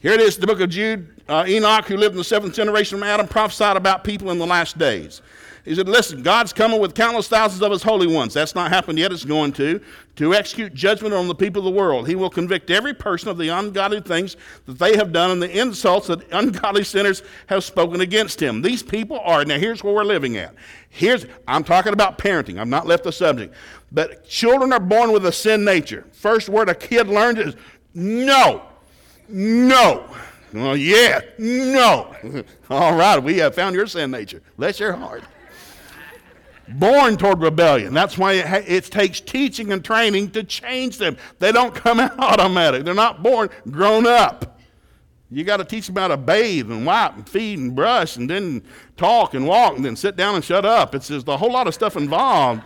Here 0.06 0.14
it 0.14 0.20
is, 0.20 0.36
the 0.36 0.46
book 0.46 0.60
of 0.60 0.70
Jude. 0.70 1.20
Uh, 1.28 1.44
Enoch, 1.48 1.86
who 1.86 1.96
lived 1.96 2.12
in 2.12 2.18
the 2.18 2.22
seventh 2.22 2.54
generation 2.54 2.96
of 2.96 3.02
Adam, 3.02 3.26
prophesied 3.26 3.76
about 3.76 4.04
people 4.04 4.30
in 4.30 4.38
the 4.38 4.46
last 4.46 4.78
days. 4.78 5.20
He 5.64 5.74
said, 5.74 5.88
Listen, 5.88 6.22
God's 6.22 6.52
coming 6.52 6.80
with 6.80 6.94
countless 6.94 7.26
thousands 7.26 7.60
of 7.60 7.72
his 7.72 7.82
holy 7.82 8.06
ones. 8.06 8.32
That's 8.32 8.54
not 8.54 8.70
happened 8.70 9.00
yet, 9.00 9.10
it's 9.10 9.24
going 9.24 9.50
to. 9.54 9.80
To 10.14 10.32
execute 10.32 10.74
judgment 10.74 11.12
on 11.12 11.26
the 11.26 11.34
people 11.34 11.58
of 11.58 11.64
the 11.64 11.76
world. 11.76 12.06
He 12.06 12.14
will 12.14 12.30
convict 12.30 12.70
every 12.70 12.94
person 12.94 13.30
of 13.30 13.36
the 13.36 13.48
ungodly 13.48 14.00
things 14.00 14.36
that 14.66 14.78
they 14.78 14.96
have 14.96 15.12
done 15.12 15.32
and 15.32 15.42
the 15.42 15.50
insults 15.58 16.06
that 16.06 16.22
ungodly 16.30 16.84
sinners 16.84 17.24
have 17.48 17.64
spoken 17.64 18.00
against 18.00 18.40
him. 18.40 18.62
These 18.62 18.84
people 18.84 19.18
are, 19.24 19.44
now 19.44 19.58
here's 19.58 19.82
where 19.82 19.92
we're 19.92 20.04
living 20.04 20.36
at. 20.36 20.54
Here's, 20.88 21.26
I'm 21.48 21.64
talking 21.64 21.92
about 21.92 22.16
parenting. 22.16 22.60
I've 22.60 22.68
not 22.68 22.86
left 22.86 23.02
the 23.02 23.10
subject. 23.10 23.52
But 23.90 24.24
children 24.24 24.72
are 24.72 24.78
born 24.78 25.10
with 25.10 25.26
a 25.26 25.32
sin 25.32 25.64
nature. 25.64 26.04
First 26.12 26.48
word 26.48 26.68
a 26.68 26.76
kid 26.76 27.08
learns 27.08 27.40
is 27.40 27.56
no. 27.92 28.68
No. 29.28 30.08
Well, 30.52 30.76
yeah, 30.76 31.20
no. 31.38 32.14
All 32.70 32.94
right, 32.96 33.22
we 33.22 33.38
have 33.38 33.54
found 33.54 33.74
your 33.74 33.86
sin 33.86 34.10
nature. 34.10 34.42
Bless 34.56 34.80
your 34.80 34.92
heart 34.92 35.22
born 36.68 37.16
toward 37.16 37.40
rebellion. 37.40 37.94
That's 37.94 38.18
why 38.18 38.34
it, 38.34 38.46
ha- 38.46 38.64
it, 38.66 38.84
takes 38.84 39.20
teaching 39.20 39.72
and 39.72 39.84
training 39.84 40.30
to 40.32 40.42
change 40.42 40.98
them. 40.98 41.16
They 41.38 41.52
don't 41.52 41.74
come 41.74 42.00
out 42.00 42.18
automatic. 42.18 42.84
They're 42.84 42.94
not 42.94 43.22
born 43.22 43.50
grown 43.70 44.06
up. 44.06 44.58
You 45.30 45.42
got 45.42 45.56
to 45.56 45.64
teach 45.64 45.86
them 45.86 45.96
how 45.96 46.08
to 46.08 46.16
bathe 46.16 46.70
and 46.70 46.86
wipe 46.86 47.16
and 47.16 47.28
feed 47.28 47.58
and 47.58 47.74
brush 47.74 48.16
and 48.16 48.30
then 48.30 48.62
talk 48.96 49.34
and 49.34 49.46
walk 49.46 49.76
and 49.76 49.84
then 49.84 49.96
sit 49.96 50.14
down 50.14 50.36
and 50.36 50.44
shut 50.44 50.64
up. 50.64 50.94
It's 50.94 51.08
just 51.08 51.26
a 51.26 51.36
whole 51.36 51.50
lot 51.50 51.66
of 51.66 51.74
stuff 51.74 51.96
involved. 51.96 52.62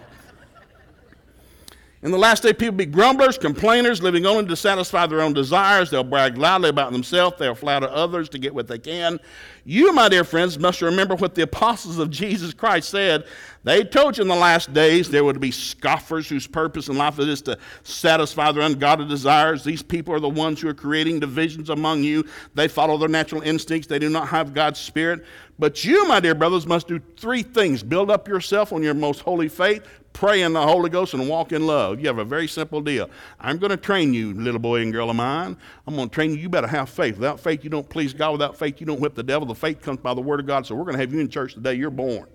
In 2.02 2.12
the 2.12 2.18
last 2.18 2.42
day, 2.42 2.54
people 2.54 2.76
be 2.76 2.86
grumblers, 2.86 3.36
complainers, 3.36 4.02
living 4.02 4.24
only 4.24 4.46
to 4.46 4.56
satisfy 4.56 5.06
their 5.06 5.20
own 5.20 5.34
desires. 5.34 5.90
They'll 5.90 6.02
brag 6.02 6.38
loudly 6.38 6.70
about 6.70 6.92
themselves. 6.92 7.36
They'll 7.38 7.54
flatter 7.54 7.90
others 7.90 8.30
to 8.30 8.38
get 8.38 8.54
what 8.54 8.68
they 8.68 8.78
can. 8.78 9.20
You, 9.64 9.92
my 9.92 10.08
dear 10.08 10.24
friends, 10.24 10.58
must 10.58 10.80
remember 10.80 11.14
what 11.14 11.34
the 11.34 11.42
apostles 11.42 11.98
of 11.98 12.08
Jesus 12.08 12.54
Christ 12.54 12.88
said. 12.88 13.24
They 13.64 13.84
told 13.84 14.16
you 14.16 14.22
in 14.22 14.28
the 14.28 14.34
last 14.34 14.72
days 14.72 15.10
there 15.10 15.24
would 15.24 15.40
be 15.40 15.50
scoffers 15.50 16.26
whose 16.26 16.46
purpose 16.46 16.88
in 16.88 16.96
life 16.96 17.18
is 17.18 17.42
to 17.42 17.58
satisfy 17.82 18.50
their 18.52 18.62
ungodly 18.62 19.06
desires. 19.06 19.62
These 19.62 19.82
people 19.82 20.14
are 20.14 20.20
the 20.20 20.30
ones 20.30 20.62
who 20.62 20.68
are 20.68 20.74
creating 20.74 21.20
divisions 21.20 21.68
among 21.68 22.02
you. 22.02 22.24
They 22.54 22.68
follow 22.68 22.96
their 22.96 23.10
natural 23.10 23.42
instincts. 23.42 23.86
They 23.86 23.98
do 23.98 24.08
not 24.08 24.28
have 24.28 24.54
God's 24.54 24.80
Spirit. 24.80 25.26
But 25.58 25.84
you, 25.84 26.08
my 26.08 26.20
dear 26.20 26.34
brothers, 26.34 26.66
must 26.66 26.88
do 26.88 27.02
three 27.18 27.42
things 27.42 27.82
build 27.82 28.10
up 28.10 28.26
yourself 28.26 28.72
on 28.72 28.82
your 28.82 28.94
most 28.94 29.20
holy 29.20 29.48
faith, 29.48 29.86
pray 30.12 30.42
in 30.42 30.52
the 30.52 30.62
Holy 30.62 30.90
Ghost, 30.90 31.14
and 31.14 31.28
walk 31.28 31.52
in 31.52 31.66
love. 31.66 32.00
You 32.00 32.06
have 32.08 32.18
a 32.18 32.24
very 32.24 32.46
simple 32.46 32.80
deal. 32.80 33.08
I'm 33.38 33.58
going 33.58 33.70
to 33.70 33.76
train 33.76 34.12
you, 34.12 34.34
little 34.34 34.60
boy 34.60 34.82
and 34.82 34.92
girl 34.92 35.10
of 35.10 35.16
mine. 35.16 35.56
I'm 35.86 35.96
going 35.96 36.08
to 36.08 36.14
train 36.14 36.30
you. 36.30 36.36
You 36.36 36.48
better 36.48 36.66
have 36.66 36.88
faith. 36.88 37.16
Without 37.16 37.40
faith, 37.40 37.64
you 37.64 37.70
don't 37.70 37.88
please 37.88 38.12
God. 38.12 38.32
Without 38.32 38.56
faith, 38.56 38.80
you 38.80 38.86
don't 38.86 39.00
whip 39.00 39.14
the 39.14 39.22
devil. 39.22 39.46
The 39.46 39.54
faith 39.54 39.80
comes 39.80 39.98
by 39.98 40.14
the 40.14 40.20
Word 40.20 40.40
of 40.40 40.46
God. 40.46 40.66
So 40.66 40.74
we're 40.74 40.84
going 40.84 40.96
to 40.96 41.00
have 41.00 41.12
you 41.12 41.20
in 41.20 41.28
church 41.28 41.54
the 41.54 41.60
day 41.60 41.74
you're 41.74 41.90
born. 41.90 42.26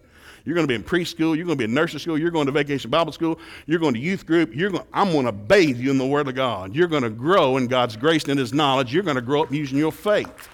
You're 0.46 0.54
going 0.54 0.68
to 0.68 0.72
be 0.72 0.76
in 0.76 0.84
preschool. 0.84 1.36
You're 1.36 1.46
going 1.46 1.58
to 1.58 1.62
be 1.62 1.64
in 1.64 1.74
nursery 1.74 2.00
school. 2.00 2.20
You're 2.20 2.32
going 2.32 2.46
to 2.46 2.52
vacation 2.52 2.92
Bible 2.92 3.12
school. 3.12 3.40
You're 3.66 3.80
going 3.80 3.96
to 3.96 4.00
youth 4.00 4.26
group. 4.28 4.54
You're 4.54 4.70
going, 4.70 4.86
I'm 4.94 5.12
going 5.12 5.26
to 5.26 5.32
bathe 5.32 5.80
you 5.80 5.90
in 5.90 5.98
the 5.98 6.06
Word 6.06 6.28
of 6.28 6.36
God. 6.36 6.76
You're 6.76 6.88
going 6.88 7.04
to 7.04 7.10
grow 7.10 7.58
in 7.58 7.68
God's 7.68 7.98
grace 7.98 8.26
and 8.26 8.40
His 8.40 8.54
knowledge. 8.54 8.94
You're 8.94 9.04
going 9.04 9.16
to 9.16 9.24
grow 9.24 9.42
up 9.42 9.52
using 9.52 9.78
your 9.78 9.92
faith. 9.92 10.50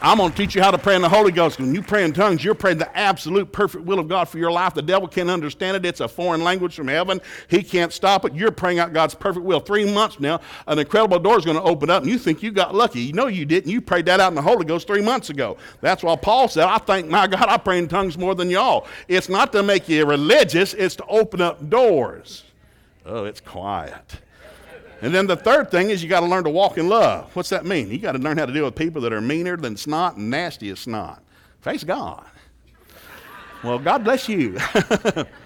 I'm 0.00 0.18
going 0.18 0.30
to 0.30 0.36
teach 0.36 0.54
you 0.54 0.62
how 0.62 0.70
to 0.70 0.76
pray 0.76 0.96
in 0.96 1.02
the 1.02 1.08
Holy 1.08 1.32
Ghost. 1.32 1.58
When 1.58 1.74
you 1.74 1.80
pray 1.80 2.04
in 2.04 2.12
tongues, 2.12 2.44
you're 2.44 2.54
praying 2.54 2.78
the 2.78 2.98
absolute 2.98 3.52
perfect 3.52 3.84
will 3.84 3.98
of 3.98 4.08
God 4.08 4.28
for 4.28 4.38
your 4.38 4.50
life. 4.50 4.74
The 4.74 4.82
devil 4.82 5.08
can't 5.08 5.30
understand 5.30 5.76
it. 5.76 5.86
It's 5.86 6.00
a 6.00 6.08
foreign 6.08 6.42
language 6.42 6.74
from 6.74 6.88
heaven. 6.88 7.20
He 7.48 7.62
can't 7.62 7.92
stop 7.92 8.24
it. 8.24 8.34
You're 8.34 8.50
praying 8.50 8.80
out 8.80 8.92
God's 8.92 9.14
perfect 9.14 9.46
will. 9.46 9.60
Three 9.60 9.90
months 9.90 10.20
now, 10.20 10.40
an 10.66 10.78
incredible 10.78 11.18
door 11.20 11.38
is 11.38 11.44
going 11.44 11.56
to 11.56 11.62
open 11.62 11.90
up, 11.90 12.02
and 12.02 12.10
you 12.10 12.18
think 12.18 12.42
you 12.42 12.50
got 12.50 12.74
lucky. 12.74 13.00
You 13.00 13.12
know 13.12 13.28
you 13.28 13.46
didn't. 13.46 13.70
You 13.70 13.80
prayed 13.80 14.06
that 14.06 14.20
out 14.20 14.28
in 14.28 14.34
the 14.34 14.42
Holy 14.42 14.64
Ghost 14.64 14.86
three 14.86 15.02
months 15.02 15.30
ago. 15.30 15.56
That's 15.80 16.02
why 16.02 16.16
Paul 16.16 16.48
said, 16.48 16.64
I 16.64 16.78
thank 16.78 17.08
my 17.08 17.26
God 17.26 17.48
I 17.48 17.56
pray 17.56 17.78
in 17.78 17.88
tongues 17.88 18.18
more 18.18 18.34
than 18.34 18.50
y'all. 18.50 18.86
It's 19.08 19.28
not 19.28 19.52
to 19.52 19.62
make 19.62 19.88
you 19.88 20.04
religious, 20.04 20.74
it's 20.74 20.96
to 20.96 21.06
open 21.06 21.40
up 21.40 21.70
doors. 21.70 22.44
Oh, 23.06 23.24
it's 23.24 23.40
quiet. 23.40 24.18
And 25.04 25.14
then 25.14 25.26
the 25.26 25.36
third 25.36 25.70
thing 25.70 25.90
is 25.90 26.02
you 26.02 26.08
got 26.08 26.20
to 26.20 26.26
learn 26.26 26.44
to 26.44 26.50
walk 26.50 26.78
in 26.78 26.88
love. 26.88 27.36
What's 27.36 27.50
that 27.50 27.66
mean? 27.66 27.90
You 27.90 27.98
got 27.98 28.12
to 28.12 28.18
learn 28.18 28.38
how 28.38 28.46
to 28.46 28.52
deal 28.54 28.64
with 28.64 28.74
people 28.74 29.02
that 29.02 29.12
are 29.12 29.20
meaner 29.20 29.54
than 29.54 29.76
snot 29.76 30.16
and 30.16 30.30
nasty 30.30 30.70
as 30.70 30.80
snot. 30.80 31.22
Face 31.60 31.84
God. 31.84 32.24
Well, 33.62 33.78
God 33.78 34.02
bless 34.02 34.30
you. 34.30 34.58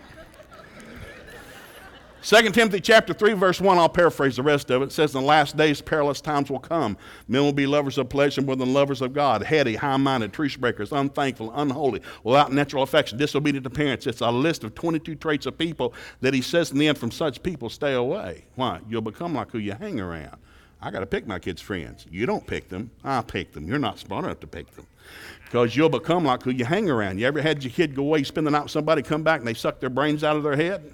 2 2.20 2.50
Timothy 2.50 2.80
chapter 2.80 3.14
3, 3.14 3.34
verse 3.34 3.60
1, 3.60 3.78
I'll 3.78 3.88
paraphrase 3.88 4.36
the 4.36 4.42
rest 4.42 4.70
of 4.70 4.82
it. 4.82 4.86
It 4.86 4.92
says, 4.92 5.14
In 5.14 5.20
the 5.20 5.26
last 5.26 5.56
days, 5.56 5.80
perilous 5.80 6.20
times 6.20 6.50
will 6.50 6.58
come. 6.58 6.96
Men 7.28 7.42
will 7.42 7.52
be 7.52 7.66
lovers 7.66 7.96
of 7.96 8.08
pleasure 8.08 8.42
more 8.42 8.56
than 8.56 8.74
lovers 8.74 9.00
of 9.02 9.12
God, 9.12 9.42
heady, 9.42 9.76
high 9.76 9.96
minded, 9.96 10.32
truce 10.32 10.56
breakers, 10.56 10.90
unthankful, 10.90 11.52
unholy, 11.54 12.02
without 12.24 12.52
natural 12.52 12.82
affection, 12.82 13.18
disobedient 13.18 13.62
to 13.64 13.70
parents. 13.70 14.06
It's 14.08 14.20
a 14.20 14.30
list 14.30 14.64
of 14.64 14.74
22 14.74 15.14
traits 15.14 15.46
of 15.46 15.56
people 15.56 15.94
that 16.20 16.34
he 16.34 16.42
says 16.42 16.72
in 16.72 16.78
the 16.78 16.88
end, 16.88 16.98
from 16.98 17.12
such 17.12 17.40
people, 17.40 17.70
stay 17.70 17.94
away. 17.94 18.46
Why? 18.56 18.80
You'll 18.88 19.00
become 19.00 19.34
like 19.34 19.52
who 19.52 19.58
you 19.58 19.72
hang 19.72 20.00
around. 20.00 20.38
I 20.80 20.90
got 20.90 21.00
to 21.00 21.06
pick 21.06 21.26
my 21.26 21.38
kids' 21.38 21.62
friends. 21.62 22.04
You 22.10 22.26
don't 22.26 22.46
pick 22.46 22.68
them, 22.68 22.90
I 23.04 23.22
pick 23.22 23.52
them. 23.52 23.68
You're 23.68 23.78
not 23.78 24.00
smart 24.00 24.24
enough 24.24 24.40
to 24.40 24.46
pick 24.48 24.74
them. 24.74 24.86
Because 25.44 25.76
you'll 25.76 25.88
become 25.88 26.24
like 26.24 26.42
who 26.42 26.50
you 26.50 26.64
hang 26.64 26.90
around. 26.90 27.20
You 27.20 27.26
ever 27.26 27.40
had 27.40 27.62
your 27.62 27.72
kid 27.72 27.94
go 27.94 28.02
away, 28.02 28.24
spend 28.24 28.46
the 28.46 28.50
night 28.50 28.64
with 28.64 28.72
somebody, 28.72 29.02
come 29.02 29.22
back, 29.22 29.38
and 29.38 29.46
they 29.46 29.54
suck 29.54 29.78
their 29.78 29.88
brains 29.88 30.24
out 30.24 30.36
of 30.36 30.42
their 30.42 30.56
head? 30.56 30.92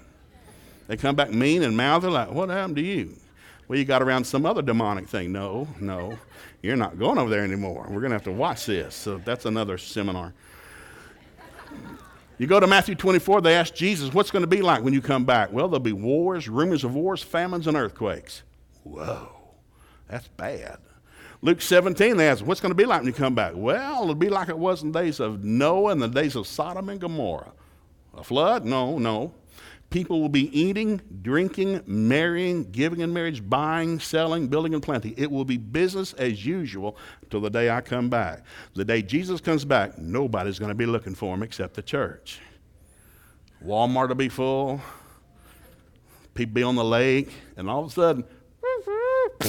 They 0.87 0.97
come 0.97 1.15
back 1.15 1.31
mean 1.31 1.63
and 1.63 1.75
mouthy, 1.75 2.07
like, 2.07 2.31
what 2.31 2.49
happened 2.49 2.75
to 2.77 2.81
you? 2.81 3.15
Well, 3.67 3.79
you 3.79 3.85
got 3.85 4.03
around 4.03 4.25
some 4.25 4.45
other 4.45 4.61
demonic 4.61 5.07
thing. 5.07 5.31
No, 5.31 5.67
no, 5.79 6.17
you're 6.61 6.75
not 6.75 6.99
going 6.99 7.17
over 7.17 7.29
there 7.29 7.43
anymore. 7.43 7.87
We're 7.89 8.01
going 8.01 8.11
to 8.11 8.15
have 8.15 8.23
to 8.23 8.31
watch 8.31 8.67
this. 8.67 8.93
So 8.93 9.17
that's 9.17 9.45
another 9.45 9.77
seminar. 9.77 10.33
You 12.37 12.47
go 12.47 12.59
to 12.59 12.67
Matthew 12.67 12.95
24, 12.95 13.41
they 13.41 13.55
ask 13.55 13.73
Jesus, 13.73 14.13
what's 14.13 14.29
going 14.29 14.43
to 14.43 14.47
be 14.47 14.61
like 14.61 14.83
when 14.83 14.93
you 14.93 15.01
come 15.01 15.23
back? 15.25 15.51
Well, 15.51 15.67
there'll 15.69 15.79
be 15.79 15.93
wars, 15.93 16.49
rumors 16.49 16.83
of 16.83 16.93
wars, 16.93 17.23
famines, 17.23 17.65
and 17.65 17.77
earthquakes. 17.77 18.43
Whoa, 18.83 19.29
that's 20.07 20.27
bad. 20.27 20.77
Luke 21.41 21.61
17, 21.61 22.17
they 22.17 22.27
ask, 22.27 22.45
what's 22.45 22.59
going 22.59 22.71
to 22.71 22.75
be 22.75 22.85
like 22.85 22.99
when 22.99 23.07
you 23.07 23.13
come 23.13 23.35
back? 23.35 23.53
Well, 23.55 24.03
it'll 24.03 24.15
be 24.15 24.29
like 24.29 24.49
it 24.49 24.57
was 24.57 24.83
in 24.83 24.91
the 24.91 24.99
days 24.99 25.19
of 25.19 25.43
Noah 25.43 25.91
and 25.91 26.01
the 26.01 26.07
days 26.07 26.35
of 26.35 26.45
Sodom 26.45 26.89
and 26.89 26.99
Gomorrah. 26.99 27.53
A 28.15 28.23
flood? 28.23 28.65
No, 28.65 28.97
no. 28.97 29.33
People 29.95 30.19
will 30.19 30.27
be 30.27 30.51
eating, 30.51 30.99
drinking, 31.21 31.81
marrying, 31.85 32.69
giving 32.69 32.99
in 32.99 33.13
marriage, 33.13 33.49
buying, 33.49 33.97
selling, 33.97 34.49
building, 34.49 34.73
and 34.73 34.83
plenty. 34.83 35.13
It 35.15 35.31
will 35.31 35.45
be 35.45 35.55
business 35.55 36.11
as 36.15 36.45
usual 36.45 36.97
until 37.21 37.39
the 37.39 37.49
day 37.49 37.69
I 37.69 37.79
come 37.79 38.09
back. 38.09 38.43
The 38.73 38.83
day 38.83 39.01
Jesus 39.01 39.39
comes 39.39 39.63
back, 39.63 39.97
nobody's 39.97 40.59
going 40.59 40.67
to 40.67 40.75
be 40.75 40.85
looking 40.85 41.15
for 41.15 41.33
him 41.33 41.43
except 41.43 41.75
the 41.75 41.81
church. 41.81 42.41
Walmart 43.65 44.09
will 44.09 44.15
be 44.15 44.27
full, 44.27 44.81
people 46.33 46.55
be 46.55 46.63
on 46.63 46.75
the 46.75 46.83
lake, 46.83 47.31
and 47.55 47.69
all 47.69 47.85
of 47.85 47.91
a 47.91 47.93
sudden, 47.93 48.25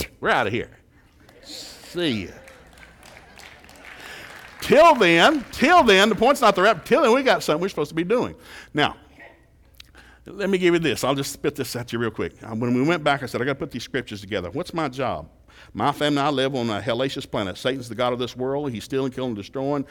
we're 0.20 0.30
out 0.30 0.46
of 0.46 0.52
here. 0.52 0.70
See 1.42 2.26
ya. 2.26 2.30
Till 4.60 4.94
then, 4.94 5.44
till 5.50 5.82
then, 5.82 6.08
the 6.08 6.14
point's 6.14 6.40
not 6.40 6.54
the 6.54 6.62
rap. 6.62 6.84
Till 6.84 7.02
then, 7.02 7.12
we 7.12 7.24
got 7.24 7.42
something 7.42 7.60
we're 7.60 7.68
supposed 7.68 7.88
to 7.88 7.96
be 7.96 8.04
doing. 8.04 8.36
Now, 8.72 8.94
let 10.26 10.50
me 10.50 10.58
give 10.58 10.74
you 10.74 10.80
this. 10.80 11.04
I'll 11.04 11.14
just 11.14 11.32
spit 11.32 11.54
this 11.54 11.74
at 11.76 11.92
you 11.92 11.98
real 11.98 12.10
quick. 12.10 12.34
When 12.42 12.74
we 12.74 12.82
went 12.82 13.04
back, 13.04 13.22
I 13.22 13.26
said, 13.26 13.40
I 13.40 13.44
got 13.44 13.52
to 13.52 13.58
put 13.58 13.70
these 13.70 13.84
scriptures 13.84 14.20
together. 14.20 14.50
What's 14.50 14.74
my 14.74 14.88
job? 14.88 15.28
My 15.72 15.92
family 15.92 16.18
and 16.18 16.26
I 16.26 16.30
live 16.30 16.54
on 16.54 16.68
a 16.70 16.80
hellacious 16.80 17.30
planet. 17.30 17.56
Satan's 17.56 17.88
the 17.88 17.94
God 17.94 18.12
of 18.12 18.18
this 18.18 18.36
world. 18.36 18.70
He's 18.72 18.84
stealing, 18.84 19.12
killing, 19.12 19.34
destroying. 19.34 19.86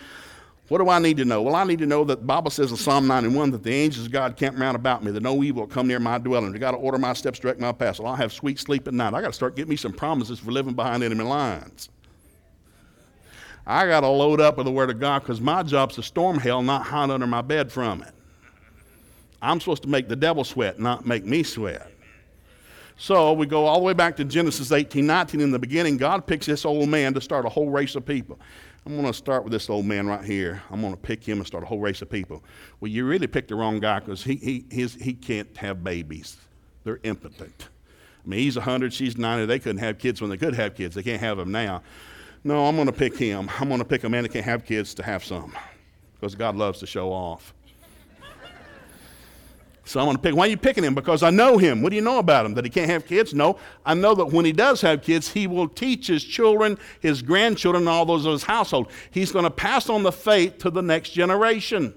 What 0.67 0.80
do 0.80 0.89
I 0.89 1.00
need 1.00 1.17
to 1.17 1.26
know? 1.26 1.43
Well, 1.43 1.56
I 1.56 1.63
need 1.63 1.80
to 1.80 1.86
know 1.86 2.04
that 2.06 2.19
the 2.21 2.26
Bible 2.26 2.50
says 2.50 2.71
in 2.71 2.78
Psalm 2.78 3.06
91 3.08 3.52
that 3.52 3.63
the 3.63 3.71
angels 3.71 4.08
of 4.08 4.12
God 4.12 4.36
camp 4.36 4.58
round 4.58 4.76
about 4.76 5.04
me, 5.04 5.12
that 5.12 5.21
no 5.21 5.43
evil 5.43 5.62
will 5.62 5.67
come 5.67 5.88
near 5.88 6.00
my 6.00 6.17
dwelling. 6.17 6.52
They 6.52 6.60
got 6.60 6.71
to 6.71 6.78
order 6.78 6.98
my 6.98 7.13
steps, 7.13 7.38
direct 7.38 7.60
my 7.60 7.71
path. 7.71 8.02
I'll 8.02 8.15
have 8.15 8.34
sweet 8.34 8.60
sleep 8.60 8.88
at 8.88 8.93
night. 8.93 9.13
I 9.13 9.21
got 9.21 9.28
to 9.28 9.34
start 9.34 9.56
getting 9.56 9.69
me 9.69 9.76
some 9.76 9.93
promises 9.93 10.39
for 10.39 10.52
living 10.52 10.74
behind 10.74 11.04
enemy 11.04 11.24
lines. 11.24 11.89
I 13.67 13.86
got 13.86 14.02
to 14.02 14.08
load 14.08 14.41
up 14.41 14.58
with 14.58 14.65
the 14.65 14.71
Word 14.71 14.89
of 14.89 15.00
God 15.00 15.19
because 15.19 15.39
my 15.39 15.62
job's 15.62 15.95
to 15.95 16.04
storm 16.04 16.39
hell, 16.39 16.63
not 16.63 16.84
hide 16.84 17.12
under 17.12 17.28
my 17.28 17.41
bed 17.41 17.71
from 17.71 18.02
it. 18.02 18.13
I'm 19.41 19.60
supposed 19.60 19.84
to 19.84 19.89
make 19.89 20.08
the 20.08 20.15
devil 20.15 20.43
sweat, 20.43 20.80
not 20.80 21.06
make 21.06 21.26
me 21.26 21.43
sweat. 21.43 21.91
So 22.98 23.34
we 23.34 23.45
go 23.45 23.65
all 23.65 23.80
the 23.80 23.86
way 23.86 23.93
back 23.93 24.15
to 24.17 24.26
Genesis 24.26 24.71
18 24.71 25.06
19. 25.06 25.41
In 25.41 25.52
the 25.52 25.60
beginning, 25.60 25.98
God 25.98 26.26
picks 26.26 26.45
this 26.45 26.65
old 26.65 26.88
man 26.88 27.13
to 27.13 27.21
start 27.21 27.45
a 27.45 27.50
whole 27.50 27.69
race 27.69 27.95
of 27.95 28.06
people. 28.06 28.39
I'm 28.86 28.93
going 28.93 29.08
to 29.08 29.13
start 29.13 29.43
with 29.43 29.52
this 29.52 29.69
old 29.69 29.86
man 29.86 30.06
right 30.06 30.24
here. 30.24 30.62
I'm 30.69 30.80
going 30.80 30.93
to 30.93 31.00
pick 31.00 31.24
him 31.24 31.39
and 31.39 31.48
start 31.48 31.63
a 31.63 31.67
whole 31.67 31.80
race 31.80 32.04
of 32.04 32.10
people. 32.10 32.43
Well, 32.80 32.91
you 32.91 33.06
really 33.06 33.26
picked 33.26 33.50
the 33.50 33.56
wrong 33.56 33.80
guy 33.80 34.00
because 34.00 34.24
he, 34.24 34.36
he, 34.36 34.65
his, 34.69 34.93
he 34.93 35.13
can't 35.13 35.58
have 35.58 35.84
babies, 35.84 36.38
they're 36.84 37.00
impotent. 37.04 37.69
I 38.24 38.28
mean, 38.28 38.39
he's 38.39 38.56
100, 38.56 38.93
she's 38.93 39.17
90. 39.17 39.45
They 39.45 39.60
couldn't 39.60 39.80
have 39.80 39.98
kids 39.98 40.21
when 40.21 40.30
they 40.30 40.38
could 40.38 40.56
have 40.56 40.76
kids. 40.76 40.95
They 40.95 41.04
can't 41.04 41.19
have 41.19 41.38
them 41.38 41.52
now. 41.52 41.82
No, 42.43 42.65
I'm 42.67 42.76
going 42.76 42.88
to 42.88 42.93
pick 42.93 43.17
him. 43.17 43.50
I'm 43.60 43.67
going 43.67 43.80
to 43.80 43.86
pick 43.86 44.04
a 44.04 44.10
man 44.10 44.24
that 44.24 44.30
can't 44.30 44.45
have 44.45 44.65
kids 44.65 44.93
to 44.95 45.04
have 45.04 45.24
some 45.24 45.52
because 46.13 46.36
God 46.36 46.56
loves 46.56 46.80
to 46.80 46.88
show 46.88 47.12
off. 47.12 47.55
So 49.88 50.00
I'm 50.00 50.08
going 50.08 50.17
to 50.17 50.21
pick. 50.21 50.36
Why 50.36 50.48
are 50.48 50.50
you 50.50 50.58
picking 50.58 50.84
him? 50.84 50.95
Because 50.95 51.21
I 51.21 51.30
know 51.30 51.60
him. 51.60 51.84
What 51.84 51.91
do 51.91 51.95
you 51.95 52.02
know 52.02 52.17
about 52.17 52.45
him? 52.45 52.56
That 52.56 52.65
he 52.65 52.71
can't 52.71 52.89
have 52.89 53.06
kids? 53.06 53.36
No. 53.36 53.60
I 53.86 53.93
know 53.93 54.15
that 54.15 54.26
when 54.26 54.43
he 54.43 54.52
does 54.52 54.82
have 54.82 55.04
kids, 55.04 55.32
he 55.32 55.45
will 55.45 55.67
teach 55.67 56.08
his 56.08 56.24
children, 56.24 56.80
his 57.02 57.21
grandchildren, 57.21 57.84
and 57.84 57.89
all 57.89 58.06
those 58.06 58.26
of 58.26 58.32
his 58.32 58.43
household. 58.43 58.91
He's 59.12 59.32
going 59.32 59.43
to 59.43 59.52
pass 59.52 59.88
on 59.88 60.02
the 60.02 60.12
faith 60.12 60.58
to 60.60 60.71
the 60.71 60.82
next 60.82 61.12
generation. 61.12 61.93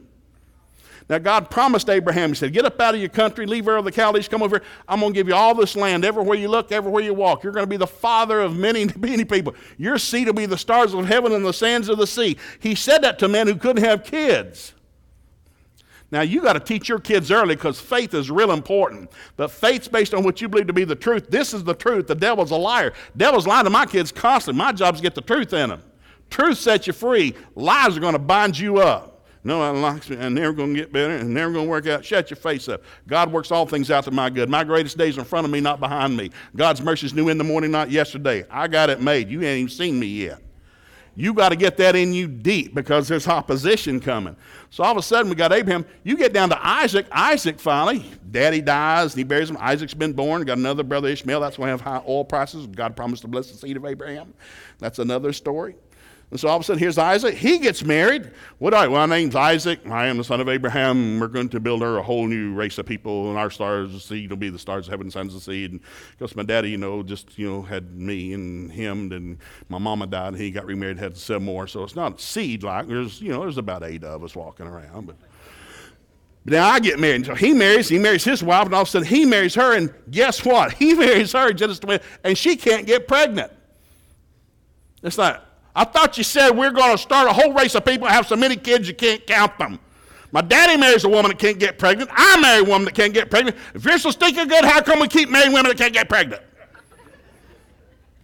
Now, 1.08 1.16
God 1.16 1.50
promised 1.50 1.88
Abraham, 1.88 2.28
He 2.28 2.34
said, 2.34 2.52
Get 2.52 2.66
up 2.66 2.78
out 2.78 2.94
of 2.94 3.00
your 3.00 3.08
country, 3.08 3.46
leave 3.46 3.66
Ur 3.66 3.78
of 3.78 3.86
the 3.86 3.92
Chaldees, 3.92 4.28
come 4.28 4.42
over 4.42 4.58
here. 4.58 4.66
I'm 4.86 5.00
going 5.00 5.14
to 5.14 5.18
give 5.18 5.26
you 5.26 5.34
all 5.34 5.54
this 5.54 5.74
land, 5.74 6.04
everywhere 6.04 6.36
you 6.36 6.48
look, 6.48 6.70
everywhere 6.70 7.02
you 7.02 7.14
walk. 7.14 7.42
You're 7.42 7.54
going 7.54 7.64
to 7.64 7.70
be 7.70 7.78
the 7.78 7.86
father 7.86 8.40
of 8.42 8.54
many, 8.54 8.90
many 8.98 9.24
people. 9.24 9.54
Your 9.78 9.96
seed 9.96 10.26
will 10.26 10.34
be 10.34 10.44
the 10.44 10.58
stars 10.58 10.92
of 10.92 11.06
heaven 11.06 11.32
and 11.32 11.46
the 11.46 11.54
sands 11.54 11.88
of 11.88 11.96
the 11.96 12.06
sea. 12.06 12.36
He 12.60 12.74
said 12.74 12.98
that 12.98 13.18
to 13.20 13.28
men 13.28 13.46
who 13.46 13.56
couldn't 13.56 13.82
have 13.82 14.04
kids. 14.04 14.74
Now, 16.10 16.22
you 16.22 16.40
got 16.40 16.54
to 16.54 16.60
teach 16.60 16.88
your 16.88 17.00
kids 17.00 17.30
early 17.30 17.54
because 17.54 17.78
faith 17.78 18.14
is 18.14 18.30
real 18.30 18.52
important. 18.52 19.10
But 19.36 19.50
faith's 19.50 19.88
based 19.88 20.14
on 20.14 20.24
what 20.24 20.40
you 20.40 20.48
believe 20.48 20.66
to 20.68 20.72
be 20.72 20.84
the 20.84 20.96
truth. 20.96 21.28
This 21.28 21.52
is 21.52 21.64
the 21.64 21.74
truth. 21.74 22.06
The 22.06 22.14
devil's 22.14 22.50
a 22.50 22.56
liar. 22.56 22.94
Devil's 23.16 23.46
lying 23.46 23.64
to 23.64 23.70
my 23.70 23.84
kids 23.84 24.10
constantly. 24.10 24.58
My 24.58 24.72
job 24.72 24.94
is 24.94 25.00
to 25.00 25.02
get 25.02 25.14
the 25.14 25.20
truth 25.20 25.52
in 25.52 25.68
them. 25.68 25.82
Truth 26.30 26.58
sets 26.58 26.86
you 26.86 26.94
free. 26.94 27.34
Lies 27.54 27.96
are 27.96 28.00
going 28.00 28.14
to 28.14 28.18
bind 28.18 28.58
you 28.58 28.78
up. 28.78 29.26
No, 29.44 29.62
I 29.62 29.70
like 29.70 30.08
and 30.10 30.36
they're 30.36 30.52
going 30.52 30.74
to 30.74 30.80
get 30.80 30.92
better 30.92 31.14
and 31.14 31.36
they're 31.36 31.50
going 31.50 31.66
to 31.66 31.70
work 31.70 31.86
out. 31.86 32.04
Shut 32.04 32.30
your 32.30 32.36
face 32.36 32.68
up. 32.68 32.82
God 33.06 33.32
works 33.32 33.50
all 33.50 33.66
things 33.66 33.90
out 33.90 34.04
to 34.04 34.10
my 34.10 34.30
good. 34.30 34.48
My 34.48 34.64
greatest 34.64 34.98
days 34.98 35.16
in 35.16 35.24
front 35.24 35.44
of 35.44 35.50
me, 35.50 35.60
not 35.60 35.78
behind 35.78 36.16
me. 36.16 36.30
God's 36.56 36.82
mercy 36.82 37.06
is 37.06 37.14
new 37.14 37.28
in 37.28 37.38
the 37.38 37.44
morning, 37.44 37.70
not 37.70 37.90
yesterday. 37.90 38.44
I 38.50 38.68
got 38.68 38.90
it 38.90 39.00
made. 39.00 39.30
You 39.30 39.42
ain't 39.42 39.60
even 39.60 39.70
seen 39.70 39.98
me 39.98 40.06
yet. 40.06 40.40
You 41.18 41.34
got 41.34 41.48
to 41.48 41.56
get 41.56 41.76
that 41.78 41.96
in 41.96 42.12
you 42.12 42.28
deep 42.28 42.76
because 42.76 43.08
there's 43.08 43.26
opposition 43.26 43.98
coming. 43.98 44.36
So 44.70 44.84
all 44.84 44.92
of 44.92 44.98
a 44.98 45.02
sudden, 45.02 45.28
we 45.28 45.34
got 45.34 45.52
Abraham. 45.52 45.84
You 46.04 46.16
get 46.16 46.32
down 46.32 46.48
to 46.50 46.64
Isaac. 46.64 47.06
Isaac 47.10 47.58
finally, 47.58 48.08
daddy 48.30 48.60
dies, 48.60 49.14
and 49.14 49.18
he 49.18 49.24
buries 49.24 49.50
him. 49.50 49.56
Isaac's 49.58 49.94
been 49.94 50.12
born. 50.12 50.44
Got 50.44 50.58
another 50.58 50.84
brother, 50.84 51.08
Ishmael. 51.08 51.40
That's 51.40 51.58
why 51.58 51.66
we 51.66 51.70
have 51.70 51.80
high 51.80 52.04
oil 52.06 52.24
prices. 52.24 52.68
God 52.68 52.94
promised 52.94 53.22
to 53.22 53.28
bless 53.28 53.50
the 53.50 53.58
seed 53.58 53.76
of 53.76 53.84
Abraham. 53.84 54.32
That's 54.78 55.00
another 55.00 55.32
story. 55.32 55.74
And 56.30 56.38
so 56.38 56.48
all 56.48 56.56
of 56.56 56.60
a 56.60 56.64
sudden, 56.64 56.78
here's 56.78 56.98
Isaac. 56.98 57.34
He 57.34 57.58
gets 57.58 57.82
married. 57.82 58.30
What 58.58 58.70
do 58.70 58.76
I? 58.76 58.86
Well, 58.86 59.06
my 59.06 59.16
name's 59.16 59.34
Isaac. 59.34 59.80
I 59.86 60.08
am 60.08 60.18
the 60.18 60.24
son 60.24 60.42
of 60.42 60.48
Abraham. 60.48 61.18
We're 61.18 61.28
going 61.28 61.48
to 61.50 61.60
build 61.60 61.80
her 61.80 61.96
a 61.96 62.02
whole 62.02 62.26
new 62.26 62.52
race 62.52 62.76
of 62.76 62.84
people, 62.84 63.30
and 63.30 63.38
our 63.38 63.50
stars, 63.50 63.92
the 63.92 64.00
seed, 64.00 64.28
will 64.28 64.36
be 64.36 64.50
the 64.50 64.58
stars 64.58 64.86
of 64.86 64.90
heaven, 64.90 65.10
sons 65.10 65.34
of 65.34 65.42
seed. 65.42 65.72
And 65.72 65.80
because 66.18 66.36
my 66.36 66.42
daddy, 66.42 66.70
you 66.70 66.76
know, 66.76 67.02
just 67.02 67.38
you 67.38 67.48
know 67.48 67.62
had 67.62 67.94
me 67.94 68.34
and 68.34 68.70
him, 68.70 69.10
and 69.10 69.38
my 69.70 69.78
mama 69.78 70.06
died, 70.06 70.28
and 70.28 70.36
he 70.36 70.50
got 70.50 70.66
remarried, 70.66 70.98
had 70.98 71.16
seven 71.16 71.44
more. 71.44 71.66
So 71.66 71.82
it's 71.82 71.96
not 71.96 72.20
seed 72.20 72.62
like. 72.62 72.88
There's 72.88 73.22
you 73.22 73.30
know, 73.30 73.40
there's 73.40 73.56
about 73.56 73.82
eight 73.82 74.04
of 74.04 74.22
us 74.22 74.36
walking 74.36 74.66
around, 74.66 75.06
but. 75.06 75.16
Now 76.44 76.68
I 76.68 76.80
get 76.80 76.98
married. 76.98 77.26
So 77.26 77.34
he 77.34 77.52
marries, 77.52 77.90
he 77.90 77.98
marries 77.98 78.24
his 78.24 78.42
wife, 78.42 78.64
and 78.66 78.74
all 78.74 78.82
of 78.82 78.88
a 78.88 78.90
sudden 78.90 79.08
he 79.08 79.26
marries 79.26 79.54
her, 79.54 79.76
and 79.76 79.92
guess 80.10 80.44
what? 80.44 80.72
He 80.78 80.94
marries 80.94 81.32
her 81.32 81.52
just 81.52 81.84
and 82.24 82.38
she 82.38 82.56
can't 82.56 82.86
get 82.86 83.06
pregnant. 83.06 83.52
It's 85.02 85.18
like, 85.18 85.40
I 85.78 85.84
thought 85.84 86.18
you 86.18 86.24
said 86.24 86.50
we're 86.50 86.72
going 86.72 86.90
to 86.90 86.98
start 86.98 87.28
a 87.28 87.32
whole 87.32 87.52
race 87.52 87.76
of 87.76 87.84
people 87.84 88.08
have 88.08 88.26
so 88.26 88.34
many 88.34 88.56
kids 88.56 88.88
you 88.88 88.94
can't 88.94 89.24
count 89.28 89.56
them. 89.58 89.78
My 90.32 90.40
daddy 90.40 90.76
marries 90.76 91.04
a 91.04 91.08
woman 91.08 91.30
that 91.30 91.38
can't 91.38 91.60
get 91.60 91.78
pregnant. 91.78 92.10
I 92.12 92.40
marry 92.40 92.62
a 92.62 92.64
woman 92.64 92.86
that 92.86 92.96
can't 92.96 93.14
get 93.14 93.30
pregnant. 93.30 93.56
If 93.74 93.84
you're 93.84 93.96
so 93.96 94.10
stinking 94.10 94.48
good, 94.48 94.64
how 94.64 94.82
come 94.82 94.98
we 94.98 95.06
keep 95.06 95.30
marrying 95.30 95.52
women 95.52 95.68
that 95.68 95.78
can't 95.78 95.92
get 95.92 96.08
pregnant? 96.08 96.42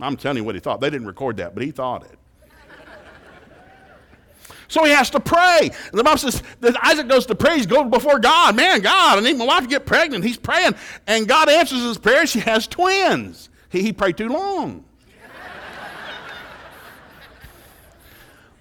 I'm 0.01 0.17
telling 0.17 0.39
you 0.39 0.45
what 0.45 0.57
he 0.57 0.61
thought. 0.61 0.81
They 0.81 0.91
didn't 0.91 1.07
record 1.07 1.37
that, 1.37 1.55
but 1.55 1.63
he 1.63 1.71
thought 1.71 2.05
it. 2.05 2.19
So 4.67 4.83
he 4.83 4.91
has 4.91 5.09
to 5.11 5.21
pray. 5.21 5.71
And 5.91 5.99
the 5.99 6.03
Bible 6.03 6.19
says 6.19 6.43
that 6.59 6.77
Isaac 6.85 7.07
goes 7.07 7.25
to 7.27 7.37
pray. 7.37 7.61
He 7.61 7.67
goes 7.67 7.89
before 7.89 8.19
God. 8.19 8.57
Man, 8.57 8.81
God, 8.81 9.19
I 9.19 9.21
need 9.21 9.37
my 9.37 9.47
wife 9.47 9.63
to 9.63 9.69
get 9.69 9.87
pregnant. 9.87 10.25
He's 10.25 10.39
praying. 10.39 10.75
And 11.07 11.29
God 11.29 11.49
answers 11.49 11.83
his 11.83 11.99
prayer. 11.99 12.27
She 12.27 12.41
has 12.41 12.67
twins. 12.67 13.49
He, 13.69 13.81
he 13.83 13.93
prayed 13.93 14.17
too 14.17 14.29
long. 14.29 14.85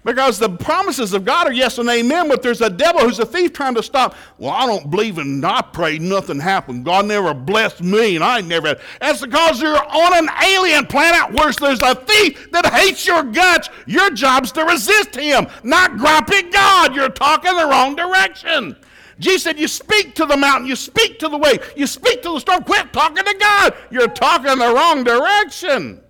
Because 0.04 0.38
the 0.38 0.50
promises 0.50 1.14
of 1.14 1.24
God 1.24 1.46
are 1.46 1.52
yes 1.52 1.78
and 1.78 1.88
amen, 1.88 2.28
but 2.28 2.42
there's 2.42 2.60
a 2.60 2.68
devil 2.68 3.00
who's 3.00 3.18
a 3.18 3.24
thief 3.26 3.54
trying 3.54 3.74
to 3.74 3.82
stop. 3.82 4.14
Well, 4.36 4.50
I 4.50 4.66
don't 4.66 4.90
believe 4.90 5.16
in, 5.16 5.42
I 5.42 5.62
prayed, 5.62 6.02
nothing 6.02 6.38
happened. 6.38 6.84
God 6.84 7.06
never 7.06 7.32
blessed 7.32 7.82
me, 7.82 8.14
and 8.14 8.22
I 8.22 8.42
never 8.42 8.68
had. 8.68 8.80
That's 9.00 9.22
because 9.22 9.62
you're 9.62 9.82
on 9.82 10.18
an 10.18 10.28
alien 10.44 10.86
planet 10.86 11.32
where 11.32 11.50
there's 11.52 11.80
a 11.80 11.94
thief 11.94 12.50
that 12.52 12.66
hates 12.66 13.06
your 13.06 13.22
guts. 13.22 13.70
Your 13.86 14.10
job's 14.10 14.52
to 14.52 14.64
resist 14.64 15.14
him, 15.14 15.46
not 15.62 15.96
grumpy 15.96 16.42
God. 16.42 16.94
You're 16.94 17.08
talking 17.08 17.56
the 17.56 17.66
wrong 17.66 17.96
direction. 17.96 18.76
Jesus 19.18 19.44
said, 19.44 19.58
You 19.58 19.68
speak 19.68 20.14
to 20.16 20.26
the 20.26 20.36
mountain, 20.36 20.66
you 20.66 20.76
speak 20.76 21.18
to 21.20 21.28
the 21.28 21.38
wave, 21.38 21.72
you 21.76 21.86
speak 21.86 22.22
to 22.22 22.30
the 22.30 22.40
storm. 22.40 22.62
Quit 22.64 22.92
talking 22.92 23.24
to 23.24 23.36
God. 23.38 23.74
You're 23.90 24.08
talking 24.08 24.58
the 24.58 24.74
wrong 24.74 25.02
direction. 25.04 26.03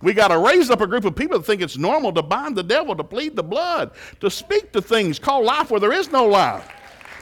We 0.00 0.12
got 0.12 0.28
to 0.28 0.38
raise 0.38 0.70
up 0.70 0.80
a 0.80 0.86
group 0.86 1.04
of 1.04 1.16
people 1.16 1.38
that 1.38 1.44
think 1.44 1.60
it's 1.60 1.76
normal 1.76 2.12
to 2.12 2.22
bind 2.22 2.56
the 2.56 2.62
devil, 2.62 2.94
to 2.94 3.04
plead 3.04 3.34
the 3.34 3.42
blood, 3.42 3.90
to 4.20 4.30
speak 4.30 4.72
to 4.72 4.80
things, 4.80 5.18
call 5.18 5.44
life 5.44 5.70
where 5.70 5.80
there 5.80 5.92
is 5.92 6.12
no 6.12 6.26
life. 6.26 6.68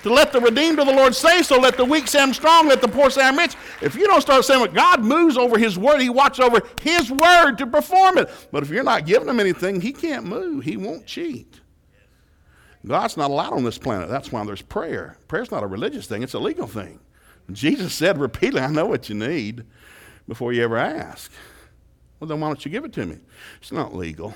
To 0.02 0.12
let 0.12 0.30
the 0.30 0.40
redeemed 0.40 0.78
of 0.78 0.86
the 0.86 0.92
Lord 0.92 1.16
say 1.16 1.42
so, 1.42 1.58
let 1.58 1.76
the 1.76 1.84
weak 1.84 2.06
say 2.06 2.20
I'm 2.20 2.34
strong, 2.34 2.68
let 2.68 2.80
the 2.80 2.86
poor 2.86 3.10
say 3.10 3.22
I'm 3.22 3.36
rich. 3.36 3.56
If 3.80 3.96
you 3.96 4.06
don't 4.06 4.20
start 4.20 4.44
saying 4.44 4.60
what 4.60 4.74
God 4.74 5.02
moves 5.02 5.36
over 5.36 5.58
His 5.58 5.78
word, 5.78 6.00
He 6.00 6.10
watches 6.10 6.44
over 6.44 6.62
His 6.80 7.10
word 7.10 7.56
to 7.56 7.66
perform 7.66 8.18
it. 8.18 8.30
But 8.52 8.62
if 8.62 8.68
you're 8.68 8.84
not 8.84 9.06
giving 9.06 9.28
Him 9.28 9.40
anything, 9.40 9.80
He 9.80 9.92
can't 9.92 10.24
move. 10.24 10.64
He 10.64 10.76
won't 10.76 11.06
cheat. 11.06 11.60
God's 12.86 13.16
not 13.16 13.32
allowed 13.32 13.54
on 13.54 13.64
this 13.64 13.78
planet. 13.78 14.08
That's 14.08 14.30
why 14.30 14.44
there's 14.44 14.62
prayer. 14.62 15.16
Prayer's 15.26 15.50
not 15.50 15.64
a 15.64 15.66
religious 15.66 16.06
thing, 16.06 16.22
it's 16.22 16.34
a 16.34 16.38
legal 16.38 16.68
thing. 16.68 17.00
Jesus 17.50 17.94
said 17.94 18.18
repeatedly, 18.18 18.60
I 18.60 18.68
know 18.68 18.86
what 18.86 19.08
you 19.08 19.14
need 19.14 19.64
before 20.28 20.52
you 20.52 20.62
ever 20.62 20.76
ask. 20.76 21.32
Well, 22.18 22.28
then 22.28 22.40
why 22.40 22.48
don't 22.48 22.64
you 22.64 22.70
give 22.70 22.84
it 22.84 22.92
to 22.94 23.06
me? 23.06 23.18
It's 23.60 23.72
not 23.72 23.94
legal. 23.94 24.34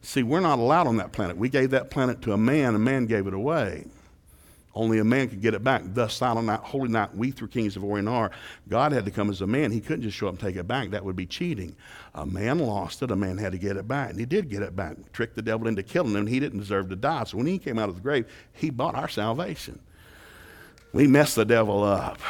See, 0.00 0.22
we're 0.22 0.40
not 0.40 0.58
allowed 0.58 0.86
on 0.86 0.96
that 0.96 1.12
planet. 1.12 1.36
We 1.36 1.50
gave 1.50 1.70
that 1.70 1.90
planet 1.90 2.22
to 2.22 2.32
a 2.32 2.38
man, 2.38 2.74
a 2.74 2.78
man 2.78 3.06
gave 3.06 3.26
it 3.26 3.34
away. 3.34 3.84
Only 4.74 5.00
a 5.00 5.04
man 5.04 5.28
could 5.28 5.42
get 5.42 5.54
it 5.54 5.64
back. 5.64 5.82
Thus, 5.86 6.14
silent 6.14 6.46
night, 6.46 6.60
holy 6.60 6.88
night, 6.88 7.12
we 7.14 7.32
through 7.32 7.48
kings 7.48 7.74
of 7.76 7.82
Orient 7.82 8.08
are. 8.08 8.30
God 8.68 8.92
had 8.92 9.04
to 9.06 9.10
come 9.10 9.28
as 9.28 9.40
a 9.40 9.46
man. 9.46 9.72
He 9.72 9.80
couldn't 9.80 10.02
just 10.02 10.16
show 10.16 10.28
up 10.28 10.34
and 10.34 10.40
take 10.40 10.54
it 10.54 10.68
back. 10.68 10.90
That 10.90 11.04
would 11.04 11.16
be 11.16 11.26
cheating. 11.26 11.74
A 12.14 12.24
man 12.24 12.60
lost 12.60 13.02
it. 13.02 13.10
A 13.10 13.16
man 13.16 13.38
had 13.38 13.52
to 13.52 13.58
get 13.58 13.76
it 13.76 13.88
back. 13.88 14.10
And 14.10 14.20
he 14.20 14.24
did 14.24 14.48
get 14.48 14.62
it 14.62 14.76
back. 14.76 14.96
Tricked 15.12 15.34
the 15.34 15.42
devil 15.42 15.66
into 15.66 15.82
killing 15.82 16.14
him. 16.14 16.28
He 16.28 16.38
didn't 16.38 16.60
deserve 16.60 16.90
to 16.90 16.96
die. 16.96 17.24
So 17.24 17.38
when 17.38 17.46
he 17.46 17.58
came 17.58 17.76
out 17.76 17.88
of 17.88 17.96
the 17.96 18.00
grave, 18.00 18.26
he 18.52 18.70
bought 18.70 18.94
our 18.94 19.08
salvation. 19.08 19.80
We 20.92 21.08
messed 21.08 21.34
the 21.34 21.44
devil 21.44 21.82
up. 21.82 22.20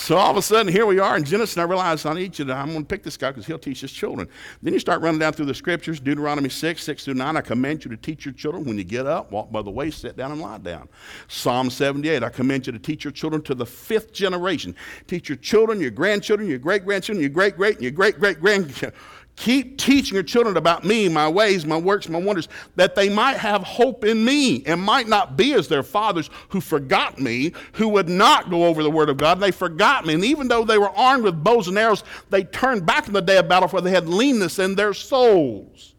So 0.00 0.16
all 0.16 0.30
of 0.30 0.36
a 0.38 0.42
sudden, 0.42 0.72
here 0.72 0.86
we 0.86 0.98
are 0.98 1.14
in 1.14 1.24
Genesis, 1.24 1.56
and 1.56 1.62
I 1.62 1.66
realize 1.66 2.06
I 2.06 2.14
need 2.14 2.38
you 2.38 2.46
to, 2.46 2.54
I'm 2.54 2.68
going 2.68 2.80
to 2.80 2.86
pick 2.86 3.02
this 3.02 3.18
guy 3.18 3.32
because 3.32 3.44
he'll 3.44 3.58
teach 3.58 3.82
his 3.82 3.92
children. 3.92 4.28
Then 4.62 4.72
you 4.72 4.78
start 4.78 5.02
running 5.02 5.18
down 5.18 5.34
through 5.34 5.44
the 5.44 5.54
scriptures, 5.54 6.00
Deuteronomy 6.00 6.48
6, 6.48 6.82
6 6.82 7.04
through 7.04 7.14
9. 7.14 7.36
I 7.36 7.42
command 7.42 7.84
you 7.84 7.90
to 7.90 7.98
teach 7.98 8.24
your 8.24 8.32
children 8.32 8.64
when 8.64 8.78
you 8.78 8.82
get 8.82 9.06
up, 9.06 9.30
walk 9.30 9.52
by 9.52 9.60
the 9.60 9.70
way, 9.70 9.90
sit 9.90 10.16
down 10.16 10.32
and 10.32 10.40
lie 10.40 10.56
down. 10.56 10.88
Psalm 11.28 11.68
78, 11.68 12.22
I 12.22 12.30
command 12.30 12.66
you 12.66 12.72
to 12.72 12.78
teach 12.78 13.04
your 13.04 13.12
children 13.12 13.42
to 13.42 13.54
the 13.54 13.66
fifth 13.66 14.14
generation. 14.14 14.74
Teach 15.06 15.28
your 15.28 15.36
children, 15.36 15.82
your 15.82 15.90
grandchildren, 15.90 16.48
your 16.48 16.58
great 16.58 16.86
grandchildren, 16.86 17.20
your 17.20 17.28
great 17.28 17.58
great, 17.58 17.74
and 17.74 17.82
your 17.82 17.92
great 17.92 18.18
great 18.18 18.40
grandchildren 18.40 18.94
Keep 19.40 19.78
teaching 19.78 20.12
your 20.12 20.22
children 20.22 20.58
about 20.58 20.84
me, 20.84 21.08
my 21.08 21.26
ways, 21.26 21.64
my 21.64 21.78
works, 21.78 22.10
my 22.10 22.18
wonders, 22.18 22.46
that 22.76 22.94
they 22.94 23.08
might 23.08 23.38
have 23.38 23.62
hope 23.62 24.04
in 24.04 24.22
me 24.22 24.62
and 24.66 24.78
might 24.78 25.08
not 25.08 25.34
be 25.34 25.54
as 25.54 25.66
their 25.66 25.82
fathers 25.82 26.28
who 26.50 26.60
forgot 26.60 27.18
me, 27.18 27.54
who 27.72 27.88
would 27.88 28.06
not 28.06 28.50
go 28.50 28.66
over 28.66 28.82
the 28.82 28.90
word 28.90 29.08
of 29.08 29.16
God. 29.16 29.40
They 29.40 29.50
forgot 29.50 30.04
me. 30.04 30.12
And 30.12 30.22
even 30.26 30.48
though 30.48 30.62
they 30.62 30.76
were 30.76 30.90
armed 30.90 31.24
with 31.24 31.42
bows 31.42 31.68
and 31.68 31.78
arrows, 31.78 32.04
they 32.28 32.44
turned 32.44 32.84
back 32.84 33.06
in 33.06 33.14
the 33.14 33.22
day 33.22 33.38
of 33.38 33.48
battle 33.48 33.66
for 33.66 33.80
they 33.80 33.92
had 33.92 34.06
leanness 34.06 34.58
in 34.58 34.74
their 34.74 34.92
souls. 34.92 35.94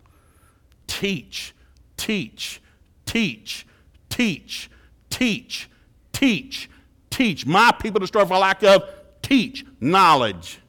Teach, 0.85 1.55
teach, 1.97 2.61
teach, 3.07 3.65
teach, 4.09 4.69
teach, 5.09 5.67
teach, 6.11 6.69
teach. 7.09 7.45
My 7.47 7.71
people 7.71 8.01
destroy 8.01 8.23
for 8.23 8.37
lack 8.37 8.61
of 8.61 8.83
teach 9.23 9.65
knowledge 9.79 10.59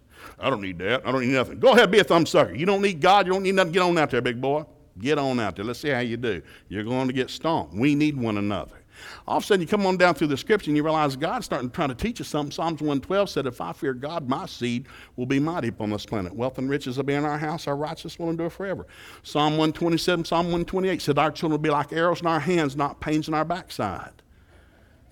I 0.43 0.51
don't 0.51 0.61
need 0.61 0.79
that. 0.79 1.07
I 1.07 1.13
don't 1.13 1.23
need 1.23 1.33
nothing. 1.33 1.61
Go 1.61 1.73
ahead, 1.73 1.91
be 1.91 2.01
a 2.01 2.05
thumb 2.05 2.27
sucker. 2.27 2.55
You 2.55 2.67
don't 2.67 2.83
need 2.83 3.01
God. 3.01 3.27
You 3.27 3.33
don't 3.33 3.45
need 3.45 3.55
nothing. 3.55 3.73
Get 3.73 3.83
on 3.83 3.97
out 3.97 4.11
there, 4.11 4.21
big 4.21 4.41
boy. 4.41 4.65
Get 4.99 5.17
on 5.17 5.39
out 5.41 5.57
there. 5.57 5.65
Let's 5.65 5.79
see 5.79 5.89
how 5.89 6.01
you 6.01 6.17
do. 6.17 6.43
You're 6.69 6.85
going 6.85 7.07
to 7.07 7.15
get 7.15 7.31
stomped. 7.31 7.75
We 7.75 7.95
need 7.95 8.17
one 8.17 8.37
another. 8.37 8.83
All 9.27 9.39
of 9.39 9.45
a 9.45 9.47
sudden, 9.47 9.63
you 9.63 9.67
come 9.67 9.87
on 9.87 9.97
down 9.97 10.15
through 10.15 10.29
the 10.29 10.37
scripture 10.37 10.71
and 10.71 10.77
you 10.77 10.83
realize 10.83 11.17
God's 11.17 11.47
starting 11.47 11.71
to 11.71 11.75
try 11.75 11.87
to 11.87 11.95
teach 11.95 12.19
you 12.19 12.25
something. 12.25 12.53
Psalms 12.53 12.81
112 12.81 13.31
said, 13.31 13.47
If 13.47 13.61
I 13.61 13.73
fear 13.73 13.95
God, 13.95 14.29
my 14.29 14.47
seed 14.47 14.87
will 15.17 15.27
be 15.27 15.39
mighty 15.39 15.69
upon 15.69 15.91
this 15.91 16.05
planet. 16.05 16.35
Wealth 16.35 16.59
and 16.59 16.69
riches 16.69 16.97
will 16.97 17.05
be 17.05 17.15
in 17.15 17.25
our 17.25 17.39
house, 17.39 17.67
our 17.67 17.77
righteousness 17.77 18.19
will 18.19 18.31
endure 18.31 18.51
forever. 18.51 18.87
Psalm 19.23 19.53
127, 19.53 20.25
Psalm 20.25 20.47
128 20.47 21.01
said, 21.01 21.19
Our 21.19 21.31
children 21.31 21.53
will 21.53 21.63
be 21.63 21.71
like 21.71 21.93
arrows 21.93 22.21
in 22.21 22.27
our 22.27 22.41
hands, 22.41 22.77
not 22.77 23.01
pains 23.01 23.29
in 23.29 23.35
our 23.35 23.45
backside. 23.45 24.13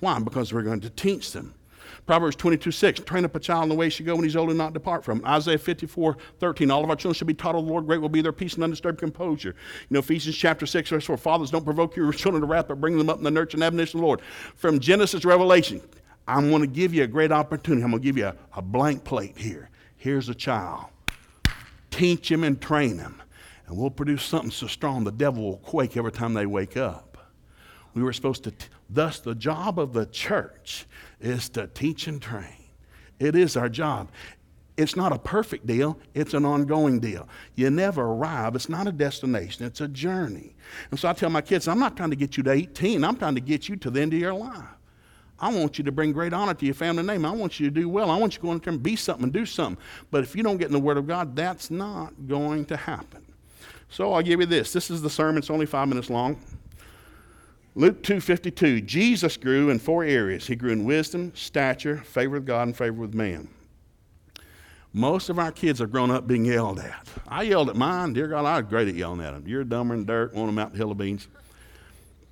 Why? 0.01 0.19
Because 0.19 0.53
we're 0.53 0.63
going 0.63 0.81
to 0.81 0.91
teach 0.91 1.33
them. 1.33 1.55
Proverbs 2.11 2.35
22, 2.35 2.73
6, 2.73 3.01
train 3.03 3.25
up 3.25 3.37
a 3.37 3.39
child 3.39 3.63
in 3.63 3.69
the 3.69 3.75
way 3.77 3.87
he 3.87 3.91
should 3.91 4.05
go 4.05 4.17
when 4.17 4.25
he's 4.25 4.35
old 4.35 4.49
and 4.49 4.59
not 4.59 4.73
depart 4.73 5.05
from. 5.05 5.25
Isaiah 5.25 5.57
54, 5.57 6.17
13, 6.41 6.69
all 6.69 6.83
of 6.83 6.91
our 6.91 6.97
children 6.97 7.15
should 7.15 7.29
be 7.29 7.35
taught 7.35 7.55
of 7.55 7.65
the 7.65 7.71
Lord. 7.71 7.87
Great 7.87 8.01
will 8.01 8.09
be 8.09 8.21
their 8.21 8.33
peace 8.33 8.55
and 8.55 8.65
undisturbed 8.65 8.99
composure. 8.99 9.55
You 9.89 9.95
know, 9.95 10.01
Ephesians 10.01 10.37
chapter 10.37 10.67
6, 10.67 10.91
verse 10.91 11.05
4, 11.05 11.17
fathers, 11.17 11.53
don't 11.53 11.65
provoke 11.65 11.95
your 11.95 12.13
children 12.13 12.41
to 12.41 12.49
wrath, 12.49 12.67
but 12.67 12.81
bring 12.81 12.99
them 12.99 13.09
up 13.09 13.19
in 13.19 13.23
the 13.23 13.31
nurture 13.31 13.57
and 13.57 13.63
admonition 13.63 13.99
of 13.99 14.01
the 14.01 14.07
Lord. 14.09 14.23
From 14.57 14.81
Genesis 14.81 15.25
Revelation, 15.25 15.81
I'm 16.27 16.51
going 16.51 16.63
to 16.63 16.67
give 16.67 16.93
you 16.93 17.05
a 17.05 17.07
great 17.07 17.31
opportunity. 17.31 17.85
I'm 17.85 17.93
going 17.93 18.03
to 18.03 18.05
give 18.05 18.19
you 18.19 18.27
a, 18.27 18.35
a 18.57 18.61
blank 18.61 19.05
plate 19.05 19.39
here. 19.39 19.71
Here's 19.97 20.29
a 20.29 20.35
child. 20.35 20.87
Teach 21.93 22.29
him 22.29 22.43
and 22.43 22.61
train 22.61 22.99
him. 22.99 23.23
And 23.69 23.79
we'll 23.79 23.89
produce 23.89 24.25
something 24.25 24.51
so 24.51 24.67
strong 24.67 25.05
the 25.05 25.13
devil 25.13 25.45
will 25.45 25.59
quake 25.59 25.97
every 25.97 26.11
time 26.11 26.35
they 26.35 26.47
wake 26.47 26.77
up. 26.77 27.19
We 27.95 28.03
were 28.03 28.13
supposed 28.13 28.43
to, 28.45 28.51
t- 28.51 28.67
thus, 28.91 29.21
the 29.21 29.35
job 29.35 29.79
of 29.79 29.93
the 29.93 30.07
church 30.07 30.87
is 31.21 31.49
to 31.51 31.67
teach 31.69 32.07
and 32.07 32.21
train. 32.21 32.65
It 33.19 33.37
is 33.37 33.57
our 33.57 33.69
job. 33.69 34.09
It's 34.77 34.97
not 34.97 35.13
a 35.13 35.19
perfect 35.19 35.67
deal, 35.67 35.99
it's 36.15 36.33
an 36.33 36.47
ongoing 36.47 37.01
deal. 37.01 37.29
You 37.55 37.69
never 37.69 38.03
arrive. 38.03 38.55
It's 38.55 38.71
not 38.71 38.87
a 38.87 38.93
destination, 38.93 39.67
it's 39.67 39.81
a 39.83 39.89
journey. 39.89 40.55
And 40.91 40.99
so 40.99 41.09
I 41.09 41.13
tell 41.13 41.29
my 41.29 41.43
kids, 41.43 41.69
I'm 41.69 41.79
not 41.79 41.97
trying 41.97 42.11
to 42.11 42.17
get 42.17 42.37
you 42.37 42.43
to 42.45 42.51
18, 42.51 43.05
I'm 43.05 43.17
trying 43.17 43.35
to 43.35 43.41
get 43.43 43.69
you 43.69 43.77
to 43.77 43.91
the 43.91 44.01
end 44.01 44.15
of 44.15 44.21
your 44.21 44.33
life. 44.33 44.65
I 45.39 45.53
want 45.53 45.79
you 45.79 45.85
to 45.85 45.93
bring 45.93 46.13
great 46.13 46.33
honor 46.33 46.55
to 46.55 46.65
your 46.65 46.75
family 46.75 47.03
name. 47.03 47.25
I 47.25 47.31
want 47.31 47.59
you 47.59 47.71
to 47.71 47.71
do 47.71 47.89
well. 47.89 48.11
I 48.11 48.19
want 48.19 48.35
you 48.35 48.41
to 48.41 48.61
go 48.61 48.71
and 48.71 48.83
be 48.83 48.95
something 48.95 49.25
and 49.25 49.33
do 49.33 49.47
something. 49.47 49.83
But 50.11 50.23
if 50.23 50.37
you 50.37 50.43
don't 50.43 50.59
get 50.59 50.67
in 50.67 50.73
the 50.73 50.79
Word 50.79 50.99
of 50.99 51.07
God, 51.07 51.35
that's 51.35 51.71
not 51.71 52.13
going 52.29 52.67
to 52.67 52.77
happen. 52.77 53.25
So 53.89 54.13
I'll 54.13 54.23
give 54.23 54.41
you 54.41 54.47
this. 54.47 54.73
This 54.73 54.91
is 54.91 55.01
the 55.01 55.09
sermon. 55.09 55.39
It's 55.39 55.51
only 55.51 55.67
five 55.67 55.89
minutes 55.89 56.11
long. 56.11 56.39
Luke 57.77 58.03
2:52 58.03 58.81
Jesus 58.85 59.37
grew 59.37 59.71
in 59.71 59.79
four 59.79 60.03
areas. 60.03 60.47
He 60.47 60.57
grew 60.57 60.73
in 60.73 60.85
wisdom, 60.85 61.33
stature, 61.35 61.99
favor 61.99 62.35
with 62.35 62.47
God 62.47 62.69
and 62.69 62.77
favor 62.77 63.01
with 63.01 63.15
man. 63.15 63.49
Most 64.93 65.29
of 65.29 65.39
our 65.39 65.53
kids 65.53 65.81
are 65.81 65.87
grown 65.87 66.11
up 66.11 66.27
being 66.27 66.45
yelled 66.45 66.81
at. 66.81 67.07
I 67.29 67.43
yelled 67.43 67.71
at 67.71 67.77
mine. 67.77 68.13
Dear 68.13 68.27
God, 68.27 68.45
I 68.45 68.61
was 68.61 68.69
great 68.69 68.89
at 68.89 68.97
yelling 68.97 69.21
at 69.21 69.35
them. 69.35 69.45
You're 69.47 69.63
dumber 69.63 69.95
than 69.95 70.05
dirt, 70.05 70.35
want 70.35 70.49
them 70.49 70.59
out 70.59 70.73
the 70.73 70.79
hill 70.79 70.91
of 70.91 70.99
beans. 70.99 71.29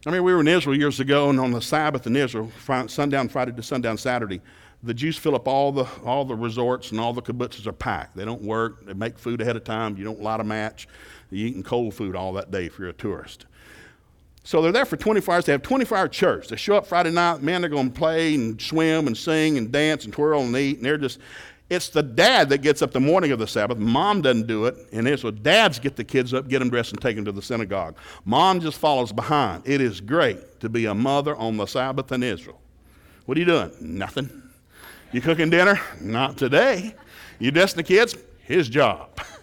I 0.06 0.10
mean, 0.10 0.24
we 0.24 0.32
were 0.32 0.40
in 0.40 0.48
Israel 0.48 0.76
years 0.76 0.98
ago, 0.98 1.30
and 1.30 1.38
on 1.38 1.52
the 1.52 1.62
Sabbath 1.62 2.06
in 2.06 2.16
Israel, 2.16 2.50
sundown 2.88 3.28
Friday 3.28 3.52
to 3.52 3.62
sundown 3.62 3.96
Saturday, 3.96 4.40
the 4.82 4.94
Jews 4.94 5.16
fill 5.16 5.36
up 5.36 5.46
all 5.46 5.70
the, 5.70 5.86
all 6.04 6.24
the 6.24 6.34
resorts 6.34 6.90
and 6.90 7.00
all 7.00 7.12
the 7.12 7.22
kibbutzes 7.22 7.66
are 7.66 7.72
packed. 7.72 8.16
They 8.16 8.24
don't 8.24 8.42
work. 8.42 8.86
They 8.86 8.94
make 8.94 9.18
food 9.18 9.40
ahead 9.40 9.56
of 9.56 9.64
time. 9.64 9.96
You 9.96 10.04
don't 10.04 10.22
light 10.22 10.40
a 10.40 10.44
match. 10.44 10.88
You're 11.30 11.48
eating 11.48 11.62
cold 11.62 11.94
food 11.94 12.16
all 12.16 12.32
that 12.34 12.50
day 12.50 12.66
if 12.66 12.78
you're 12.78 12.88
a 12.88 12.92
tourist. 12.92 13.46
So 14.48 14.62
they're 14.62 14.72
there 14.72 14.86
for 14.86 14.96
24 14.96 15.34
hours. 15.34 15.44
They 15.44 15.52
have 15.52 15.60
24 15.60 15.98
hour 15.98 16.08
church. 16.08 16.48
They 16.48 16.56
show 16.56 16.74
up 16.74 16.86
Friday 16.86 17.10
night. 17.10 17.42
Man, 17.42 17.60
they're 17.60 17.68
going 17.68 17.92
to 17.92 17.94
play 17.94 18.34
and 18.34 18.58
swim 18.58 19.06
and 19.06 19.14
sing 19.14 19.58
and 19.58 19.70
dance 19.70 20.06
and 20.06 20.12
twirl 20.14 20.40
and 20.40 20.56
eat. 20.56 20.78
And 20.78 20.86
they're 20.86 20.96
just, 20.96 21.18
it's 21.68 21.90
the 21.90 22.02
dad 22.02 22.48
that 22.48 22.62
gets 22.62 22.80
up 22.80 22.92
the 22.92 22.98
morning 22.98 23.30
of 23.30 23.38
the 23.38 23.46
Sabbath. 23.46 23.76
Mom 23.76 24.22
doesn't 24.22 24.46
do 24.46 24.64
it. 24.64 24.74
And 24.90 25.06
it's 25.06 25.20
so 25.20 25.30
dads 25.30 25.78
get 25.78 25.96
the 25.96 26.02
kids 26.02 26.32
up, 26.32 26.48
get 26.48 26.60
them 26.60 26.70
dressed, 26.70 26.92
and 26.92 27.02
take 27.02 27.16
them 27.16 27.26
to 27.26 27.32
the 27.32 27.42
synagogue. 27.42 27.98
Mom 28.24 28.58
just 28.58 28.78
follows 28.78 29.12
behind. 29.12 29.64
It 29.66 29.82
is 29.82 30.00
great 30.00 30.60
to 30.60 30.70
be 30.70 30.86
a 30.86 30.94
mother 30.94 31.36
on 31.36 31.58
the 31.58 31.66
Sabbath 31.66 32.10
in 32.10 32.22
Israel. 32.22 32.58
What 33.26 33.36
are 33.36 33.40
you 33.40 33.46
doing? 33.46 33.70
Nothing. 33.82 34.30
You 35.12 35.20
cooking 35.20 35.50
dinner? 35.50 35.78
Not 36.00 36.38
today. 36.38 36.94
You 37.38 37.50
dressing 37.50 37.76
the 37.76 37.82
kids? 37.82 38.16
His 38.44 38.70
job. 38.70 39.10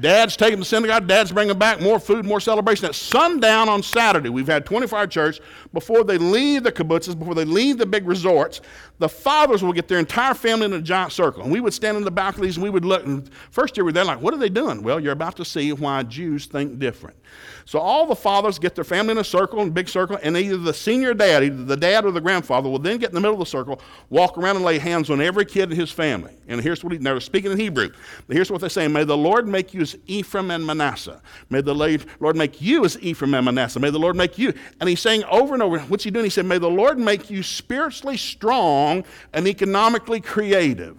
Dad's 0.00 0.36
taking 0.36 0.58
the 0.58 0.64
synagogue. 0.64 1.06
Dad's 1.06 1.32
bringing 1.32 1.58
back 1.58 1.80
more 1.80 1.98
food, 1.98 2.24
more 2.24 2.40
celebration. 2.40 2.86
At 2.86 2.94
sundown 2.94 3.68
on 3.68 3.82
Saturday, 3.82 4.30
we've 4.30 4.46
had 4.46 4.64
24 4.64 4.98
hour 4.98 5.06
church. 5.06 5.40
Before 5.72 6.02
they 6.02 6.18
leave 6.18 6.62
the 6.62 6.72
kibbutzes, 6.72 7.18
before 7.18 7.34
they 7.34 7.44
leave 7.44 7.78
the 7.78 7.86
big 7.86 8.06
resorts, 8.06 8.60
the 9.02 9.08
fathers 9.08 9.64
will 9.64 9.72
get 9.72 9.88
their 9.88 9.98
entire 9.98 10.32
family 10.32 10.64
in 10.64 10.72
a 10.74 10.80
giant 10.80 11.10
circle. 11.10 11.42
And 11.42 11.50
we 11.50 11.58
would 11.58 11.74
stand 11.74 11.96
in 11.96 12.04
the 12.04 12.10
balconies 12.12 12.56
and 12.56 12.62
we 12.62 12.70
would 12.70 12.84
look. 12.84 13.04
And 13.04 13.28
first 13.50 13.76
year 13.76 13.82
we 13.82 13.88
were 13.88 13.94
there 13.94 14.04
like, 14.04 14.22
what 14.22 14.32
are 14.32 14.36
they 14.36 14.48
doing? 14.48 14.80
Well, 14.80 15.00
you're 15.00 15.12
about 15.12 15.36
to 15.38 15.44
see 15.44 15.72
why 15.72 16.04
Jews 16.04 16.46
think 16.46 16.78
different. 16.78 17.16
So 17.64 17.80
all 17.80 18.06
the 18.06 18.14
fathers 18.14 18.60
get 18.60 18.76
their 18.76 18.84
family 18.84 19.12
in 19.12 19.18
a 19.18 19.24
circle, 19.24 19.60
in 19.60 19.68
a 19.68 19.70
big 19.72 19.88
circle, 19.88 20.18
and 20.22 20.36
either 20.36 20.56
the 20.56 20.74
senior 20.74 21.14
dad, 21.14 21.42
either 21.42 21.64
the 21.64 21.76
dad 21.76 22.04
or 22.04 22.12
the 22.12 22.20
grandfather, 22.20 22.68
will 22.68 22.78
then 22.78 22.98
get 22.98 23.10
in 23.10 23.14
the 23.14 23.20
middle 23.20 23.34
of 23.34 23.40
the 23.40 23.46
circle, 23.46 23.80
walk 24.10 24.38
around 24.38 24.56
and 24.56 24.64
lay 24.64 24.78
hands 24.78 25.10
on 25.10 25.20
every 25.20 25.44
kid 25.44 25.72
in 25.72 25.76
his 25.76 25.90
family. 25.90 26.34
And 26.46 26.60
here's 26.60 26.84
what 26.84 26.92
he, 26.92 26.98
they're 26.98 27.18
speaking 27.20 27.50
in 27.50 27.58
Hebrew. 27.58 27.90
Here's 28.28 28.50
what 28.50 28.60
they 28.60 28.68
say: 28.68 28.86
May 28.88 29.04
the 29.04 29.16
Lord 29.16 29.48
make 29.48 29.72
you 29.72 29.80
as 29.80 29.96
Ephraim 30.06 30.50
and 30.50 30.66
Manasseh. 30.66 31.22
May 31.50 31.60
the 31.60 31.74
Lord 31.74 32.36
make 32.36 32.60
you 32.60 32.84
as 32.84 33.00
Ephraim 33.00 33.34
and 33.34 33.44
Manasseh. 33.44 33.80
May 33.80 33.90
the 33.90 33.98
Lord 33.98 34.16
make 34.16 34.38
you. 34.38 34.52
And 34.80 34.88
he's 34.88 35.00
saying 35.00 35.24
over 35.24 35.54
and 35.54 35.62
over, 35.62 35.78
what's 35.80 36.04
he 36.04 36.10
doing? 36.10 36.24
He 36.24 36.30
said, 36.30 36.46
May 36.46 36.58
the 36.58 36.68
Lord 36.68 36.98
make 36.98 37.30
you 37.30 37.42
spiritually 37.42 38.16
strong 38.16 38.91
and 39.32 39.46
economically 39.46 40.20
creative. 40.20 40.96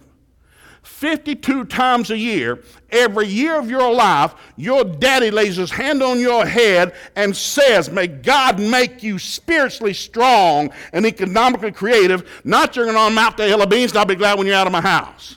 52 0.84 1.64
times 1.64 2.10
a 2.10 2.18
year, 2.18 2.62
every 2.90 3.26
year 3.26 3.58
of 3.58 3.70
your 3.70 3.92
life, 3.92 4.34
your 4.56 4.84
daddy 4.84 5.30
lays 5.30 5.56
his 5.56 5.70
hand 5.70 6.02
on 6.02 6.20
your 6.20 6.44
head 6.44 6.94
and 7.16 7.34
says, 7.34 7.90
May 7.90 8.06
God 8.06 8.60
make 8.60 9.02
you 9.02 9.18
spiritually 9.18 9.94
strong 9.94 10.70
and 10.92 11.06
economically 11.06 11.72
creative, 11.72 12.28
not 12.44 12.76
you're 12.76 12.84
going 12.84 12.96
to 12.96 13.14
mount 13.14 13.36
the 13.38 13.46
hill 13.46 13.64
beans, 13.66 13.92
and 13.92 13.98
I'll 13.98 14.04
be 14.04 14.14
glad 14.14 14.36
when 14.36 14.46
you're 14.46 14.56
out 14.56 14.66
of 14.66 14.72
my 14.72 14.82
house. 14.82 15.36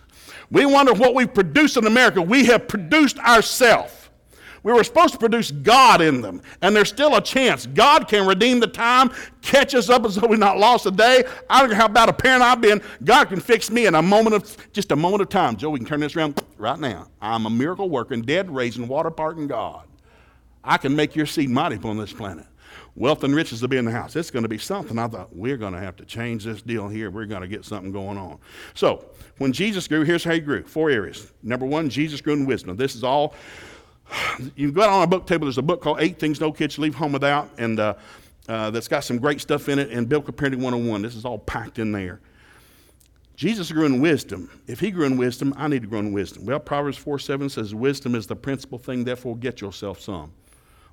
We 0.51 0.65
wonder 0.65 0.93
what 0.93 1.15
we've 1.15 1.33
produced 1.33 1.77
in 1.77 1.85
America. 1.85 2.21
We 2.21 2.45
have 2.45 2.67
produced 2.67 3.17
ourselves. 3.19 4.06
We 4.67 4.73
were 4.73 4.83
supposed 4.83 5.13
to 5.13 5.17
produce 5.17 5.49
God 5.49 6.01
in 6.01 6.19
them, 6.19 6.41
and 6.61 6.75
there's 6.75 6.89
still 6.89 7.15
a 7.15 7.21
chance. 7.21 7.65
God 7.67 8.09
can 8.09 8.27
redeem 8.27 8.59
the 8.59 8.67
time, 8.67 9.11
catch 9.41 9.73
us 9.73 9.89
up 9.89 10.03
as 10.03 10.15
though 10.15 10.27
we've 10.27 10.37
not 10.37 10.57
lost 10.57 10.85
a 10.85 10.91
day. 10.91 11.23
I 11.49 11.61
don't 11.61 11.69
care 11.69 11.79
how 11.79 11.87
bad 11.87 12.09
a 12.09 12.13
parent 12.13 12.41
I've 12.41 12.59
been. 12.59 12.81
God 13.05 13.29
can 13.29 13.39
fix 13.39 13.71
me 13.71 13.85
in 13.85 13.95
a 13.95 14.01
moment 14.01 14.35
of 14.35 14.73
just 14.73 14.91
a 14.91 14.95
moment 14.97 15.21
of 15.21 15.29
time. 15.29 15.55
Joe, 15.55 15.69
we 15.69 15.79
can 15.79 15.87
turn 15.87 16.01
this 16.01 16.17
around 16.17 16.43
right 16.57 16.77
now. 16.77 17.07
I'm 17.21 17.45
a 17.45 17.49
miracle 17.49 17.89
working, 17.89 18.23
dead 18.23 18.53
raising, 18.53 18.89
water 18.89 19.09
parting 19.09 19.47
God. 19.47 19.87
I 20.65 20.75
can 20.75 20.93
make 20.93 21.15
your 21.15 21.27
seed 21.27 21.49
mighty 21.49 21.77
upon 21.77 21.97
this 21.97 22.11
planet. 22.11 22.45
Wealth 22.93 23.23
and 23.23 23.33
riches 23.33 23.61
will 23.61 23.69
be 23.69 23.77
in 23.77 23.85
the 23.85 23.91
house. 23.91 24.17
It's 24.17 24.31
going 24.31 24.43
to 24.43 24.49
be 24.49 24.57
something. 24.57 24.99
I 24.99 25.07
thought, 25.07 25.33
we're 25.33 25.55
going 25.55 25.75
to 25.75 25.79
have 25.79 25.95
to 25.95 26.03
change 26.03 26.43
this 26.43 26.61
deal 26.61 26.89
here. 26.89 27.09
We're 27.09 27.25
going 27.25 27.41
to 27.41 27.47
get 27.47 27.63
something 27.63 27.93
going 27.93 28.17
on. 28.17 28.37
So, 28.73 29.05
when 29.37 29.53
Jesus 29.53 29.87
grew, 29.87 30.03
here's 30.03 30.25
how 30.25 30.33
he 30.33 30.41
grew. 30.41 30.63
Four 30.63 30.89
areas. 30.89 31.31
Number 31.41 31.65
one, 31.65 31.89
Jesus 31.89 32.19
grew 32.19 32.33
in 32.33 32.45
wisdom. 32.45 32.75
This 32.75 32.95
is 32.95 33.05
all 33.05 33.33
you 34.55 34.71
go 34.71 34.81
out 34.81 34.89
on 34.89 35.03
a 35.03 35.07
book 35.07 35.27
table, 35.27 35.45
there's 35.45 35.57
a 35.57 35.63
book 35.63 35.81
called 35.81 35.99
Eight 35.99 36.19
Things 36.19 36.39
No 36.39 36.51
Kids 36.51 36.75
Should 36.75 36.81
Leave 36.81 36.95
Home 36.95 37.11
Without, 37.11 37.49
and 37.57 37.79
uh, 37.79 37.93
uh, 38.47 38.71
that's 38.71 38.87
got 38.87 39.03
some 39.03 39.17
great 39.17 39.41
stuff 39.41 39.69
in 39.69 39.79
it, 39.79 39.89
and 39.91 40.07
Biblical 40.07 40.33
Parenting 40.33 40.61
101. 40.61 41.01
This 41.01 41.15
is 41.15 41.25
all 41.25 41.39
packed 41.39 41.79
in 41.79 41.91
there. 41.91 42.19
Jesus 43.35 43.71
grew 43.71 43.85
in 43.85 44.01
wisdom. 44.01 44.49
If 44.65 44.79
he 44.79 44.89
grew 44.89 45.05
in 45.05 45.15
wisdom, 45.15 45.53
I 45.57 45.67
need 45.67 45.83
to 45.83 45.87
grow 45.87 45.99
in 45.99 46.11
wisdom. 46.11 46.45
Well, 46.45 46.59
Proverbs 46.59 46.97
4 46.97 47.19
7 47.19 47.49
says, 47.49 47.75
Wisdom 47.75 48.15
is 48.15 48.25
the 48.25 48.35
principal 48.35 48.79
thing, 48.79 49.03
therefore 49.03 49.37
get 49.37 49.61
yourself 49.61 50.01
some. 50.01 50.31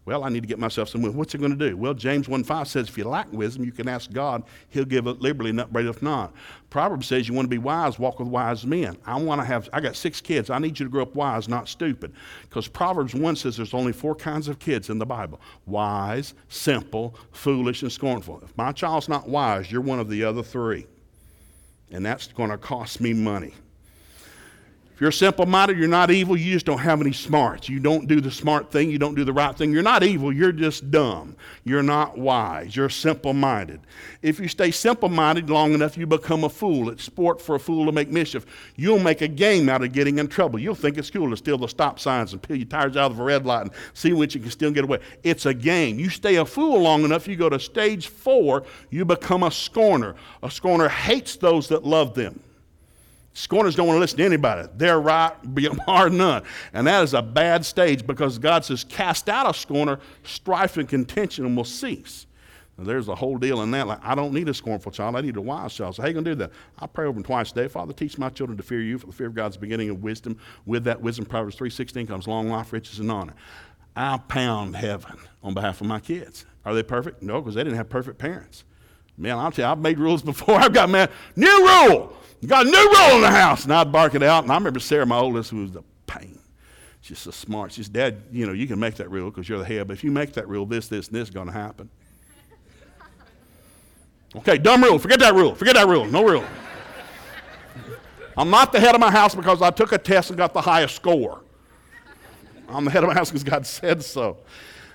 Well, 0.07 0.23
I 0.23 0.29
need 0.29 0.43
to 0.43 0.47
get 0.47 0.59
myself 0.59 0.91
some 0.91 1.01
wisdom. 1.01 1.19
What's 1.19 1.33
he 1.33 1.39
going 1.39 1.57
to 1.57 1.71
do? 1.71 1.79
Well, 1.79 1.95
James 1.95 2.29
1 2.29 2.45
5 2.45 2.69
says, 2.69 2.89
if 2.89 2.99
you 2.99 3.05
lack 3.05 3.33
wisdom, 3.33 3.65
you 3.65 3.73
can 3.73 3.89
ask 3.89 4.13
God. 4.13 4.43
He'll 4.69 4.85
give 4.85 5.07
it 5.07 5.21
liberally, 5.21 5.51
not 5.51 5.75
if 5.75 6.03
not. 6.03 6.35
Proverbs 6.69 7.07
says, 7.07 7.27
you 7.27 7.33
want 7.35 7.47
to 7.47 7.51
be 7.51 7.59
wise, 7.59 7.99
walk 7.99 8.19
with 8.19 8.29
wise 8.29 8.67
men. 8.67 8.99
I 9.07 9.17
want 9.17 9.41
to 9.41 9.47
have, 9.47 9.71
I 9.73 9.81
got 9.81 9.97
six 9.97 10.21
kids. 10.21 10.51
I 10.51 10.59
need 10.59 10.79
you 10.79 10.85
to 10.85 10.91
grow 10.91 11.03
up 11.03 11.15
wise, 11.15 11.49
not 11.49 11.69
stupid. 11.69 12.13
Because 12.43 12.69
Proverbs 12.69 13.15
1 13.15 13.37
says 13.37 13.57
there's 13.57 13.73
only 13.73 13.93
four 13.93 14.15
kinds 14.15 14.49
of 14.49 14.59
kids 14.59 14.91
in 14.91 14.99
the 14.99 15.07
Bible 15.07 15.41
wise, 15.65 16.35
simple, 16.49 17.17
foolish, 17.33 17.83
and 17.83 17.91
scornful. 17.91 18.41
If 18.45 18.55
my 18.59 18.73
child's 18.73 19.09
not 19.09 19.27
wise, 19.27 19.73
you're 19.73 19.81
one 19.81 20.01
of 20.01 20.11
the 20.11 20.25
other 20.25 20.43
three. 20.43 20.87
And 21.91 22.05
that's 22.05 22.27
going 22.27 22.51
to 22.51 22.59
cost 22.59 23.01
me 23.01 23.15
money. 23.15 23.55
If 24.95 25.01
you're 25.01 25.11
simple 25.11 25.45
minded, 25.45 25.76
you're 25.76 25.88
not 25.88 26.12
evil, 26.12 26.36
you 26.36 26.53
just 26.53 26.66
don't 26.66 26.78
have 26.78 27.01
any 27.01 27.12
smarts. 27.12 27.68
You 27.68 27.80
don't 27.80 28.07
do 28.07 28.20
the 28.20 28.30
smart 28.30 28.70
thing, 28.70 28.90
you 28.90 28.99
don't 28.99 29.16
do 29.16 29.24
the 29.24 29.32
right 29.32 29.57
thing. 29.57 29.72
You're 29.72 29.82
not 29.82 30.05
evil, 30.05 30.32
you're 30.32 30.53
just 30.53 30.88
dumb. 30.92 31.34
You're 31.64 31.82
not 31.82 32.16
wise, 32.16 32.76
you're 32.76 32.88
simple 32.88 33.32
minded. 33.32 33.80
If 34.22 34.38
you 34.38 34.47
stay 34.47 34.70
simple 34.70 35.09
minded 35.09 35.51
long 35.51 35.74
enough, 35.74 35.99
you 35.99 36.07
become 36.07 36.45
a 36.45 36.49
fool. 36.49 36.90
It's 36.90 37.03
sport 37.03 37.42
for 37.42 37.57
a 37.57 37.59
fool 37.59 37.86
to 37.86 37.92
make 37.92 38.09
mischief. 38.09 38.47
You'll 38.76 39.01
make 39.01 39.20
a 39.20 39.26
game 39.26 39.68
out 39.68 39.82
of 39.82 39.90
getting 39.90 40.20
in 40.20 40.28
trouble. 40.28 40.61
You'll 40.61 40.76
think 40.76 40.97
it's 40.97 41.11
cool 41.11 41.28
to 41.28 41.36
steal 41.36 41.59
the 41.59 41.66
stop 41.66 41.99
signs 41.99 42.32
and 42.32 42.40
peel 42.40 42.57
your 42.57 42.66
tires 42.66 42.97
out 42.97 43.11
of 43.11 43.18
a 43.18 43.24
red 43.24 43.45
light 43.45 43.62
and 43.62 43.70
see 43.95 44.12
which 44.12 44.36
you 44.36 44.40
can 44.40 44.53
still 44.53 44.70
get 44.70 44.84
away. 44.84 45.01
It's 45.24 45.45
a 45.45 45.55
game. 45.55 45.99
You 45.99 46.09
stay 46.09 46.36
a 46.36 46.45
fool 46.45 46.80
long 46.80 47.05
enough, 47.05 47.26
you 47.26 47.34
go 47.34 47.49
to 47.49 47.59
stage 47.59 48.07
four, 48.07 48.62
you 48.90 49.05
become 49.05 49.42
a 49.42 49.51
scorner. 49.51 50.14
A 50.45 50.51
scorner 50.53 50.88
hates 50.88 51.34
those 51.34 51.66
that 51.70 51.82
love 51.82 52.14
them. 52.14 52.43
Scorners 53.35 53.74
don't 53.74 53.89
want 53.89 53.97
to 53.97 54.01
listen 54.01 54.18
to 54.18 54.24
anybody. 54.24 54.68
They're 54.76 55.01
right, 55.01 55.35
bar 55.87 56.09
none. 56.11 56.45
And 56.72 56.87
that 56.87 57.03
is 57.03 57.14
a 57.14 57.22
bad 57.22 57.66
stage 57.66 58.07
because 58.07 58.39
God 58.39 58.64
says, 58.64 58.85
cast 58.85 59.28
out 59.28 59.51
a 59.51 59.53
scorner, 59.53 59.99
strife 60.22 60.76
and 60.76 60.89
contention 60.89 61.55
will 61.57 61.64
cease. 61.64 62.26
Now, 62.78 62.85
there's 62.85 63.09
a 63.09 63.14
whole 63.14 63.37
deal 63.37 63.62
in 63.62 63.72
that. 63.72 63.89
Like, 63.89 63.99
I 64.03 64.14
don't 64.14 64.32
need 64.32 64.49
a 64.49 64.55
scornful 64.55 64.93
child. 64.93 65.16
I 65.16 65.20
need 65.20 65.37
a 65.37 65.41
wise 65.41 65.74
child. 65.74 65.97
So 65.97 66.03
how 66.03 66.07
are 66.07 66.11
you 66.11 66.14
going 66.14 66.24
to 66.24 66.30
do 66.30 66.35
that? 66.37 66.53
I 66.78 66.87
pray 66.87 67.07
over 67.07 67.14
them 67.14 67.24
twice 67.24 67.51
a 67.51 67.55
day. 67.55 67.68
Father, 67.68 67.93
teach 67.93 68.18
my 68.18 68.28
children 68.28 68.57
to 68.57 68.62
fear 68.62 68.80
you, 68.80 68.99
for 68.99 69.07
the 69.07 69.12
fear 69.12 69.26
of 69.26 69.35
God's 69.35 69.57
beginning 69.57 69.91
of 69.91 70.03
wisdom. 70.03 70.39
With 70.64 70.85
that 70.85 71.01
wisdom, 71.01 71.24
Proverbs 71.24 71.57
3.16 71.57 72.07
comes 72.07 72.28
long 72.28 72.49
life, 72.49 72.72
riches, 72.72 73.01
and 73.01 73.11
honor. 73.11 73.35
I 73.97 74.18
pound 74.18 74.76
heaven 74.76 75.18
on 75.43 75.55
behalf 75.55 75.80
of 75.80 75.89
my 75.89 76.01
kids. 76.01 76.47
Are 76.64 76.74
they 76.74 76.82
perfect? 76.82 77.22
No, 77.22 77.41
because 77.41 77.55
they 77.55 77.62
didn't 77.62 77.76
have 77.76 77.89
perfect 77.89 78.18
parents. 78.18 78.64
Man, 79.17 79.39
I'll 79.39 79.53
tell 79.53 79.67
you, 79.67 79.73
I've 79.73 79.79
made 79.79 79.99
rules 79.99 80.23
before. 80.23 80.55
I've 80.61 80.73
got, 80.73 80.91
man, 80.91 81.09
new 81.37 81.47
rule. 81.49 82.17
Got 82.47 82.67
a 82.67 82.71
new 82.71 82.77
rule 82.77 83.17
in 83.17 83.21
the 83.23 83.31
house. 83.31 83.65
And 83.65 83.73
I'd 83.73 83.91
bark 83.91 84.15
it 84.15 84.23
out. 84.23 84.45
And 84.45 84.53
I 84.53 84.57
remember 84.57 84.81
Sarah, 84.81 85.07
my 85.07 85.19
oldest, 85.19 85.51
who 85.51 85.62
was 85.62 85.73
the 85.73 85.83
pain. 86.07 86.39
She's 87.01 87.19
so 87.19 87.31
smart. 87.31 87.73
She's, 87.73 87.89
Dad, 87.89 88.23
you 88.31 88.47
know, 88.47 88.53
you 88.53 88.67
can 88.67 88.79
make 88.79 88.97
that 88.97 89.11
rule 89.11 89.31
because 89.31 89.49
you're 89.49 89.59
the 89.59 89.65
head. 89.65 89.87
But 89.87 89.95
if 89.95 90.05
you 90.05 90.11
make 90.11 90.35
that 90.35 90.49
rule, 90.49 90.67
this, 90.67 90.89
this, 90.89 91.09
and 91.09 91.17
this 91.17 91.29
is 91.29 91.35
going 91.35 91.47
to 91.47 91.53
happen. 91.53 91.89
Okay, 94.37 94.59
dumb 94.59 94.83
rule. 94.83 94.99
Forget 94.99 95.21
that 95.21 95.33
rule. 95.33 95.55
Forget 95.55 95.77
that 95.77 95.87
rule. 95.87 96.07
No 96.07 96.25
rule. 96.25 96.43
I'm 98.37 98.51
not 98.51 98.73
the 98.73 98.81
head 98.81 98.97
of 98.97 99.01
my 99.01 99.12
house 99.12 99.33
because 99.33 99.62
I 99.62 99.71
took 99.71 99.93
a 99.93 99.99
test 99.99 100.31
and 100.31 100.37
got 100.37 100.53
the 100.53 100.61
highest 100.61 100.97
score. 100.97 101.41
I'm 102.69 102.85
the 102.85 102.91
head 102.91 103.05
of 103.05 103.09
my 103.09 103.15
house 103.15 103.31
because 103.31 103.45
God 103.45 103.65
said 103.65 104.03
so. 104.03 104.39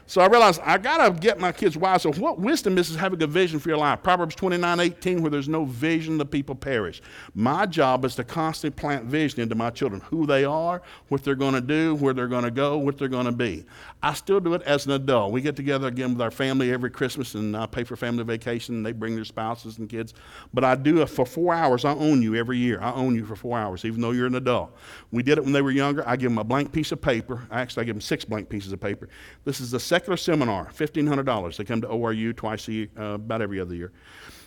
So 0.09 0.21
I 0.21 0.25
realized 0.25 0.59
I 0.63 0.79
got 0.79 1.05
to 1.05 1.19
get 1.19 1.39
my 1.39 1.51
kids 1.51 1.77
wise. 1.77 2.01
So 2.01 2.11
what 2.13 2.39
wisdom 2.39 2.79
is 2.79 2.89
is 2.89 2.95
having 2.95 3.21
a 3.21 3.27
vision 3.27 3.59
for 3.59 3.69
your 3.69 3.77
life. 3.77 4.01
Proverbs 4.01 4.33
29, 4.33 4.79
18, 4.79 5.21
where 5.21 5.29
there's 5.29 5.47
no 5.47 5.65
vision, 5.65 6.17
the 6.17 6.25
people 6.25 6.55
perish. 6.55 6.99
My 7.35 7.67
job 7.67 8.03
is 8.05 8.15
to 8.15 8.23
constantly 8.23 8.75
plant 8.75 9.05
vision 9.05 9.39
into 9.39 9.53
my 9.53 9.69
children, 9.69 10.01
who 10.01 10.25
they 10.25 10.45
are, 10.45 10.81
what 11.09 11.23
they're 11.23 11.35
going 11.35 11.53
to 11.53 11.61
do, 11.61 11.93
where 11.93 12.15
they're 12.15 12.27
going 12.27 12.43
to 12.43 12.49
go, 12.49 12.79
what 12.79 12.97
they're 12.97 13.07
going 13.07 13.27
to 13.27 13.31
be. 13.31 13.65
I 14.01 14.15
still 14.15 14.39
do 14.39 14.55
it 14.55 14.63
as 14.63 14.87
an 14.87 14.93
adult. 14.93 15.31
We 15.31 15.41
get 15.41 15.55
together 15.55 15.87
again 15.87 16.13
with 16.13 16.23
our 16.23 16.31
family 16.31 16.73
every 16.73 16.89
Christmas, 16.89 17.35
and 17.35 17.55
I 17.55 17.67
pay 17.67 17.83
for 17.83 17.95
family 17.95 18.23
vacation. 18.23 18.77
and 18.77 18.85
They 18.85 18.93
bring 18.93 19.15
their 19.15 19.25
spouses 19.25 19.77
and 19.77 19.87
kids. 19.87 20.15
But 20.55 20.63
I 20.63 20.73
do 20.73 21.03
it 21.03 21.09
for 21.09 21.23
four 21.23 21.53
hours. 21.53 21.85
I 21.85 21.93
own 21.93 22.23
you 22.23 22.33
every 22.33 22.57
year. 22.57 22.81
I 22.81 22.93
own 22.93 23.13
you 23.13 23.27
for 23.27 23.35
four 23.35 23.59
hours, 23.59 23.85
even 23.85 24.01
though 24.01 24.11
you're 24.11 24.25
an 24.25 24.33
adult. 24.33 24.75
We 25.11 25.21
did 25.21 25.37
it 25.37 25.43
when 25.43 25.53
they 25.53 25.61
were 25.61 25.69
younger. 25.69 26.03
I 26.07 26.15
give 26.15 26.31
them 26.31 26.39
a 26.39 26.43
blank 26.43 26.71
piece 26.71 26.91
of 26.91 26.99
paper. 26.99 27.47
Actually, 27.51 27.81
I 27.81 27.85
give 27.85 27.95
them 27.95 28.01
six 28.01 28.25
blank 28.25 28.49
pieces 28.49 28.71
of 28.71 28.81
paper. 28.81 29.07
This 29.45 29.59
is 29.59 29.69
the 29.69 29.79
second 29.79 29.98
secular 29.99 30.17
seminar, 30.17 30.65
$1,500. 30.67 31.57
They 31.57 31.63
come 31.65 31.81
to 31.81 31.87
ORU 31.87 32.33
twice 32.33 32.67
a 32.69 32.71
year, 32.71 32.87
uh, 32.97 33.03
about 33.15 33.41
every 33.41 33.59
other 33.59 33.75
year. 33.75 33.91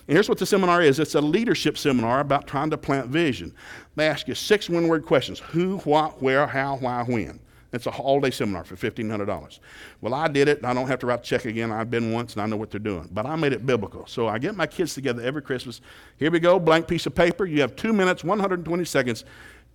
And 0.07 0.15
here's 0.15 0.27
what 0.27 0.39
the 0.39 0.47
seminar 0.47 0.81
is 0.81 0.99
it's 0.99 1.13
a 1.13 1.21
leadership 1.21 1.77
seminar 1.77 2.21
about 2.21 2.47
trying 2.47 2.71
to 2.71 2.77
plant 2.77 3.07
vision. 3.07 3.53
They 3.95 4.07
ask 4.07 4.27
you 4.27 4.33
six 4.33 4.67
one 4.67 4.87
word 4.87 5.05
questions 5.05 5.39
who, 5.39 5.77
what, 5.79 6.21
where, 6.21 6.47
how, 6.47 6.77
why, 6.77 7.03
when. 7.03 7.39
It's 7.71 7.85
a 7.85 7.91
all 7.91 8.19
day 8.19 8.31
seminar 8.31 8.63
for 8.63 8.75
$1,500. 8.75 9.59
Well, 10.01 10.13
I 10.13 10.27
did 10.27 10.47
it. 10.47 10.65
I 10.65 10.73
don't 10.73 10.87
have 10.87 10.99
to 10.99 11.07
write 11.07 11.21
the 11.21 11.27
check 11.27 11.45
again. 11.45 11.71
I've 11.71 11.89
been 11.89 12.11
once 12.11 12.33
and 12.33 12.41
I 12.41 12.45
know 12.47 12.57
what 12.57 12.71
they're 12.71 12.79
doing. 12.79 13.09
But 13.11 13.25
I 13.25 13.35
made 13.35 13.53
it 13.53 13.65
biblical. 13.65 14.07
So 14.07 14.27
I 14.27 14.39
get 14.39 14.55
my 14.55 14.67
kids 14.67 14.93
together 14.93 15.21
every 15.21 15.41
Christmas. 15.41 15.81
Here 16.17 16.31
we 16.31 16.39
go, 16.39 16.59
blank 16.59 16.87
piece 16.87 17.05
of 17.05 17.15
paper. 17.15 17.45
You 17.45 17.61
have 17.61 17.75
two 17.75 17.93
minutes, 17.93 18.23
120 18.23 18.85
seconds. 18.85 19.23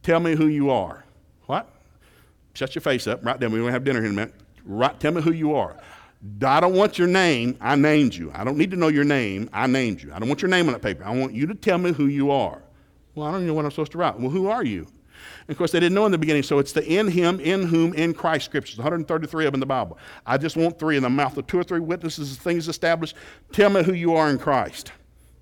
Tell 0.02 0.20
me 0.20 0.34
who 0.34 0.46
you 0.46 0.70
are. 0.70 1.04
What? 1.46 1.68
Shut 2.54 2.74
your 2.74 2.82
face 2.82 3.06
up. 3.06 3.24
Right 3.24 3.38
then. 3.38 3.50
We're 3.50 3.58
going 3.58 3.68
to 3.68 3.72
have 3.72 3.84
dinner 3.84 4.00
here 4.00 4.10
in 4.10 4.12
a 4.12 4.16
minute. 4.16 4.34
Right, 4.64 4.98
tell 5.00 5.12
me 5.12 5.22
who 5.22 5.32
you 5.32 5.54
are. 5.54 5.76
I 6.44 6.61
don't 6.61 6.74
want 6.74 6.98
your 6.98 7.06
name. 7.06 7.56
I 7.61 7.76
named 7.76 8.14
you. 8.14 8.32
I 8.34 8.44
don't 8.44 8.59
need 8.59 8.70
to 8.72 8.76
know 8.76 8.88
your 8.88 9.04
name. 9.04 9.48
I 9.52 9.66
named 9.66 10.02
you. 10.02 10.12
I 10.12 10.18
don't 10.18 10.28
want 10.28 10.42
your 10.42 10.50
name 10.50 10.66
on 10.66 10.72
that 10.72 10.82
paper. 10.82 11.04
I 11.04 11.16
want 11.16 11.32
you 11.32 11.46
to 11.46 11.54
tell 11.54 11.78
me 11.78 11.92
who 11.92 12.06
you 12.06 12.30
are. 12.30 12.61
Well, 13.14 13.28
I 13.28 13.32
don't 13.32 13.46
know 13.46 13.54
what 13.54 13.64
I'm 13.64 13.70
supposed 13.70 13.92
to 13.92 13.98
write. 13.98 14.18
Well, 14.18 14.30
who 14.30 14.48
are 14.48 14.64
you? 14.64 14.86
And 15.48 15.50
of 15.50 15.59
course, 15.59 15.72
they 15.72 15.80
didn't 15.80 15.94
know 15.94 16.06
in 16.06 16.12
the 16.12 16.18
beginning, 16.18 16.42
so 16.42 16.59
it's 16.59 16.72
the 16.72 16.84
in 16.84 17.09
him, 17.09 17.40
in 17.40 17.62
whom, 17.62 17.94
in 17.94 18.14
Christ 18.14 18.44
scriptures, 18.44 18.78
133 18.78 19.46
of 19.46 19.52
them 19.52 19.56
in 19.56 19.61
the 19.61 19.66
Bible. 19.66 19.98
I 20.26 20.38
just 20.38 20.56
want 20.56 20.78
three 20.78 20.96
in 20.96 21.02
the 21.02 21.11
mouth 21.11 21.36
of 21.36 21.46
two 21.46 21.59
or 21.59 21.64
three 21.64 21.80
witnesses, 21.80 22.36
things 22.36 22.68
established. 22.68 23.16
Tell 23.52 23.70
me 23.70 23.82
who 23.82 23.92
you 23.92 24.14
are 24.14 24.28
in 24.30 24.38
Christ. 24.38 24.92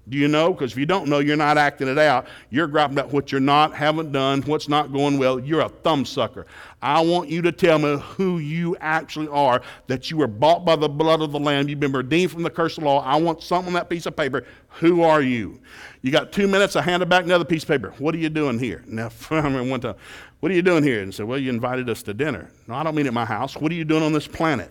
Do 0.09 0.17
you 0.17 0.29
know? 0.29 0.53
Because 0.53 0.73
if 0.73 0.79
you 0.79 0.87
don't 0.87 1.09
know, 1.09 1.19
you're 1.19 1.37
not 1.37 1.59
acting 1.59 1.89
it 1.89 1.99
out. 1.99 2.29
You're 2.51 2.69
grabbing 2.69 2.97
at 2.99 3.11
what 3.11 3.33
you're 3.33 3.41
not, 3.41 3.75
haven't 3.75 4.13
done, 4.13 4.43
what's 4.43 4.69
not 4.69 4.93
going 4.93 5.19
well. 5.19 5.41
You're 5.41 5.63
a 5.63 5.69
thumbsucker. 5.69 6.45
I 6.81 7.01
want 7.01 7.29
you 7.29 7.43
to 7.43 7.51
tell 7.51 7.81
me 7.81 7.99
who 7.99 8.39
you 8.39 8.77
actually 8.81 9.27
are, 9.29 9.63
that 9.89 10.09
you 10.09 10.19
were 10.19 10.29
bought 10.29 10.65
by 10.65 10.77
the 10.77 10.89
blood 10.89 11.23
of 11.23 11.33
the 11.33 11.41
Lamb. 11.41 11.69
You've 11.69 11.81
been 11.81 11.91
redeemed 11.91 12.31
from 12.31 12.45
the 12.45 12.51
curse 12.51 12.79
of 12.79 12.85
law. 12.85 13.03
I 13.05 13.17
want 13.17 13.43
something 13.43 13.69
on 13.69 13.75
that 13.75 13.91
piece 13.91 14.07
of 14.07 14.15
paper. 14.15 14.45
Who 14.79 15.03
are 15.03 15.23
you? 15.23 15.61
You 16.03 16.13
got 16.13 16.31
two 16.31 16.47
minutes. 16.47 16.77
I 16.77 16.83
handed 16.83 17.09
back 17.09 17.25
another 17.25 17.45
piece 17.45 17.65
of 17.65 17.69
paper. 17.69 17.93
What 17.99 18.15
are 18.15 18.19
you 18.19 18.31
doing 18.31 18.61
here? 18.61 18.85
Now, 18.97 19.11
I 19.31 19.63
one 19.63 19.81
time, 19.81 19.97
what 20.39 20.53
are 20.53 20.55
you 20.55 20.63
doing 20.63 20.85
here? 20.85 21.03
And 21.03 21.13
said, 21.13 21.27
well, 21.27 21.39
you 21.39 21.51
invited 21.51 21.91
us 21.91 22.05
to 22.05 22.15
dinner. 22.15 22.49
No, 22.69 22.75
I 22.75 22.85
don't 22.85 22.95
mean 22.95 23.09
at 23.09 23.13
my 23.13 23.25
house. 23.25 23.57
What 23.57 23.73
are 23.73 23.75
you 23.75 23.85
doing 23.85 24.05
on 24.05 24.13
this 24.13 24.29
planet? 24.29 24.71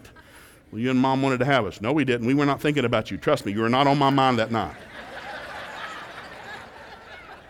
Well, 0.71 0.81
you 0.81 0.89
and 0.89 0.99
mom 0.99 1.21
wanted 1.21 1.39
to 1.39 1.45
have 1.45 1.65
us. 1.65 1.81
No, 1.81 1.91
we 1.91 2.05
didn't. 2.05 2.25
We 2.25 2.33
were 2.33 2.45
not 2.45 2.61
thinking 2.61 2.85
about 2.85 3.11
you. 3.11 3.17
Trust 3.17 3.45
me, 3.45 3.51
you 3.51 3.61
were 3.61 3.69
not 3.69 3.87
on 3.87 3.97
my 3.97 4.09
mind 4.09 4.39
that 4.39 4.51
night. 4.51 4.75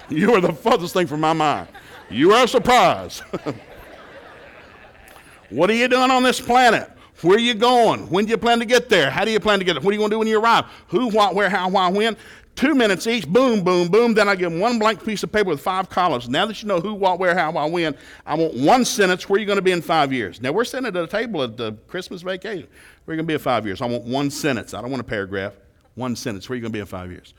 You 0.09 0.35
are 0.35 0.41
the 0.41 0.53
furthest 0.53 0.93
thing 0.93 1.07
from 1.07 1.19
my 1.19 1.33
mind. 1.33 1.67
You 2.09 2.33
are 2.33 2.43
a 2.43 2.47
surprise. 2.47 3.19
what 5.49 5.69
are 5.69 5.73
you 5.73 5.87
doing 5.87 6.11
on 6.11 6.21
this 6.21 6.39
planet? 6.39 6.91
Where 7.21 7.37
are 7.37 7.39
you 7.39 7.55
going? 7.55 8.09
When 8.09 8.25
do 8.25 8.31
you 8.31 8.37
plan 8.37 8.59
to 8.59 8.65
get 8.65 8.89
there? 8.89 9.09
How 9.09 9.25
do 9.25 9.31
you 9.31 9.39
plan 9.39 9.59
to 9.59 9.65
get 9.65 9.73
there? 9.73 9.81
What 9.81 9.91
are 9.91 9.93
you 9.93 9.99
going 9.99 10.11
to 10.11 10.15
do 10.15 10.19
when 10.19 10.27
you 10.27 10.39
arrive? 10.39 10.65
Who, 10.89 11.09
what, 11.09 11.33
where, 11.33 11.49
how, 11.49 11.69
why, 11.69 11.89
when? 11.89 12.15
Two 12.55 12.73
minutes 12.73 13.05
each, 13.05 13.27
boom, 13.27 13.63
boom, 13.63 13.89
boom. 13.89 14.13
Then 14.13 14.29
I 14.29 14.35
give 14.35 14.51
them 14.51 14.61
one 14.61 14.79
blank 14.79 15.03
piece 15.03 15.23
of 15.23 15.31
paper 15.31 15.49
with 15.49 15.59
five 15.59 15.89
columns. 15.89 16.29
Now 16.29 16.45
that 16.45 16.61
you 16.61 16.67
know 16.67 16.79
who, 16.79 16.93
what, 16.93 17.19
where, 17.19 17.35
how, 17.35 17.51
why, 17.51 17.65
when, 17.65 17.97
I 18.25 18.35
want 18.35 18.53
one 18.53 18.85
sentence. 18.85 19.27
Where 19.27 19.37
are 19.37 19.39
you 19.39 19.45
going 19.45 19.57
to 19.57 19.61
be 19.61 19.71
in 19.71 19.81
five 19.81 20.13
years? 20.13 20.41
Now 20.41 20.53
we're 20.53 20.63
sitting 20.63 20.85
at 20.85 20.95
a 20.95 21.07
table 21.07 21.43
at 21.43 21.57
the 21.57 21.73
Christmas 21.87 22.21
vacation. 22.21 22.67
Where 23.03 23.13
are 23.13 23.15
you 23.15 23.17
going 23.17 23.25
to 23.25 23.27
be 23.27 23.33
in 23.33 23.39
five 23.39 23.65
years? 23.65 23.81
I 23.81 23.87
want 23.87 24.05
one 24.05 24.31
sentence. 24.31 24.73
I 24.73 24.81
don't 24.81 24.89
want 24.89 25.01
a 25.01 25.05
paragraph. 25.05 25.53
One 25.95 26.15
sentence. 26.15 26.47
Where 26.47 26.53
are 26.53 26.57
you 26.57 26.61
going 26.61 26.71
to 26.71 26.77
be 26.77 26.79
in 26.79 26.85
five 26.85 27.11
years? 27.11 27.33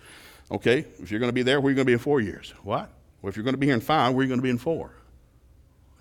Okay, 0.51 0.85
if 1.01 1.11
you're 1.11 1.21
going 1.21 1.31
to 1.31 1.35
be 1.35 1.43
there, 1.43 1.61
where 1.61 1.69
are 1.69 1.71
you 1.71 1.77
going 1.77 1.87
to 1.87 1.91
be 1.91 1.95
in 1.95 1.99
four 1.99 2.21
years? 2.21 2.55
What? 2.63 2.91
Well, 3.21 3.29
if 3.29 3.37
you're 3.37 3.45
going 3.45 3.55
to 3.55 3.59
be 3.59 3.67
here 3.67 3.75
in 3.75 3.81
five, 3.81 4.15
where 4.15 4.21
are 4.21 4.25
you 4.25 4.29
going 4.29 4.39
to 4.39 4.45
be 4.45 4.51
in 4.51 4.59
four? 4.59 4.93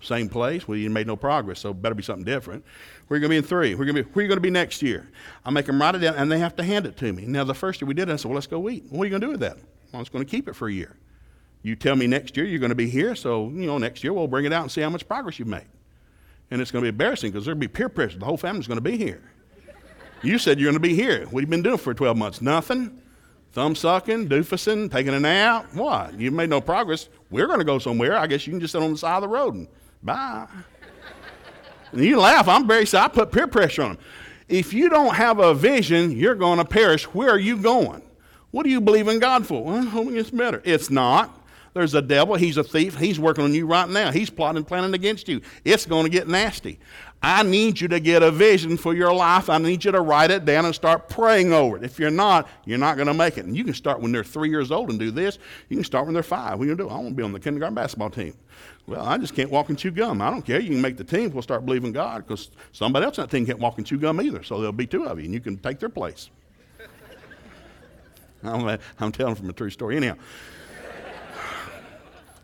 Same 0.00 0.28
place. 0.28 0.68
Well, 0.68 0.76
you 0.76 0.88
made 0.90 1.06
no 1.06 1.16
progress, 1.16 1.58
so 1.58 1.72
better 1.74 1.94
be 1.94 2.02
something 2.02 2.24
different. 2.24 2.64
Where 3.08 3.16
are 3.16 3.18
you 3.18 3.26
going 3.26 3.30
to 3.30 3.42
be 3.42 3.44
in 3.44 3.48
three? 3.48 3.74
Where 3.74 3.82
are 3.82 3.86
you 3.86 3.92
going 3.92 4.04
to 4.04 4.08
be, 4.08 4.14
where 4.14 4.20
are 4.20 4.24
you 4.24 4.28
going 4.28 4.36
to 4.36 4.42
be 4.42 4.50
next 4.50 4.82
year? 4.82 5.08
I 5.44 5.50
make 5.50 5.66
them 5.66 5.80
write 5.80 5.96
it 5.96 5.98
down, 5.98 6.14
and 6.14 6.30
they 6.30 6.38
have 6.38 6.54
to 6.56 6.62
hand 6.62 6.86
it 6.86 6.96
to 6.98 7.12
me. 7.12 7.24
Now, 7.26 7.44
the 7.44 7.54
first 7.54 7.80
year 7.80 7.88
we 7.88 7.94
did 7.94 8.08
it, 8.08 8.12
I 8.12 8.16
said, 8.16 8.28
well, 8.28 8.36
let's 8.36 8.46
go 8.46 8.68
eat. 8.68 8.84
What 8.90 9.02
are 9.02 9.04
you 9.06 9.10
going 9.10 9.22
to 9.22 9.26
do 9.26 9.30
with 9.32 9.40
that? 9.40 9.56
Well, 9.56 9.94
I 9.94 9.98
was 9.98 10.08
going 10.08 10.24
to 10.24 10.30
keep 10.30 10.48
it 10.48 10.54
for 10.54 10.68
a 10.68 10.72
year. 10.72 10.96
You 11.62 11.74
tell 11.74 11.96
me 11.96 12.06
next 12.06 12.36
year 12.36 12.46
you're 12.46 12.60
going 12.60 12.70
to 12.70 12.76
be 12.76 12.88
here, 12.88 13.16
so, 13.16 13.48
you 13.48 13.66
know, 13.66 13.78
next 13.78 14.04
year 14.04 14.12
we'll 14.12 14.28
bring 14.28 14.44
it 14.44 14.52
out 14.52 14.62
and 14.62 14.70
see 14.70 14.82
how 14.82 14.90
much 14.90 15.08
progress 15.08 15.38
you've 15.40 15.48
made. 15.48 15.66
And 16.52 16.60
it's 16.60 16.70
going 16.70 16.84
to 16.84 16.84
be 16.84 16.94
embarrassing 16.94 17.32
because 17.32 17.44
there'll 17.44 17.58
be 17.58 17.66
peer 17.66 17.88
pressure. 17.88 18.18
The 18.18 18.24
whole 18.24 18.36
family's 18.36 18.68
going 18.68 18.76
to 18.76 18.82
be 18.82 18.96
here. 18.96 19.22
You 20.22 20.38
said 20.38 20.60
you're 20.60 20.70
going 20.70 20.80
to 20.80 20.88
be 20.88 20.94
here. 20.94 21.26
What 21.26 21.40
have 21.40 21.48
you 21.48 21.50
been 21.50 21.62
doing 21.62 21.78
for 21.78 21.92
12 21.92 22.16
months? 22.16 22.40
Nothing 22.40 23.02
thumb 23.56 23.74
sucking, 23.74 24.28
doofusing, 24.28 24.92
taking 24.92 25.14
a 25.14 25.18
nap. 25.18 25.72
What? 25.72 26.20
You've 26.20 26.34
made 26.34 26.50
no 26.50 26.60
progress. 26.60 27.08
We're 27.30 27.46
going 27.46 27.58
to 27.58 27.64
go 27.64 27.78
somewhere. 27.78 28.14
I 28.14 28.26
guess 28.26 28.46
you 28.46 28.52
can 28.52 28.60
just 28.60 28.72
sit 28.72 28.82
on 28.82 28.92
the 28.92 28.98
side 28.98 29.16
of 29.16 29.22
the 29.22 29.28
road 29.28 29.54
and 29.54 29.66
bye. 30.02 30.46
and 31.90 32.04
you 32.04 32.20
laugh. 32.20 32.48
I'm 32.48 32.66
very 32.66 32.84
sorry. 32.84 33.06
I 33.06 33.08
put 33.08 33.32
peer 33.32 33.46
pressure 33.46 33.82
on 33.82 33.94
them. 33.94 33.98
If 34.46 34.74
you 34.74 34.90
don't 34.90 35.14
have 35.14 35.38
a 35.38 35.54
vision, 35.54 36.10
you're 36.10 36.34
going 36.34 36.58
to 36.58 36.66
perish. 36.66 37.04
Where 37.04 37.30
are 37.30 37.38
you 37.38 37.56
going? 37.56 38.02
What 38.50 38.64
do 38.64 38.68
you 38.68 38.78
believe 38.78 39.08
in 39.08 39.20
God 39.20 39.46
for? 39.46 39.64
Well, 39.64 39.86
hoping 39.86 40.18
it's 40.18 40.30
better. 40.30 40.60
It's 40.62 40.90
not. 40.90 41.40
There's 41.72 41.94
a 41.94 42.02
devil. 42.02 42.34
He's 42.34 42.58
a 42.58 42.64
thief. 42.64 42.98
He's 42.98 43.18
working 43.18 43.44
on 43.44 43.54
you 43.54 43.66
right 43.66 43.88
now. 43.88 44.12
He's 44.12 44.28
plotting 44.28 44.64
planning 44.64 44.92
against 44.92 45.28
you. 45.28 45.40
It's 45.64 45.86
going 45.86 46.04
to 46.04 46.10
get 46.10 46.28
nasty. 46.28 46.78
I 47.22 47.42
need 47.42 47.80
you 47.80 47.88
to 47.88 47.98
get 47.98 48.22
a 48.22 48.30
vision 48.30 48.76
for 48.76 48.94
your 48.94 49.12
life. 49.12 49.48
I 49.50 49.58
need 49.58 49.84
you 49.84 49.92
to 49.92 50.00
write 50.00 50.30
it 50.30 50.44
down 50.44 50.64
and 50.64 50.74
start 50.74 51.08
praying 51.08 51.52
over 51.52 51.76
it. 51.76 51.82
If 51.82 51.98
you're 51.98 52.10
not, 52.10 52.48
you're 52.64 52.78
not 52.78 52.96
going 52.96 53.08
to 53.08 53.14
make 53.14 53.38
it. 53.38 53.46
And 53.46 53.56
you 53.56 53.64
can 53.64 53.74
start 53.74 54.00
when 54.00 54.12
they're 54.12 54.22
three 54.22 54.50
years 54.50 54.70
old 54.70 54.90
and 54.90 54.98
do 54.98 55.10
this. 55.10 55.38
You 55.68 55.76
can 55.76 55.84
start 55.84 56.04
when 56.04 56.14
they're 56.14 56.22
five. 56.22 56.58
What 56.58 56.64
are 56.64 56.70
you 56.70 56.76
going 56.76 56.88
to 56.88 56.94
do? 56.94 56.98
I 56.98 56.98
want 56.98 57.08
to 57.08 57.14
be 57.14 57.22
on 57.22 57.32
the 57.32 57.40
kindergarten 57.40 57.74
basketball 57.74 58.10
team. 58.10 58.34
Well, 58.86 59.04
I 59.04 59.18
just 59.18 59.34
can't 59.34 59.50
walk 59.50 59.70
and 59.70 59.78
chew 59.78 59.90
gum. 59.90 60.22
I 60.22 60.30
don't 60.30 60.42
care. 60.42 60.60
You 60.60 60.70
can 60.70 60.80
make 60.80 60.96
the 60.96 61.04
team. 61.04 61.32
We'll 61.32 61.42
start 61.42 61.66
believing 61.66 61.92
God 61.92 62.26
because 62.26 62.50
somebody 62.72 63.04
else 63.04 63.18
on 63.18 63.24
that 63.24 63.30
team 63.30 63.46
can't 63.46 63.58
walk 63.58 63.78
and 63.78 63.86
chew 63.86 63.98
gum 63.98 64.20
either. 64.20 64.42
So 64.42 64.58
there'll 64.58 64.72
be 64.72 64.86
two 64.86 65.04
of 65.04 65.18
you, 65.18 65.24
and 65.24 65.34
you 65.34 65.40
can 65.40 65.56
take 65.56 65.80
their 65.80 65.88
place. 65.88 66.30
I'm, 68.44 68.64
uh, 68.66 68.76
I'm 69.00 69.10
telling 69.10 69.34
from 69.34 69.50
a 69.50 69.52
true 69.52 69.70
story. 69.70 69.96
Anyhow. 69.96 70.14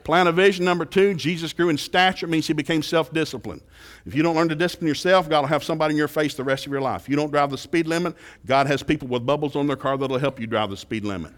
Plan 0.05 0.26
of 0.26 0.34
vision 0.34 0.64
number 0.64 0.84
two, 0.84 1.14
Jesus 1.14 1.53
grew 1.53 1.68
in 1.68 1.78
stature 1.78 2.26
means 2.26 2.46
he 2.46 2.53
became 2.53 2.82
self 2.82 3.12
disciplined. 3.12 3.62
If 4.05 4.14
you 4.14 4.22
don't 4.22 4.34
learn 4.34 4.48
to 4.48 4.55
discipline 4.55 4.88
yourself, 4.88 5.28
God 5.28 5.42
will 5.42 5.48
have 5.48 5.62
somebody 5.62 5.92
in 5.92 5.98
your 5.98 6.09
face 6.09 6.34
the 6.34 6.42
rest 6.42 6.66
of 6.66 6.72
your 6.72 6.80
life. 6.80 7.09
You 7.09 7.14
don't 7.14 7.30
drive 7.30 7.50
the 7.50 7.59
speed 7.59 7.86
limit, 7.86 8.16
God 8.44 8.66
has 8.66 8.82
people 8.82 9.09
with 9.09 9.24
bubbles 9.24 9.55
on 9.55 9.66
their 9.66 9.76
car 9.76 9.96
that'll 9.96 10.18
help 10.18 10.40
you 10.40 10.46
drive 10.46 10.70
the 10.70 10.76
speed 10.76 11.05
limit. 11.05 11.32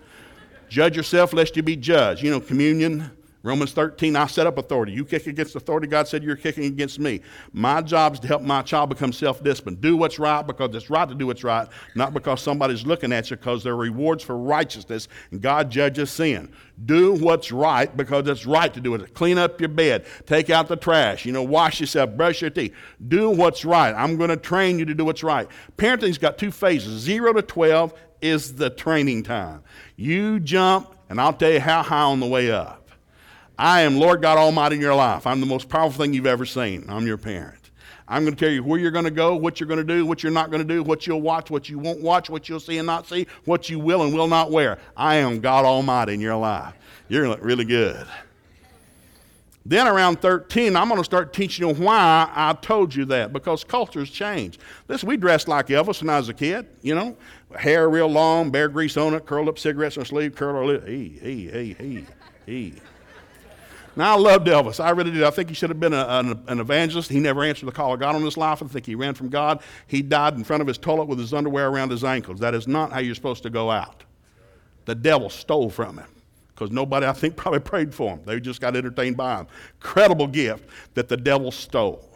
Judge 0.69 0.97
yourself 0.97 1.33
lest 1.33 1.57
you 1.57 1.63
be 1.63 1.77
judged. 1.77 2.23
You 2.23 2.31
know, 2.31 2.41
communion, 2.41 3.11
Romans 3.45 3.73
13, 3.73 4.17
I 4.17 4.27
set 4.27 4.47
up 4.47 4.57
authority. 4.57 4.93
You 4.93 5.05
kick 5.05 5.27
against 5.27 5.55
authority, 5.55 5.87
God 5.87 6.09
said 6.09 6.25
you're 6.25 6.35
kicking 6.35 6.65
against 6.65 6.99
me. 6.99 7.21
My 7.53 7.83
job 7.83 8.15
is 8.15 8.21
to 8.21 8.27
help 8.27 8.41
my 8.41 8.63
child 8.63 8.89
become 8.89 9.13
self 9.13 9.45
disciplined. 9.45 9.83
Do 9.83 9.99
what's 9.99 10.19
right 10.19 10.41
because 10.41 10.75
it's 10.75 10.89
right 10.89 11.07
to 11.07 11.15
do 11.15 11.27
what's 11.27 11.45
right, 11.45 11.69
not 11.95 12.15
because 12.15 12.41
somebody's 12.41 12.87
looking 12.87 13.13
at 13.13 13.31
you 13.31 13.37
because 13.37 13.63
there 13.63 13.75
are 13.75 13.77
rewards 13.77 14.25
for 14.25 14.39
righteousness 14.39 15.09
and 15.31 15.43
God 15.43 15.71
judges 15.71 16.11
sin. 16.11 16.51
Do 16.87 17.13
what's 17.13 17.53
right 17.53 17.95
because 17.95 18.27
it's 18.29 18.47
right 18.47 18.73
to 18.73 18.81
do 18.81 18.95
it. 18.95 19.13
Clean 19.13 19.37
up 19.37 19.61
your 19.61 19.69
bed, 19.69 20.07
take 20.25 20.49
out 20.49 20.69
the 20.69 20.77
trash, 20.77 21.27
you 21.27 21.33
know, 21.33 21.43
wash 21.43 21.81
yourself, 21.81 22.17
brush 22.17 22.41
your 22.41 22.51
teeth. 22.51 22.75
Do 23.09 23.29
what's 23.29 23.63
right. 23.67 23.95
I'm 23.95 24.17
going 24.17 24.31
to 24.31 24.39
train 24.39 24.79
you 24.79 24.87
to 24.87 24.95
do 24.95 25.05
what's 25.05 25.23
right. 25.23 25.47
Parenting's 25.77 26.17
got 26.17 26.39
two 26.39 26.51
phases 26.51 27.03
0 27.03 27.35
to 27.35 27.43
12 27.43 27.93
is 28.23 28.55
the 28.55 28.71
training 28.71 29.23
time. 29.23 29.63
You 29.97 30.41
jump, 30.41 30.95
and 31.11 31.21
I'll 31.21 31.35
tell 31.35 31.53
you 31.53 31.61
how 31.61 31.83
high 31.83 32.05
on 32.05 32.21
the 32.21 32.27
way 32.27 32.51
up. 32.51 32.84
I 33.59 33.83
am 33.83 33.97
Lord 33.97 34.21
God 34.21 34.39
Almighty 34.39 34.77
in 34.77 34.81
your 34.81 34.95
life. 34.95 35.27
I'm 35.27 35.41
the 35.41 35.47
most 35.47 35.69
powerful 35.69 36.03
thing 36.03 36.13
you've 36.13 36.27
ever 36.27 36.45
seen. 36.45 36.85
I'm 36.89 37.07
your 37.07 37.17
parent. 37.17 37.71
I'm 38.07 38.25
going 38.25 38.35
to 38.35 38.45
tell 38.45 38.53
you 38.53 38.63
where 38.63 38.79
you're 38.79 38.91
going 38.91 39.05
to 39.07 39.11
go, 39.11 39.35
what 39.35 39.61
you're 39.61 39.67
going 39.67 39.79
to 39.79 39.85
do, 39.85 40.05
what 40.05 40.23
you're 40.23 40.33
not 40.33 40.51
going 40.51 40.67
to 40.67 40.69
do, 40.69 40.83
what 40.83 41.07
you'll 41.07 41.23
watch, 41.23 41.51
what 41.51 41.69
you 41.69 41.79
won't 41.79 42.01
watch, 42.03 42.29
what 42.29 42.49
you'll 42.49 42.61
see 42.61 42.79
and 42.79 42.87
not 42.87 43.07
see, 43.07 43.27
what 43.45 43.71
you 43.71 43.79
will 43.79 44.03
and 44.03 44.13
will 44.13 44.29
not 44.29 44.51
wear. 44.51 44.79
I 44.97 45.17
am 45.17 45.41
God 45.41 45.65
Almighty 45.65 46.15
in 46.15 46.21
your 46.21 46.37
life. 46.37 46.75
You're 47.09 47.23
going 47.23 47.35
to 47.35 47.41
look 47.41 47.47
really 47.47 47.65
good. 47.65 48.07
Then 49.67 49.87
around 49.87 50.21
13, 50.21 50.77
I'm 50.77 50.89
going 50.89 51.01
to 51.01 51.05
start 51.05 51.33
teaching 51.33 51.67
you 51.67 51.75
why 51.75 52.31
I 52.35 52.53
told 52.53 52.95
you 52.95 53.07
that 53.07 53.33
because 53.33 53.65
cultures 53.65 54.11
change. 54.11 54.59
Listen, 54.89 55.09
we 55.09 55.17
dressed 55.17 55.49
like 55.49 55.69
Elvis 55.69 56.03
when 56.03 56.11
I 56.11 56.19
was 56.19 56.29
a 56.29 56.35
kid, 56.35 56.67
you 56.83 56.95
know, 56.95 57.17
hair 57.57 57.89
real 57.89 58.09
long, 58.09 58.51
bear 58.51 58.69
grease 58.69 58.99
on 58.99 59.15
it, 59.15 59.25
curled 59.25 59.49
up 59.49 59.59
cigarettes 59.59 59.97
on 59.97 60.03
the 60.03 60.07
sleeve, 60.07 60.37
curled 60.37 60.57
our 60.57 60.67
lip. 60.67 60.87
Hey, 60.87 61.09
hey, 61.09 61.47
hey, 61.47 61.73
hey, 61.73 62.05
hey. 62.45 62.73
Now, 63.97 64.17
I 64.17 64.19
loved 64.19 64.47
Elvis. 64.49 64.83
I 64.83 64.91
really 64.91 65.13
did. 65.13 65.23
I 65.23 65.31
think 65.31 65.49
he 65.49 65.55
should 65.55 65.71
have 65.71 65.79
been 65.79 65.93
a, 65.93 66.07
an, 66.09 66.43
an, 66.49 66.59
evangelist. 66.59 67.11
He 67.11 67.21
never 67.21 67.45
answered 67.45 67.67
the 67.67 67.73
call 67.73 67.95
of 67.95 68.01
God 68.01 68.17
on 68.17 68.23
his 68.23 68.37
life. 68.37 68.63
I 68.63 68.67
think 68.67 68.87
he 68.87 68.97
ran 68.97 69.15
from 69.15 69.29
God. 69.29 69.63
He 69.87 70.03
died 70.03 70.35
in 70.35 70.43
front 70.43 70.61
of 70.61 70.67
his 70.67 70.79
toilet 70.79 71.05
with 71.05 71.19
his 71.19 71.33
underwear 71.33 71.69
around 71.69 71.91
his 71.91 72.03
ankles. 72.03 72.41
That 72.41 72.55
is 72.55 72.67
not 72.67 72.93
how 72.93 72.99
you're 72.99 73.15
supposed 73.15 73.45
to 73.45 73.51
go 73.51 73.71
out. 73.71 74.03
The 74.85 74.95
devil 74.95 75.31
stole 75.31 75.71
from 75.71 75.99
him 75.99 76.09
because 76.49 76.71
nobody, 76.73 77.07
I 77.07 77.13
think, 77.13 77.37
probably 77.37 77.61
prayed 77.61 77.95
for 77.95 78.11
him. 78.11 78.21
They 78.25 78.41
just 78.41 78.61
got 78.61 78.77
entertained 78.77 79.17
by 79.17 79.39
him. 79.39 79.47
Credible 79.79 80.27
gift 80.27 80.69
that 80.95 81.09
the 81.09 81.17
devil 81.17 81.53
stole. 81.53 82.09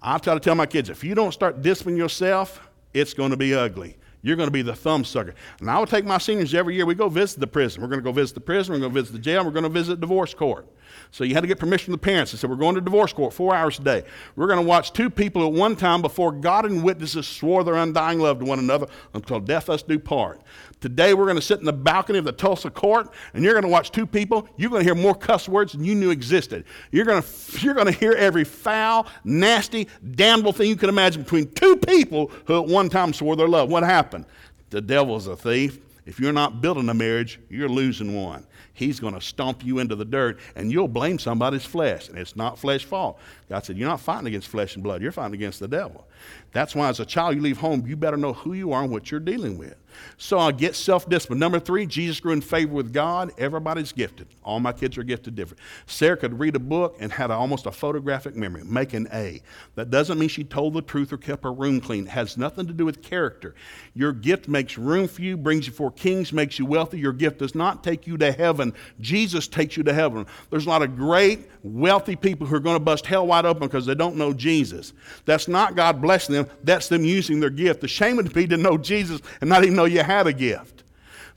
I 0.00 0.18
try 0.18 0.34
to 0.34 0.40
tell 0.40 0.54
my 0.54 0.66
kids 0.66 0.88
if 0.88 1.04
you 1.04 1.14
don't 1.14 1.32
start 1.32 1.60
disciplining 1.60 1.98
yourself, 1.98 2.66
it's 2.94 3.12
going 3.12 3.30
to 3.30 3.36
be 3.36 3.54
ugly. 3.54 3.96
You're 4.22 4.36
going 4.36 4.48
to 4.48 4.52
be 4.52 4.62
the 4.62 4.74
thumb 4.74 5.04
sucker. 5.04 5.34
And 5.60 5.70
I 5.70 5.78
will 5.78 5.86
take 5.86 6.04
my 6.04 6.18
seniors 6.18 6.54
every 6.54 6.74
year. 6.74 6.86
We 6.86 6.94
go 6.94 7.08
visit 7.08 7.38
the 7.38 7.46
prison. 7.46 7.82
We're 7.82 7.88
going 7.88 8.00
to 8.00 8.04
go 8.04 8.12
visit 8.12 8.34
the 8.34 8.40
prison. 8.40 8.72
We're 8.72 8.80
going 8.80 8.92
to 8.92 9.00
visit 9.00 9.12
the 9.12 9.18
jail. 9.20 9.44
We're 9.44 9.52
going 9.52 9.62
to 9.64 9.68
visit 9.68 10.00
divorce 10.00 10.34
court. 10.34 10.66
So 11.10 11.24
you 11.24 11.34
had 11.34 11.40
to 11.40 11.46
get 11.46 11.58
permission 11.58 11.86
from 11.86 11.92
the 11.92 11.98
parents. 11.98 12.32
They 12.32 12.38
said, 12.38 12.50
We're 12.50 12.56
going 12.56 12.74
to 12.74 12.80
divorce 12.80 13.12
court 13.12 13.32
four 13.32 13.54
hours 13.54 13.78
a 13.78 13.82
day. 13.82 14.04
We're 14.36 14.46
going 14.46 14.60
to 14.60 14.66
watch 14.66 14.92
two 14.92 15.10
people 15.10 15.46
at 15.46 15.52
one 15.52 15.76
time 15.76 16.02
before 16.02 16.32
God 16.32 16.64
and 16.64 16.84
witnesses 16.84 17.26
swore 17.26 17.64
their 17.64 17.74
undying 17.74 18.20
love 18.20 18.40
to 18.40 18.44
one 18.44 18.58
another 18.58 18.86
until 19.14 19.40
death 19.40 19.68
us 19.68 19.82
do 19.82 19.98
part. 19.98 20.40
Today 20.80 21.14
we're 21.14 21.24
going 21.24 21.36
to 21.36 21.42
sit 21.42 21.58
in 21.58 21.64
the 21.64 21.72
balcony 21.72 22.18
of 22.18 22.24
the 22.24 22.32
Tulsa 22.32 22.70
court 22.70 23.12
and 23.34 23.42
you're 23.42 23.54
going 23.54 23.64
to 23.64 23.68
watch 23.68 23.90
two 23.90 24.06
people. 24.06 24.48
You're 24.56 24.70
going 24.70 24.80
to 24.80 24.84
hear 24.84 24.94
more 24.94 25.14
cuss 25.14 25.48
words 25.48 25.72
than 25.72 25.84
you 25.84 25.94
knew 25.94 26.10
existed. 26.10 26.64
You're 26.92 27.04
going 27.04 27.22
to, 27.22 27.60
you're 27.60 27.74
going 27.74 27.86
to 27.86 27.92
hear 27.92 28.12
every 28.12 28.44
foul, 28.44 29.06
nasty, 29.24 29.88
damnable 30.12 30.52
thing 30.52 30.68
you 30.68 30.76
can 30.76 30.88
imagine 30.88 31.22
between 31.22 31.50
two 31.52 31.76
people 31.76 32.30
who 32.46 32.62
at 32.62 32.68
one 32.68 32.88
time 32.88 33.12
swore 33.12 33.34
their 33.34 33.48
love. 33.48 33.70
What 33.70 33.82
happened? 33.82 34.26
The 34.70 34.80
devil's 34.80 35.26
a 35.26 35.36
thief. 35.36 35.80
If 36.08 36.18
you're 36.18 36.32
not 36.32 36.62
building 36.62 36.88
a 36.88 36.94
marriage, 36.94 37.38
you're 37.50 37.68
losing 37.68 38.14
one 38.14 38.46
he's 38.78 39.00
going 39.00 39.14
to 39.14 39.20
stomp 39.20 39.64
you 39.64 39.80
into 39.80 39.96
the 39.96 40.04
dirt 40.04 40.38
and 40.54 40.70
you'll 40.70 40.88
blame 40.88 41.18
somebody's 41.18 41.64
flesh. 41.64 42.08
And 42.08 42.16
it's 42.16 42.36
not 42.36 42.58
flesh 42.58 42.84
fault. 42.84 43.18
God 43.48 43.64
said, 43.64 43.78
You're 43.78 43.88
not 43.88 44.00
fighting 44.00 44.26
against 44.26 44.48
flesh 44.48 44.74
and 44.74 44.84
blood, 44.84 45.02
you're 45.02 45.12
fighting 45.12 45.34
against 45.34 45.60
the 45.60 45.68
devil. 45.68 46.06
That's 46.52 46.74
why, 46.74 46.88
as 46.88 47.00
a 47.00 47.06
child, 47.06 47.36
you 47.36 47.40
leave 47.40 47.58
home, 47.58 47.86
you 47.86 47.96
better 47.96 48.16
know 48.16 48.32
who 48.32 48.52
you 48.52 48.72
are 48.72 48.82
and 48.82 48.90
what 48.90 49.10
you're 49.10 49.20
dealing 49.20 49.58
with. 49.58 49.76
So 50.16 50.38
I 50.38 50.52
get 50.52 50.74
self 50.74 51.08
discipline. 51.08 51.38
Number 51.38 51.58
three, 51.58 51.86
Jesus 51.86 52.20
grew 52.20 52.32
in 52.32 52.40
favor 52.40 52.72
with 52.72 52.92
God. 52.92 53.32
Everybody's 53.38 53.92
gifted. 53.92 54.28
All 54.44 54.60
my 54.60 54.72
kids 54.72 54.96
are 54.98 55.02
gifted 55.02 55.34
different. 55.34 55.60
Sarah 55.86 56.16
could 56.16 56.38
read 56.38 56.56
a 56.56 56.60
book 56.60 56.96
and 57.00 57.12
had 57.12 57.30
a, 57.30 57.34
almost 57.34 57.66
a 57.66 57.72
photographic 57.72 58.36
memory, 58.36 58.64
make 58.64 58.94
an 58.94 59.08
A. 59.12 59.42
That 59.74 59.90
doesn't 59.90 60.18
mean 60.18 60.28
she 60.28 60.44
told 60.44 60.74
the 60.74 60.82
truth 60.82 61.12
or 61.12 61.18
kept 61.18 61.44
her 61.44 61.52
room 61.52 61.80
clean. 61.80 62.06
It 62.06 62.10
has 62.10 62.36
nothing 62.36 62.66
to 62.66 62.72
do 62.72 62.84
with 62.84 63.02
character. 63.02 63.54
Your 63.94 64.12
gift 64.12 64.48
makes 64.48 64.78
room 64.78 65.08
for 65.08 65.22
you, 65.22 65.36
brings 65.36 65.66
you 65.66 65.72
before 65.72 65.90
kings, 65.90 66.32
makes 66.32 66.58
you 66.58 66.66
wealthy. 66.66 66.98
Your 66.98 67.12
gift 67.12 67.38
does 67.38 67.54
not 67.54 67.82
take 67.82 68.06
you 68.06 68.16
to 68.18 68.32
heaven. 68.32 68.74
Jesus 69.00 69.48
takes 69.48 69.76
you 69.76 69.82
to 69.84 69.92
heaven. 69.92 70.26
There's 70.50 70.66
a 70.66 70.68
lot 70.68 70.82
of 70.82 70.96
great, 70.96 71.48
wealthy 71.62 72.16
people 72.16 72.46
who 72.46 72.54
are 72.56 72.60
going 72.60 72.76
to 72.76 72.80
bust 72.80 73.06
hell 73.06 73.26
wide 73.26 73.37
open 73.46 73.68
because 73.68 73.86
they 73.86 73.94
don't 73.94 74.16
know 74.16 74.32
Jesus. 74.32 74.92
That's 75.24 75.48
not 75.48 75.74
God 75.74 76.00
blessing 76.00 76.34
them, 76.34 76.46
that's 76.64 76.88
them 76.88 77.04
using 77.04 77.40
their 77.40 77.50
gift. 77.50 77.80
The 77.80 77.88
shame 77.88 78.16
would 78.16 78.32
be 78.32 78.46
to 78.46 78.56
know 78.56 78.78
Jesus 78.78 79.20
and 79.40 79.50
not 79.50 79.64
even 79.64 79.76
know 79.76 79.84
you 79.84 80.02
had 80.02 80.26
a 80.26 80.32
gift. 80.32 80.78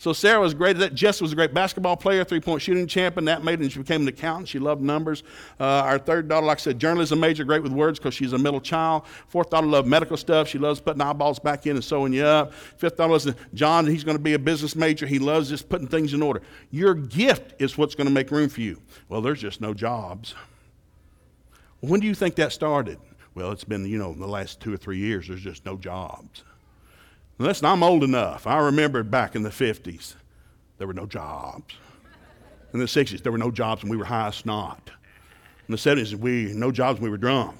So 0.02 0.14
Sarah 0.14 0.40
was 0.40 0.56
great 0.56 0.78
at 0.78 0.80
that. 0.80 0.96
Jess 0.96 1.22
was 1.22 1.32
a 1.32 1.36
great 1.36 1.54
basketball 1.54 1.96
player, 1.96 2.24
three-point 2.24 2.60
shooting 2.64 2.88
champion. 2.88 3.26
That 3.26 3.44
made 3.44 3.60
her, 3.60 3.64
and 3.64 3.72
she 3.72 3.78
became 3.78 4.02
an 4.02 4.08
accountant. 4.08 4.48
She 4.48 4.58
loved 4.58 4.82
numbers. 4.82 5.22
Uh, 5.60 5.64
our 5.64 6.00
third 6.00 6.28
daughter, 6.28 6.48
like 6.48 6.58
I 6.58 6.62
said, 6.62 6.80
journalism 6.80 7.20
major, 7.20 7.44
great 7.44 7.62
with 7.62 7.72
words 7.72 8.00
because 8.00 8.16
she's 8.16 8.34
a 8.34 8.38
middle 8.40 8.60
child. 8.60 9.06
Fourth 9.28 9.52
daughter 9.52 9.68
loved 9.68 9.88
medical 9.88 10.18
stuff. 10.18 10.48
She 10.48 10.58
loves 10.58 10.82
putting 10.82 11.04
eyeballs 11.04 11.38
back 11.38 11.68
in 11.68 11.76
and 11.76 11.86
sewing 11.86 12.14
you 12.14 12.26
up. 12.26 12.52
Fifth 12.52 12.98
daughter 12.98 13.14
was 13.14 13.32
John. 13.54 13.86
He's 13.86 14.04
going 14.04 14.18
to 14.18 14.24
be 14.24 14.34
a 14.34 14.40
business 14.40 14.76
major. 14.76 15.06
He 15.06 15.20
loves 15.20 15.50
just 15.50 15.70
putting 15.70 15.86
things 15.88 16.16
in 16.16 16.24
order. 16.24 16.42
Your 16.72 16.96
gift 16.96 17.62
is 17.62 17.78
what's 17.78 17.94
going 17.94 18.08
to 18.08 18.14
make 18.14 18.32
room 18.32 18.50
for 18.50 18.62
you. 18.62 18.82
Well, 19.08 19.22
there's 19.22 19.40
just 19.40 19.62
no 19.62 19.76
jobs. 19.76 20.34
When 21.82 22.00
do 22.00 22.08
you 22.08 22.16
think 22.16 22.36
that 22.36 22.54
started? 22.54 23.00
Well, 23.34 23.52
it's 23.52 23.64
been, 23.64 23.86
you 23.86 23.98
know, 23.98 24.14
the 24.14 24.28
last 24.28 24.60
two 24.60 24.74
or 24.74 24.78
three 24.78 24.98
years, 24.98 25.28
there's 25.28 25.42
just 25.42 25.66
no 25.66 25.78
jobs. 25.78 26.44
Listen, 27.38 27.66
I'm 27.66 27.82
old 27.82 28.04
enough. 28.04 28.46
I 28.46 28.60
remember 28.60 29.04
back 29.04 29.36
in 29.36 29.42
the 29.42 29.50
50s, 29.50 30.16
there 30.78 30.86
were 30.86 30.94
no 30.94 31.08
jobs. 31.08 31.76
In 32.74 32.80
the 32.80 32.86
60s, 32.86 33.24
there 33.24 33.32
were 33.32 33.38
no 33.38 33.52
jobs 33.52 33.82
and 33.82 33.90
we 33.90 33.98
were 33.98 34.06
high 34.06 34.28
as 34.28 34.36
snot. 34.36 34.92
In 35.68 35.72
the 35.72 35.78
70s, 35.78 36.16
we 36.16 36.54
no 36.54 36.72
jobs 36.72 36.98
and 36.98 37.04
we 37.04 37.10
were 37.10 37.18
drunk. 37.18 37.58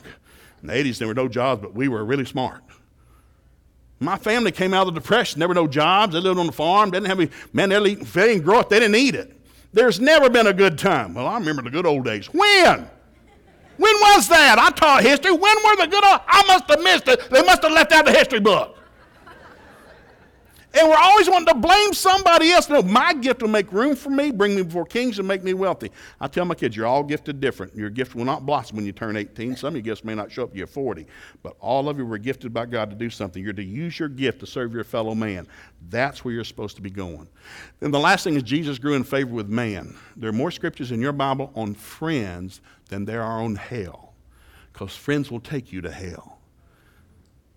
In 0.62 0.68
the 0.68 0.74
80s, 0.74 1.00
there 1.00 1.08
were 1.08 1.14
no 1.14 1.28
jobs, 1.28 1.62
but 1.62 1.74
we 1.74 1.88
were 1.88 2.06
really 2.06 2.26
smart. 2.26 2.62
My 4.00 4.18
family 4.18 4.52
came 4.52 4.74
out 4.74 4.88
of 4.88 4.94
the 4.94 5.00
Depression. 5.00 5.40
There 5.40 5.48
were 5.48 5.54
no 5.54 5.68
jobs. 5.68 6.14
They 6.14 6.20
lived 6.20 6.40
on 6.40 6.48
the 6.48 6.52
farm. 6.52 6.90
They 6.90 6.98
didn't 6.98 7.10
have 7.10 7.20
any, 7.20 7.30
man, 7.54 7.70
they 7.70 7.96
didn't, 7.96 8.42
grow 8.44 8.60
up. 8.60 8.70
They 8.70 8.80
didn't 8.80 8.96
eat 8.96 9.16
it. 9.16 9.36
There's 9.74 10.00
never 10.00 10.30
been 10.30 10.48
a 10.48 10.54
good 10.54 10.78
time. 10.78 11.14
Well, 11.14 11.28
I 11.28 11.38
remember 11.38 11.62
the 11.62 11.70
good 11.70 11.86
old 11.86 12.06
days. 12.06 12.28
When? 12.28 12.90
When 13.78 13.94
was 13.94 14.28
that? 14.28 14.60
I 14.60 14.70
taught 14.72 15.04
history. 15.04 15.32
When 15.32 15.56
were 15.66 15.76
the 15.78 15.88
good 15.88 16.04
old? 16.04 16.20
I 16.28 16.44
must 16.48 16.66
have 16.70 16.82
missed 16.82 17.08
it. 17.08 17.30
They 17.30 17.42
must 17.44 17.64
have 17.64 17.72
left 17.72 17.92
out 17.92 18.06
the 18.06 18.12
history 18.12 18.40
book. 18.40 18.78
And 20.74 20.88
we're 20.88 20.96
always 20.96 21.30
wanting 21.30 21.48
to 21.48 21.56
blame 21.56 21.94
somebody 21.94 22.52
else. 22.52 22.70
No, 22.70 22.82
my 22.82 23.14
gift 23.14 23.42
will 23.42 23.50
make 23.50 23.72
room 23.74 23.94
for 23.96 24.10
me, 24.10 24.32
bring 24.32 24.56
me 24.56 24.64
before 24.64 24.86
kings, 24.86 25.20
and 25.20 25.28
make 25.28 25.44
me 25.44 25.54
wealthy. 25.54 25.92
I 26.20 26.28
tell 26.28 26.46
my 26.46 26.56
kids, 26.56 26.78
you're 26.78 26.88
all 26.88 27.04
gifted 27.04 27.42
different. 27.42 27.76
Your 27.76 27.90
gift 27.90 28.16
will 28.16 28.24
not 28.24 28.46
blossom 28.46 28.78
when 28.78 28.86
you 28.86 28.94
turn 28.94 29.18
18. 29.18 29.58
Some 29.58 29.70
of 29.70 29.74
your 29.76 29.82
gifts 29.82 30.06
may 30.06 30.16
not 30.16 30.32
show 30.32 30.44
up 30.44 30.56
you're 30.56 30.68
40. 30.68 31.06
But 31.44 31.58
all 31.60 31.90
of 31.90 31.98
you 31.98 32.06
were 32.06 32.18
gifted 32.18 32.54
by 32.54 32.68
God 32.68 32.90
to 32.90 32.96
do 32.96 33.10
something. 33.10 33.44
You're 33.44 33.52
to 33.54 33.64
use 33.64 34.00
your 34.00 34.08
gift 34.08 34.40
to 34.40 34.46
serve 34.46 34.74
your 34.74 34.86
fellow 34.86 35.14
man. 35.14 35.46
That's 35.90 36.24
where 36.24 36.34
you're 36.34 36.46
supposed 36.46 36.78
to 36.78 36.82
be 36.82 36.90
going. 36.90 37.28
Then 37.82 37.92
the 37.92 38.00
last 38.00 38.24
thing 38.24 38.36
is 38.36 38.44
Jesus 38.44 38.80
grew 38.80 38.94
in 38.94 39.04
favor 39.04 39.34
with 39.34 39.50
man. 39.50 39.98
There 40.16 40.30
are 40.30 40.34
more 40.34 40.52
scriptures 40.52 40.92
in 40.92 41.02
your 41.02 41.12
Bible 41.12 41.52
on 41.54 41.74
friends 41.74 42.62
than 42.88 43.04
there 43.04 43.24
are 43.24 43.42
on 43.42 43.56
hell. 43.56 44.14
Because 44.72 44.96
friends 44.96 45.30
will 45.30 45.42
take 45.42 45.74
you 45.74 45.82
to 45.82 45.92
hell. 45.92 46.41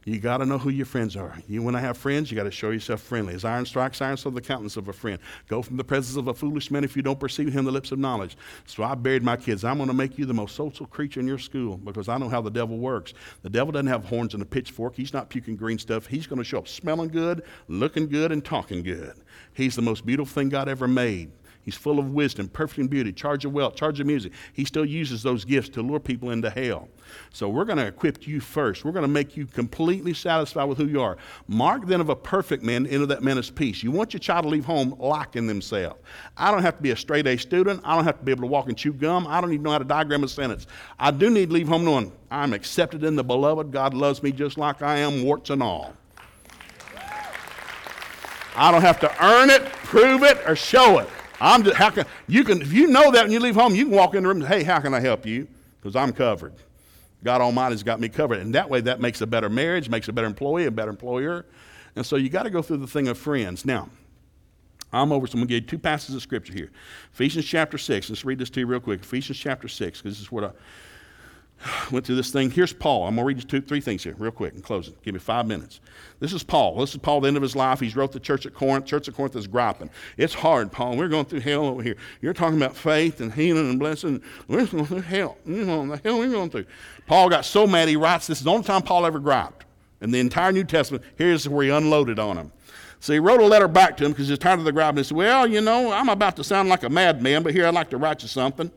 You 0.05 0.21
got 0.21 0.39
to 0.39 0.47
know 0.47 0.59
who 0.59 0.69
your 0.69 0.85
friends 0.85 1.17
are. 1.17 1.35
You 1.49 1.63
want 1.63 1.77
to 1.77 1.81
have 1.81 1.97
friends, 1.97 2.31
you 2.31 2.37
got 2.37 2.45
to 2.45 2.51
show 2.51 2.71
yourself 2.71 3.01
friendly. 3.01 3.35
As 3.35 3.45
iron 3.45 3.65
strikes 3.65 4.03
iron, 4.03 4.17
so 4.17 4.29
the 4.31 4.41
countenance 4.41 4.77
of 4.77 4.89
a 4.89 4.93
friend. 4.93 5.19
Go 5.49 5.63
from 5.63 5.79
the 5.79 5.85
presence 5.85 6.17
of 6.17 6.29
a 6.29 6.35
foolish 6.35 6.71
man 6.71 6.85
if 6.85 6.95
you 6.95 7.03
don't 7.03 7.19
perceive 7.19 7.53
him 7.53 7.65
the 7.65 7.73
lips 7.73 7.91
of 7.91 7.99
knowledge. 7.99 8.37
So 8.67 8.83
I 8.83 8.95
buried 8.95 9.23
my 9.23 9.37
kids. 9.37 9.65
I'm 9.65 9.79
going 9.79 9.89
to 9.89 9.95
make 9.95 10.19
you 10.19 10.27
the 10.27 10.35
most 10.35 10.57
social 10.57 10.87
creature 10.87 11.21
in 11.21 11.27
your 11.27 11.39
school 11.39 11.79
because 11.79 12.09
I 12.09 12.19
know 12.19 12.29
how 12.29 12.43
the 12.43 12.51
devil 12.51 12.77
works. 12.77 13.15
The 13.43 13.51
devil 13.51 13.73
doesn't 13.73 13.87
have 13.87 14.05
horns 14.05 14.35
and 14.35 14.43
a 14.43 14.47
pitchfork. 14.47 14.95
He's 14.95 15.15
not 15.15 15.31
puking 15.31 15.57
green 15.57 15.79
stuff. 15.79 16.07
He's 16.07 16.27
going 16.27 16.39
to 16.39 16.45
show 16.45 16.59
up 16.59 16.69
smelling 16.69 17.09
good, 17.09 17.43
looking 17.69 18.09
good, 18.09 18.31
and 18.31 18.45
talking 18.45 18.83
good. 18.83 19.15
He's 19.55 19.75
the 19.75 19.83
most 19.83 20.05
beautiful 20.05 20.33
thing 20.33 20.51
God 20.51 20.69
ever 20.69 20.87
made. 20.87 21.31
He's 21.65 21.75
full 21.75 21.99
of 21.99 22.11
wisdom, 22.11 22.49
perfect 22.49 22.79
in 22.79 22.89
beauty, 22.89 23.13
charge 23.13 23.45
of 23.45 23.53
wealth, 23.53 23.75
charge 23.75 23.99
of 23.99 24.07
music. 24.07 24.33
He 24.53 24.65
still 24.65 24.85
uses 24.85 25.23
those 25.23 25.45
gifts 25.45 25.71
to 25.71 25.83
lure 25.83 25.99
people 25.99 26.31
into 26.31 26.51
hell. 26.51 26.89
So 27.31 27.49
we're 27.49 27.65
going 27.65 27.79
to 27.79 27.87
equip 27.87 28.27
you 28.27 28.41
first. 28.41 28.85
We're 28.85 28.93
going 28.93 29.03
to 29.03 29.09
make 29.09 29.37
you 29.37 29.47
completely 29.47 30.15
satisfied 30.15 30.65
with 30.65 30.79
who 30.79 30.87
you 30.87 31.01
are. 31.01 31.17
Mark 31.49 31.87
then 31.87 32.01
of 32.01 32.11
a 32.11 32.17
perfect 32.17 32.63
man 32.63 32.87
into 32.87 33.07
that 33.07 33.23
man 33.23 33.39
of 33.39 33.55
peace. 33.55 33.83
You 33.83 33.91
want 33.91 34.13
your 34.13 34.21
child 34.21 34.45
to 34.45 34.49
leave 34.49 34.65
home 34.65 34.95
locking 34.99 35.47
themselves. 35.47 36.01
I 36.37 36.51
don't 36.51 36.63
have 36.63 36.77
to 36.77 36.83
be 36.83 36.91
a 36.91 36.97
straight 36.97 37.27
A 37.27 37.37
student. 37.37 37.81
I 37.85 37.95
don't 37.95 38.05
have 38.05 38.19
to 38.19 38.25
be 38.25 38.31
able 38.31 38.43
to 38.43 38.49
walk 38.49 38.69
and 38.69 38.77
chew 38.77 38.93
gum. 38.93 39.27
I 39.27 39.41
don't 39.41 39.53
even 39.53 39.63
know 39.63 39.71
how 39.71 39.79
to 39.79 39.85
diagram 39.85 40.25
a 40.25 40.29
sentence. 40.29 40.67
I 40.99 41.11
do 41.11 41.31
need 41.31 41.47
to 41.47 41.53
leave 41.55 41.69
home 41.69 41.85
knowing 41.85 42.13
I'm 42.31 42.53
accepted 42.53 43.05
in 43.05 43.17
the 43.17 43.25
beloved. 43.25 43.71
God 43.71 43.95
loves 43.95 44.23
me 44.23 44.33
just 44.33 44.59
like 44.59 44.83
I 44.83 44.99
am, 44.99 45.25
warts 45.25 45.51
and 45.51 45.63
all. 45.63 45.95
I 48.57 48.71
don't 48.71 48.83
have 48.83 49.01
to 49.01 49.25
earn 49.25 49.51
it, 49.51 49.65
prove 49.65 50.23
it, 50.23 50.39
or 50.47 50.55
show 50.55 50.99
it. 50.99 51.09
I'm 51.45 51.63
just, 51.63 51.77
how 51.77 51.91
can, 51.91 52.07
you 52.27 52.43
can, 52.43 52.63
if 52.63 52.73
you 52.73 52.87
know 52.87 53.11
that 53.11 53.25
when 53.25 53.31
you 53.33 53.39
leave 53.39 53.55
home, 53.55 53.75
you 53.75 53.85
can 53.85 53.95
walk 53.95 54.15
in 54.15 54.23
the 54.23 54.29
room 54.31 54.41
and 54.41 54.51
say, 54.51 54.61
hey, 54.61 54.65
how 54.65 54.81
can 54.81 54.95
I 54.95 55.01
help 55.01 55.27
you? 55.27 55.47
Because 55.79 55.95
I'm 55.95 56.13
covered. 56.13 56.55
God 57.23 57.43
Almighty's 57.43 57.83
got 57.83 58.01
me 58.01 58.09
covered. 58.09 58.39
And 58.39 58.55
that 58.55 58.71
way, 58.71 58.81
that 58.81 58.99
makes 58.99 59.21
a 59.21 59.27
better 59.27 59.51
marriage, 59.51 59.91
makes 59.91 60.09
a 60.09 60.13
better 60.13 60.27
employee, 60.27 60.65
a 60.65 60.71
better 60.71 60.91
employer. 60.91 61.45
And 61.97 62.07
so 62.07 62.17
you 62.17 62.31
got 62.31 62.45
to 62.45 62.51
go 62.51 62.63
through 62.63 62.79
the 62.79 62.87
thing 62.87 63.09
of 63.09 63.19
friends. 63.19 63.67
Now, 63.67 63.91
I'm 64.91 65.13
over, 65.13 65.27
so 65.27 65.33
I'm 65.33 65.41
going 65.41 65.49
to 65.49 65.55
give 65.55 65.65
you 65.65 65.69
two 65.69 65.79
passages 65.79 66.15
of 66.15 66.23
scripture 66.23 66.55
here. 66.55 66.71
Ephesians 67.13 67.45
chapter 67.45 67.77
6. 67.77 68.09
Let's 68.09 68.25
read 68.25 68.39
this 68.39 68.49
to 68.51 68.61
you 68.61 68.67
real 68.67 68.81
quick. 68.81 69.03
Ephesians 69.03 69.39
chapter 69.39 69.69
6, 69.69 70.01
because 70.01 70.17
this 70.17 70.23
is 70.23 70.33
what 70.33 70.45
I 70.45 70.51
went 71.91 72.07
through 72.07 72.17
this 72.17 72.31
thing. 72.31 72.51
Here's 72.51 72.73
Paul. 72.73 73.07
I'm 73.07 73.15
going 73.15 73.25
to 73.25 73.29
read 73.29 73.37
you 73.39 73.45
two, 73.45 73.61
three 73.61 73.81
things 73.81 74.05
here, 74.05 74.15
real 74.19 74.31
quick, 74.31 74.55
in 74.55 74.63
closing. 74.63 74.95
Give 75.03 75.15
me 75.15 75.21
five 75.21 75.47
minutes. 75.47 75.81
This 76.21 76.33
is 76.33 76.43
Paul. 76.43 76.79
This 76.79 76.93
is 76.93 76.99
Paul, 76.99 77.21
the 77.21 77.29
end 77.29 77.37
of 77.37 77.43
his 77.43 77.57
life. 77.57 77.81
He's 77.81 77.97
wrote 77.97 78.13
the 78.13 78.21
church 78.21 78.47
at 78.47 78.55
Corinth. 78.55 78.87
Church 78.87 79.09
at 79.09 79.15
Corinth 79.15 79.37
is 79.37 79.47
griping. 79.47 79.91
It's 80.17 80.35
hard, 80.35 80.73
Paul. 80.73 80.97
We're 80.97 81.09
going 81.09 81.25
through 81.25 81.41
hell 81.41 81.67
over 81.67 81.83
here. 81.83 81.97
You're 82.21 82.35
talking 82.35 82.57
about 82.57 82.77
faith 82.77 83.21
and 83.21 83.33
healing 83.33 83.69
and 83.69 83.79
blessing. 83.79 84.23
We're 84.49 84.67
going 84.67 84.87
through 84.87 85.01
hell. 85.03 85.37
You 85.45 85.65
know, 85.65 85.87
the 85.87 85.97
hell 85.99 86.19
we're 86.19 86.31
going 86.31 86.51
through. 86.51 86.67
Paul 87.07 87.29
got 87.29 87.45
so 87.45 87.67
mad 87.67 87.89
he 87.89 87.97
writes 87.97 88.27
this 88.27 88.39
is 88.39 88.45
the 88.45 88.51
only 88.51 88.65
time 88.65 88.83
Paul 88.83 89.07
ever 89.07 89.19
griped. 89.19 89.65
In 90.01 90.11
the 90.11 90.21
entire 90.21 90.53
New 90.53 90.65
Testament, 90.65 91.03
here's 91.17 91.49
where 91.49 91.65
he 91.65 91.71
unloaded 91.71 92.19
on 92.19 92.37
him. 92.37 92.53
So 93.01 93.13
he 93.13 93.19
wrote 93.19 93.41
a 93.41 93.47
letter 93.47 93.69
back 93.69 93.97
to 93.99 94.05
him 94.05 94.13
because 94.13 94.29
he's 94.29 94.39
tired 94.39 94.59
of 94.59 94.65
the 94.65 94.73
griping. 94.73 94.99
He 94.99 95.05
said, 95.05 95.17
Well, 95.17 95.47
you 95.47 95.61
know, 95.61 95.93
I'm 95.93 96.09
about 96.09 96.37
to 96.37 96.45
sound 96.45 96.69
like 96.69 96.83
a 96.83 96.91
madman, 96.91 97.43
but 97.43 97.53
here 97.53 97.67
I'd 97.67 97.75
like 97.75 97.91
to 97.91 97.99
write 97.99 98.23
you 98.23 98.29
something. 98.29 98.71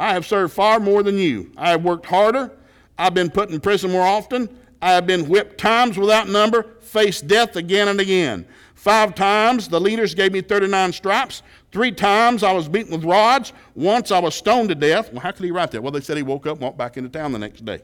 I 0.00 0.14
have 0.14 0.26
served 0.26 0.54
far 0.54 0.80
more 0.80 1.02
than 1.02 1.18
you. 1.18 1.52
I 1.58 1.70
have 1.70 1.84
worked 1.84 2.06
harder. 2.06 2.50
I've 2.98 3.12
been 3.12 3.30
put 3.30 3.50
in 3.50 3.60
prison 3.60 3.92
more 3.92 4.06
often. 4.06 4.48
I 4.80 4.92
have 4.92 5.06
been 5.06 5.28
whipped 5.28 5.58
times 5.58 5.98
without 5.98 6.26
number, 6.26 6.62
faced 6.80 7.26
death 7.26 7.56
again 7.56 7.88
and 7.88 8.00
again. 8.00 8.46
Five 8.74 9.14
times 9.14 9.68
the 9.68 9.78
leaders 9.78 10.14
gave 10.14 10.32
me 10.32 10.40
39 10.40 10.94
stripes. 10.94 11.42
Three 11.70 11.92
times 11.92 12.42
I 12.42 12.52
was 12.52 12.66
beaten 12.66 12.92
with 12.92 13.04
rods. 13.04 13.52
Once 13.74 14.10
I 14.10 14.18
was 14.18 14.34
stoned 14.34 14.70
to 14.70 14.74
death. 14.74 15.12
Well, 15.12 15.20
how 15.20 15.32
could 15.32 15.44
he 15.44 15.50
write 15.50 15.70
that? 15.72 15.82
Well, 15.82 15.92
they 15.92 16.00
said 16.00 16.16
he 16.16 16.22
woke 16.22 16.46
up 16.46 16.54
and 16.54 16.62
walked 16.62 16.78
back 16.78 16.96
into 16.96 17.10
town 17.10 17.32
the 17.32 17.38
next 17.38 17.66
day. 17.66 17.80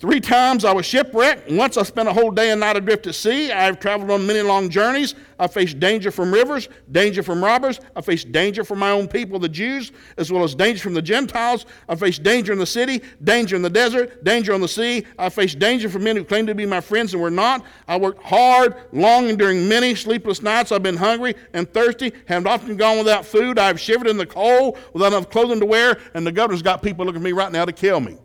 Three 0.00 0.20
times 0.20 0.64
I 0.64 0.72
was 0.72 0.86
shipwrecked. 0.86 1.50
Once 1.50 1.76
I 1.76 1.82
spent 1.82 2.08
a 2.08 2.12
whole 2.12 2.30
day 2.30 2.52
and 2.52 2.60
night 2.60 2.76
adrift 2.76 3.08
at 3.08 3.16
sea. 3.16 3.50
I 3.50 3.64
have 3.64 3.80
traveled 3.80 4.12
on 4.12 4.24
many 4.28 4.42
long 4.42 4.68
journeys. 4.68 5.16
I 5.40 5.48
faced 5.48 5.80
danger 5.80 6.12
from 6.12 6.32
rivers, 6.32 6.68
danger 6.92 7.20
from 7.20 7.42
robbers. 7.42 7.80
I 7.96 8.00
faced 8.00 8.30
danger 8.30 8.62
from 8.62 8.78
my 8.78 8.92
own 8.92 9.08
people, 9.08 9.40
the 9.40 9.48
Jews, 9.48 9.90
as 10.16 10.30
well 10.30 10.44
as 10.44 10.54
danger 10.54 10.80
from 10.80 10.94
the 10.94 11.02
Gentiles. 11.02 11.66
I 11.88 11.96
faced 11.96 12.22
danger 12.22 12.52
in 12.52 12.60
the 12.60 12.66
city, 12.66 13.02
danger 13.24 13.56
in 13.56 13.62
the 13.62 13.70
desert, 13.70 14.22
danger 14.22 14.54
on 14.54 14.60
the 14.60 14.68
sea. 14.68 15.04
I 15.18 15.30
faced 15.30 15.58
danger 15.58 15.88
from 15.88 16.04
men 16.04 16.14
who 16.14 16.22
claimed 16.22 16.46
to 16.46 16.54
be 16.54 16.64
my 16.64 16.80
friends 16.80 17.12
and 17.12 17.20
were 17.20 17.28
not. 17.28 17.64
I 17.88 17.96
worked 17.96 18.22
hard, 18.22 18.76
long, 18.92 19.28
and 19.28 19.36
during 19.36 19.68
many 19.68 19.96
sleepless 19.96 20.42
nights. 20.42 20.70
I've 20.70 20.82
been 20.84 20.96
hungry 20.96 21.34
and 21.54 21.68
thirsty, 21.72 22.12
have 22.26 22.46
often 22.46 22.76
gone 22.76 22.98
without 22.98 23.26
food. 23.26 23.58
I 23.58 23.66
have 23.66 23.80
shivered 23.80 24.06
in 24.06 24.16
the 24.16 24.26
cold 24.26 24.78
without 24.92 25.08
enough 25.08 25.28
clothing 25.28 25.58
to 25.58 25.66
wear, 25.66 25.98
and 26.14 26.24
the 26.24 26.30
governor's 26.30 26.62
got 26.62 26.84
people 26.84 27.04
looking 27.04 27.20
at 27.20 27.24
me 27.24 27.32
right 27.32 27.50
now 27.50 27.64
to 27.64 27.72
kill 27.72 27.98
me. 27.98 28.16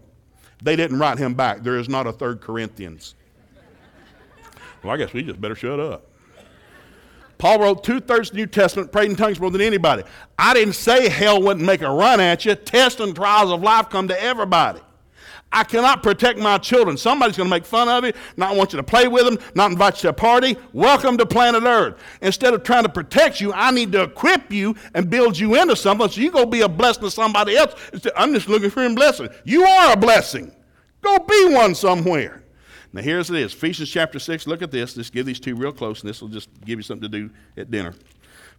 They 0.63 0.75
didn't 0.75 0.97
write 0.97 1.17
him 1.17 1.33
back. 1.33 1.61
There 1.61 1.77
is 1.77 1.89
not 1.89 2.07
a 2.07 2.13
third 2.13 2.41
Corinthians. 2.41 3.15
Well, 4.81 4.93
I 4.93 4.97
guess 4.97 5.13
we 5.13 5.21
just 5.23 5.39
better 5.39 5.55
shut 5.55 5.79
up. 5.79 6.07
Paul 7.37 7.59
wrote 7.59 7.83
two 7.83 7.99
thirds 7.99 8.29
of 8.29 8.35
the 8.35 8.41
New 8.41 8.47
Testament, 8.47 8.91
prayed 8.91 9.09
in 9.09 9.17
tongues 9.17 9.39
more 9.39 9.51
than 9.51 9.59
anybody. 9.59 10.03
I 10.39 10.53
didn't 10.53 10.75
say 10.75 11.09
hell 11.09 11.41
wouldn't 11.41 11.65
make 11.65 11.81
a 11.81 11.89
run 11.89 12.21
at 12.21 12.45
you. 12.45 12.55
Tests 12.55 13.01
and 13.01 13.13
trials 13.13 13.51
of 13.51 13.61
life 13.61 13.89
come 13.89 14.07
to 14.07 14.23
everybody. 14.23 14.79
I 15.53 15.63
cannot 15.63 16.01
protect 16.01 16.39
my 16.39 16.57
children. 16.57 16.97
Somebody's 16.97 17.37
going 17.37 17.47
to 17.47 17.55
make 17.55 17.65
fun 17.65 17.87
of 17.87 18.03
you, 18.03 18.11
not 18.37 18.55
want 18.55 18.73
you 18.73 18.77
to 18.77 18.83
play 18.83 19.07
with 19.07 19.25
them, 19.25 19.37
not 19.53 19.71
invite 19.71 19.97
you 19.97 20.01
to 20.01 20.09
a 20.09 20.13
party. 20.13 20.57
Welcome 20.73 21.15
to 21.19 21.25
planet 21.25 21.63
Earth. 21.63 22.01
Instead 22.21 22.55
of 22.55 22.63
trying 22.63 22.83
to 22.83 22.89
protect 22.89 23.39
you, 23.39 23.53
I 23.53 23.69
need 23.69 23.91
to 23.91 24.01
equip 24.01 24.51
you 24.51 24.75
and 24.95 25.09
build 25.09 25.37
you 25.37 25.55
into 25.55 25.75
something 25.75 26.09
so 26.09 26.19
you 26.19 26.31
go 26.31 26.45
be 26.45 26.61
a 26.61 26.69
blessing 26.69 27.03
to 27.03 27.11
somebody 27.11 27.55
else. 27.55 27.75
I'm 28.15 28.33
just 28.33 28.49
looking 28.49 28.71
for 28.71 28.83
a 28.83 28.93
blessing. 28.93 29.29
You 29.43 29.63
are 29.63 29.93
a 29.93 29.97
blessing. 29.97 30.51
Go 31.01 31.19
be 31.19 31.53
one 31.53 31.75
somewhere. 31.75 32.43
Now 32.91 33.01
here's 33.01 33.29
it 33.29 33.35
is. 33.35 33.53
Ephesians 33.53 33.89
chapter 33.89 34.19
6. 34.19 34.47
Look 34.47 34.61
at 34.61 34.71
this. 34.71 34.97
Let's 34.97 35.09
give 35.09 35.25
these 35.25 35.39
two 35.39 35.55
real 35.55 35.71
close, 35.71 36.01
and 36.01 36.09
this 36.09 36.21
will 36.21 36.29
just 36.29 36.49
give 36.65 36.79
you 36.79 36.83
something 36.83 37.09
to 37.11 37.19
do 37.19 37.29
at 37.57 37.69
dinner. 37.69 37.93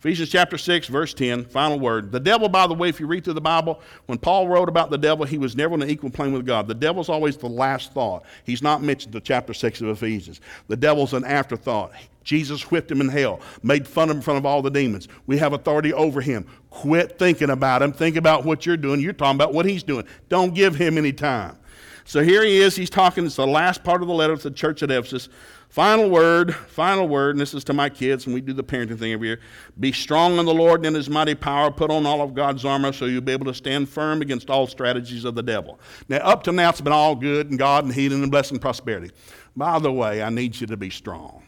Ephesians 0.05 0.29
chapter 0.29 0.59
6, 0.59 0.89
verse 0.89 1.15
10, 1.15 1.47
final 1.47 1.81
word. 1.81 2.13
The 2.13 2.21
devil, 2.21 2.47
by 2.47 2.67
the 2.67 2.75
way, 2.75 2.91
if 2.91 3.01
you 3.01 3.07
read 3.07 3.25
through 3.25 3.33
the 3.33 3.41
Bible, 3.41 3.81
when 4.05 4.19
Paul 4.19 4.49
wrote 4.49 4.69
about 4.69 4.91
the 4.91 4.99
devil, 4.99 5.25
he 5.25 5.39
was 5.39 5.57
never 5.57 5.73
on 5.73 5.81
an 5.81 5.89
equal 5.89 6.11
plane 6.11 6.35
with 6.35 6.45
God. 6.45 6.69
The 6.69 6.75
devil's 6.75 7.09
always 7.09 7.39
the 7.39 7.49
last 7.49 7.95
thought. 7.95 8.23
He's 8.45 8.61
not 8.61 8.83
mentioned 8.83 9.15
in 9.15 9.23
chapter 9.23 9.55
6 9.55 9.81
of 9.81 9.89
Ephesians. 9.89 10.43
The 10.69 10.77
devil's 10.77 11.15
an 11.15 11.25
afterthought. 11.25 11.93
Jesus 12.23 12.71
whipped 12.71 12.91
him 12.91 13.01
in 13.01 13.09
hell, 13.09 13.41
made 13.63 13.89
fun 13.89 14.11
of 14.11 14.17
him 14.17 14.17
in 14.19 14.23
front 14.23 14.37
of 14.37 14.45
all 14.45 14.61
the 14.61 14.71
demons. 14.71 15.09
We 15.27 15.39
have 15.39 15.55
authority 15.55 15.95
over 15.95 16.21
him. 16.21 16.45
Quit 16.69 17.19
thinking 17.19 17.49
about 17.49 17.81
him. 17.81 17.91
Think 17.91 18.17
about 18.17 18.45
what 18.45 18.67
you're 18.67 18.77
doing. 18.77 19.01
You're 19.01 19.15
talking 19.15 19.37
about 19.37 19.55
what 19.55 19.65
he's 19.65 19.83
doing. 19.83 20.05
Don't 20.29 20.55
give 20.55 20.75
him 20.77 20.99
any 20.99 21.15
time. 21.15 21.57
So 22.05 22.23
here 22.23 22.45
he 22.45 22.59
is. 22.59 22.77
He's 22.77 22.91
talking. 22.91 23.25
It's 23.25 23.37
the 23.37 23.47
last 23.47 23.83
part 23.83 24.03
of 24.03 24.09
the 24.09 24.15
letter 24.15 24.37
to 24.37 24.51
the 24.51 24.55
church 24.55 24.83
at 24.83 24.91
Ephesus. 24.91 25.31
Final 25.75 26.09
word, 26.09 26.55
final 26.55 27.09
word, 27.09 27.31
and 27.31 27.41
this 27.41 27.53
is 27.53 27.65
to 27.65 27.73
my 27.73 27.89
kids, 27.89 28.27
and 28.27 28.33
we 28.33 28.41
do 28.41 28.53
the 28.53 28.63
parenting 28.63 28.97
thing 28.97 29.13
every 29.13 29.27
year. 29.27 29.41
Be 29.81 29.91
strong 29.91 30.39
in 30.39 30.47
the 30.47 30.55
Lord 30.55 30.79
and 30.79 30.87
in 30.87 30.95
his 30.95 31.11
mighty 31.11 31.35
power. 31.35 31.69
Put 31.69 31.91
on 31.91 32.07
all 32.07 32.23
of 32.23 32.33
God's 32.33 32.65
armor 32.65 32.93
so 32.93 33.07
you'll 33.07 33.23
be 33.23 33.33
able 33.33 33.47
to 33.47 33.55
stand 33.55 33.89
firm 33.89 34.23
against 34.23 34.51
all 34.51 34.69
strategies 34.69 35.25
of 35.25 35.35
the 35.35 35.43
devil. 35.43 35.81
Now, 36.09 36.19
up 36.19 36.45
to 36.45 36.53
now, 36.53 36.69
it's 36.69 36.81
been 36.81 36.93
all 36.93 37.17
good 37.17 37.51
and 37.51 37.59
God 37.59 37.83
and 37.83 37.93
healing 37.93 38.23
and 38.23 38.31
blessing 38.31 38.55
and 38.55 38.63
prosperity. 38.63 39.11
By 39.57 39.81
the 39.81 39.91
way, 39.91 40.23
I 40.23 40.31
need 40.31 40.61
you 40.61 40.69
to 40.69 40.77
be 40.77 40.91
strong. 40.91 41.43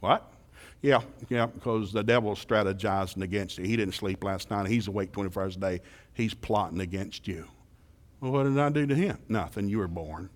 What? 0.00 0.28
Yeah, 0.82 1.02
yeah, 1.28 1.46
because 1.46 1.92
the 1.92 2.02
devil's 2.02 2.44
strategizing 2.44 3.22
against 3.22 3.58
you. 3.58 3.64
He 3.64 3.76
didn't 3.76 3.94
sleep 3.94 4.24
last 4.24 4.50
night. 4.50 4.66
He's 4.66 4.88
awake 4.88 5.12
24 5.12 5.42
hours 5.44 5.54
a 5.54 5.60
day. 5.60 5.80
He's 6.14 6.34
plotting 6.34 6.80
against 6.80 7.28
you. 7.28 7.46
Well, 8.20 8.32
what 8.32 8.42
did 8.42 8.58
I 8.58 8.70
do 8.70 8.88
to 8.88 8.94
him? 8.96 9.18
Nothing. 9.28 9.68
You 9.68 9.78
were 9.78 9.86
born. 9.86 10.30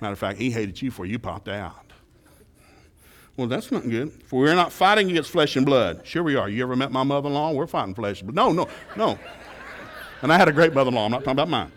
Matter 0.00 0.12
of 0.12 0.18
fact, 0.20 0.38
he 0.38 0.52
hated 0.52 0.80
you 0.80 0.90
before 0.90 1.06
you 1.06 1.18
popped 1.18 1.48
out. 1.48 1.87
Well, 3.38 3.46
that's 3.46 3.70
not 3.70 3.88
good. 3.88 4.10
For 4.24 4.40
we're 4.40 4.54
not 4.56 4.72
fighting 4.72 5.10
against 5.12 5.30
flesh 5.30 5.54
and 5.54 5.64
blood. 5.64 6.00
Sure, 6.04 6.24
we 6.24 6.34
are. 6.34 6.48
You 6.48 6.60
ever 6.64 6.74
met 6.74 6.90
my 6.90 7.04
mother 7.04 7.28
in 7.28 7.34
law? 7.34 7.52
We're 7.52 7.68
fighting 7.68 7.94
flesh 7.94 8.20
and 8.20 8.34
blood. 8.34 8.52
No, 8.56 8.64
no, 8.64 8.68
no. 8.96 9.16
And 10.22 10.32
I 10.32 10.36
had 10.36 10.48
a 10.48 10.52
great 10.52 10.74
mother 10.74 10.88
in 10.88 10.96
law. 10.96 11.04
I'm 11.04 11.12
not 11.12 11.18
talking 11.18 11.34
about 11.34 11.48
mine. 11.48 11.70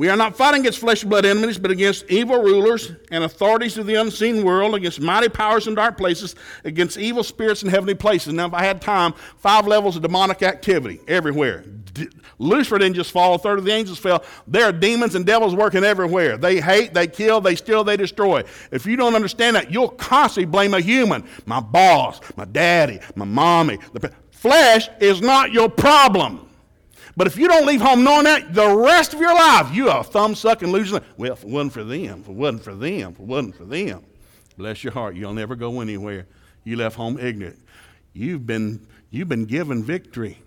We 0.00 0.08
are 0.08 0.16
not 0.16 0.34
fighting 0.34 0.62
against 0.62 0.78
flesh 0.78 1.02
and 1.02 1.10
blood 1.10 1.26
enemies, 1.26 1.58
but 1.58 1.70
against 1.70 2.06
evil 2.08 2.42
rulers 2.42 2.90
and 3.10 3.22
authorities 3.22 3.76
of 3.76 3.84
the 3.84 3.96
unseen 3.96 4.42
world, 4.42 4.74
against 4.74 4.98
mighty 4.98 5.28
powers 5.28 5.66
in 5.66 5.74
dark 5.74 5.98
places, 5.98 6.34
against 6.64 6.96
evil 6.96 7.22
spirits 7.22 7.62
in 7.62 7.68
heavenly 7.68 7.92
places. 7.92 8.32
Now, 8.32 8.46
if 8.46 8.54
I 8.54 8.64
had 8.64 8.80
time, 8.80 9.12
five 9.36 9.66
levels 9.66 9.96
of 9.96 10.02
demonic 10.02 10.42
activity 10.42 11.00
everywhere. 11.06 11.66
D- 11.92 12.08
Lucifer 12.38 12.78
didn't 12.78 12.94
just 12.94 13.10
fall, 13.10 13.34
a 13.34 13.38
third 13.38 13.58
of 13.58 13.66
the 13.66 13.72
angels 13.72 13.98
fell. 13.98 14.24
There 14.46 14.64
are 14.64 14.72
demons 14.72 15.16
and 15.16 15.26
devils 15.26 15.54
working 15.54 15.84
everywhere. 15.84 16.38
They 16.38 16.62
hate, 16.62 16.94
they 16.94 17.06
kill, 17.06 17.42
they 17.42 17.54
steal, 17.54 17.84
they 17.84 17.98
destroy. 17.98 18.42
If 18.70 18.86
you 18.86 18.96
don't 18.96 19.14
understand 19.14 19.56
that, 19.56 19.70
you'll 19.70 19.90
constantly 19.90 20.50
blame 20.50 20.72
a 20.72 20.80
human 20.80 21.28
my 21.44 21.60
boss, 21.60 22.22
my 22.38 22.46
daddy, 22.46 23.00
my 23.16 23.26
mommy. 23.26 23.78
The 23.92 24.10
flesh 24.30 24.88
is 24.98 25.20
not 25.20 25.52
your 25.52 25.68
problem. 25.68 26.49
But 27.20 27.26
if 27.26 27.36
you 27.36 27.48
don't 27.48 27.66
leave 27.66 27.82
home 27.82 28.02
knowing 28.02 28.24
that, 28.24 28.54
the 28.54 28.74
rest 28.74 29.12
of 29.12 29.20
your 29.20 29.34
life, 29.34 29.74
you 29.74 29.90
are 29.90 30.02
thumb 30.02 30.34
sucking, 30.34 30.72
losing. 30.72 31.02
Well, 31.18 31.34
if 31.34 31.44
it 31.44 31.50
wasn't 31.50 31.74
for 31.74 31.84
them, 31.84 32.20
if 32.20 32.28
it 32.30 32.34
wasn't 32.34 32.64
for 32.64 32.74
them, 32.74 33.12
if 33.12 33.20
it 33.20 33.26
wasn't 33.26 33.56
for 33.56 33.64
them, 33.66 34.02
bless 34.56 34.82
your 34.82 34.94
heart, 34.94 35.16
you'll 35.16 35.34
never 35.34 35.54
go 35.54 35.82
anywhere. 35.82 36.26
You 36.64 36.76
left 36.76 36.96
home 36.96 37.18
ignorant. 37.18 37.58
You've 38.14 38.46
been, 38.46 38.86
you've 39.10 39.28
been 39.28 39.44
given 39.44 39.84
victory. 39.84 40.38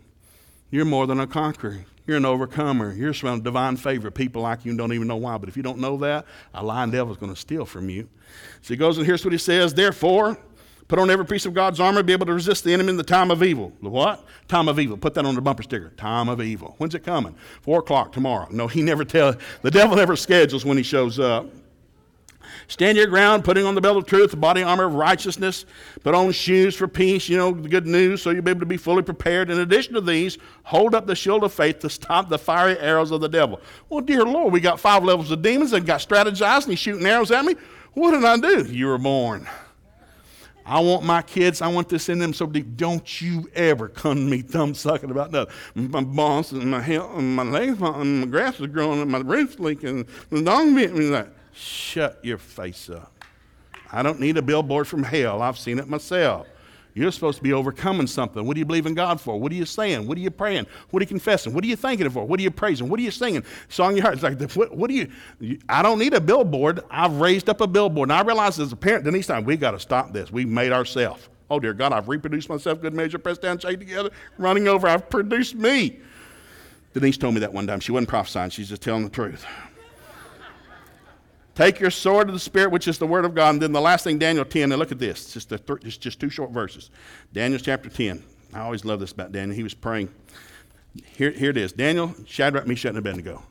You're 0.71 0.85
more 0.85 1.05
than 1.05 1.19
a 1.19 1.27
conqueror. 1.27 1.85
You're 2.07 2.17
an 2.17 2.25
overcomer. 2.25 2.91
You're 2.91 3.13
surrounded 3.13 3.43
divine 3.43 3.77
favor. 3.77 4.09
People 4.09 4.41
like 4.41 4.65
you 4.65 4.75
don't 4.75 4.93
even 4.93 5.07
know 5.07 5.17
why. 5.17 5.37
But 5.37 5.49
if 5.49 5.55
you 5.55 5.61
don't 5.61 5.77
know 5.77 5.97
that, 5.97 6.25
a 6.55 6.65
lying 6.65 6.89
devil 6.89 7.13
is 7.13 7.19
going 7.19 7.35
to 7.35 7.39
steal 7.39 7.65
from 7.67 7.87
you. 7.87 8.09
So 8.63 8.73
he 8.73 8.77
goes 8.77 8.97
and 8.97 9.05
here's 9.05 9.23
what 9.23 9.31
he 9.31 9.37
says. 9.37 9.75
Therefore, 9.75 10.39
Put 10.87 10.99
on 10.99 11.09
every 11.09 11.25
piece 11.25 11.45
of 11.45 11.53
God's 11.53 11.79
armor, 11.79 12.03
be 12.03 12.13
able 12.13 12.25
to 12.25 12.33
resist 12.33 12.63
the 12.63 12.73
enemy 12.73 12.89
in 12.89 12.97
the 12.97 13.03
time 13.03 13.31
of 13.31 13.41
evil. 13.41 13.71
The 13.81 13.89
what? 13.89 14.23
Time 14.47 14.67
of 14.67 14.79
evil. 14.79 14.97
Put 14.97 15.13
that 15.13 15.25
on 15.25 15.33
the 15.35 15.41
bumper 15.41 15.63
sticker. 15.63 15.89
Time 15.91 16.29
of 16.29 16.41
evil. 16.41 16.75
When's 16.77 16.93
it 16.93 17.03
coming? 17.03 17.35
Four 17.61 17.79
o'clock 17.79 18.11
tomorrow. 18.11 18.47
No, 18.51 18.67
he 18.67 18.81
never 18.81 19.05
tells. 19.05 19.37
The 19.61 19.71
devil 19.71 19.95
never 19.95 20.15
schedules 20.15 20.65
when 20.65 20.77
he 20.77 20.83
shows 20.83 21.19
up. 21.19 21.47
Stand 22.67 22.97
your 22.97 23.07
ground, 23.07 23.43
putting 23.43 23.65
on 23.65 23.75
the 23.75 23.81
belt 23.81 23.97
of 23.97 24.05
truth, 24.05 24.31
the 24.31 24.37
body 24.37 24.63
armor 24.63 24.85
of 24.85 24.93
righteousness, 24.93 25.65
put 26.03 26.15
on 26.15 26.31
shoes 26.31 26.75
for 26.75 26.87
peace, 26.87 27.27
you 27.27 27.37
know, 27.37 27.51
the 27.51 27.67
good 27.67 27.87
news, 27.87 28.21
so 28.21 28.29
you'll 28.29 28.41
be 28.41 28.51
able 28.51 28.61
to 28.61 28.65
be 28.65 28.77
fully 28.77 29.03
prepared. 29.03 29.49
In 29.49 29.59
addition 29.59 29.93
to 29.93 30.01
these, 30.01 30.37
hold 30.63 30.95
up 30.95 31.05
the 31.05 31.15
shield 31.15 31.43
of 31.43 31.53
faith 31.53 31.79
to 31.79 31.89
stop 31.89 32.29
the 32.29 32.37
fiery 32.37 32.77
arrows 32.79 33.11
of 33.11 33.21
the 33.21 33.29
devil. 33.29 33.59
Well, 33.89 34.01
dear 34.01 34.23
Lord, 34.23 34.53
we 34.53 34.59
got 34.59 34.79
five 34.79 35.03
levels 35.03 35.31
of 35.31 35.41
demons 35.41 35.73
and 35.73 35.85
got 35.85 35.99
strategized 35.99 36.63
and 36.63 36.71
he's 36.71 36.79
shooting 36.79 37.05
arrows 37.05 37.31
at 37.31 37.43
me. 37.43 37.55
What 37.93 38.11
did 38.11 38.23
I 38.23 38.37
do? 38.37 38.63
You 38.71 38.87
were 38.87 38.97
born. 38.97 39.47
I 40.65 40.79
want 40.79 41.03
my 41.03 41.21
kids, 41.21 41.61
I 41.61 41.67
want 41.67 41.89
this 41.89 42.07
in 42.09 42.19
them 42.19 42.33
so 42.33 42.45
deep. 42.45 42.77
Don't 42.77 43.21
you 43.21 43.49
ever 43.53 43.89
come 43.89 44.15
to 44.15 44.21
me 44.21 44.41
thumb 44.41 44.73
sucking 44.73 45.11
about 45.11 45.31
nothing. 45.31 45.53
My 45.75 46.01
boss 46.01 46.51
and 46.51 46.71
my 46.71 46.81
health 46.81 47.17
and 47.17 47.35
my 47.35 47.43
legs 47.43 47.81
and 47.81 48.21
my 48.21 48.27
grass 48.27 48.59
is 48.59 48.67
growing 48.67 49.01
and 49.01 49.11
my 49.11 49.19
roof's 49.19 49.59
leaking. 49.59 50.07
The 50.29 50.41
dog 50.41 50.73
bit 50.73 50.95
me 50.95 51.05
like, 51.05 51.29
shut 51.53 52.19
your 52.23 52.37
face 52.37 52.89
up. 52.89 53.11
I 53.91 54.01
don't 54.01 54.19
need 54.19 54.37
a 54.37 54.41
billboard 54.41 54.87
from 54.87 55.03
hell. 55.03 55.41
I've 55.41 55.57
seen 55.57 55.79
it 55.79 55.87
myself. 55.87 56.47
You're 56.95 57.11
supposed 57.11 57.37
to 57.37 57.43
be 57.43 57.53
overcoming 57.53 58.05
something. 58.05 58.45
What 58.45 58.53
do 58.53 58.59
you 58.59 58.65
believe 58.65 58.85
in 58.85 58.93
God 58.93 59.19
for? 59.19 59.39
What 59.39 59.51
are 59.51 59.55
you 59.55 59.65
saying? 59.65 60.07
What 60.07 60.17
are 60.17 60.21
you 60.21 60.29
praying? 60.29 60.67
What 60.91 61.01
are 61.01 61.03
you 61.03 61.07
confessing? 61.07 61.53
What 61.53 61.63
are 61.63 61.67
you 61.67 61.75
thanking 61.75 62.07
for? 62.11 62.23
What 62.23 62.39
are 62.39 62.43
you 62.43 62.51
praising? 62.51 62.87
What 62.87 62.99
are 62.99 63.03
you 63.03 63.09
singing? 63.09 63.43
Song 63.69 63.95
your 63.95 64.03
heart. 64.03 64.13
It's 64.15 64.23
like, 64.23 64.51
what, 64.51 64.75
what 64.75 64.91
do 64.91 64.95
you, 64.95 65.59
I 65.67 65.81
don't 65.81 65.97
need 65.97 66.13
a 66.13 66.21
billboard. 66.21 66.81
I've 66.91 67.13
raised 67.13 67.49
up 67.49 67.61
a 67.61 67.67
billboard. 67.67 68.09
And 68.09 68.13
I 68.13 68.21
realized 68.21 68.59
as 68.59 68.71
a 68.71 68.75
parent, 68.75 69.05
Denise, 69.05 69.25
time, 69.25 69.43
we 69.43 69.57
got 69.57 69.71
to 69.71 69.79
stop 69.79 70.13
this. 70.13 70.31
We've 70.31 70.47
made 70.47 70.71
ourselves. 70.71 71.29
Oh, 71.49 71.59
dear 71.59 71.73
God, 71.73 71.93
I've 71.93 72.07
reproduced 72.07 72.47
myself, 72.47 72.79
good 72.79 72.93
measure, 72.93 73.17
pressed 73.17 73.41
down, 73.41 73.57
shaken 73.57 73.79
together, 73.79 74.11
running 74.37 74.67
over. 74.67 74.87
I've 74.87 75.09
produced 75.09 75.55
me. 75.55 75.99
Denise 76.93 77.17
told 77.17 77.33
me 77.33 77.39
that 77.39 77.53
one 77.53 77.65
time. 77.65 77.79
She 77.79 77.91
wasn't 77.91 78.09
prophesying, 78.09 78.51
she's 78.51 78.69
just 78.69 78.83
telling 78.83 79.03
the 79.03 79.09
truth. 79.09 79.45
Take 81.55 81.79
your 81.79 81.91
sword 81.91 82.29
of 82.29 82.33
the 82.33 82.39
Spirit, 82.39 82.71
which 82.71 82.87
is 82.87 82.97
the 82.97 83.05
Word 83.05 83.25
of 83.25 83.35
God. 83.35 83.51
And 83.51 83.61
then 83.61 83.71
the 83.71 83.81
last 83.81 84.03
thing, 84.03 84.17
Daniel 84.17 84.43
10. 84.43 84.69
Now 84.69 84.75
look 84.75 84.91
at 84.91 84.99
this. 84.99 85.23
It's 85.23 85.45
just, 85.45 85.49
th- 85.49 85.79
it's 85.83 85.97
just 85.97 86.19
two 86.19 86.29
short 86.29 86.51
verses. 86.51 86.89
Daniel 87.31 87.59
chapter 87.59 87.89
10. 87.89 88.23
I 88.53 88.59
always 88.61 88.85
love 88.85 88.99
this 88.99 89.11
about 89.11 89.31
Daniel. 89.31 89.55
He 89.55 89.63
was 89.63 89.73
praying. 89.73 90.09
Here, 91.15 91.31
here 91.31 91.49
it 91.49 91.57
is 91.57 91.71
Daniel, 91.71 92.13
Shadrach, 92.25 92.67
Meshach, 92.67 92.89
and 92.89 92.97
Abednego. 92.97 93.43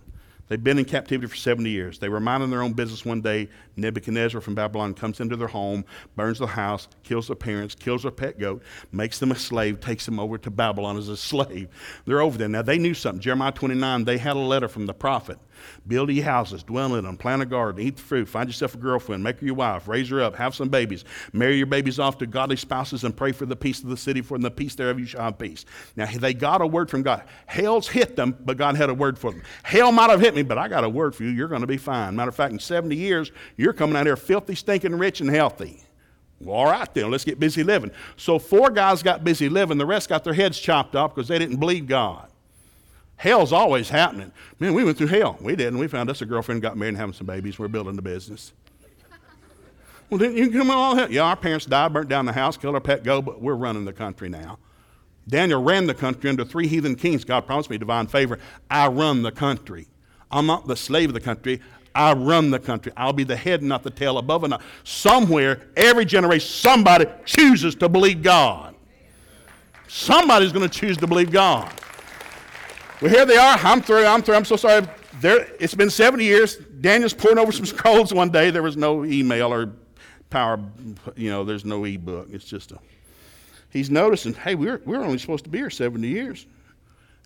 They've 0.48 0.62
been 0.62 0.78
in 0.78 0.84
captivity 0.84 1.28
for 1.28 1.36
70 1.36 1.70
years. 1.70 1.98
They 1.98 2.08
were 2.08 2.20
minding 2.20 2.50
their 2.50 2.62
own 2.62 2.74
business 2.74 3.06
one 3.06 3.22
day. 3.22 3.48
Nebuchadnezzar 3.76 4.40
from 4.40 4.54
Babylon 4.54 4.92
comes 4.92 5.20
into 5.20 5.34
their 5.34 5.48
home, 5.48 5.84
burns 6.14 6.38
the 6.38 6.46
house, 6.46 6.88
kills 7.04 7.28
their 7.28 7.36
parents, 7.36 7.74
kills 7.74 8.02
their 8.02 8.10
pet 8.10 8.38
goat, 8.38 8.62
makes 8.90 9.18
them 9.18 9.30
a 9.32 9.34
slave, 9.34 9.80
takes 9.80 10.04
them 10.04 10.20
over 10.20 10.36
to 10.38 10.50
Babylon 10.50 10.98
as 10.98 11.08
a 11.08 11.16
slave. 11.32 11.68
They're 12.04 12.20
over 12.20 12.36
there. 12.36 12.48
Now, 12.48 12.62
they 12.62 12.78
knew 12.78 12.92
something. 12.92 13.22
Jeremiah 13.22 13.52
29, 13.52 14.04
they 14.04 14.18
had 14.18 14.36
a 14.36 14.40
letter 14.40 14.68
from 14.68 14.86
the 14.86 14.92
prophet 14.92 15.38
Build 15.86 16.10
ye 16.10 16.20
houses, 16.20 16.62
dwell 16.62 16.94
in 16.94 17.04
them, 17.04 17.16
plant 17.16 17.42
a 17.42 17.46
garden, 17.46 17.84
eat 17.84 17.96
the 17.96 18.02
fruit, 18.02 18.28
find 18.28 18.48
yourself 18.48 18.74
a 18.74 18.78
girlfriend, 18.78 19.22
make 19.22 19.40
her 19.40 19.46
your 19.46 19.54
wife, 19.54 19.88
raise 19.88 20.08
her 20.10 20.22
up, 20.22 20.36
have 20.36 20.54
some 20.54 20.68
babies, 20.68 21.04
marry 21.32 21.56
your 21.56 21.66
babies 21.66 21.98
off 21.98 22.18
to 22.18 22.26
godly 22.26 22.56
spouses, 22.56 23.04
and 23.04 23.16
pray 23.16 23.32
for 23.32 23.46
the 23.46 23.56
peace 23.56 23.82
of 23.82 23.88
the 23.88 23.96
city, 23.96 24.22
for 24.22 24.34
in 24.36 24.42
the 24.42 24.50
peace 24.50 24.74
thereof 24.74 24.98
you 24.98 25.06
shall 25.06 25.22
have 25.22 25.38
peace. 25.38 25.64
Now, 25.96 26.06
they 26.06 26.34
got 26.34 26.60
a 26.60 26.66
word 26.66 26.90
from 26.90 27.02
God. 27.02 27.24
Hell's 27.46 27.88
hit 27.88 28.16
them, 28.16 28.36
but 28.44 28.56
God 28.56 28.76
had 28.76 28.90
a 28.90 28.94
word 28.94 29.18
for 29.18 29.32
them. 29.32 29.42
Hell 29.62 29.92
might 29.92 30.10
have 30.10 30.20
hit 30.20 30.34
me, 30.34 30.42
but 30.42 30.58
I 30.58 30.68
got 30.68 30.84
a 30.84 30.88
word 30.88 31.14
for 31.14 31.24
you. 31.24 31.30
You're 31.30 31.48
going 31.48 31.60
to 31.60 31.66
be 31.66 31.76
fine. 31.76 32.16
Matter 32.16 32.30
of 32.30 32.34
fact, 32.34 32.52
in 32.52 32.58
70 32.58 32.96
years, 32.96 33.30
you're 33.56 33.72
coming 33.72 33.96
out 33.96 34.06
here 34.06 34.16
filthy, 34.16 34.54
stinking, 34.54 34.96
rich, 34.96 35.20
and 35.20 35.30
healthy. 35.30 35.82
All 36.46 36.66
right, 36.66 36.92
then, 36.92 37.10
let's 37.10 37.24
get 37.24 37.38
busy 37.38 37.62
living. 37.62 37.92
So, 38.16 38.38
four 38.38 38.70
guys 38.70 39.02
got 39.02 39.22
busy 39.22 39.48
living. 39.48 39.78
The 39.78 39.86
rest 39.86 40.08
got 40.08 40.24
their 40.24 40.34
heads 40.34 40.58
chopped 40.58 40.96
off 40.96 41.14
because 41.14 41.28
they 41.28 41.38
didn't 41.38 41.58
believe 41.58 41.86
God. 41.86 42.31
Hell's 43.22 43.52
always 43.52 43.88
happening. 43.88 44.32
Man, 44.58 44.74
we 44.74 44.82
went 44.82 44.98
through 44.98 45.06
hell. 45.06 45.38
We 45.40 45.54
didn't. 45.54 45.78
We 45.78 45.86
found 45.86 46.10
us 46.10 46.22
a 46.22 46.26
girlfriend, 46.26 46.60
got 46.60 46.76
married, 46.76 46.88
and 46.88 46.96
having 46.96 47.12
some 47.12 47.28
babies. 47.28 47.56
We're 47.56 47.68
building 47.68 47.94
the 47.94 48.02
business. 48.02 48.52
Well, 50.10 50.18
didn't 50.18 50.38
you 50.38 50.50
come 50.50 50.72
all 50.72 50.96
hell? 50.96 51.08
Yeah, 51.08 51.22
our 51.22 51.36
parents 51.36 51.64
died, 51.64 51.92
burnt 51.92 52.08
down 52.08 52.26
the 52.26 52.32
house, 52.32 52.56
killed 52.56 52.74
our 52.74 52.80
pet 52.80 53.04
go, 53.04 53.22
but 53.22 53.40
we're 53.40 53.54
running 53.54 53.84
the 53.84 53.92
country 53.92 54.28
now. 54.28 54.58
Daniel 55.28 55.62
ran 55.62 55.86
the 55.86 55.94
country 55.94 56.30
under 56.30 56.44
three 56.44 56.66
heathen 56.66 56.96
kings. 56.96 57.22
God 57.22 57.46
promised 57.46 57.70
me 57.70 57.78
divine 57.78 58.08
favor. 58.08 58.40
I 58.68 58.88
run 58.88 59.22
the 59.22 59.30
country. 59.30 59.86
I'm 60.32 60.46
not 60.46 60.66
the 60.66 60.74
slave 60.74 61.10
of 61.10 61.14
the 61.14 61.20
country. 61.20 61.60
I 61.94 62.14
run 62.14 62.50
the 62.50 62.58
country. 62.58 62.90
I'll 62.96 63.12
be 63.12 63.22
the 63.22 63.36
head, 63.36 63.62
not 63.62 63.84
the 63.84 63.90
tail, 63.90 64.18
above 64.18 64.42
and 64.42 64.50
not. 64.50 64.62
Somewhere, 64.82 65.68
every 65.76 66.06
generation, 66.06 66.48
somebody 66.48 67.06
chooses 67.24 67.76
to 67.76 67.88
believe 67.88 68.20
God. 68.20 68.74
Somebody's 69.86 70.50
going 70.50 70.68
to 70.68 70.80
choose 70.80 70.96
to 70.96 71.06
believe 71.06 71.30
God. 71.30 71.72
Well, 73.02 73.10
here 73.10 73.26
they 73.26 73.36
are. 73.36 73.58
I'm 73.58 73.82
through. 73.82 74.06
I'm 74.06 74.22
through. 74.22 74.36
I'm 74.36 74.44
so 74.44 74.54
sorry. 74.54 74.86
There, 75.20 75.48
it's 75.58 75.74
been 75.74 75.90
70 75.90 76.24
years. 76.24 76.56
Daniel's 76.56 77.12
poring 77.12 77.36
over 77.36 77.50
some 77.50 77.66
scrolls 77.66 78.14
one 78.14 78.30
day. 78.30 78.50
There 78.50 78.62
was 78.62 78.76
no 78.76 79.04
email 79.04 79.52
or 79.52 79.72
power, 80.30 80.60
you 81.16 81.28
know, 81.28 81.42
there's 81.42 81.64
no 81.64 81.84
e-book. 81.84 82.28
It's 82.30 82.44
just 82.44 82.70
a. 82.70 82.78
He's 83.70 83.90
noticing, 83.90 84.34
hey, 84.34 84.54
we're, 84.54 84.80
we're 84.84 85.02
only 85.02 85.18
supposed 85.18 85.42
to 85.44 85.50
be 85.50 85.58
here 85.58 85.70
70 85.70 86.06
years. 86.06 86.46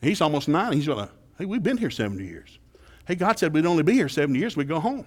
He's 0.01 0.23
almost 0.23 0.49
90. 0.49 0.77
He's 0.77 0.89
like, 0.89 1.11
hey, 1.37 1.45
we've 1.45 1.63
been 1.63 1.77
here 1.77 1.91
70 1.91 2.25
years. 2.25 2.59
Hey, 3.07 3.15
God 3.15 3.39
said 3.39 3.53
we'd 3.53 3.67
only 3.67 3.83
be 3.83 3.93
here 3.93 4.09
70 4.09 4.39
years. 4.39 4.57
We'd 4.57 4.69
go 4.69 4.81
home. 4.81 5.05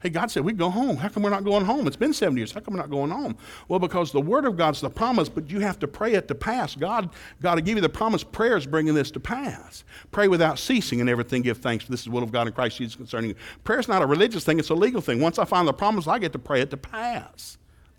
Hey, 0.00 0.10
God 0.10 0.30
said, 0.30 0.44
we 0.44 0.52
go 0.52 0.70
home. 0.70 0.96
How 0.96 1.08
come 1.08 1.24
we're 1.24 1.30
not 1.30 1.42
going 1.44 1.64
home? 1.64 1.88
It's 1.88 1.96
been 1.96 2.12
70 2.12 2.38
years. 2.38 2.52
How 2.52 2.60
come 2.60 2.74
we're 2.74 2.80
not 2.80 2.90
going 2.90 3.10
home? 3.10 3.36
Well, 3.66 3.80
because 3.80 4.12
the 4.12 4.20
Word 4.20 4.44
of 4.44 4.56
God's 4.56 4.80
the 4.80 4.90
promise, 4.90 5.28
but 5.28 5.50
you 5.50 5.58
have 5.58 5.78
to 5.80 5.88
pray 5.88 6.14
it 6.14 6.28
to 6.28 6.36
pass. 6.36 6.76
God 6.76 7.10
got 7.42 7.56
to 7.56 7.60
give 7.60 7.76
you 7.76 7.80
the 7.80 7.88
promise. 7.88 8.22
Prayer 8.22 8.56
is 8.56 8.64
bringing 8.64 8.94
this 8.94 9.10
to 9.12 9.20
pass. 9.20 9.82
Pray 10.12 10.28
without 10.28 10.60
ceasing 10.60 11.00
and 11.00 11.10
everything 11.10 11.42
give 11.42 11.58
thanks. 11.58 11.86
This 11.86 12.00
is 12.00 12.06
the 12.06 12.12
will 12.12 12.22
of 12.22 12.30
God 12.30 12.46
in 12.46 12.52
Christ 12.52 12.78
Jesus 12.78 12.94
concerning 12.94 13.30
you. 13.30 13.36
Prayer 13.64 13.80
is 13.80 13.88
not 13.88 14.02
a 14.02 14.06
religious 14.06 14.44
thing, 14.44 14.60
it's 14.60 14.70
a 14.70 14.74
legal 14.74 15.00
thing. 15.00 15.20
Once 15.20 15.38
I 15.38 15.44
find 15.44 15.66
the 15.66 15.72
promise, 15.72 16.06
I 16.06 16.20
get 16.20 16.32
to 16.32 16.38
pray 16.38 16.60
it 16.60 16.70
to 16.70 16.76
pass. 16.76 17.58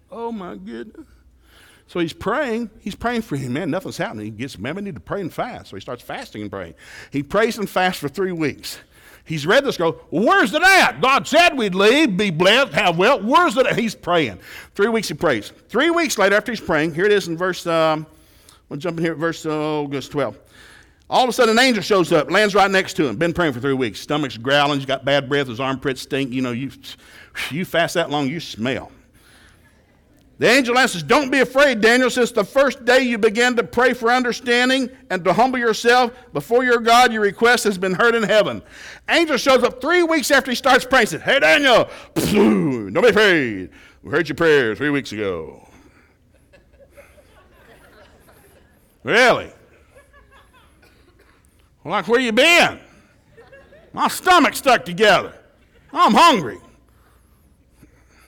Oh, 0.09 0.31
my 0.31 0.55
goodness. 0.55 1.05
So 1.89 1.99
he's 1.99 2.13
praying. 2.13 2.69
He's 2.79 2.93
praying 2.93 3.23
for 3.23 3.35
him. 3.35 3.53
Man, 3.53 3.71
nothing's 3.71 3.97
happening. 3.97 4.25
He 4.25 4.31
gets, 4.31 4.59
man, 4.59 4.77
I 4.77 4.81
need 4.81 4.93
to 4.93 5.01
pray 5.01 5.21
and 5.21 5.33
fast. 5.33 5.71
So 5.71 5.75
he 5.75 5.81
starts 5.81 6.03
fasting 6.03 6.43
and 6.43 6.51
praying. 6.51 6.75
He 7.11 7.23
prays 7.23 7.57
and 7.57 7.67
fasts 7.67 7.99
for 7.99 8.07
three 8.07 8.31
weeks. 8.31 8.79
He's 9.29 9.45
read 9.45 9.63
this, 9.63 9.77
go, 9.77 9.91
where's 10.09 10.55
it 10.55 10.63
at? 10.63 11.01
God 11.01 11.27
said 11.27 11.55
we'd 11.55 11.75
leave, 11.75 12.17
be 12.17 12.31
blessed, 12.31 12.73
have 12.73 12.97
wealth. 12.97 13.21
Where's 13.21 13.55
it 13.57 13.67
at? 13.67 13.77
He's 13.77 13.93
praying. 13.93 14.39
Three 14.73 14.87
weeks 14.87 15.07
he 15.07 15.13
prays. 15.13 15.53
Three 15.67 15.91
weeks 15.91 16.17
later, 16.17 16.35
after 16.35 16.51
he's 16.51 16.59
praying, 16.59 16.95
here 16.95 17.05
it 17.05 17.11
is 17.11 17.27
in 17.27 17.37
verse, 17.37 17.67
um, 17.67 18.07
we'll 18.69 18.79
jump 18.79 18.97
in 18.97 19.03
here 19.03 19.11
at 19.11 19.19
verse, 19.19 19.43
verse 19.43 20.09
12. 20.09 20.35
All 21.11 21.23
of 21.23 21.29
a 21.29 21.33
sudden, 21.33 21.59
an 21.59 21.63
angel 21.63 21.83
shows 21.83 22.11
up, 22.11 22.31
lands 22.31 22.55
right 22.55 22.71
next 22.71 22.95
to 22.95 23.07
him. 23.07 23.17
Been 23.17 23.33
praying 23.33 23.53
for 23.53 23.59
three 23.59 23.75
weeks. 23.75 23.99
Stomach's 23.99 24.35
growling, 24.35 24.79
he's 24.79 24.87
got 24.87 25.05
bad 25.05 25.29
breath, 25.29 25.45
his 25.45 25.59
armpits 25.59 26.01
stink. 26.01 26.33
You 26.33 26.41
know, 26.41 26.51
you, 26.51 26.71
you 27.51 27.65
fast 27.65 27.93
that 27.93 28.09
long, 28.09 28.27
you 28.27 28.39
smell. 28.39 28.91
The 30.39 30.49
angel 30.49 30.77
answers, 30.79 31.03
Don't 31.03 31.29
be 31.29 31.39
afraid, 31.39 31.81
Daniel. 31.81 32.09
Since 32.09 32.31
the 32.31 32.45
first 32.45 32.85
day 32.85 33.01
you 33.01 33.17
began 33.17 33.57
to 33.57 33.63
pray 33.63 33.93
for 33.93 34.09
understanding 34.09 34.89
and 35.09 35.23
to 35.25 35.33
humble 35.33 35.59
yourself 35.59 36.13
before 36.31 36.63
your 36.63 36.79
God, 36.79 37.11
your 37.11 37.21
request 37.21 37.65
has 37.65 37.77
been 37.77 37.93
heard 37.93 38.15
in 38.15 38.23
heaven. 38.23 38.63
Angel 39.09 39.35
shows 39.35 39.63
up 39.63 39.81
three 39.81 40.01
weeks 40.01 40.31
after 40.31 40.49
he 40.49 40.55
starts 40.55 40.85
praying. 40.85 41.07
Says, 41.07 41.21
Hey, 41.21 41.41
Daniel, 41.41 41.89
don't 42.15 42.93
be 42.93 43.09
afraid. 43.09 43.69
We 44.01 44.11
heard 44.11 44.29
your 44.29 44.37
prayer 44.37 44.75
three 44.75 44.89
weeks 44.89 45.11
ago. 45.11 45.67
really? 49.03 49.51
Like, 51.83 52.07
where 52.07 52.19
you 52.19 52.31
been? 52.31 52.79
My 53.91 54.07
stomach 54.07 54.53
stuck 54.53 54.85
together. 54.85 55.33
I'm 55.91 56.13
hungry. 56.13 56.59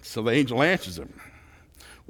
So 0.02 0.22
the 0.24 0.32
angel 0.32 0.62
answers 0.62 0.98
him. 0.98 1.21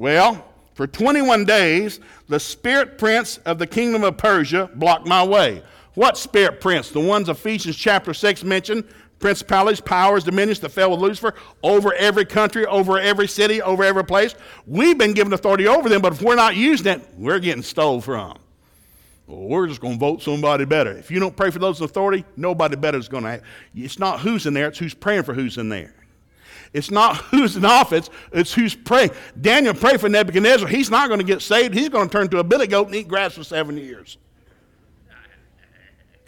Well, 0.01 0.43
for 0.73 0.87
21 0.87 1.45
days, 1.45 1.99
the 2.27 2.39
spirit 2.39 2.97
prince 2.97 3.37
of 3.45 3.59
the 3.59 3.67
kingdom 3.67 4.03
of 4.03 4.17
Persia 4.17 4.67
blocked 4.73 5.05
my 5.05 5.23
way. 5.23 5.61
What 5.93 6.17
spirit 6.17 6.59
prince? 6.59 6.89
The 6.89 6.99
ones 6.99 7.29
Ephesians 7.29 7.75
chapter 7.75 8.11
6 8.11 8.43
mentioned 8.43 8.85
principalities, 9.19 9.79
powers, 9.79 10.23
dominions 10.23 10.59
that 10.61 10.69
fell 10.69 10.89
with 10.89 11.01
Lucifer 11.01 11.35
over 11.61 11.93
every 11.93 12.25
country, 12.25 12.65
over 12.65 12.97
every 12.97 13.27
city, 13.27 13.61
over 13.61 13.83
every 13.83 14.03
place. 14.03 14.33
We've 14.65 14.97
been 14.97 15.13
given 15.13 15.33
authority 15.33 15.67
over 15.67 15.87
them, 15.87 16.01
but 16.01 16.13
if 16.13 16.23
we're 16.23 16.33
not 16.33 16.55
using 16.55 16.87
it, 16.87 17.07
we're 17.15 17.37
getting 17.37 17.61
stole 17.61 18.01
from. 18.01 18.39
Well, 19.27 19.41
we're 19.41 19.67
just 19.67 19.81
going 19.81 19.93
to 19.93 19.99
vote 19.99 20.23
somebody 20.23 20.65
better. 20.65 20.97
If 20.97 21.11
you 21.11 21.19
don't 21.19 21.37
pray 21.37 21.51
for 21.51 21.59
those 21.59 21.79
in 21.79 21.85
authority, 21.85 22.25
nobody 22.35 22.75
better 22.75 22.97
is 22.97 23.07
going 23.07 23.25
to. 23.25 23.39
It's 23.75 23.99
not 23.99 24.21
who's 24.21 24.47
in 24.47 24.55
there, 24.55 24.69
it's 24.69 24.79
who's 24.79 24.95
praying 24.95 25.25
for 25.25 25.35
who's 25.35 25.59
in 25.59 25.69
there. 25.69 25.93
It's 26.73 26.91
not 26.91 27.17
who's 27.31 27.55
in 27.55 27.65
office, 27.65 28.09
it's 28.31 28.53
who's 28.53 28.75
praying. 28.75 29.11
Daniel 29.39 29.73
prayed 29.73 29.99
for 29.99 30.09
Nebuchadnezzar. 30.09 30.67
He's 30.67 30.89
not 30.89 31.07
going 31.07 31.19
to 31.19 31.25
get 31.25 31.41
saved. 31.41 31.73
He's 31.73 31.89
going 31.89 32.07
to 32.07 32.11
turn 32.11 32.29
to 32.29 32.39
a 32.39 32.43
billy 32.43 32.67
goat 32.67 32.87
and 32.87 32.95
eat 32.95 33.07
grass 33.07 33.33
for 33.33 33.43
seven 33.43 33.77
years. 33.77 34.17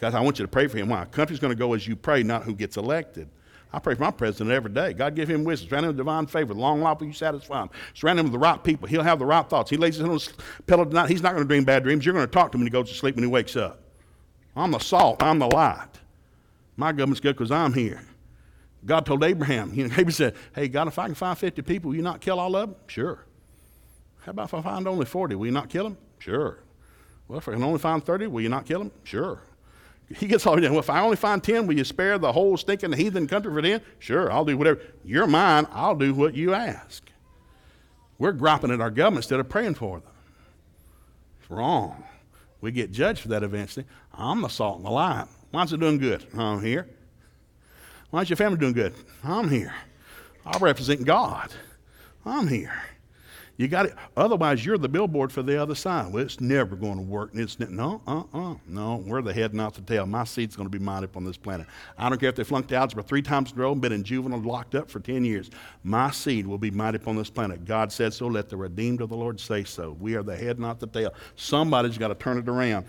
Guys, 0.00 0.14
I 0.14 0.20
want 0.20 0.38
you 0.38 0.44
to 0.44 0.50
pray 0.50 0.66
for 0.66 0.76
him. 0.76 0.88
Why? 0.88 1.04
Country's 1.06 1.38
going 1.38 1.52
to 1.52 1.58
go 1.58 1.72
as 1.72 1.86
you 1.86 1.96
pray, 1.96 2.22
not 2.22 2.42
who 2.42 2.54
gets 2.54 2.76
elected. 2.76 3.28
I 3.72 3.80
pray 3.80 3.96
for 3.96 4.02
my 4.02 4.10
president 4.12 4.50
every 4.50 4.70
day. 4.70 4.92
God 4.92 5.16
give 5.16 5.28
him 5.28 5.42
wisdom. 5.42 5.68
Surround 5.68 5.84
him 5.84 5.88
with 5.88 5.96
divine 5.96 6.26
favor. 6.26 6.54
Long 6.54 6.80
life 6.80 7.00
will 7.00 7.08
you 7.08 7.12
satisfy 7.12 7.62
him. 7.62 7.70
Surround 7.94 8.20
him 8.20 8.26
with 8.26 8.32
the 8.32 8.38
right 8.38 8.62
people. 8.62 8.86
He'll 8.86 9.02
have 9.02 9.18
the 9.18 9.26
right 9.26 9.48
thoughts. 9.48 9.68
He 9.68 9.76
lays 9.76 9.96
his 9.96 10.02
head 10.02 10.10
on 10.10 10.14
his 10.14 10.32
pillow 10.66 10.84
tonight. 10.84 11.10
He's 11.10 11.22
not 11.22 11.32
going 11.32 11.42
to 11.42 11.48
dream 11.48 11.64
bad 11.64 11.82
dreams. 11.82 12.04
You're 12.04 12.14
going 12.14 12.26
to 12.26 12.30
talk 12.30 12.52
to 12.52 12.56
him 12.56 12.60
when 12.60 12.66
he 12.66 12.70
goes 12.70 12.88
to 12.88 12.94
sleep 12.94 13.16
when 13.16 13.24
he 13.24 13.30
wakes 13.30 13.56
up. 13.56 13.80
I'm 14.54 14.70
the 14.70 14.78
salt. 14.78 15.22
I'm 15.22 15.40
the 15.40 15.48
light. 15.48 15.88
My 16.76 16.92
government's 16.92 17.20
good 17.20 17.34
because 17.34 17.50
I'm 17.50 17.72
here. 17.72 18.00
God 18.84 19.06
told 19.06 19.24
Abraham, 19.24 19.72
you 19.72 19.84
know, 19.84 19.92
Abraham 19.92 20.10
said, 20.10 20.34
Hey, 20.54 20.68
God, 20.68 20.88
if 20.88 20.98
I 20.98 21.06
can 21.06 21.14
find 21.14 21.36
50 21.36 21.62
people, 21.62 21.88
will 21.90 21.96
you 21.96 22.02
not 22.02 22.20
kill 22.20 22.38
all 22.38 22.54
of 22.56 22.68
them? 22.68 22.76
Sure. 22.86 23.24
How 24.20 24.30
about 24.30 24.48
if 24.48 24.54
I 24.54 24.62
find 24.62 24.88
only 24.88 25.06
40? 25.06 25.34
Will 25.34 25.46
you 25.46 25.52
not 25.52 25.68
kill 25.68 25.84
them? 25.84 25.98
Sure. 26.18 26.58
Well, 27.28 27.38
if 27.38 27.48
I 27.48 27.52
can 27.52 27.62
only 27.62 27.78
find 27.78 28.04
30, 28.04 28.26
will 28.26 28.40
you 28.40 28.48
not 28.48 28.66
kill 28.66 28.80
them? 28.80 28.90
Sure. 29.02 29.40
He 30.16 30.26
gets 30.26 30.46
all, 30.46 30.56
well, 30.60 30.78
if 30.78 30.90
I 30.90 31.00
only 31.00 31.16
find 31.16 31.42
10, 31.42 31.66
will 31.66 31.76
you 31.76 31.84
spare 31.84 32.18
the 32.18 32.32
whole 32.32 32.56
stinking 32.56 32.92
heathen 32.92 33.26
country 33.26 33.52
for 33.52 33.62
10? 33.62 33.80
Sure, 33.98 34.30
I'll 34.30 34.44
do 34.44 34.56
whatever. 34.56 34.80
You're 35.04 35.26
mine, 35.26 35.66
I'll 35.72 35.96
do 35.96 36.14
what 36.14 36.34
you 36.34 36.54
ask. 36.54 37.02
We're 38.18 38.32
griping 38.32 38.70
at 38.70 38.80
our 38.80 38.90
government 38.90 39.24
instead 39.24 39.40
of 39.40 39.48
praying 39.48 39.74
for 39.74 40.00
them. 40.00 40.08
It's 41.40 41.50
wrong. 41.50 42.04
We 42.60 42.70
get 42.70 42.92
judged 42.92 43.20
for 43.20 43.28
that 43.28 43.42
eventually. 43.42 43.86
I'm 44.12 44.40
the 44.40 44.48
salt 44.48 44.76
and 44.76 44.86
the 44.86 44.90
light. 44.90 45.26
Why's 45.50 45.72
it 45.72 45.80
doing 45.80 45.98
good? 45.98 46.24
I'm 46.36 46.62
here. 46.62 46.88
Why's 48.14 48.30
your 48.30 48.36
family 48.36 48.58
doing 48.58 48.74
good? 48.74 48.94
I'm 49.24 49.50
here. 49.50 49.74
I 50.46 50.56
represent 50.58 51.04
God. 51.04 51.52
I'm 52.24 52.46
here. 52.46 52.80
You 53.56 53.66
got 53.66 53.86
it. 53.86 53.96
Otherwise, 54.16 54.64
you're 54.64 54.78
the 54.78 54.88
billboard 54.88 55.32
for 55.32 55.42
the 55.42 55.60
other 55.60 55.74
side. 55.74 56.12
Well, 56.12 56.22
it's 56.22 56.40
never 56.40 56.76
going 56.76 56.94
to 56.94 57.02
work. 57.02 57.30
It's 57.34 57.58
no, 57.58 58.02
uh, 58.06 58.22
uh, 58.32 58.54
no. 58.68 59.02
We're 59.04 59.20
the 59.20 59.32
head, 59.32 59.52
not 59.52 59.74
the 59.74 59.80
tail. 59.80 60.06
My 60.06 60.22
seed's 60.22 60.54
going 60.54 60.70
to 60.70 60.78
be 60.78 60.82
mighty 60.82 61.06
upon 61.06 61.24
this 61.24 61.36
planet. 61.36 61.66
I 61.98 62.08
don't 62.08 62.18
care 62.20 62.28
if 62.28 62.36
they 62.36 62.44
flunked 62.44 62.70
algebra 62.70 63.02
three 63.02 63.22
times 63.22 63.50
in 63.50 63.58
a 63.58 63.62
row 63.62 63.72
and 63.72 63.80
been 63.80 63.90
in 63.90 64.04
juvenile 64.04 64.40
locked 64.40 64.76
up 64.76 64.88
for 64.88 65.00
ten 65.00 65.24
years. 65.24 65.50
My 65.82 66.12
seed 66.12 66.46
will 66.46 66.58
be 66.58 66.70
mighty 66.70 66.98
upon 66.98 67.16
this 67.16 67.30
planet. 67.30 67.64
God 67.64 67.90
said 67.90 68.14
so. 68.14 68.28
Let 68.28 68.48
the 68.48 68.56
redeemed 68.56 69.00
of 69.00 69.08
the 69.08 69.16
Lord 69.16 69.40
say 69.40 69.64
so. 69.64 69.96
We 69.98 70.14
are 70.14 70.22
the 70.22 70.36
head, 70.36 70.60
not 70.60 70.78
the 70.78 70.86
tail. 70.86 71.14
Somebody's 71.34 71.98
got 71.98 72.08
to 72.08 72.14
turn 72.14 72.38
it 72.38 72.48
around. 72.48 72.86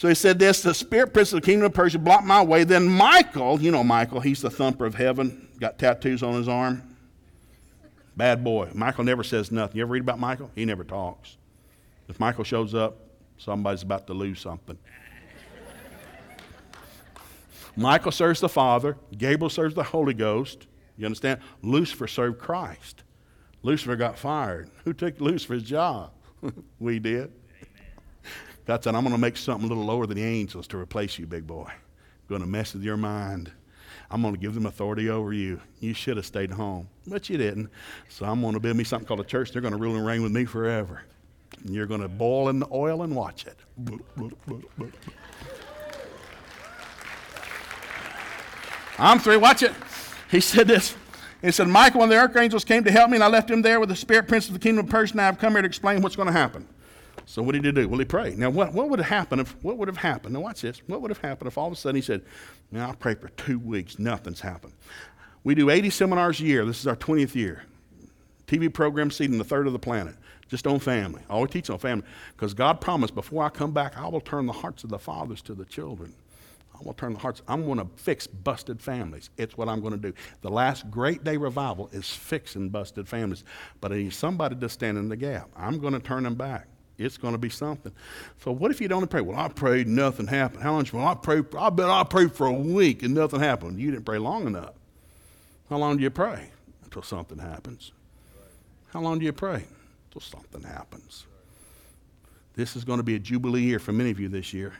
So 0.00 0.08
he 0.08 0.14
said 0.14 0.38
this: 0.38 0.62
the 0.62 0.72
spirit 0.72 1.12
prince 1.12 1.30
of 1.34 1.42
the 1.42 1.44
kingdom 1.44 1.66
of 1.66 1.74
Persia 1.74 1.98
blocked 1.98 2.24
my 2.24 2.42
way. 2.42 2.64
Then 2.64 2.88
Michael, 2.88 3.60
you 3.60 3.70
know 3.70 3.84
Michael, 3.84 4.20
he's 4.20 4.40
the 4.40 4.48
thumper 4.48 4.86
of 4.86 4.94
heaven. 4.94 5.46
Got 5.60 5.78
tattoos 5.78 6.22
on 6.22 6.32
his 6.36 6.48
arm. 6.48 6.96
Bad 8.16 8.42
boy. 8.42 8.70
Michael 8.72 9.04
never 9.04 9.22
says 9.22 9.52
nothing. 9.52 9.76
You 9.76 9.82
ever 9.82 9.92
read 9.92 10.00
about 10.00 10.18
Michael? 10.18 10.50
He 10.54 10.64
never 10.64 10.84
talks. 10.84 11.36
If 12.08 12.18
Michael 12.18 12.44
shows 12.44 12.74
up, 12.74 12.96
somebody's 13.36 13.82
about 13.82 14.06
to 14.06 14.14
lose 14.14 14.40
something. 14.40 14.78
Michael 17.76 18.12
serves 18.12 18.40
the 18.40 18.48
Father, 18.48 18.96
Gabriel 19.18 19.50
serves 19.50 19.74
the 19.74 19.82
Holy 19.82 20.14
Ghost. 20.14 20.66
You 20.96 21.04
understand? 21.04 21.40
Lucifer 21.60 22.06
served 22.06 22.38
Christ. 22.38 23.02
Lucifer 23.62 23.96
got 23.96 24.18
fired. 24.18 24.70
Who 24.84 24.94
took 24.94 25.20
Lucifer's 25.20 25.62
job? 25.62 26.12
we 26.78 26.98
did. 26.98 27.32
God 28.66 28.84
said, 28.84 28.94
I'm 28.94 29.02
going 29.02 29.14
to 29.14 29.20
make 29.20 29.36
something 29.36 29.64
a 29.64 29.68
little 29.68 29.84
lower 29.84 30.06
than 30.06 30.16
the 30.16 30.24
angels 30.24 30.66
to 30.68 30.78
replace 30.78 31.18
you, 31.18 31.26
big 31.26 31.46
boy. 31.46 31.66
I'm 31.68 32.28
going 32.28 32.40
to 32.42 32.46
mess 32.46 32.74
with 32.74 32.82
your 32.82 32.96
mind. 32.96 33.50
I'm 34.10 34.22
going 34.22 34.34
to 34.34 34.40
give 34.40 34.54
them 34.54 34.66
authority 34.66 35.08
over 35.08 35.32
you. 35.32 35.60
You 35.80 35.94
should 35.94 36.16
have 36.16 36.26
stayed 36.26 36.50
home, 36.50 36.88
but 37.06 37.30
you 37.30 37.38
didn't. 37.38 37.70
So 38.08 38.26
I'm 38.26 38.40
going 38.40 38.54
to 38.54 38.60
build 38.60 38.76
me 38.76 38.84
something 38.84 39.06
called 39.06 39.20
a 39.20 39.24
church. 39.24 39.52
They're 39.52 39.62
going 39.62 39.74
to 39.74 39.78
rule 39.78 39.94
and 39.94 40.04
reign 40.04 40.22
with 40.22 40.32
me 40.32 40.44
forever. 40.44 41.02
And 41.64 41.74
you're 41.74 41.86
going 41.86 42.00
to 42.00 42.08
boil 42.08 42.48
in 42.48 42.58
the 42.58 42.68
oil 42.72 43.02
and 43.02 43.14
watch 43.14 43.46
it. 43.46 43.56
I'm 48.98 49.18
three. 49.18 49.36
Watch 49.36 49.62
it. 49.62 49.72
He 50.30 50.40
said 50.40 50.68
this. 50.68 50.96
He 51.42 51.50
said, 51.50 51.68
Michael, 51.68 52.00
when 52.00 52.10
the 52.10 52.18
archangels 52.18 52.64
came 52.64 52.84
to 52.84 52.90
help 52.90 53.10
me, 53.10 53.16
and 53.16 53.24
I 53.24 53.28
left 53.28 53.50
him 53.50 53.62
there 53.62 53.80
with 53.80 53.88
the 53.88 53.96
spirit 53.96 54.28
prince 54.28 54.48
of 54.48 54.52
the 54.52 54.58
kingdom 54.58 54.84
of 54.84 54.90
Persia, 54.90 55.14
and 55.14 55.22
I've 55.22 55.38
come 55.38 55.54
here 55.54 55.62
to 55.62 55.66
explain 55.66 56.02
what's 56.02 56.16
going 56.16 56.26
to 56.26 56.32
happen. 56.32 56.68
So 57.30 57.42
what 57.42 57.52
did 57.52 57.64
he 57.64 57.70
do? 57.70 57.88
Well, 57.88 58.00
he 58.00 58.04
prayed. 58.04 58.38
Now, 58.38 58.50
what, 58.50 58.72
what 58.72 58.90
would 58.90 58.98
have 58.98 59.08
happened 59.08 59.40
if, 59.40 59.54
what 59.62 59.78
would 59.78 59.86
have 59.86 59.96
happened? 59.96 60.34
Now, 60.34 60.40
watch 60.40 60.62
this. 60.62 60.82
What 60.88 61.00
would 61.00 61.12
have 61.12 61.20
happened 61.20 61.46
if 61.46 61.56
all 61.56 61.68
of 61.68 61.72
a 61.72 61.76
sudden 61.76 61.94
he 61.94 62.02
said, 62.02 62.22
now 62.72 62.90
I 62.90 62.94
prayed 62.96 63.20
for 63.20 63.28
two 63.28 63.60
weeks, 63.60 64.00
nothing's 64.00 64.40
happened. 64.40 64.72
We 65.44 65.54
do 65.54 65.70
80 65.70 65.90
seminars 65.90 66.40
a 66.40 66.42
year. 66.42 66.64
This 66.64 66.80
is 66.80 66.88
our 66.88 66.96
20th 66.96 67.36
year. 67.36 67.62
TV 68.48 68.72
program 68.72 69.12
seeding 69.12 69.38
the 69.38 69.44
third 69.44 69.68
of 69.68 69.72
the 69.72 69.78
planet, 69.78 70.16
just 70.48 70.66
on 70.66 70.80
family. 70.80 71.22
I 71.30 71.34
always 71.34 71.52
teach 71.52 71.70
on 71.70 71.78
family 71.78 72.04
because 72.32 72.52
God 72.52 72.80
promised 72.80 73.14
before 73.14 73.44
I 73.44 73.48
come 73.48 73.70
back, 73.70 73.96
I 73.96 74.08
will 74.08 74.20
turn 74.20 74.46
the 74.46 74.52
hearts 74.52 74.82
of 74.82 74.90
the 74.90 74.98
fathers 74.98 75.40
to 75.42 75.54
the 75.54 75.64
children. 75.64 76.12
I 76.74 76.82
will 76.82 76.94
turn 76.94 77.12
the 77.12 77.20
hearts. 77.20 77.42
I'm 77.46 77.64
going 77.64 77.78
to 77.78 77.86
fix 77.94 78.26
busted 78.26 78.82
families. 78.82 79.30
It's 79.36 79.56
what 79.56 79.68
I'm 79.68 79.80
going 79.80 79.92
to 79.92 80.10
do. 80.10 80.12
The 80.40 80.50
last 80.50 80.90
great 80.90 81.22
day 81.22 81.36
revival 81.36 81.90
is 81.92 82.10
fixing 82.10 82.70
busted 82.70 83.06
families. 83.06 83.44
But 83.80 83.92
I 83.92 83.98
need 83.98 84.14
somebody 84.14 84.56
to 84.56 84.68
stand 84.68 84.98
in 84.98 85.08
the 85.08 85.16
gap. 85.16 85.48
I'm 85.56 85.78
going 85.78 85.92
to 85.92 86.00
turn 86.00 86.24
them 86.24 86.34
back. 86.34 86.66
It's 87.00 87.16
going 87.16 87.32
to 87.32 87.38
be 87.38 87.48
something. 87.48 87.92
So 88.44 88.52
what 88.52 88.70
if 88.70 88.80
you 88.80 88.88
don't 88.88 89.08
pray? 89.08 89.22
Well, 89.22 89.38
I 89.38 89.48
prayed, 89.48 89.88
nothing 89.88 90.26
happened. 90.26 90.62
How 90.62 90.72
long? 90.72 90.86
Well, 90.92 91.06
I 91.06 91.14
prayed. 91.14 91.46
I 91.58 91.70
bet 91.70 91.88
I 91.88 92.04
prayed 92.04 92.32
for 92.32 92.46
a 92.46 92.52
week 92.52 93.02
and 93.02 93.14
nothing 93.14 93.40
happened. 93.40 93.80
You 93.80 93.90
didn't 93.90 94.04
pray 94.04 94.18
long 94.18 94.46
enough. 94.46 94.74
How 95.68 95.78
long 95.78 95.96
do 95.96 96.02
you 96.02 96.10
pray? 96.10 96.50
Until 96.84 97.02
something 97.02 97.38
happens. 97.38 97.92
How 98.92 99.00
long 99.00 99.18
do 99.18 99.24
you 99.24 99.32
pray? 99.32 99.64
Until 100.08 100.20
something 100.20 100.62
happens. 100.62 101.26
This 102.54 102.76
is 102.76 102.84
going 102.84 102.98
to 102.98 103.04
be 103.04 103.14
a 103.14 103.18
jubilee 103.18 103.62
year 103.62 103.78
for 103.78 103.92
many 103.92 104.10
of 104.10 104.20
you 104.20 104.28
this 104.28 104.52
year. 104.52 104.74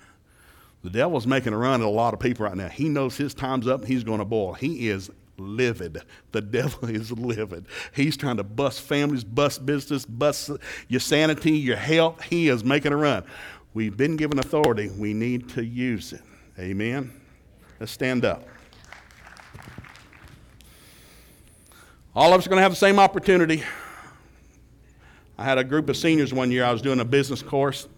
The 0.82 0.90
devil's 0.90 1.26
making 1.26 1.52
a 1.52 1.58
run 1.58 1.80
at 1.80 1.86
a 1.86 1.90
lot 1.90 2.14
of 2.14 2.20
people 2.20 2.46
right 2.46 2.56
now. 2.56 2.68
He 2.68 2.88
knows 2.88 3.16
his 3.16 3.34
time's 3.34 3.68
up. 3.68 3.84
He's 3.84 4.02
going 4.02 4.18
to 4.18 4.24
boil. 4.24 4.54
He 4.54 4.88
is 4.88 5.10
livid. 5.40 6.02
The 6.32 6.40
devil 6.40 6.88
is 6.88 7.10
livid. 7.10 7.66
He's 7.94 8.16
trying 8.16 8.36
to 8.36 8.44
bust 8.44 8.82
families, 8.82 9.24
bust 9.24 9.64
business, 9.64 10.04
bust 10.04 10.50
your 10.88 11.00
sanity, 11.00 11.52
your 11.52 11.76
health. 11.76 12.22
He 12.22 12.48
is 12.48 12.62
making 12.62 12.92
a 12.92 12.96
run. 12.96 13.24
We've 13.74 13.96
been 13.96 14.16
given 14.16 14.38
authority. 14.38 14.90
We 14.90 15.14
need 15.14 15.48
to 15.50 15.64
use 15.64 16.12
it. 16.12 16.22
Amen. 16.58 17.12
Let's 17.78 17.92
stand 17.92 18.24
up. 18.24 18.46
All 22.14 22.32
of 22.32 22.40
us 22.40 22.46
are 22.46 22.50
going 22.50 22.58
to 22.58 22.62
have 22.62 22.72
the 22.72 22.76
same 22.76 22.98
opportunity. 22.98 23.62
I 25.38 25.44
had 25.44 25.58
a 25.58 25.64
group 25.64 25.88
of 25.88 25.96
seniors 25.96 26.34
one 26.34 26.50
year. 26.50 26.64
I 26.64 26.72
was 26.72 26.82
doing 26.82 27.00
a 27.00 27.04
business 27.04 27.42
course. 27.42 27.88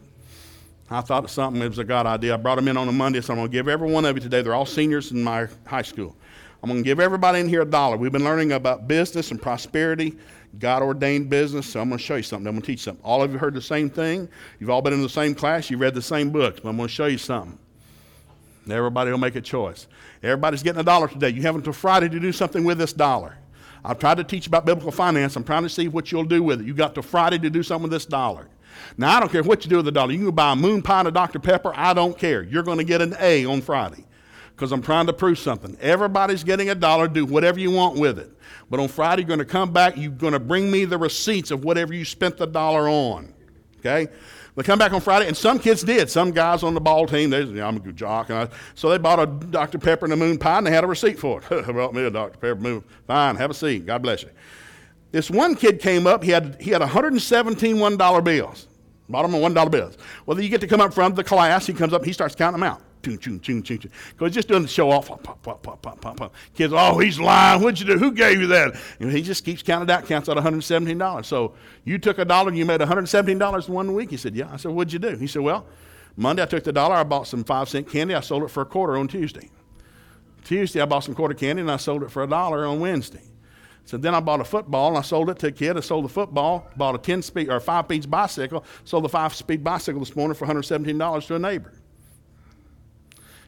I 0.90 1.00
thought 1.00 1.28
something, 1.30 1.62
it 1.62 1.68
was 1.68 1.78
a 1.78 1.84
God 1.84 2.04
idea. 2.04 2.34
I 2.34 2.36
brought 2.36 2.56
them 2.56 2.68
in 2.68 2.76
on 2.76 2.86
a 2.86 2.92
Monday, 2.92 3.22
so 3.22 3.32
I'm 3.32 3.38
going 3.38 3.48
to 3.48 3.52
give 3.52 3.66
every 3.66 3.90
one 3.90 4.04
of 4.04 4.14
you 4.14 4.20
today. 4.20 4.42
They're 4.42 4.54
all 4.54 4.66
seniors 4.66 5.10
in 5.10 5.24
my 5.24 5.48
high 5.66 5.82
school. 5.82 6.14
I'm 6.62 6.70
going 6.70 6.82
to 6.82 6.84
give 6.84 7.00
everybody 7.00 7.40
in 7.40 7.48
here 7.48 7.62
a 7.62 7.66
dollar. 7.66 7.96
We've 7.96 8.12
been 8.12 8.22
learning 8.22 8.52
about 8.52 8.86
business 8.86 9.32
and 9.32 9.42
prosperity, 9.42 10.16
God 10.60 10.82
ordained 10.82 11.28
business. 11.28 11.66
So 11.66 11.80
I'm 11.80 11.88
going 11.88 11.98
to 11.98 12.04
show 12.04 12.16
you 12.16 12.22
something. 12.22 12.46
I'm 12.46 12.54
going 12.54 12.62
to 12.62 12.66
teach 12.66 12.82
something. 12.82 13.04
All 13.04 13.20
of 13.20 13.32
you 13.32 13.38
heard 13.38 13.54
the 13.54 13.60
same 13.60 13.90
thing. 13.90 14.28
You've 14.60 14.70
all 14.70 14.80
been 14.80 14.92
in 14.92 15.02
the 15.02 15.08
same 15.08 15.34
class. 15.34 15.70
You 15.70 15.76
read 15.76 15.94
the 15.94 16.02
same 16.02 16.30
books. 16.30 16.60
But 16.60 16.68
I'm 16.68 16.76
going 16.76 16.88
to 16.88 16.94
show 16.94 17.06
you 17.06 17.18
something. 17.18 17.58
Everybody 18.70 19.10
will 19.10 19.18
make 19.18 19.34
a 19.34 19.40
choice. 19.40 19.88
Everybody's 20.22 20.62
getting 20.62 20.80
a 20.80 20.84
dollar 20.84 21.08
today. 21.08 21.30
You 21.30 21.42
have 21.42 21.56
until 21.56 21.72
Friday 21.72 22.08
to 22.08 22.20
do 22.20 22.30
something 22.30 22.62
with 22.62 22.78
this 22.78 22.92
dollar. 22.92 23.36
I've 23.84 23.98
tried 23.98 24.18
to 24.18 24.24
teach 24.24 24.46
about 24.46 24.64
biblical 24.64 24.92
finance. 24.92 25.34
I'm 25.34 25.42
trying 25.42 25.64
to 25.64 25.68
see 25.68 25.88
what 25.88 26.12
you'll 26.12 26.22
do 26.22 26.44
with 26.44 26.60
it. 26.60 26.66
You 26.66 26.74
got 26.74 26.94
till 26.94 27.02
Friday 27.02 27.40
to 27.40 27.50
do 27.50 27.64
something 27.64 27.84
with 27.84 27.90
this 27.90 28.06
dollar. 28.06 28.46
Now, 28.96 29.16
I 29.16 29.20
don't 29.20 29.32
care 29.32 29.42
what 29.42 29.64
you 29.64 29.70
do 29.70 29.76
with 29.76 29.86
the 29.86 29.92
dollar. 29.92 30.12
You 30.12 30.26
can 30.26 30.34
buy 30.34 30.52
a 30.52 30.56
moon 30.56 30.80
pie 30.80 31.00
and 31.00 31.08
a 31.08 31.10
Dr. 31.10 31.40
Pepper. 31.40 31.72
I 31.74 31.92
don't 31.92 32.16
care. 32.16 32.44
You're 32.44 32.62
going 32.62 32.78
to 32.78 32.84
get 32.84 33.02
an 33.02 33.16
A 33.18 33.44
on 33.46 33.62
Friday 33.62 34.04
because 34.62 34.70
I'm 34.70 34.80
trying 34.80 35.06
to 35.06 35.12
prove 35.12 35.40
something. 35.40 35.76
Everybody's 35.80 36.44
getting 36.44 36.70
a 36.70 36.74
dollar. 36.76 37.08
Do 37.08 37.26
whatever 37.26 37.58
you 37.58 37.72
want 37.72 37.98
with 37.98 38.16
it. 38.16 38.30
But 38.70 38.78
on 38.78 38.86
Friday, 38.86 39.22
you're 39.22 39.26
going 39.26 39.40
to 39.40 39.44
come 39.44 39.72
back. 39.72 39.96
You're 39.96 40.12
going 40.12 40.34
to 40.34 40.38
bring 40.38 40.70
me 40.70 40.84
the 40.84 40.96
receipts 40.96 41.50
of 41.50 41.64
whatever 41.64 41.92
you 41.92 42.04
spent 42.04 42.36
the 42.36 42.46
dollar 42.46 42.88
on. 42.88 43.34
Okay? 43.80 44.06
They 44.54 44.62
come 44.62 44.78
back 44.78 44.92
on 44.92 45.00
Friday, 45.00 45.26
and 45.26 45.36
some 45.36 45.58
kids 45.58 45.82
did. 45.82 46.08
Some 46.08 46.30
guys 46.30 46.62
on 46.62 46.74
the 46.74 46.80
ball 46.80 47.08
team, 47.08 47.30
they, 47.30 47.40
you 47.40 47.54
know, 47.54 47.66
I'm 47.66 47.76
a 47.76 47.80
good 47.80 47.96
jock, 47.96 48.30
and 48.30 48.38
I, 48.38 48.48
so 48.76 48.88
they 48.88 48.98
bought 48.98 49.18
a 49.18 49.26
Dr. 49.26 49.80
Pepper 49.80 50.06
and 50.06 50.12
a 50.12 50.16
moon 50.16 50.38
pie, 50.38 50.58
and 50.58 50.66
they 50.68 50.70
had 50.70 50.84
a 50.84 50.86
receipt 50.86 51.18
for 51.18 51.42
it. 51.42 51.66
brought 51.66 51.92
me 51.92 52.04
a 52.04 52.10
Dr. 52.10 52.38
Pepper 52.38 52.60
moon. 52.60 52.82
Pie. 52.82 52.86
Fine, 53.08 53.36
have 53.36 53.50
a 53.50 53.54
seat. 53.54 53.84
God 53.84 54.00
bless 54.00 54.22
you. 54.22 54.30
This 55.10 55.28
one 55.28 55.56
kid 55.56 55.80
came 55.80 56.06
up. 56.06 56.22
He 56.22 56.30
had 56.30 56.56
he 56.60 56.70
had 56.70 56.82
117 56.82 57.80
one 57.80 57.96
dollar 57.96 58.22
bills. 58.22 58.68
Bought 59.08 59.22
them 59.22 59.34
on 59.34 59.40
one 59.40 59.54
dollar 59.54 59.70
bills. 59.70 59.98
Well, 60.24 60.40
you 60.40 60.48
get 60.48 60.60
to 60.60 60.68
come 60.68 60.80
up 60.80 60.96
of 60.96 61.16
the 61.16 61.24
class. 61.24 61.66
He 61.66 61.72
comes 61.72 61.92
up. 61.92 62.04
He 62.04 62.12
starts 62.12 62.36
counting 62.36 62.60
them 62.60 62.70
out. 62.70 62.80
Because 63.02 64.32
just 64.32 64.48
doing 64.48 64.62
the 64.62 64.68
show 64.68 64.90
off. 64.90 65.08
Pop, 65.08 65.22
pop, 65.22 65.42
pop, 65.42 65.62
pop, 65.62 65.82
pop, 65.82 66.16
pop. 66.16 66.34
Kids, 66.54 66.72
oh, 66.76 66.98
he's 66.98 67.18
lying. 67.18 67.60
What'd 67.62 67.80
you 67.80 67.86
do? 67.86 67.98
Who 67.98 68.12
gave 68.12 68.40
you 68.40 68.46
that? 68.48 68.74
And 69.00 69.10
he 69.10 69.22
just 69.22 69.44
keeps 69.44 69.62
counting 69.62 69.90
out, 69.90 70.06
counts 70.06 70.28
out 70.28 70.36
$117. 70.36 71.24
So 71.24 71.54
you 71.84 71.98
took 71.98 72.18
a 72.18 72.24
dollar 72.24 72.48
and 72.48 72.58
you 72.58 72.64
made 72.64 72.80
$117 72.80 73.68
in 73.68 73.74
one 73.74 73.94
week. 73.94 74.10
He 74.10 74.16
said, 74.16 74.34
yeah. 74.34 74.50
I 74.52 74.56
said, 74.56 74.72
what'd 74.72 74.92
you 74.92 74.98
do? 74.98 75.16
He 75.16 75.26
said, 75.26 75.42
well, 75.42 75.66
Monday 76.16 76.42
I 76.42 76.46
took 76.46 76.64
the 76.64 76.72
dollar. 76.72 76.94
I 76.96 77.04
bought 77.04 77.26
some 77.26 77.44
five 77.44 77.68
cent 77.68 77.88
candy. 77.88 78.14
I 78.14 78.20
sold 78.20 78.42
it 78.44 78.48
for 78.48 78.62
a 78.62 78.66
quarter 78.66 78.96
on 78.96 79.08
Tuesday. 79.08 79.50
Tuesday 80.44 80.80
I 80.80 80.84
bought 80.86 81.04
some 81.04 81.14
quarter 81.14 81.34
candy 81.34 81.62
and 81.62 81.70
I 81.70 81.76
sold 81.76 82.02
it 82.02 82.10
for 82.10 82.22
a 82.22 82.26
dollar 82.26 82.66
on 82.66 82.80
Wednesday. 82.80 83.22
So 83.84 83.96
then 83.96 84.14
I 84.14 84.20
bought 84.20 84.40
a 84.40 84.44
football 84.44 84.88
and 84.88 84.98
I 84.98 85.02
sold 85.02 85.30
it 85.30 85.38
to 85.40 85.48
a 85.48 85.52
kid. 85.52 85.76
I 85.76 85.80
sold 85.80 86.04
the 86.04 86.08
football, 86.08 86.68
bought 86.76 86.94
a 86.94 86.98
10 86.98 87.22
speed 87.22 87.48
or 87.48 87.58
5 87.58 87.84
speed 87.86 88.10
bicycle, 88.10 88.64
sold 88.84 89.04
the 89.04 89.08
5 89.08 89.34
speed 89.34 89.64
bicycle 89.64 90.00
this 90.00 90.14
morning 90.14 90.34
for 90.34 90.46
$117 90.46 91.26
to 91.26 91.34
a 91.34 91.38
neighbor. 91.38 91.72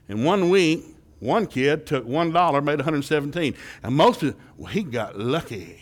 In 0.09 0.25
one 0.25 0.51
week, 0.51 0.85
one 1.21 1.47
kid 1.47 1.87
took 1.87 2.05
one 2.05 2.33
dollar, 2.33 2.61
made 2.61 2.77
117. 2.77 3.55
And 3.83 3.95
most 3.95 4.23
of 4.23 4.37
well, 4.57 4.71
he 4.71 4.83
got 4.83 5.19
lucky. 5.19 5.81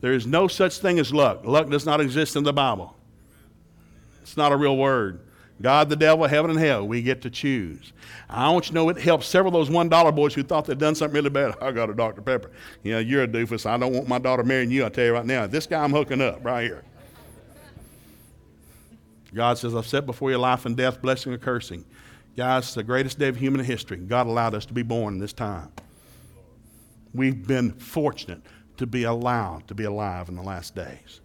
There 0.00 0.12
is 0.12 0.26
no 0.26 0.48
such 0.48 0.78
thing 0.78 0.98
as 0.98 1.14
luck. 1.14 1.44
Luck 1.44 1.70
does 1.70 1.86
not 1.86 2.00
exist 2.00 2.36
in 2.36 2.44
the 2.44 2.52
Bible. 2.52 2.94
It's 4.22 4.36
not 4.36 4.52
a 4.52 4.56
real 4.56 4.76
word. 4.76 5.20
God, 5.62 5.88
the 5.88 5.96
devil, 5.96 6.26
heaven, 6.26 6.50
and 6.50 6.58
hell, 6.58 6.86
we 6.86 7.00
get 7.00 7.22
to 7.22 7.30
choose. 7.30 7.92
I 8.28 8.50
want 8.50 8.66
you 8.66 8.68
to 8.70 8.74
know 8.74 8.88
it 8.88 8.98
helped 8.98 9.24
several 9.24 9.48
of 9.48 9.54
those 9.54 9.70
one 9.70 9.88
dollar 9.88 10.12
boys 10.12 10.34
who 10.34 10.42
thought 10.42 10.66
they'd 10.66 10.78
done 10.78 10.94
something 10.94 11.14
really 11.14 11.30
bad. 11.30 11.54
I 11.62 11.70
got 11.72 11.88
a 11.88 11.94
Dr. 11.94 12.22
Pepper. 12.22 12.50
You 12.82 12.92
know, 12.92 12.98
you're 12.98 13.22
a 13.22 13.28
doofus. 13.28 13.64
I 13.64 13.78
don't 13.78 13.92
want 13.92 14.08
my 14.08 14.18
daughter 14.18 14.42
marrying 14.42 14.70
you. 14.70 14.84
I 14.84 14.88
tell 14.88 15.04
you 15.04 15.12
right 15.12 15.24
now, 15.24 15.46
this 15.46 15.66
guy 15.66 15.82
I'm 15.82 15.92
hooking 15.92 16.20
up 16.20 16.44
right 16.44 16.64
here. 16.64 16.84
God 19.32 19.58
says, 19.58 19.74
I've 19.74 19.86
set 19.86 20.06
before 20.06 20.30
you 20.30 20.38
life 20.38 20.64
and 20.64 20.76
death, 20.76 21.02
blessing 21.02 21.32
and 21.32 21.42
cursing. 21.42 21.84
Guys, 22.36 22.74
the 22.74 22.82
greatest 22.82 23.18
day 23.18 23.28
of 23.28 23.36
human 23.36 23.64
history. 23.64 23.96
God 23.96 24.26
allowed 24.26 24.54
us 24.54 24.66
to 24.66 24.72
be 24.72 24.82
born 24.82 25.14
in 25.14 25.20
this 25.20 25.32
time. 25.32 25.70
We've 27.12 27.46
been 27.46 27.72
fortunate 27.72 28.42
to 28.76 28.86
be 28.86 29.04
allowed 29.04 29.68
to 29.68 29.74
be 29.74 29.84
alive 29.84 30.28
in 30.28 30.34
the 30.34 30.42
last 30.42 30.74
days. 30.74 31.20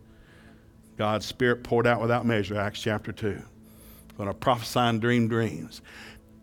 God's 0.97 1.25
Spirit 1.25 1.63
poured 1.63 1.87
out 1.87 1.99
without 1.99 2.27
measure, 2.27 2.59
Acts 2.59 2.81
chapter 2.81 3.11
2. 3.11 3.27
I'm 3.29 4.15
Going 4.17 4.27
to 4.27 4.35
prophesy 4.35 4.79
and 4.79 5.01
dream 5.01 5.27
dreams. 5.27 5.81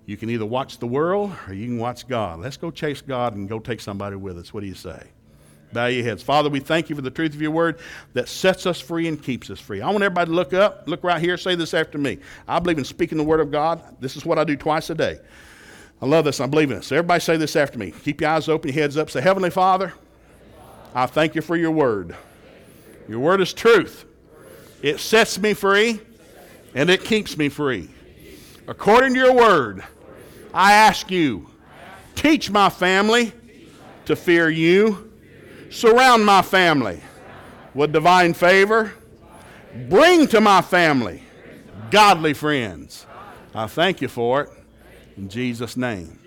You 0.04 0.16
can 0.16 0.30
either 0.30 0.46
watch 0.46 0.78
the 0.78 0.86
world 0.86 1.32
or 1.46 1.54
you 1.54 1.66
can 1.66 1.78
watch 1.78 2.08
God. 2.08 2.40
Let's 2.40 2.56
go 2.56 2.72
chase 2.72 3.02
God 3.02 3.34
and 3.36 3.48
go 3.48 3.60
take 3.60 3.80
somebody 3.80 4.16
with 4.16 4.36
us. 4.36 4.52
What 4.52 4.60
do 4.60 4.66
you 4.66 4.74
say? 4.74 5.10
Bow 5.76 5.88
your 5.88 6.04
heads. 6.04 6.22
Father, 6.22 6.48
we 6.48 6.58
thank 6.58 6.88
you 6.88 6.96
for 6.96 7.02
the 7.02 7.10
truth 7.10 7.34
of 7.34 7.42
your 7.42 7.50
word 7.50 7.78
that 8.14 8.30
sets 8.30 8.64
us 8.64 8.80
free 8.80 9.08
and 9.08 9.22
keeps 9.22 9.50
us 9.50 9.60
free. 9.60 9.82
I 9.82 9.90
want 9.90 10.02
everybody 10.02 10.30
to 10.30 10.34
look 10.34 10.54
up, 10.54 10.84
look 10.86 11.04
right 11.04 11.20
here, 11.20 11.36
say 11.36 11.54
this 11.54 11.74
after 11.74 11.98
me. 11.98 12.16
I 12.48 12.58
believe 12.60 12.78
in 12.78 12.84
speaking 12.84 13.18
the 13.18 13.24
word 13.24 13.40
of 13.40 13.50
God. 13.50 13.82
This 14.00 14.16
is 14.16 14.24
what 14.24 14.38
I 14.38 14.44
do 14.44 14.56
twice 14.56 14.88
a 14.88 14.94
day. 14.94 15.20
I 16.00 16.06
love 16.06 16.24
this. 16.24 16.40
I 16.40 16.46
believe 16.46 16.70
in 16.70 16.78
it. 16.78 16.84
So 16.84 16.96
everybody 16.96 17.20
say 17.20 17.36
this 17.36 17.56
after 17.56 17.78
me. 17.78 17.90
Keep 17.90 18.22
your 18.22 18.30
eyes 18.30 18.48
open, 18.48 18.72
your 18.72 18.82
heads 18.82 18.96
up. 18.96 19.10
Say, 19.10 19.20
Heavenly 19.20 19.50
Father, 19.50 19.92
I 20.94 21.04
thank 21.04 21.34
you 21.34 21.42
for 21.42 21.56
your 21.56 21.72
word. 21.72 22.16
Your 23.06 23.18
word 23.18 23.42
is 23.42 23.52
truth. 23.52 24.06
It 24.80 24.98
sets 24.98 25.38
me 25.38 25.52
free 25.52 26.00
and 26.74 26.88
it 26.88 27.04
keeps 27.04 27.36
me 27.36 27.50
free. 27.50 27.90
According 28.66 29.12
to 29.12 29.20
your 29.20 29.34
word, 29.34 29.84
I 30.54 30.72
ask 30.72 31.10
you, 31.10 31.50
teach 32.14 32.50
my 32.50 32.70
family 32.70 33.34
to 34.06 34.16
fear 34.16 34.48
you, 34.48 35.12
surround 35.70 36.24
my 36.24 36.42
family 36.42 37.00
with 37.74 37.92
divine 37.92 38.34
favor, 38.34 38.92
bring 39.88 40.26
to 40.28 40.40
my 40.40 40.62
family 40.62 41.22
godly 41.90 42.34
friends. 42.34 43.06
I 43.54 43.66
thank 43.66 44.00
you 44.00 44.08
for 44.08 44.42
it 44.42 44.50
in 45.16 45.28
Jesus' 45.28 45.76
name. 45.76 46.18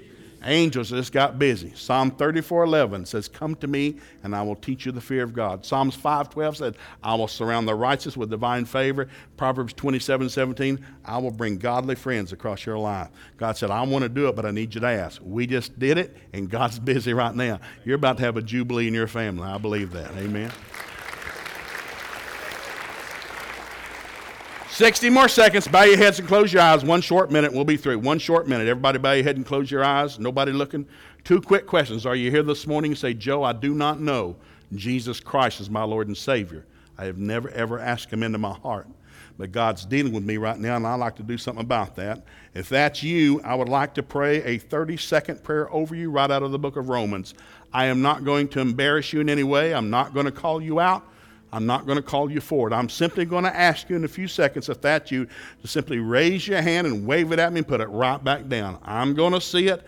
Angels 0.44 0.90
just 0.90 1.12
got 1.12 1.38
busy. 1.38 1.74
Psalm 1.76 2.12
34:11 2.12 3.06
says, 3.06 3.28
"Come 3.28 3.56
to 3.56 3.68
me, 3.68 3.96
and 4.24 4.36
I 4.36 4.42
will 4.42 4.56
teach 4.56 4.86
you 4.86 4.92
the 4.92 5.02
fear 5.02 5.24
of 5.24 5.34
God." 5.34 5.66
Psalms 5.66 5.96
5:12 5.96 6.58
said, 6.58 6.76
"I 7.04 7.16
will 7.16 7.28
surround 7.28 7.68
the 7.68 7.76
righteous 7.76 8.16
with 8.16 8.30
divine 8.30 8.66
favor." 8.66 9.08
Proverbs 9.36 9.74
27:17, 9.74 10.80
"I 11.04 11.18
will 11.18 11.32
bring 11.32 11.58
godly 11.58 11.96
friends 11.96 12.32
across 12.32 12.66
your 12.66 12.78
life." 12.78 13.10
God 13.38 13.58
said, 13.58 13.70
"I 13.70 13.82
want 13.84 14.04
to 14.04 14.10
do 14.10 14.28
it, 14.28 14.36
but 14.36 14.46
I 14.46 14.52
need 14.52 14.76
you 14.76 14.82
to 14.82 14.88
ask." 14.88 15.22
We 15.24 15.46
just 15.46 15.78
did 15.78 15.98
it, 15.98 16.16
and 16.34 16.50
God's 16.50 16.80
busy 16.90 17.14
right 17.14 17.36
now. 17.36 17.60
You're 17.84 17.96
about 17.96 18.18
to 18.18 18.24
have 18.24 18.38
a 18.38 18.42
jubilee 18.42 18.88
in 18.88 18.94
your 18.94 19.08
family. 19.08 19.44
I 19.44 19.58
believe 19.58 19.92
that. 19.92 20.12
Amen. 20.18 20.52
60 24.80 25.10
more 25.10 25.28
seconds. 25.28 25.68
Bow 25.68 25.84
your 25.84 25.98
heads 25.98 26.20
and 26.20 26.28
close 26.30 26.54
your 26.54 26.62
eyes. 26.62 26.86
One 26.86 27.02
short 27.02 27.30
minute. 27.32 27.52
We'll 27.52 27.66
be 27.66 27.76
through. 27.76 28.00
One 28.00 28.18
short 28.18 28.48
minute. 28.48 28.66
Everybody 28.66 28.98
bow 28.98 29.12
your 29.12 29.26
head 29.26 29.36
and 29.36 29.46
close 29.46 29.70
your 29.70 29.84
eyes. 29.84 30.18
Nobody 30.20 30.54
looking. 30.54 30.88
Two 31.26 31.42
quick 31.42 31.68
questions. 31.68 32.06
Are 32.06 32.16
you 32.16 32.32
here 32.32 32.44
this 32.44 32.66
morning 32.66 32.96
say, 32.96 33.14
Joe, 33.14 33.44
I 33.44 33.52
do 33.52 33.74
not 33.74 34.00
know 34.00 34.38
Jesus 34.74 35.20
Christ 35.20 35.60
is 35.60 35.70
my 35.70 35.84
Lord 35.84 36.08
and 36.08 36.16
Savior. 36.16 36.66
I 36.98 37.04
have 37.04 37.18
never, 37.18 37.50
ever 37.50 37.78
asked 37.78 38.10
him 38.10 38.24
into 38.24 38.38
my 38.38 38.54
heart. 38.54 38.88
But 39.38 39.52
God's 39.52 39.84
dealing 39.84 40.14
with 40.14 40.24
me 40.24 40.38
right 40.38 40.58
now, 40.58 40.78
and 40.78 40.88
I'd 40.88 40.96
like 40.96 41.18
to 41.18 41.24
do 41.24 41.38
something 41.38 41.66
about 41.66 41.98
that. 41.98 42.24
If 42.54 42.70
that's 42.70 43.04
you, 43.04 43.42
I 43.42 43.56
would 43.56 43.68
like 43.68 43.94
to 43.96 44.04
pray 44.04 44.42
a 44.44 44.60
30 44.60 44.96
second 44.96 45.44
prayer 45.44 45.70
over 45.74 45.94
you 45.94 46.10
right 46.10 46.32
out 46.32 46.42
of 46.42 46.54
the 46.54 46.60
book 46.60 46.78
of 46.78 46.88
Romans. 46.88 47.34
I 47.74 47.88
am 47.88 48.02
not 48.02 48.24
going 48.24 48.48
to 48.50 48.62
embarrass 48.62 49.12
you 49.12 49.20
in 49.20 49.28
any 49.28 49.44
way. 49.44 49.74
I'm 49.74 49.90
not 49.90 50.14
going 50.14 50.26
to 50.26 50.32
call 50.32 50.62
you 50.62 50.80
out. 50.80 51.04
I'm 51.52 51.66
not 51.66 51.86
going 51.86 51.96
to 51.96 52.04
call 52.04 52.32
you 52.32 52.42
forward. 52.42 52.74
I'm 52.74 52.90
simply 52.90 53.26
going 53.26 53.44
to 53.44 53.56
ask 53.56 53.90
you 53.90 53.96
in 53.96 54.04
a 54.04 54.10
few 54.10 54.28
seconds, 54.28 54.70
if 54.70 54.82
that's 54.82 55.12
you, 55.12 55.28
to 55.62 55.68
simply 55.68 56.00
raise 56.00 56.48
your 56.48 56.62
hand 56.62 56.86
and 56.86 57.08
wave 57.08 57.32
it 57.32 57.40
at 57.40 57.52
me 57.52 57.60
and 57.60 57.68
put 57.68 57.82
it 57.82 57.88
right 57.88 58.24
back 58.24 58.48
down. 58.48 58.80
I'm 58.84 59.14
going 59.16 59.34
to 59.34 59.42
see 59.42 59.68
it. 59.68 59.86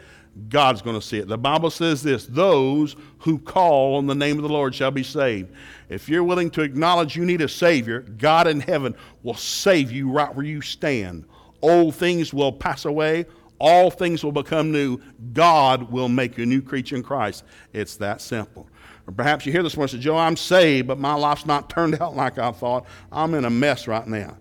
God's 0.49 0.81
going 0.81 0.99
to 0.99 1.05
see 1.05 1.17
it. 1.17 1.27
The 1.27 1.37
Bible 1.37 1.69
says 1.69 2.01
this 2.01 2.25
those 2.25 2.95
who 3.19 3.37
call 3.37 3.95
on 3.95 4.07
the 4.07 4.15
name 4.15 4.37
of 4.37 4.43
the 4.43 4.49
Lord 4.49 4.73
shall 4.73 4.91
be 4.91 5.03
saved. 5.03 5.53
If 5.89 6.07
you're 6.07 6.23
willing 6.23 6.49
to 6.51 6.61
acknowledge 6.61 7.15
you 7.15 7.25
need 7.25 7.41
a 7.41 7.49
Savior, 7.49 8.01
God 8.01 8.47
in 8.47 8.61
heaven 8.61 8.95
will 9.23 9.35
save 9.35 9.91
you 9.91 10.09
right 10.09 10.33
where 10.33 10.45
you 10.45 10.61
stand. 10.61 11.25
Old 11.61 11.95
things 11.95 12.33
will 12.33 12.51
pass 12.51 12.85
away, 12.85 13.25
all 13.59 13.91
things 13.91 14.23
will 14.23 14.31
become 14.31 14.71
new. 14.71 14.99
God 15.33 15.91
will 15.91 16.09
make 16.09 16.37
you 16.37 16.43
a 16.43 16.47
new 16.47 16.61
creature 16.61 16.95
in 16.95 17.03
Christ. 17.03 17.43
It's 17.73 17.97
that 17.97 18.21
simple. 18.21 18.67
Or 19.07 19.13
perhaps 19.13 19.45
you 19.45 19.51
hear 19.51 19.63
this 19.63 19.75
one 19.75 19.83
and 19.83 19.91
say, 19.91 19.97
Joe, 19.97 20.17
I'm 20.17 20.37
saved, 20.37 20.87
but 20.87 20.99
my 20.99 21.13
life's 21.13 21.45
not 21.45 21.69
turned 21.69 21.95
out 22.01 22.15
like 22.15 22.37
I 22.37 22.51
thought. 22.51 22.85
I'm 23.11 23.33
in 23.33 23.45
a 23.45 23.49
mess 23.49 23.87
right 23.87 24.07
now. 24.07 24.37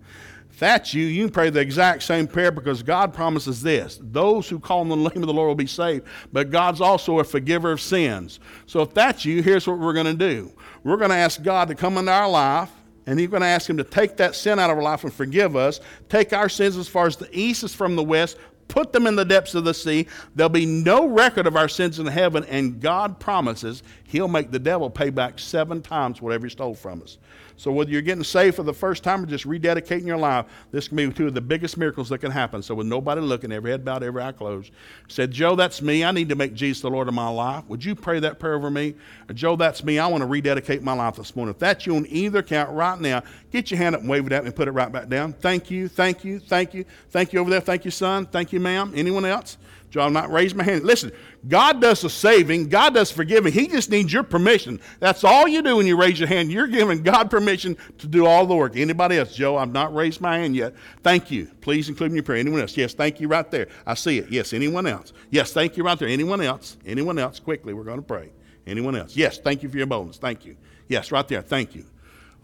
If 0.51 0.59
that's 0.59 0.93
you, 0.93 1.05
you 1.07 1.25
can 1.25 1.33
pray 1.33 1.51
the 1.51 1.61
exact 1.61 2.03
same 2.03 2.27
prayer 2.27 2.51
because 2.51 2.83
God 2.83 3.15
promises 3.15 3.63
this 3.63 3.99
those 4.03 4.49
who 4.49 4.59
call 4.59 4.81
on 4.81 4.89
the 4.89 4.97
name 4.97 5.23
of 5.23 5.27
the 5.27 5.33
Lord 5.33 5.49
will 5.49 5.55
be 5.55 5.67
saved, 5.67 6.07
but 6.33 6.51
God's 6.51 6.81
also 6.81 7.21
a 7.21 7.25
forgiver 7.25 7.73
of 7.73 7.81
sins. 7.81 8.41
So 8.67 8.83
if 8.83 8.93
that's 8.93 9.25
you, 9.25 9.43
here's 9.43 9.67
what 9.67 9.79
we're 9.79 9.95
going 9.95 10.07
to 10.07 10.15
do 10.15 10.53
we're 10.85 10.97
going 10.97 11.11
to 11.11 11.17
ask 11.17 11.43
God 11.43 11.69
to 11.69 11.75
come 11.75 11.97
into 11.97 12.13
our 12.13 12.29
life. 12.29 12.71
And 13.07 13.19
you're 13.19 13.31
going 13.31 13.43
to 13.43 13.49
ask 13.49 13.69
him 13.69 13.79
to 13.79 13.83
take 13.83 14.19
that 14.19 14.37
sin 14.37 14.61
out 14.61 14.71
of 14.71 14.77
our 14.77 14.83
life 14.83 15.03
and 15.03 15.13
forgive 15.13 15.57
us, 15.57 15.81
take 16.09 16.33
our 16.33 16.49
sins 16.49 16.77
as 16.77 16.87
far 16.87 17.07
as 17.07 17.17
the 17.17 17.29
east 17.37 17.65
is 17.65 17.75
from 17.75 17.97
the 17.97 18.05
west, 18.05 18.37
put 18.71 18.93
them 18.93 19.07
in 19.07 19.17
the 19.17 19.25
depths 19.25 19.55
of 19.55 19.65
the 19.65 19.75
sea. 19.75 20.07
There'll 20.35 20.49
be 20.49 20.67
no 20.67 21.07
record 21.07 21.47
of 21.47 21.57
our 21.57 21.69
sins 21.69 21.99
in 21.99 22.07
heaven, 22.07 22.45
and 22.45 22.81
God 22.81 23.19
promises 23.21 23.83
He'll 24.05 24.29
make 24.29 24.51
the 24.51 24.59
devil 24.59 24.91
pay 24.91 25.11
back 25.11 25.39
seven 25.39 25.83
times 25.83 26.21
whatever 26.21 26.47
he 26.47 26.51
stole 26.51 26.75
from 26.75 27.03
us. 27.03 27.19
So 27.61 27.71
whether 27.71 27.91
you're 27.91 28.01
getting 28.01 28.25
saved 28.25 28.57
for 28.57 28.63
the 28.63 28.73
first 28.73 29.05
time 29.05 29.23
or 29.23 29.27
just 29.27 29.45
rededicating 29.45 30.07
your 30.07 30.17
life, 30.17 30.47
this 30.71 30.89
can 30.89 30.97
be 30.97 31.13
two 31.13 31.27
of 31.27 31.35
the 31.35 31.43
biggest 31.43 31.77
miracles 31.77 32.09
that 32.09 32.17
can 32.17 32.31
happen. 32.31 32.63
So 32.63 32.75
with 32.75 32.87
nobody 32.87 33.21
looking, 33.21 33.53
every 33.53 33.71
head 33.71 33.85
bowed, 33.85 34.03
every 34.03 34.23
eye 34.23 34.33
closed, 34.33 34.73
said, 35.09 35.31
Joe, 35.31 35.57
that's 35.57 35.83
me. 35.83 36.03
I 36.03 36.11
need 36.11 36.31
to 36.31 36.37
make 36.37 36.55
Jesus 36.55 36.81
the 36.81 36.89
Lord 36.89 37.07
of 37.07 37.13
my 37.13 37.29
life. 37.29 37.65
Would 37.69 37.85
you 37.85 37.95
pray 37.95 38.19
that 38.21 38.39
prayer 38.39 38.55
over 38.55 38.71
me? 38.71 38.95
Or, 39.29 39.35
Joe, 39.35 39.57
that's 39.57 39.85
me. 39.85 39.99
I 39.99 40.07
want 40.07 40.23
to 40.23 40.27
rededicate 40.27 40.83
my 40.83 40.95
life 40.95 41.17
this 41.17 41.37
morning. 41.37 41.51
If 41.51 41.59
that's 41.59 41.85
you 41.85 41.97
on 41.97 42.07
either 42.09 42.43
count 42.43 42.71
right 42.71 42.99
now, 42.99 43.23
get 43.53 43.71
your 43.71 43.77
hand 43.77 43.95
up 43.95 44.01
and 44.01 44.09
wave 44.09 44.25
it 44.25 44.33
at 44.33 44.43
me 44.43 44.47
and 44.47 44.57
put 44.57 44.67
it 44.67 44.73
right 44.73 44.91
back 44.91 45.11
down. 45.11 45.35
Thank 45.35 45.71
you, 45.71 45.87
thank 45.87 46.25
you, 46.25 46.41
thank 46.41 46.73
you, 46.73 46.87
thank 47.11 47.35
you 47.35 47.41
over 47.41 47.51
there. 47.51 47.61
Thank 47.61 47.85
you, 47.85 47.91
son. 47.91 48.25
Thank 48.25 48.55
you, 48.55 48.61
ma'am. 48.61 48.95
Anyone 48.97 49.27
else? 49.27 49.59
Joe, 49.91 50.03
I'm 50.03 50.13
not 50.13 50.31
raising 50.31 50.57
my 50.57 50.63
hand. 50.63 50.85
Listen, 50.85 51.11
God 51.49 51.81
does 51.81 52.01
the 52.03 52.11
saving, 52.11 52.69
God 52.69 52.95
does 52.95 53.11
forgiving. 53.11 53.53
He 53.53 53.67
just 53.67 53.91
needs 53.91 54.13
your 54.13 54.23
permission. 54.23 54.81
That's 55.01 55.25
all 55.25 55.49
you 55.49 55.63
do 55.63 55.77
when 55.77 55.87
you 55.87 55.97
raise 55.97 56.19
your 56.19 56.29
hand. 56.29 56.53
You're 56.53 56.69
giving 56.69 57.03
God 57.03 57.29
permission 57.29 57.77
to 57.99 58.07
do 58.07 58.25
all 58.25 58.47
the 58.47 58.55
work. 58.55 58.77
Anybody 58.77 59.19
else? 59.19 59.35
Joe, 59.35 59.57
I've 59.57 59.73
not 59.73 59.93
raised 59.93 60.21
my 60.21 60.39
hand 60.39 60.55
yet. 60.55 60.75
Thank 61.03 61.33
you. 61.33 61.51
Please 61.61 61.89
include 61.89 62.13
me 62.13 62.13
in 62.13 62.17
your 62.17 62.23
prayer. 62.23 62.39
Anyone 62.39 62.61
else? 62.61 62.77
Yes, 62.77 62.95
thank 62.95 63.21
you 63.21 63.27
right 63.27 63.51
there. 63.51 63.67
I 63.85 63.95
see 63.95 64.19
it. 64.19 64.31
Yes, 64.31 64.53
anyone 64.53 64.87
else? 64.87 65.13
Yes, 65.31 65.53
thank 65.53 65.77
you 65.77 65.83
right 65.83 65.99
there. 65.99 66.09
Anyone 66.09 66.41
else? 66.41 66.77
Anyone 66.87 67.19
else? 67.19 67.41
Quickly, 67.41 67.75
we're 67.75 67.85
going 67.85 67.99
to 67.99 68.03
pray. 68.03 68.31
Anyone 68.69 68.95
else? 68.95 69.17
Yes, 69.17 69.39
thank 69.39 69.65
you 69.65 69.69
for 69.69 69.77
your 69.77 69.87
boldness. 69.87 70.19
Thank 70.19 70.45
you. 70.47 70.57
Yes, 70.87 71.11
right 71.11 71.27
there. 71.27 71.43
Thank 71.43 71.75
you. 71.75 71.85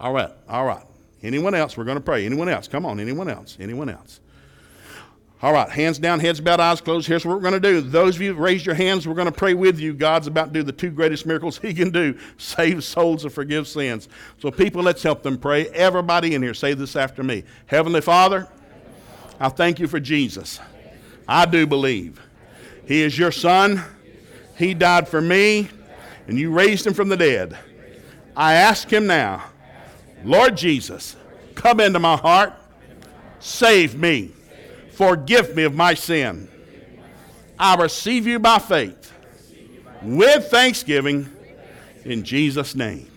All 0.00 0.12
right. 0.12 0.32
All 0.48 0.66
right. 0.66 0.84
Anyone 1.22 1.54
else? 1.54 1.76
We're 1.76 1.84
going 1.84 1.98
to 1.98 2.04
pray. 2.04 2.26
Anyone 2.26 2.48
else? 2.48 2.66
Come 2.66 2.84
on. 2.84 2.98
Anyone 2.98 3.28
else? 3.28 3.56
Anyone 3.60 3.88
else? 3.88 4.20
All 5.42 5.52
right, 5.52 5.68
hands 5.68 5.98
down, 5.98 6.20
heads 6.20 6.40
bowed, 6.40 6.60
eyes 6.60 6.80
closed. 6.80 7.06
Here's 7.06 7.26
what 7.26 7.34
we're 7.34 7.42
going 7.42 7.52
to 7.52 7.60
do. 7.60 7.82
Those 7.82 8.16
of 8.16 8.22
you 8.22 8.32
that 8.32 8.40
raised 8.40 8.64
your 8.64 8.74
hands, 8.74 9.06
we're 9.06 9.14
going 9.14 9.26
to 9.26 9.32
pray 9.32 9.52
with 9.52 9.78
you. 9.78 9.92
God's 9.92 10.28
about 10.28 10.46
to 10.46 10.52
do 10.52 10.62
the 10.62 10.72
two 10.72 10.90
greatest 10.90 11.26
miracles 11.26 11.58
He 11.62 11.74
can 11.74 11.90
do 11.90 12.18
save 12.38 12.82
souls 12.82 13.24
and 13.24 13.32
forgive 13.32 13.68
sins. 13.68 14.08
So, 14.40 14.50
people, 14.50 14.82
let's 14.82 15.02
help 15.02 15.22
them 15.22 15.36
pray. 15.36 15.68
Everybody 15.68 16.34
in 16.34 16.42
here, 16.42 16.54
say 16.54 16.72
this 16.72 16.96
after 16.96 17.22
me 17.22 17.44
Heavenly 17.66 18.00
Father, 18.00 18.48
I 19.38 19.50
thank 19.50 19.78
you 19.78 19.86
for 19.86 20.00
Jesus. 20.00 20.58
I 21.28 21.44
do 21.44 21.66
believe 21.66 22.18
He 22.86 23.02
is 23.02 23.18
your 23.18 23.32
Son, 23.32 23.82
He 24.56 24.72
died 24.72 25.06
for 25.06 25.20
me, 25.20 25.68
and 26.28 26.38
you 26.38 26.50
raised 26.50 26.86
Him 26.86 26.94
from 26.94 27.10
the 27.10 27.16
dead. 27.16 27.58
I 28.34 28.54
ask 28.54 28.90
Him 28.90 29.06
now, 29.06 29.44
Lord 30.24 30.56
Jesus, 30.56 31.14
come 31.54 31.78
into 31.80 31.98
my 31.98 32.16
heart, 32.16 32.54
save 33.38 33.94
me. 33.98 34.32
Forgive 34.96 35.54
me 35.54 35.64
of 35.64 35.74
my 35.74 35.92
sin. 35.92 36.48
I 37.58 37.76
receive 37.76 38.26
you 38.26 38.38
by 38.38 38.58
faith 38.58 39.12
with 40.00 40.46
thanksgiving 40.46 41.28
in 42.06 42.24
Jesus' 42.24 42.74
name. 42.74 43.10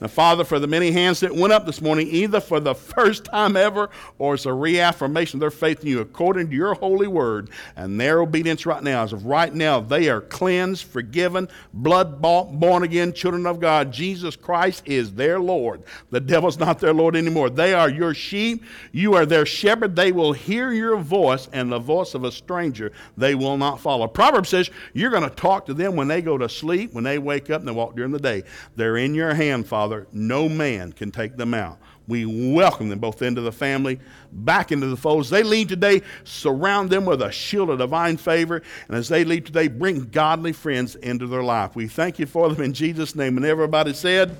Now, 0.00 0.08
Father, 0.08 0.44
for 0.44 0.58
the 0.58 0.66
many 0.66 0.92
hands 0.92 1.20
that 1.20 1.34
went 1.34 1.52
up 1.52 1.66
this 1.66 1.82
morning, 1.82 2.08
either 2.08 2.40
for 2.40 2.58
the 2.58 2.74
first 2.74 3.24
time 3.26 3.54
ever 3.54 3.90
or 4.18 4.34
as 4.34 4.46
a 4.46 4.52
reaffirmation 4.52 5.36
of 5.36 5.40
their 5.40 5.50
faith 5.50 5.82
in 5.82 5.88
you 5.88 6.00
according 6.00 6.48
to 6.48 6.56
your 6.56 6.72
holy 6.74 7.06
word 7.06 7.50
and 7.76 8.00
their 8.00 8.20
obedience 8.20 8.64
right 8.64 8.82
now, 8.82 9.02
as 9.02 9.12
of 9.12 9.26
right 9.26 9.54
now, 9.54 9.78
they 9.78 10.08
are 10.08 10.22
cleansed, 10.22 10.84
forgiven, 10.84 11.48
blood 11.74 12.22
bought, 12.22 12.50
born 12.52 12.82
again 12.82 13.12
children 13.12 13.44
of 13.44 13.60
God. 13.60 13.92
Jesus 13.92 14.36
Christ 14.36 14.84
is 14.86 15.12
their 15.12 15.38
Lord. 15.38 15.82
The 16.10 16.20
devil's 16.20 16.58
not 16.58 16.78
their 16.78 16.94
Lord 16.94 17.14
anymore. 17.14 17.50
They 17.50 17.74
are 17.74 17.90
your 17.90 18.14
sheep. 18.14 18.64
You 18.92 19.14
are 19.14 19.26
their 19.26 19.44
shepherd. 19.44 19.96
They 19.96 20.12
will 20.12 20.32
hear 20.32 20.72
your 20.72 20.96
voice, 20.96 21.48
and 21.52 21.70
the 21.70 21.78
voice 21.78 22.14
of 22.14 22.24
a 22.24 22.32
stranger 22.32 22.92
they 23.18 23.34
will 23.34 23.58
not 23.58 23.80
follow. 23.80 24.08
Proverbs 24.08 24.48
says 24.48 24.70
you're 24.94 25.10
going 25.10 25.28
to 25.28 25.34
talk 25.34 25.66
to 25.66 25.74
them 25.74 25.94
when 25.94 26.08
they 26.08 26.22
go 26.22 26.38
to 26.38 26.48
sleep, 26.48 26.94
when 26.94 27.04
they 27.04 27.18
wake 27.18 27.50
up, 27.50 27.60
and 27.60 27.68
they 27.68 27.72
walk 27.72 27.96
during 27.96 28.12
the 28.12 28.18
day. 28.18 28.44
They're 28.76 28.96
in 28.96 29.14
your 29.14 29.34
hand, 29.34 29.66
Father. 29.66 29.89
Father, 29.90 30.06
no 30.12 30.48
man 30.48 30.92
can 30.92 31.10
take 31.10 31.36
them 31.36 31.52
out. 31.52 31.80
We 32.06 32.24
welcome 32.24 32.90
them 32.90 33.00
both 33.00 33.22
into 33.22 33.40
the 33.40 33.50
family, 33.50 33.98
back 34.30 34.70
into 34.70 34.86
the 34.86 34.96
fold. 34.96 35.22
As 35.22 35.30
they 35.30 35.42
leave 35.42 35.66
today, 35.66 36.02
surround 36.22 36.90
them 36.90 37.06
with 37.06 37.20
a 37.22 37.32
shield 37.32 37.70
of 37.70 37.78
divine 37.78 38.16
favor. 38.16 38.62
And 38.86 38.96
as 38.96 39.08
they 39.08 39.24
leave 39.24 39.46
today, 39.46 39.66
bring 39.66 40.04
godly 40.04 40.52
friends 40.52 40.94
into 40.94 41.26
their 41.26 41.42
life. 41.42 41.74
We 41.74 41.88
thank 41.88 42.20
you 42.20 42.26
for 42.26 42.48
them 42.48 42.62
in 42.62 42.72
Jesus' 42.72 43.16
name. 43.16 43.36
And 43.36 43.44
everybody 43.44 43.92
said, 43.92 44.36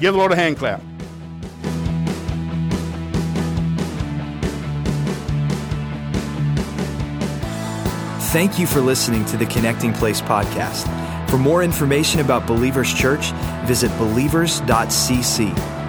give 0.00 0.14
the 0.14 0.18
Lord 0.18 0.32
a 0.32 0.36
hand 0.36 0.56
clap. 0.56 0.82
Thank 8.32 8.58
you 8.58 8.66
for 8.66 8.80
listening 8.80 9.24
to 9.26 9.36
the 9.36 9.46
Connecting 9.46 9.92
Place 9.92 10.20
podcast. 10.20 11.09
For 11.30 11.38
more 11.38 11.62
information 11.62 12.18
about 12.18 12.44
Believers 12.44 12.92
Church, 12.92 13.30
visit 13.64 13.96
believers.cc. 13.98 15.79